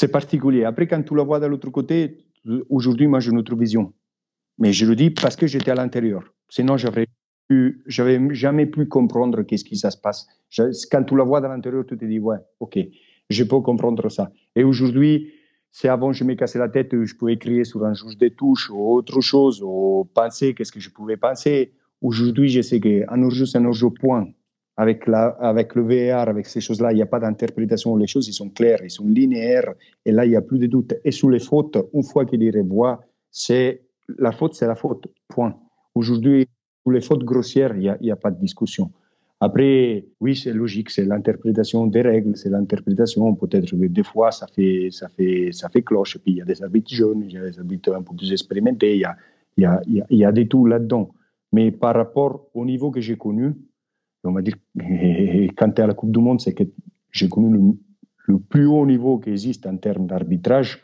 particulier. 0.07 0.63
Après, 0.63 0.87
quand 0.87 1.03
tu 1.03 1.17
la 1.17 1.25
vois 1.25 1.41
de 1.41 1.47
l'autre 1.47 1.71
côté, 1.71 2.19
aujourd'hui, 2.69 3.09
moi, 3.09 3.19
j'ai 3.19 3.33
une 3.33 3.39
autre 3.39 3.57
vision. 3.57 3.93
Mais 4.59 4.73
je 4.73 4.87
le 4.87 4.95
dis 4.95 5.11
parce 5.11 5.35
que 5.35 5.49
j'étais 5.49 5.73
à 5.73 5.75
l'intérieur. 5.75 6.23
Sinon, 6.49 6.77
j'aurais 6.77 7.07
j'avais 7.87 8.21
jamais 8.35 8.67
pu 8.67 8.87
comprendre 8.87 9.43
qu'est-ce 9.43 9.65
qui 9.65 9.77
ça 9.77 9.91
se 9.91 9.99
passe. 9.99 10.27
quand 10.91 11.05
tu 11.05 11.17
la 11.17 11.25
vois 11.25 11.41
de 11.41 11.47
l'intérieur, 11.47 11.85
tu 11.87 11.97
te 11.97 12.05
dis, 12.05 12.19
ouais, 12.19 12.37
ok, 12.61 12.79
je 13.31 13.45
peux 13.45 13.61
comprendre 13.61 14.09
ça. 14.11 14.31
Et 14.55 14.65
aujourd'hui, 14.65 15.33
c'est 15.71 15.89
avant, 15.89 16.13
je 16.13 16.25
me 16.25 16.35
cassais 16.35 16.59
la 16.59 16.69
tête, 16.69 16.91
je 17.05 17.15
pouvais 17.15 17.35
écrire 17.35 17.65
sur 17.65 17.85
un 17.85 17.95
juge 17.95 18.19
de 18.19 18.29
touche 18.29 18.71
ou 18.71 18.79
autre 18.79 19.21
chose, 19.21 19.63
ou 19.63 20.09
penser 20.15 20.55
qu'est-ce 20.55 20.73
que 20.73 20.81
je 20.81 20.91
pouvais 20.91 21.17
penser. 21.17 21.73
Aujourd'hui, 22.01 22.49
je 22.49 22.61
sais 22.61 22.81
qu'un 22.81 23.23
hors 23.23 23.33
c'est 23.33 23.59
un 23.59 23.65
hors 23.65 23.95
point. 23.95 24.29
Avec, 24.81 25.09
la, 25.09 25.27
avec 25.41 25.75
le 25.75 25.83
VR, 25.83 26.29
avec 26.29 26.47
ces 26.47 26.61
choses-là, 26.61 26.93
il 26.93 26.95
n'y 26.95 27.03
a 27.03 27.07
pas 27.07 27.19
d'interprétation. 27.19 27.97
Les 27.97 28.07
choses, 28.07 28.31
sont 28.31 28.49
claires, 28.49 28.79
ils 28.85 28.91
sont 28.91 29.09
linéaires. 29.09 29.75
Et 30.07 30.13
là, 30.13 30.25
il 30.25 30.31
n'y 30.31 30.37
a 30.37 30.41
plus 30.41 30.61
de 30.61 30.69
doute. 30.69 30.95
Et 31.05 31.11
sur 31.11 31.29
les 31.31 31.41
fautes, 31.41 31.77
une 31.93 32.05
fois 32.05 32.25
qu'il 32.25 32.41
les 32.41 32.53
revoit, 32.53 33.01
c'est 33.31 33.83
la 34.19 34.31
faute, 34.31 34.55
c'est 34.55 34.69
la 34.69 34.77
faute. 34.77 35.09
Point. 35.27 35.55
Aujourd'hui, 35.97 36.47
les 36.89 37.01
fautes 37.01 37.25
grossières, 37.25 37.75
il 37.77 37.97
n'y 38.01 38.11
a, 38.11 38.17
pas 38.17 38.31
de 38.31 38.41
discussion. 38.41 38.91
Après, 39.41 40.07
oui, 40.21 40.37
c'est 40.37 40.53
logique, 40.53 40.91
c'est 40.91 41.05
l'interprétation 41.05 41.87
des 41.87 42.03
règles, 42.03 42.37
c'est 42.37 42.49
l'interprétation. 42.49 43.35
Peut-être 43.35 43.71
que 43.71 43.87
des 43.87 44.03
fois, 44.05 44.31
ça 44.31 44.47
fait, 44.47 44.89
ça 44.93 45.09
fait, 45.09 45.51
ça 45.53 45.69
fait 45.69 45.83
cloche. 45.83 46.19
puis, 46.19 46.33
il 46.33 46.39
y 46.39 46.43
a 46.43 46.45
des 46.45 46.63
arbitres 46.63 46.93
jeunes, 46.93 47.23
il 47.25 47.33
y 47.33 47.39
a 47.39 47.43
des 47.51 47.59
arbitres 47.59 47.93
un 47.95 48.03
peu 48.03 48.15
plus 48.17 48.33
expérimentés, 48.33 48.95
il 48.95 49.01
y 49.01 49.05
a, 49.05 49.17
il 49.57 49.63
y 49.63 49.67
a, 49.67 49.83
il 50.11 50.19
y 50.19 50.25
a, 50.25 50.33
des 50.33 50.49
tout 50.49 50.67
là-dedans. 50.67 51.11
Mais 51.53 51.71
par 51.71 51.95
rapport 51.95 52.49
au 52.55 52.65
niveau 52.65 52.91
que 52.91 53.01
j'ai 53.01 53.17
connu, 53.17 53.55
on 54.25 54.33
va 54.33 54.43
dire, 54.43 54.57
quand 55.57 55.71
tu 55.71 55.81
es 55.81 55.85
à 55.85 55.87
la 55.87 55.95
Coupe 55.95 56.13
du 56.13 56.19
Monde, 56.19 56.41
c'est 56.41 56.55
que 56.55 56.65
j'ai 57.11 57.29
connu 57.29 57.79
le 58.27 58.39
plus 58.39 58.67
haut 58.67 58.87
niveau 58.87 59.19
qui 59.19 59.31
existe 59.31 59.67
en 59.67 59.77
termes 59.77 60.07
d'arbitrage, 60.07 60.83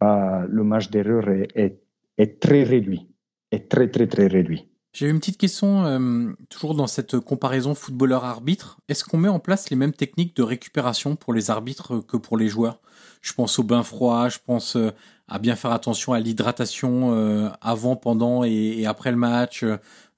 le 0.00 0.62
marge 0.64 0.90
d'erreur 0.90 1.28
est, 1.28 1.80
est, 2.18 2.40
très 2.40 2.64
réduit, 2.64 3.08
est 3.50 3.70
très 3.70 3.88
très 3.88 4.06
très 4.06 4.26
réduit. 4.26 4.68
J'ai 4.92 5.08
une 5.08 5.20
petite 5.20 5.38
question, 5.38 5.86
euh, 5.86 6.32
toujours 6.50 6.74
dans 6.74 6.86
cette 6.86 7.18
comparaison 7.18 7.74
footballeur-arbitre. 7.74 8.78
Est-ce 8.88 9.04
qu'on 9.04 9.16
met 9.16 9.28
en 9.28 9.38
place 9.38 9.70
les 9.70 9.76
mêmes 9.76 9.94
techniques 9.94 10.36
de 10.36 10.42
récupération 10.42 11.16
pour 11.16 11.32
les 11.32 11.50
arbitres 11.50 12.00
que 12.00 12.18
pour 12.18 12.36
les 12.36 12.48
joueurs? 12.48 12.78
Je 13.22 13.32
pense 13.32 13.58
au 13.58 13.62
bain 13.62 13.84
froid, 13.84 14.28
je 14.28 14.38
pense 14.44 14.76
euh, 14.76 14.90
à 15.28 15.38
bien 15.38 15.56
faire 15.56 15.70
attention 15.70 16.12
à 16.12 16.20
l'hydratation 16.20 17.14
euh, 17.14 17.48
avant, 17.62 17.96
pendant 17.96 18.44
et, 18.44 18.84
après 18.84 19.10
le 19.10 19.16
match, 19.16 19.64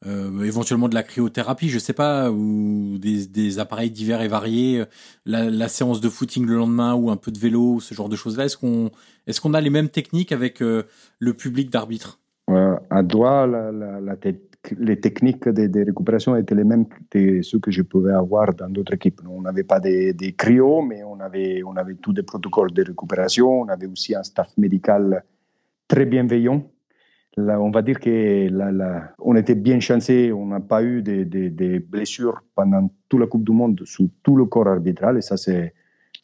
éventuellement 0.05 0.89
de 0.89 0.95
la 0.95 1.03
cryothérapie, 1.03 1.69
je 1.69 1.79
sais 1.79 1.93
pas, 1.93 2.31
ou 2.31 2.99
des, 2.99 3.59
appareils 3.59 3.91
divers 3.91 4.23
et 4.23 4.29
variés, 4.29 4.85
la, 5.27 5.69
séance 5.69 6.01
de 6.01 6.09
footing 6.09 6.47
le 6.47 6.57
lendemain 6.57 6.95
ou 6.95 7.11
un 7.11 7.17
peu 7.17 7.31
de 7.31 7.39
vélo, 7.39 7.81
ce 7.81 7.95
genre 7.95 8.09
de 8.09 8.17
choses-là. 8.17 8.45
Est-ce 8.45 8.57
qu'on 8.57 8.91
est-ce 9.27 9.41
qu'on 9.41 9.55
a 9.55 9.61
les 9.61 9.71
mêmes 9.71 9.89
techniques 9.89 10.33
avec 10.33 10.61
le 10.61 11.35
public 11.35 11.71
d'arbitres? 11.71 12.19
À 12.49 13.03
la, 13.03 14.17
les 14.79 14.99
techniques 15.01 15.49
de, 15.49 15.85
récupération 15.85 16.37
étaient 16.37 16.55
les 16.55 16.65
mêmes 16.65 16.87
que 17.11 17.43
ceux 17.43 17.59
que 17.59 17.71
je 17.71 17.83
pouvais 17.83 18.13
avoir 18.13 18.55
dans 18.55 18.69
d'autres 18.69 18.95
équipes. 18.95 19.21
On 19.29 19.43
n'avait 19.43 19.65
pas 19.65 19.81
des, 19.81 20.13
des 20.13 20.33
cryos, 20.33 20.83
mais 20.83 21.03
on 21.05 21.21
avait, 21.21 21.63
on 21.65 21.77
avait 21.77 21.95
tous 21.95 22.13
des 22.13 22.23
protocoles 22.23 22.73
de 22.73 22.83
récupération. 22.83 23.61
On 23.61 23.69
avait 23.69 23.87
aussi 23.87 24.15
un 24.15 24.23
staff 24.23 24.49
médical 24.57 25.25
très 25.89 26.07
bienveillant. 26.07 26.63
On 27.37 27.71
va 27.71 27.83
dire 27.83 27.99
que 27.99 28.49
on 29.19 29.35
était 29.35 29.57
bien 29.57 29.81
chancé, 29.81 30.33
on 30.33 30.47
n'a 30.47 30.61
pas 30.61 30.85
eu 30.85 31.03
des, 31.03 31.79
blessures 31.81 32.43
pendant 32.55 32.91
toute 33.09 33.21
la 33.21 33.27
Coupe 33.27 33.45
du 33.45 33.53
Monde 33.53 33.81
sous 33.85 34.11
tout 34.23 34.37
le 34.37 34.45
corps 34.45 34.69
arbitral. 34.69 35.19
Et 35.19 35.21
ça, 35.21 35.37
c'est, 35.37 35.75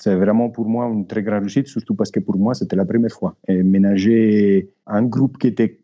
vraiment 0.06 0.50
pour 0.50 0.66
moi 0.68 0.86
une 0.86 1.06
très 1.06 1.22
grande 1.22 1.40
réussite, 1.40 1.66
surtout 1.66 1.94
parce 1.94 2.10
que 2.10 2.20
pour 2.20 2.36
moi, 2.36 2.54
c'était 2.54 2.76
la 2.76 2.84
première 2.84 3.10
fois. 3.10 3.34
Et 3.48 3.62
ménager 3.62 4.70
un 4.86 5.02
groupe 5.02 5.38
qui 5.38 5.48
était 5.48 5.80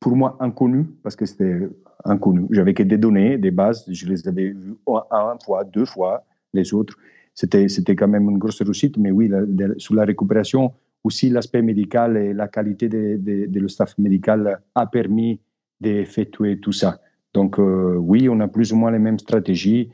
pour 0.00 0.16
moi 0.16 0.36
inconnu, 0.40 0.84
parce 1.02 1.14
que 1.14 1.26
c'était 1.26 1.68
inconnu. 2.04 2.46
J'avais 2.50 2.74
que 2.74 2.82
des 2.82 2.98
données, 2.98 3.38
des 3.38 3.52
bases, 3.52 3.84
je 3.88 4.06
les 4.06 4.26
avais 4.26 4.48
vues 4.48 4.76
un 5.10 5.36
fois, 5.44 5.64
deux 5.64 5.86
fois, 5.86 6.24
les 6.52 6.74
autres. 6.74 6.96
C'était, 7.34 7.68
c'était 7.68 7.94
quand 7.94 8.08
même 8.08 8.28
une 8.28 8.38
grosse 8.38 8.60
réussite, 8.62 8.96
mais 8.96 9.10
oui, 9.10 9.30
sur 9.78 9.94
la 9.94 10.04
récupération, 10.04 10.72
aussi 11.06 11.30
l'aspect 11.30 11.62
médical 11.62 12.16
et 12.16 12.32
la 12.32 12.48
qualité 12.48 12.88
de, 12.88 13.18
le 13.52 13.68
staff 13.68 13.96
médical 13.98 14.60
a 14.74 14.86
permis 14.86 15.40
d'effectuer 15.80 16.58
tout 16.58 16.72
ça. 16.72 17.00
Donc 17.32 17.58
euh, 17.58 17.96
oui, 17.96 18.28
on 18.28 18.40
a 18.40 18.48
plus 18.48 18.72
ou 18.72 18.76
moins 18.76 18.90
les 18.90 18.98
mêmes 18.98 19.18
stratégies 19.18 19.90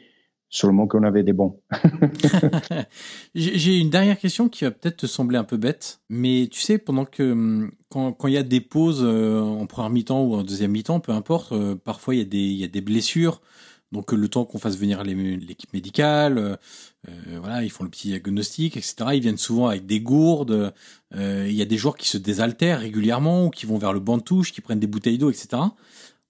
seulement 0.49 0.87
qu'on 0.87 1.03
avait 1.03 1.23
des 1.23 1.33
bons. 1.33 1.61
J'ai 3.35 3.79
une 3.79 3.89
dernière 3.89 4.19
question 4.19 4.51
qui 4.51 4.65
va 4.65 4.71
peut-être 4.71 4.99
te 4.99 5.07
sembler 5.07 5.39
un 5.39 5.45
peu 5.45 5.57
bête, 5.57 6.01
mais 6.11 6.47
tu 6.51 6.61
sais, 6.61 6.77
pendant 6.77 7.07
que 7.07 7.33
hum, 7.33 7.71
quand 7.89 8.27
il 8.27 8.35
y 8.35 8.39
a 8.39 8.43
des 8.43 8.61
pauses 8.61 9.03
euh, 9.03 9.41
en 9.41 9.67
première 9.67 9.91
mi-temps 9.91 10.23
ou 10.25 10.35
en 10.35 10.43
deuxième 10.43 10.73
mi-temps, 10.73 11.01
peu 11.01 11.13
importe, 11.13 11.53
euh, 11.53 11.75
parfois 11.75 12.15
il 12.15 12.21
y, 12.21 12.27
des, 12.27 12.39
y 12.39 12.65
a 12.65 12.69
des 12.69 12.83
blessures. 12.83 13.41
Donc 13.93 14.13
le 14.13 14.29
temps 14.29 14.45
qu'on 14.45 14.59
fasse 14.59 14.77
venir 14.77 15.05
l'équipe 15.05 15.73
médicale, 15.75 16.39
euh, 16.39 16.57
voilà, 17.39 17.63
ils 17.63 17.71
font 17.71 17.85
le 17.85 17.91
petit 17.91 18.09
diagnostic, 18.09 18.77
etc. 18.77 18.95
Ils 19.13 19.21
viennent 19.21 19.39
souvent 19.39 19.69
avec 19.69 19.87
des 19.87 20.01
gourdes. 20.01 20.73
Il 21.15 21.53
y 21.53 21.61
a 21.61 21.67
des 21.67 21.77
joueurs 21.77 21.97
qui 21.97 22.09
se 22.09 22.17
désaltèrent 22.17 22.81
régulièrement 22.81 23.47
ou 23.47 23.51
qui 23.51 23.67
vont 23.67 23.77
vers 23.77 23.93
le 23.93 24.01
banc 24.01 24.17
de 24.17 24.23
touche, 24.23 24.53
qui 24.53 24.63
prennent 24.63 24.81
des 24.81 24.87
bouteilles 24.87 25.19
d'eau, 25.19 25.31
etc. 25.31 25.63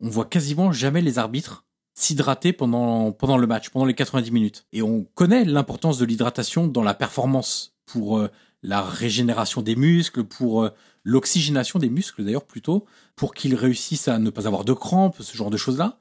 On 0.01 0.09
voit 0.09 0.25
quasiment 0.25 0.73
jamais 0.73 1.01
les 1.01 1.19
arbitres 1.19 1.65
s'hydrater 1.95 2.53
pendant, 2.53 3.13
pendant 3.13 3.37
le 3.37 3.47
match, 3.47 3.71
pendant 3.71 3.85
les 3.85 3.95
90 3.95 4.31
minutes. 4.31 4.67
Et 4.73 4.83
on 4.83 5.05
connaît 5.15 5.45
l'importance 5.45 5.99
de 5.99 6.05
l'hydratation 6.05 6.67
dans 6.67 6.83
la 6.83 6.95
performance 6.95 7.75
pour 7.87 8.19
euh, 8.19 8.31
la 8.63 8.83
régénération 8.83 9.63
des 9.63 9.77
muscles, 9.77 10.25
pour 10.25 10.65
euh, 10.65 10.71
l'oxygénation 11.05 11.79
des 11.79 11.91
muscles 11.91 12.25
d'ailleurs 12.25 12.45
plutôt, 12.45 12.87
pour 13.17 13.35
qu'ils 13.35 13.55
réussissent 13.55 14.09
à 14.09 14.19
ne 14.19 14.31
pas 14.31 14.47
avoir 14.47 14.65
de 14.65 14.73
crampes, 14.73 15.17
ce 15.21 15.37
genre 15.37 15.51
de 15.51 15.57
choses-là. 15.57 15.99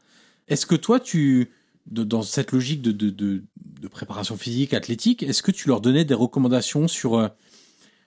Est-ce 0.51 0.65
que 0.65 0.75
toi, 0.75 0.99
tu, 0.99 1.49
dans 1.85 2.23
cette 2.23 2.51
logique 2.51 2.81
de, 2.81 3.43
préparation 3.89 4.35
physique, 4.35 4.73
athlétique, 4.73 5.23
est-ce 5.23 5.41
que 5.41 5.51
tu 5.51 5.69
leur 5.69 5.79
donnais 5.79 6.03
des 6.03 6.13
recommandations 6.13 6.89
sur, 6.89 7.17
euh, 7.17 7.29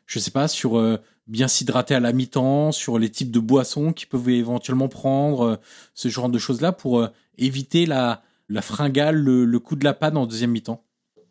je 0.06 0.18
sais 0.18 0.30
pas, 0.30 0.46
sur 0.46 1.00
bien 1.26 1.48
s'hydrater 1.48 1.94
à 1.94 2.00
la 2.00 2.12
mi-temps, 2.12 2.70
sur 2.70 2.98
les 2.98 3.08
types 3.08 3.30
de 3.30 3.40
boissons 3.40 3.94
qu'ils 3.94 4.08
peuvent 4.08 4.28
éventuellement 4.28 4.88
prendre, 4.88 5.58
ce 5.94 6.08
genre 6.08 6.28
de 6.28 6.38
choses-là 6.38 6.72
pour 6.72 7.08
éviter 7.38 7.86
la, 7.86 8.22
la 8.50 8.60
fringale, 8.60 9.16
le, 9.16 9.58
coup 9.58 9.74
de 9.74 9.84
la 9.84 9.94
panne 9.94 10.18
en 10.18 10.26
deuxième 10.26 10.50
mi-temps? 10.50 10.84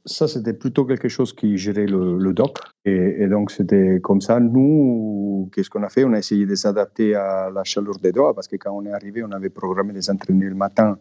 Ça, 0.05 0.27
c'était 0.27 0.53
plutôt 0.53 0.85
quelque 0.85 1.07
chose 1.07 1.33
qui 1.33 1.57
gérait 1.57 1.85
le, 1.85 2.33
doc. 2.33 2.57
Et, 2.85 3.27
donc, 3.27 3.51
c'était 3.51 3.99
comme 4.01 4.21
ça. 4.21 4.39
Nous, 4.39 5.49
qu'est-ce 5.53 5.69
qu'on 5.69 5.83
a 5.83 5.89
fait? 5.89 6.03
On 6.03 6.13
a 6.13 6.19
essayé 6.19 6.45
de 6.45 6.55
s'adapter 6.55 7.15
à 7.15 7.49
la 7.49 7.63
chaleur 7.63 7.95
des 7.97 8.11
doigts 8.11 8.33
parce 8.33 8.47
que 8.47 8.57
quand 8.57 8.71
on 8.71 8.85
est 8.85 8.91
arrivé, 8.91 9.23
on 9.23 9.31
avait 9.31 9.49
programmé 9.49 9.93
les 9.93 10.09
entraînements 10.09 10.49
le 10.49 10.55
matin. 10.55 10.97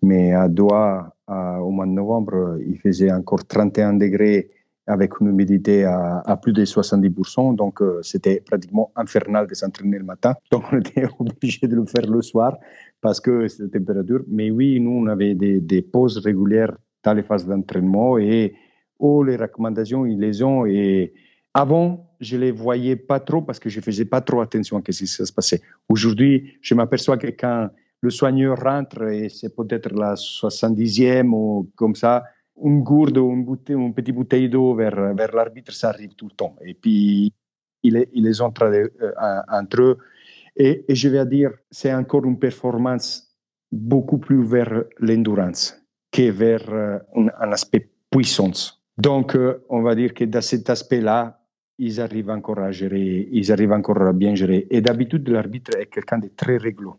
Mais 0.00 0.32
à 0.32 0.48
Doha, 0.48 1.14
au 1.28 1.70
mois 1.70 1.86
de 1.86 1.90
novembre, 1.90 2.58
il 2.66 2.78
faisait 2.78 3.12
encore 3.12 3.44
31 3.44 3.94
degrés 3.94 4.50
avec 4.88 5.20
une 5.20 5.28
humidité 5.28 5.84
à, 5.84 6.38
plus 6.40 6.52
de 6.52 6.64
70%. 6.64 7.54
Donc, 7.54 7.82
euh, 7.82 8.00
c'était 8.02 8.40
pratiquement 8.40 8.90
infernal 8.96 9.46
de 9.46 9.54
s'entraîner 9.54 9.98
le 9.98 10.04
matin. 10.04 10.34
Donc, 10.50 10.64
on 10.72 10.78
était 10.78 11.06
obligé 11.18 11.66
de 11.66 11.76
le 11.76 11.84
faire 11.84 12.06
le 12.10 12.22
soir 12.22 12.56
parce 13.02 13.20
que 13.20 13.46
c'était 13.48 13.78
température. 13.78 14.22
Mais 14.28 14.50
oui, 14.50 14.80
nous, 14.80 14.92
on 14.92 15.06
avait 15.06 15.34
des, 15.34 15.82
pauses 15.82 16.18
régulières 16.18 16.74
dans 17.02 17.14
les 17.14 17.22
phases 17.22 17.46
d'entraînement 17.46 18.18
et 18.18 18.54
oh, 18.98 19.22
les 19.22 19.36
recommandations, 19.36 20.06
ils 20.06 20.18
les 20.18 20.42
ont. 20.42 20.66
Et 20.66 21.12
avant, 21.54 22.10
je 22.20 22.36
les 22.36 22.50
voyais 22.50 22.96
pas 22.96 23.20
trop 23.20 23.42
parce 23.42 23.58
que 23.58 23.68
je 23.68 23.80
faisais 23.80 24.04
pas 24.04 24.20
trop 24.20 24.40
attention 24.40 24.78
à 24.78 24.82
ce 24.92 24.98
qui 24.98 25.06
se 25.06 25.32
passait. 25.32 25.60
Aujourd'hui, 25.88 26.54
je 26.60 26.74
m'aperçois 26.74 27.16
que 27.16 27.28
quand 27.28 27.68
le 28.00 28.10
soigneur 28.10 28.60
rentre 28.60 29.02
et 29.08 29.28
c'est 29.28 29.54
peut-être 29.54 29.92
la 29.92 30.14
70e 30.14 31.32
ou 31.32 31.70
comme 31.74 31.94
ça, 31.94 32.24
une 32.62 32.82
gourde 32.82 33.18
ou 33.18 33.32
une, 33.32 33.44
bouteille, 33.44 33.92
petite 33.92 34.14
bouteille 34.14 34.48
d'eau 34.48 34.74
vers, 34.74 35.14
vers 35.14 35.34
l'arbitre, 35.34 35.72
ça 35.72 35.90
arrive 35.90 36.14
tout 36.14 36.26
le 36.26 36.34
temps. 36.34 36.56
Et 36.64 36.74
puis, 36.74 37.32
ils, 37.82 38.06
ils 38.12 38.24
les 38.24 38.40
ont 38.40 38.52
euh, 38.62 38.88
entre 39.48 39.80
eux. 39.82 39.98
Et, 40.56 40.84
je 40.88 41.08
vais 41.08 41.24
dire, 41.26 41.52
c'est 41.70 41.94
encore 41.94 42.24
une 42.24 42.38
performance 42.38 43.36
beaucoup 43.70 44.18
plus 44.18 44.42
vers 44.42 44.84
l'endurance 44.98 45.77
que 46.10 46.30
vers 46.30 46.68
euh, 46.70 46.98
un, 47.14 47.52
aspect 47.52 47.90
puissance. 48.10 48.82
Donc, 48.96 49.36
euh, 49.36 49.64
on 49.68 49.82
va 49.82 49.94
dire 49.94 50.14
que 50.14 50.24
dans 50.24 50.40
cet 50.40 50.70
aspect-là, 50.70 51.40
ils 51.78 52.00
arrivent 52.00 52.30
encore 52.30 52.58
à 52.58 52.72
gérer, 52.72 53.28
ils 53.30 53.52
arrivent 53.52 53.72
encore 53.72 54.02
à 54.02 54.12
bien 54.12 54.34
gérer. 54.34 54.66
Et 54.70 54.80
d'habitude, 54.80 55.28
l'arbitre 55.28 55.76
est 55.78 55.86
quelqu'un 55.86 56.18
de 56.18 56.28
très 56.28 56.56
réglo. 56.56 56.96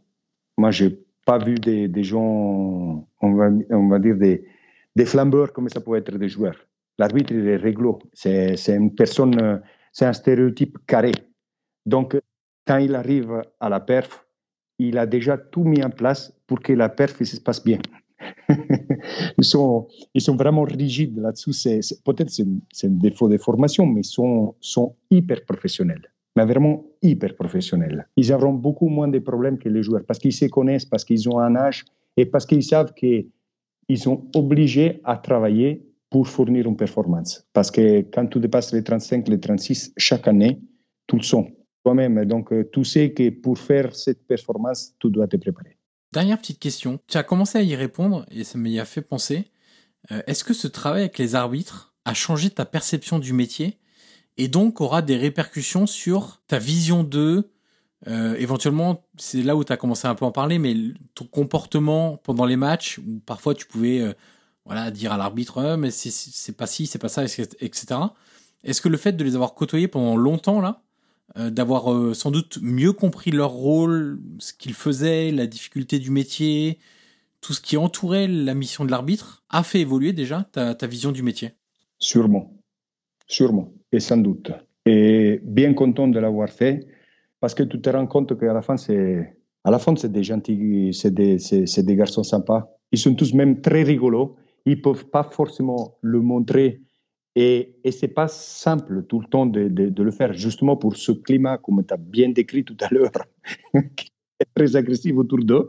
Moi, 0.57 0.71
j'ai 0.71 0.97
pas 1.25 1.37
vu 1.37 1.55
des, 1.55 2.03
gens, 2.03 3.07
on 3.21 3.33
va, 3.33 3.49
on 3.71 3.87
va 3.87 3.99
dire 3.99 4.15
des, 4.15 4.45
des 4.95 5.05
flambeurs 5.05 5.51
comme 5.51 5.69
ça 5.69 5.81
peut 5.81 5.95
être 5.95 6.17
des 6.17 6.29
joueurs. 6.29 6.55
L'arbitre, 6.97 7.33
il 7.33 7.47
est 7.47 7.57
réglo. 7.57 7.99
C'est, 8.13 8.55
une 8.67 8.93
personne, 8.95 9.61
c'est 9.91 10.05
un 10.05 10.13
stéréotype 10.13 10.77
carré. 10.85 11.11
Donc, 11.85 12.17
quand 12.67 12.77
il 12.77 12.95
arrive 12.95 13.41
à 13.59 13.69
la 13.69 13.79
perf, 13.79 14.25
il 14.79 14.97
a 14.97 15.05
déjà 15.05 15.37
tout 15.37 15.63
mis 15.63 15.83
en 15.83 15.89
place 15.89 16.33
pour 16.47 16.59
que 16.61 16.73
la 16.73 16.89
perf 16.89 17.21
se 17.23 17.39
passe 17.39 17.63
bien. 17.63 17.79
ils, 19.37 19.43
sont, 19.43 19.87
ils 20.13 20.21
sont 20.21 20.35
vraiment 20.35 20.63
rigides 20.63 21.17
là-dessus. 21.19 21.53
C'est, 21.53 21.79
peut-être 22.03 22.29
c'est, 22.29 22.45
un 22.87 22.89
défaut 22.89 23.29
de 23.29 23.37
formation, 23.37 23.85
mais 23.85 24.01
ils 24.01 24.05
sont, 24.05 24.55
sont 24.59 24.95
hyper 25.09 25.45
professionnels. 25.45 26.11
Mais 26.35 26.45
vraiment 26.45 26.85
hyper 27.01 27.35
professionnels. 27.35 28.07
Ils 28.15 28.31
auront 28.31 28.53
beaucoup 28.53 28.87
moins 28.87 29.07
de 29.07 29.19
problèmes 29.19 29.57
que 29.57 29.69
les 29.69 29.83
joueurs 29.83 30.03
parce 30.05 30.19
qu'ils 30.19 30.33
se 30.33 30.45
connaissent, 30.45 30.85
parce 30.85 31.03
qu'ils 31.03 31.27
ont 31.29 31.39
un 31.39 31.55
âge 31.55 31.85
et 32.17 32.25
parce 32.25 32.45
qu'ils 32.45 32.63
savent 32.63 32.93
que 32.93 33.25
ils 33.89 33.97
sont 33.97 34.27
obligés 34.35 35.01
à 35.03 35.17
travailler 35.17 35.83
pour 36.09 36.27
fournir 36.27 36.67
une 36.67 36.77
performance. 36.77 37.45
Parce 37.53 37.71
que 37.71 38.01
quand 38.01 38.27
tu 38.27 38.39
dépasses 38.39 38.73
les 38.73 38.83
35, 38.83 39.27
les 39.27 39.39
36 39.39 39.93
chaque 39.97 40.27
année, 40.27 40.59
tu 41.07 41.17
le 41.17 41.23
sens 41.23 41.47
toi-même. 41.83 42.23
Donc, 42.25 42.51
euh, 42.51 42.69
tu 42.71 42.83
sais 42.83 43.11
que 43.11 43.29
pour 43.29 43.57
faire 43.57 43.95
cette 43.95 44.25
performance, 44.27 44.93
tu 44.99 45.09
dois 45.09 45.27
te 45.27 45.37
préparer. 45.37 45.78
Dernière 46.11 46.39
petite 46.39 46.59
question. 46.59 46.99
Tu 47.07 47.17
as 47.17 47.23
commencé 47.23 47.59
à 47.59 47.61
y 47.61 47.75
répondre 47.75 48.25
et 48.31 48.43
ça 48.43 48.57
m'y 48.57 48.79
a 48.79 48.85
fait 48.85 49.01
penser. 49.01 49.51
Euh, 50.11 50.21
est-ce 50.25 50.43
que 50.43 50.55
ce 50.55 50.67
travail 50.67 51.01
avec 51.01 51.19
les 51.19 51.35
arbitres 51.35 51.93
a 52.05 52.15
changé 52.15 52.49
ta 52.49 52.65
perception 52.65 53.19
du 53.19 53.31
métier 53.31 53.77
et 54.37 54.47
donc 54.47 54.81
aura 54.81 55.03
des 55.03 55.17
répercussions 55.17 55.85
sur 55.85 56.41
ta 56.47 56.57
vision 56.57 57.03
d'eux? 57.03 57.51
Euh, 58.07 58.35
éventuellement, 58.37 59.05
c'est 59.17 59.43
là 59.43 59.55
où 59.55 59.63
tu 59.63 59.71
as 59.71 59.77
commencé 59.77 60.07
un 60.07 60.15
peu 60.15 60.25
à 60.25 60.29
en 60.29 60.31
parler, 60.31 60.57
mais 60.57 60.75
ton 61.13 61.25
comportement 61.25 62.17
pendant 62.17 62.45
les 62.45 62.55
matchs, 62.55 62.97
où 62.99 63.19
parfois 63.25 63.53
tu 63.53 63.67
pouvais 63.67 63.99
euh, 63.99 64.13
voilà, 64.65 64.89
dire 64.89 65.11
à 65.11 65.17
l'arbitre, 65.17 65.75
mais 65.75 65.91
c'est 65.91 66.57
pas 66.57 66.65
ci, 66.65 66.87
c'est 66.87 66.97
pas 66.97 67.09
ça, 67.09 67.25
etc. 67.25 67.85
Est-ce 68.63 68.81
que 68.81 68.89
le 68.89 68.97
fait 68.97 69.13
de 69.13 69.23
les 69.23 69.35
avoir 69.35 69.53
côtoyés 69.53 69.87
pendant 69.87 70.15
longtemps, 70.15 70.59
là, 70.59 70.81
d'avoir 71.35 72.15
sans 72.15 72.31
doute 72.31 72.59
mieux 72.61 72.91
compris 72.91 73.31
leur 73.31 73.51
rôle, 73.51 74.19
ce 74.39 74.53
qu'ils 74.53 74.73
faisaient, 74.73 75.31
la 75.31 75.47
difficulté 75.47 75.99
du 75.99 76.11
métier, 76.11 76.79
tout 77.41 77.53
ce 77.53 77.61
qui 77.61 77.77
entourait 77.77 78.27
la 78.27 78.53
mission 78.53 78.85
de 78.85 78.91
l'arbitre, 78.91 79.43
a 79.49 79.63
fait 79.63 79.79
évoluer 79.79 80.13
déjà 80.13 80.43
ta, 80.51 80.75
vision 80.87 81.11
du 81.11 81.23
métier 81.23 81.51
Sûrement. 81.99 82.53
sûrement, 83.27 83.71
et 83.91 83.99
sans 83.99 84.17
doute. 84.17 84.51
Et 84.85 85.39
bien 85.43 85.73
content 85.73 86.07
de 86.07 86.19
l'avoir 86.19 86.49
fait, 86.49 86.87
parce 87.39 87.53
que 87.53 87.63
tu 87.63 87.79
te 87.79 87.89
rends 87.89 88.07
compte 88.07 88.37
qu'à 88.39 88.53
la 88.53 88.61
fin, 88.61 88.77
c'est 88.77 89.39
à 89.63 89.71
la 89.71 89.79
fin, 89.79 89.95
c'est 89.95 90.11
des 90.11 90.23
gentils, 90.23 90.93
c'est 90.93 91.13
des, 91.13 91.37
des 91.37 91.95
garçons 91.95 92.23
sympas. 92.23 92.69
Ils 92.91 92.97
sont 92.97 93.15
tous 93.15 93.33
même 93.33 93.61
très 93.61 93.83
rigolos. 93.83 94.35
Ils 94.65 94.81
peuvent 94.81 95.05
pas 95.05 95.23
forcément 95.23 95.97
le 96.01 96.21
montrer. 96.21 96.81
Et, 97.41 97.75
et 97.85 97.91
c'est 97.91 98.09
pas 98.09 98.27
simple 98.27 99.03
tout 99.03 99.21
le 99.21 99.25
temps 99.25 99.45
de, 99.45 100.03
le 100.03 100.11
faire, 100.11 100.33
justement 100.33 100.75
pour 100.75 100.97
ce 100.97 101.13
climat, 101.13 101.57
comme 101.57 101.81
tu 101.85 101.93
as 101.93 101.97
bien 101.97 102.27
décrit 102.27 102.65
tout 102.65 102.75
à 102.81 102.93
l'heure, 102.93 103.13
qui 103.95 104.11
est 104.41 104.47
très 104.53 104.75
agressif 104.75 105.15
autour 105.15 105.39
d'eux. 105.39 105.67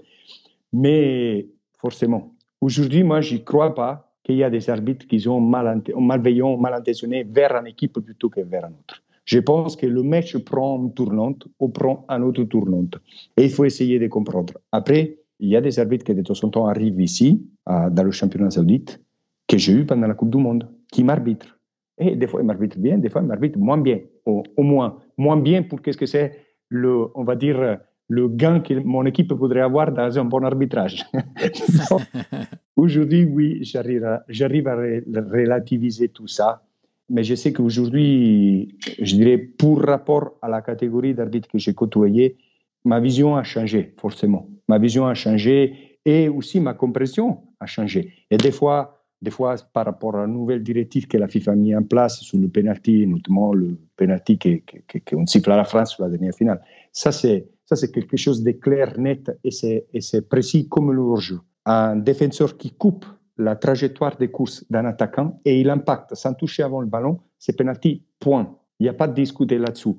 Mais 0.73 1.47
forcément, 1.79 2.35
aujourd'hui, 2.61 3.05
moi, 3.05 3.21
je 3.21 3.37
crois 3.37 3.73
pas 3.73 4.13
qu'il 4.25 4.35
y 4.35 4.43
a 4.43 4.51
des 4.51 4.69
arbitres 4.69 5.07
qui 5.07 5.21
sont 5.21 5.41
mal, 5.41 5.81
malveillants, 5.97 6.57
mal 6.57 6.75
intentionnés 6.75 7.23
vers 7.23 7.55
une 7.55 7.69
équipe 7.69 8.01
plutôt 8.01 8.29
que 8.29 8.41
vers 8.41 8.65
une 8.65 8.75
autre. 8.75 9.01
Je 9.25 9.39
pense 9.39 9.77
que 9.77 9.87
le 9.87 10.03
match 10.03 10.37
prend 10.39 10.77
une 10.77 10.93
tournante 10.93 11.47
ou 11.61 11.69
prend 11.69 12.05
un 12.09 12.21
autre 12.23 12.43
tournante. 12.43 12.99
Et 13.37 13.45
il 13.45 13.51
faut 13.51 13.65
essayer 13.65 14.01
de 14.01 14.09
comprendre. 14.09 14.55
Après, 14.73 15.21
il 15.39 15.49
y 15.49 15.55
a 15.55 15.61
des 15.61 15.79
arbitres 15.79 16.05
qui 16.05 16.17
de 16.17 16.23
temps 16.23 16.35
en 16.43 16.49
temps 16.49 16.67
arrivent 16.67 17.01
ici, 17.01 17.47
dans 17.65 18.03
le 18.03 18.11
championnat 18.11 18.51
saoudite, 18.51 19.01
que 19.47 19.57
j'ai 19.57 19.73
eu 19.73 19.87
pendant 19.87 20.09
la 20.09 20.15
Coupe 20.15 20.31
du 20.31 20.39
Monde, 20.39 20.69
qui 20.91 21.05
m'arbitrent. 21.05 21.60
Et 22.01 22.17
des 22.17 22.27
fois, 22.27 22.41
ils 22.41 22.47
m'arbitrent 22.47 22.79
bien, 22.79 22.99
des 22.99 23.09
fois, 23.09 23.21
ils 23.23 23.29
m'arbitrent 23.29 23.59
moins 23.59 23.79
bien. 23.79 24.01
Au, 24.27 24.63
moins, 24.63 24.99
moins 25.17 25.37
bien 25.37 25.63
pour 25.63 25.81
qu'est-ce 25.83 25.99
que 25.99 26.07
c'est 26.07 26.33
le, 26.69 27.07
on 27.15 27.25
va 27.25 27.37
dire, 27.37 27.79
le 28.09 28.29
gain 28.29 28.61
que 28.61 28.75
mon 28.75 29.05
équipe 29.07 29.33
voudrait 29.33 29.61
avoir 29.61 29.93
dans 29.93 30.19
un 30.19 30.25
bon 30.25 30.43
arbitrage. 30.43 31.05
Aujourd'hui, 32.77 33.25
oui, 33.25 33.59
j'arrive 33.63 34.05
à, 34.05 34.25
j'arrive 34.29 34.67
à 34.67 34.77
relativiser 34.77 36.09
tout 36.09 36.27
ça 36.27 36.63
mais 37.11 37.25
je 37.25 37.35
sais 37.35 37.53
qu'aujourd'hui, 37.53 38.77
je 39.03 39.17
dirais, 39.17 39.37
pour 39.37 39.83
rapport 39.83 40.39
à 40.41 40.49
la 40.49 40.63
catégorie 40.63 41.13
d'arbitres 41.13 41.49
que 41.49 41.59
j'ai 41.59 41.75
côtoyé, 41.75 42.37
ma 42.85 43.01
vision 43.01 43.37
a 43.37 43.43
changé, 43.43 43.95
forcément. 43.99 44.49
Ma 44.69 44.79
vision 44.79 45.07
a 45.07 45.15
changé 45.15 45.99
et 46.05 46.29
aussi 46.29 46.61
ma 46.61 46.73
compréhension 46.73 47.41
a 47.59 47.67
changé. 47.67 48.15
Et 48.31 48.37
des 48.37 48.53
fois, 48.53 49.00
des 49.23 49.31
fois 49.31 49.57
par 49.73 49.85
rapport 49.85 50.17
à 50.17 50.23
la 50.23 50.27
nouvelle 50.27 50.63
directive 50.63 51.07
que 51.07 51.19
la 51.19 51.29
FIFA 51.29 51.53
a 51.53 51.55
mis 51.55 51.75
en 51.75 51.83
place 51.83 52.21
sur 52.21 52.39
le 52.39 52.49
penalty, 52.49 53.07
notamment 53.07 53.53
le 53.53 53.77
penalty 53.97 54.39
qu'on 54.39 55.27
siffle 55.27 55.51
à 55.51 55.57
la 55.57 55.65
France 55.65 55.93
sur 55.93 56.05
la 56.05 56.11
dernière 56.11 56.35
finale, 56.35 56.61
ça 56.93 57.13
c'est, 57.13 57.49
ça 57.67 57.77
c'est 57.77 57.91
quelque 57.91 58.17
chose 58.17 58.43
de 58.43 58.53
clair, 58.53 58.99
net 58.99 59.31
et 59.45 59.51
c'est, 59.51 59.87
et 59.93 60.01
c'est 60.01 60.29
précis 60.29 60.69
comme 60.69 60.93
le 60.93 61.01
hors-jeu. 61.01 61.41
Un 61.67 61.97
défenseur 61.97 62.57
qui 62.57 62.71
coupe 62.71 63.05
la 63.37 63.57
trajectoire 63.57 64.17
des 64.17 64.31
courses 64.31 64.65
d'un 64.71 64.85
attaquant 64.87 65.41
et 65.45 65.61
il 65.61 65.71
impacte 65.71 66.15
sans 66.15 66.35
toucher 66.35 66.63
avant 66.63 66.81
le 66.81 66.87
ballon, 66.87 67.21
c'est 67.39 67.57
penalty, 67.57 68.03
point. 68.19 68.57
Il 68.79 68.85
n'y 68.85 68.89
a 68.89 68.95
pas 68.95 69.09
de 69.09 69.15
discuter 69.15 69.59
là-dessous. 69.59 69.99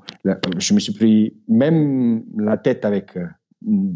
Je 0.58 0.74
me 0.74 0.80
suis 0.80 0.94
pris 0.94 1.36
même 1.48 2.24
la 2.36 2.58
tête 2.58 2.84
avec 2.84 3.16
euh, 3.16 3.28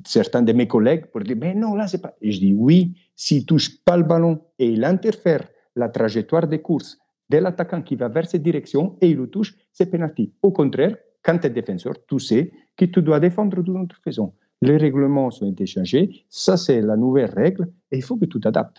certains 0.06 0.42
de 0.42 0.54
mes 0.54 0.68
collègues 0.68 1.06
pour 1.08 1.22
dire, 1.22 1.38
mais 1.40 1.56
non, 1.56 1.76
là, 1.76 1.88
c'est 1.88 2.02
pas. 2.02 2.16
Et 2.22 2.32
je 2.32 2.40
dis, 2.40 2.54
oui, 2.54 2.96
s'il 3.16 3.46
touche 3.46 3.84
pas 3.84 3.98
le 3.98 4.04
ballon 4.04 4.42
et 4.60 4.70
il 4.70 4.84
interfère 4.84 5.48
la 5.76 5.90
trajectoire 5.90 6.48
des 6.48 6.62
courses 6.62 6.98
de 7.30 7.38
l'attaquant 7.38 7.82
qui 7.82 7.96
va 7.96 8.08
vers 8.08 8.28
cette 8.28 8.44
direction 8.44 8.98
et 9.02 9.10
il 9.10 9.18
le 9.18 9.28
touche, 9.28 9.56
c'est 9.72 9.90
penalty. 9.90 10.32
Au 10.42 10.52
contraire, 10.52 10.96
quand 11.24 11.38
tu 11.40 11.48
es 11.48 11.50
défenseur, 11.50 11.94
tu 12.08 12.20
sais 12.20 12.52
que 12.78 12.86
tu 12.86 13.02
dois 13.02 13.20
défendre 13.20 13.58
autre 13.82 14.00
façon. 14.04 14.34
Les 14.62 14.78
règlements 14.78 15.30
ont 15.42 15.52
été 15.52 15.66
changés, 15.66 16.26
ça 16.30 16.56
c'est 16.56 16.82
la 16.82 16.96
nouvelle 16.96 17.32
règle 17.32 17.68
et 17.92 17.98
il 17.98 18.04
faut 18.04 18.16
que 18.16 18.26
tu 18.26 18.40
t'adaptes. 18.40 18.78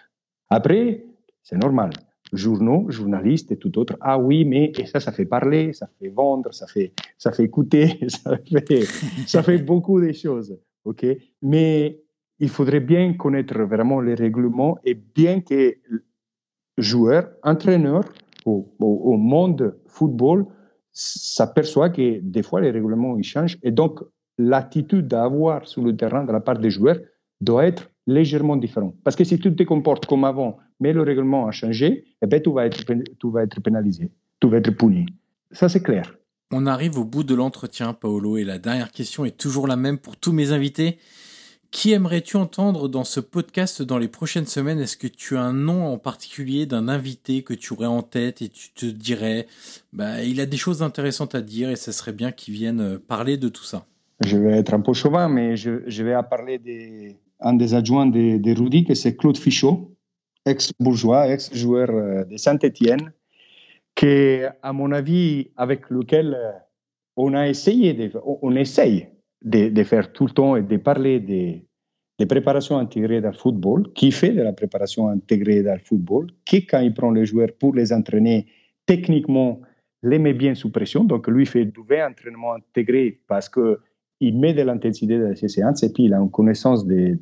Après, 0.48 1.04
c'est 1.42 1.56
normal. 1.56 1.90
Journaux, 2.32 2.86
journalistes 2.88 3.52
et 3.52 3.56
tout 3.56 3.78
autre. 3.78 3.96
Ah 4.00 4.18
oui, 4.18 4.44
mais 4.44 4.72
et 4.78 4.86
ça, 4.86 4.98
ça 4.98 5.12
fait 5.12 5.26
parler, 5.26 5.72
ça 5.72 5.88
fait 5.98 6.08
vendre, 6.08 6.52
ça 6.52 6.66
fait, 6.66 6.92
ça 7.18 7.30
fait 7.30 7.44
écouter, 7.44 7.98
ça 8.08 8.36
fait, 8.38 8.84
ça 9.26 9.42
fait 9.42 9.58
beaucoup 9.58 10.00
de 10.00 10.12
choses. 10.12 10.56
OK? 10.86 11.04
Mais 11.42 12.00
il 12.38 12.48
faudrait 12.48 12.80
bien 12.80 13.14
connaître 13.14 13.58
vraiment 13.62 14.00
les 14.00 14.14
règlements 14.14 14.78
et 14.84 14.94
bien 14.94 15.40
que 15.40 15.76
joueurs, 16.78 17.28
entraîneurs 17.42 18.04
au, 18.44 18.72
au, 18.78 18.86
au 18.86 19.16
monde 19.16 19.76
football 19.86 20.46
s'aperçoit 20.92 21.90
que 21.90 22.20
des 22.20 22.42
fois 22.42 22.60
les 22.60 22.70
règlements 22.70 23.16
ils 23.18 23.24
changent 23.24 23.58
et 23.62 23.70
donc 23.70 24.00
l'attitude 24.38 25.12
à 25.14 25.24
avoir 25.24 25.66
sur 25.66 25.82
le 25.82 25.96
terrain 25.96 26.24
de 26.24 26.32
la 26.32 26.40
part 26.40 26.58
des 26.58 26.70
joueurs 26.70 26.98
doit 27.40 27.66
être 27.66 27.90
légèrement 28.06 28.56
différent. 28.56 28.94
Parce 29.04 29.16
que 29.16 29.24
si 29.24 29.38
tu 29.38 29.54
te 29.54 29.62
comportes 29.62 30.06
comme 30.06 30.24
avant, 30.24 30.58
mais 30.80 30.92
le 30.92 31.02
règlement 31.02 31.46
a 31.46 31.50
changé, 31.50 32.04
eh 32.22 32.26
ben, 32.26 32.40
tu, 32.40 32.52
vas 32.52 32.66
être, 32.66 32.84
tu 33.18 33.30
vas 33.30 33.42
être 33.42 33.60
pénalisé, 33.60 34.10
tu 34.40 34.48
vas 34.48 34.58
être 34.58 34.70
puni. 34.70 35.06
Ça, 35.50 35.68
c'est 35.68 35.82
clair. 35.82 36.14
On 36.52 36.66
arrive 36.66 36.96
au 36.96 37.04
bout 37.04 37.24
de 37.24 37.34
l'entretien, 37.34 37.92
Paolo, 37.92 38.36
et 38.36 38.44
la 38.44 38.58
dernière 38.58 38.92
question 38.92 39.24
est 39.24 39.36
toujours 39.36 39.66
la 39.66 39.74
même 39.74 39.98
pour 39.98 40.16
tous 40.16 40.32
mes 40.32 40.52
invités. 40.52 40.98
Qui 41.72 41.92
aimerais-tu 41.92 42.36
entendre 42.36 42.88
dans 42.88 43.02
ce 43.02 43.18
podcast 43.18 43.82
dans 43.82 43.98
les 43.98 44.06
prochaines 44.06 44.46
semaines? 44.46 44.78
Est-ce 44.78 44.96
que 44.96 45.08
tu 45.08 45.36
as 45.36 45.42
un 45.42 45.52
nom 45.52 45.86
en 45.86 45.98
particulier 45.98 46.64
d'un 46.64 46.86
invité 46.86 47.42
que 47.42 47.52
tu 47.52 47.72
aurais 47.72 47.86
en 47.86 48.02
tête 48.02 48.42
et 48.42 48.48
tu 48.48 48.70
te 48.70 48.86
dirais, 48.86 49.48
bah, 49.92 50.22
il 50.22 50.40
a 50.40 50.46
des 50.46 50.56
choses 50.56 50.84
intéressantes 50.84 51.34
à 51.34 51.40
dire 51.40 51.68
et 51.68 51.76
ça 51.76 51.90
serait 51.90 52.12
bien 52.12 52.30
qu'il 52.30 52.54
vienne 52.54 53.00
parler 53.00 53.36
de 53.36 53.48
tout 53.48 53.64
ça? 53.64 53.84
Je 54.24 54.36
vais 54.36 54.52
être 54.52 54.72
un 54.72 54.80
peu 54.80 54.92
chauvin, 54.92 55.28
mais 55.28 55.56
je, 55.56 56.02
vais 56.02 56.14
parler 56.30 56.58
des, 56.58 57.16
un 57.40 57.54
des 57.54 57.74
adjoints 57.74 58.06
de, 58.06 58.38
de 58.38 58.54
Rudy, 58.54 58.84
que 58.84 58.94
c'est 58.94 59.16
Claude 59.16 59.36
Fichot, 59.36 59.96
ex-bourgeois, 60.46 61.28
ex-joueur 61.28 61.90
euh, 61.90 62.24
de 62.24 62.36
Saint-Étienne, 62.36 63.12
qui, 63.96 64.42
à 64.62 64.72
mon 64.72 64.92
avis, 64.92 65.50
avec 65.56 65.90
lequel 65.90 66.34
euh, 66.34 66.52
on 67.16 67.34
a 67.34 67.48
essayé, 67.48 67.94
de, 67.94 68.12
on 68.24 68.54
essaye 68.54 69.08
de, 69.42 69.82
faire 69.82 70.12
tout 70.12 70.26
le 70.26 70.32
temps 70.32 70.54
et 70.54 70.62
de 70.62 70.76
parler 70.76 71.18
des, 71.18 71.66
préparations 72.28 72.78
intégrées 72.78 73.20
dans 73.20 73.30
le 73.30 73.36
football, 73.36 73.92
qui 73.94 74.12
fait 74.12 74.32
de 74.32 74.42
la 74.42 74.52
préparation 74.52 75.08
intégrée 75.08 75.62
dans 75.62 75.74
le 75.74 75.80
football, 75.80 76.28
qui, 76.44 76.66
quand 76.66 76.80
il 76.80 76.94
prend 76.94 77.10
les 77.10 77.26
joueurs 77.26 77.48
pour 77.58 77.74
les 77.74 77.92
entraîner, 77.92 78.46
techniquement, 78.84 79.60
les 80.02 80.18
met 80.18 80.34
bien 80.34 80.54
sous 80.54 80.70
pression. 80.70 81.04
Donc, 81.04 81.26
lui 81.26 81.46
fait 81.46 81.64
du 81.64 81.80
vrai 81.80 82.04
entraînement 82.04 82.54
intégré 82.54 83.20
parce 83.26 83.48
que 83.48 83.80
il 84.20 84.38
met 84.38 84.54
de 84.54 84.62
l'intensité 84.62 85.18
dans 85.18 85.34
ses 85.34 85.48
séances 85.48 85.82
et 85.82 85.92
puis 85.92 86.04
il 86.04 86.14
a 86.14 86.18
une 86.18 86.30
connaissance 86.30 86.86
de, 86.86 87.18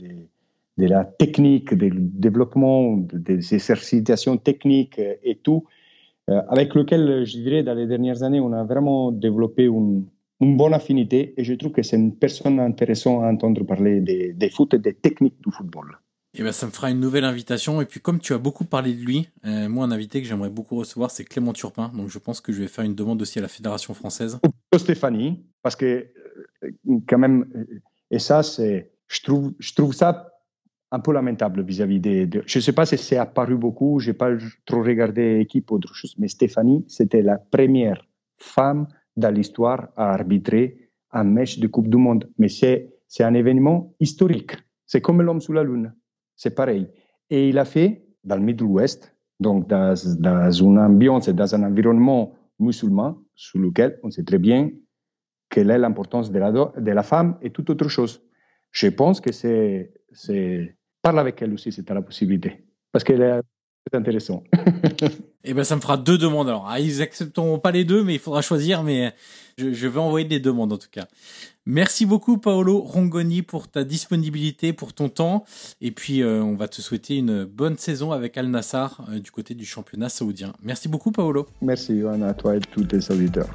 de, 0.78 0.86
la 0.86 1.04
technique, 1.04 1.74
du 1.74 1.90
développement, 1.90 2.96
des 2.96 3.54
exercitations 3.54 4.36
techniques 4.36 5.00
et 5.00 5.40
tout, 5.42 5.64
avec 6.28 6.74
lequel, 6.74 7.24
je 7.24 7.38
dirais, 7.38 7.62
dans 7.62 7.74
les 7.74 7.86
dernières 7.86 8.22
années, 8.22 8.40
on 8.40 8.52
a 8.52 8.64
vraiment 8.64 9.12
développé 9.12 9.64
une, 9.64 10.06
une 10.40 10.56
bonne 10.56 10.74
affinité 10.74 11.34
et 11.36 11.44
je 11.44 11.54
trouve 11.54 11.72
que 11.72 11.82
c'est 11.82 11.96
une 11.96 12.16
personne 12.16 12.60
intéressante 12.60 13.22
à 13.24 13.26
entendre 13.26 13.64
parler 13.64 14.00
des, 14.00 14.32
des 14.32 14.50
foot 14.50 14.74
et 14.74 14.78
des 14.78 14.94
techniques 14.94 15.40
du 15.44 15.52
football. 15.52 15.98
Eh 16.36 16.42
ben, 16.42 16.50
ça 16.50 16.66
me 16.66 16.72
fera 16.72 16.90
une 16.90 16.98
nouvelle 16.98 17.24
invitation. 17.24 17.80
Et 17.80 17.84
puis, 17.84 18.00
comme 18.00 18.18
tu 18.18 18.32
as 18.32 18.38
beaucoup 18.38 18.64
parlé 18.64 18.92
de 18.92 19.00
lui, 19.00 19.28
euh, 19.46 19.68
moi, 19.68 19.84
un 19.84 19.92
invité 19.92 20.20
que 20.20 20.26
j'aimerais 20.26 20.50
beaucoup 20.50 20.76
recevoir, 20.76 21.12
c'est 21.12 21.24
Clément 21.24 21.52
Turpin. 21.52 21.92
Donc, 21.94 22.08
je 22.08 22.18
pense 22.18 22.40
que 22.40 22.52
je 22.52 22.60
vais 22.60 22.66
faire 22.66 22.84
une 22.84 22.96
demande 22.96 23.22
aussi 23.22 23.38
à 23.38 23.42
la 23.42 23.48
Fédération 23.48 23.94
française. 23.94 24.40
Ou 24.74 24.78
Stéphanie, 24.78 25.44
parce 25.62 25.76
que 25.76 26.08
quand 27.08 27.18
même, 27.18 27.46
et 28.10 28.18
ça, 28.18 28.42
c'est, 28.42 28.90
je 29.06 29.22
trouve, 29.22 29.52
je 29.60 29.74
trouve 29.74 29.92
ça 29.92 30.33
un 30.94 31.00
peu 31.00 31.12
lamentable 31.12 31.62
vis-à-vis 31.62 31.98
des, 31.98 32.30
je 32.46 32.58
ne 32.58 32.62
sais 32.62 32.72
pas 32.72 32.86
si 32.86 32.96
c'est 32.96 33.16
apparu 33.16 33.56
beaucoup, 33.56 33.98
j'ai 33.98 34.12
pas 34.12 34.30
trop 34.64 34.82
regardé 34.82 35.38
l'équipe 35.38 35.70
ou 35.70 35.74
autre 35.74 35.92
chose, 35.94 36.14
mais 36.18 36.28
Stéphanie, 36.28 36.84
c'était 36.86 37.22
la 37.22 37.36
première 37.38 38.06
femme 38.36 38.86
dans 39.16 39.34
l'histoire 39.34 39.88
à 39.96 40.12
arbitrer 40.12 40.90
un 41.10 41.24
match 41.24 41.58
de 41.58 41.66
Coupe 41.66 41.88
du 41.88 41.96
Monde. 41.96 42.30
Mais 42.38 42.48
c'est, 42.48 42.94
c'est 43.08 43.24
un 43.24 43.34
événement 43.34 43.94
historique. 43.98 44.56
C'est 44.86 45.00
comme 45.00 45.20
l'homme 45.20 45.40
sous 45.40 45.52
la 45.52 45.64
lune. 45.64 45.92
C'est 46.36 46.54
pareil. 46.54 46.88
Et 47.28 47.48
il 47.48 47.58
a 47.58 47.64
fait 47.64 48.04
dans 48.22 48.36
le 48.36 48.42
Middle 48.42 48.64
West, 48.64 49.16
donc 49.40 49.68
dans, 49.68 49.94
dans 50.18 50.50
une 50.50 50.78
ambiance 50.78 51.26
et 51.26 51.32
dans 51.32 51.54
un 51.56 51.64
environnement 51.64 52.34
musulman, 52.60 53.18
sur 53.34 53.58
lequel 53.58 53.98
on 54.04 54.10
sait 54.10 54.24
très 54.24 54.38
bien 54.38 54.70
quelle 55.50 55.70
est 55.70 55.78
l'importance 55.78 56.30
de 56.30 56.38
la, 56.38 56.52
de 56.52 56.90
la 56.90 57.02
femme 57.02 57.36
et 57.42 57.50
toute 57.50 57.70
autre 57.70 57.88
chose. 57.88 58.22
Je 58.70 58.88
pense 58.88 59.20
que 59.20 59.32
c'est, 59.32 59.92
c'est, 60.12 60.76
parle 61.04 61.20
avec 61.20 61.40
elle 61.42 61.52
aussi, 61.52 61.70
c'est 61.70 61.88
la 61.90 62.02
possibilité. 62.02 62.64
Parce 62.90 63.04
qu'elle 63.04 63.20
est 63.22 63.94
intéressant. 63.94 64.42
Eh 65.46 65.52
ben, 65.52 65.62
ça 65.62 65.76
me 65.76 65.82
fera 65.82 65.98
deux 65.98 66.16
demandes. 66.16 66.48
Alors, 66.48 66.66
ah, 66.70 66.80
ils 66.80 67.02
accepteront 67.02 67.58
pas 67.58 67.70
les 67.70 67.84
deux, 67.84 68.02
mais 68.02 68.14
il 68.14 68.18
faudra 68.18 68.40
choisir. 68.40 68.82
Mais 68.82 69.12
je, 69.58 69.74
je, 69.74 69.86
vais 69.86 70.00
envoyer 70.00 70.26
des 70.26 70.40
demandes 70.40 70.72
en 70.72 70.78
tout 70.78 70.88
cas. 70.90 71.06
Merci 71.66 72.06
beaucoup, 72.06 72.38
Paolo 72.38 72.78
Rongoni, 72.80 73.42
pour 73.42 73.68
ta 73.68 73.84
disponibilité, 73.84 74.72
pour 74.72 74.94
ton 74.94 75.10
temps. 75.10 75.44
Et 75.82 75.90
puis, 75.90 76.22
euh, 76.22 76.42
on 76.42 76.54
va 76.54 76.66
te 76.66 76.80
souhaiter 76.80 77.18
une 77.18 77.44
bonne 77.44 77.76
saison 77.76 78.10
avec 78.10 78.38
Al 78.38 78.46
Nassar 78.46 79.06
euh, 79.10 79.18
du 79.18 79.30
côté 79.30 79.54
du 79.54 79.66
championnat 79.66 80.08
saoudien. 80.08 80.54
Merci 80.62 80.88
beaucoup, 80.88 81.12
Paolo. 81.12 81.46
Merci, 81.60 82.00
Johan, 82.00 82.22
à 82.22 82.32
toi 82.32 82.56
et 82.56 82.60
tous 82.60 82.84
tes 82.84 83.12
auditeurs. 83.12 83.54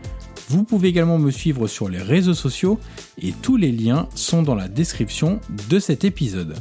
Vous 0.51 0.65
pouvez 0.65 0.89
également 0.89 1.17
me 1.17 1.31
suivre 1.31 1.65
sur 1.65 1.87
les 1.87 2.01
réseaux 2.01 2.33
sociaux 2.33 2.77
et 3.17 3.31
tous 3.31 3.55
les 3.55 3.71
liens 3.71 4.09
sont 4.15 4.43
dans 4.43 4.53
la 4.53 4.67
description 4.67 5.39
de 5.69 5.79
cet 5.79 6.03
épisode. 6.03 6.57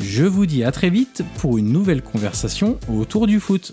Je 0.00 0.24
vous 0.24 0.46
dis 0.46 0.64
à 0.64 0.72
très 0.72 0.90
vite 0.90 1.22
pour 1.38 1.56
une 1.56 1.70
nouvelle 1.70 2.02
conversation 2.02 2.76
autour 2.88 3.28
du 3.28 3.38
foot. 3.38 3.72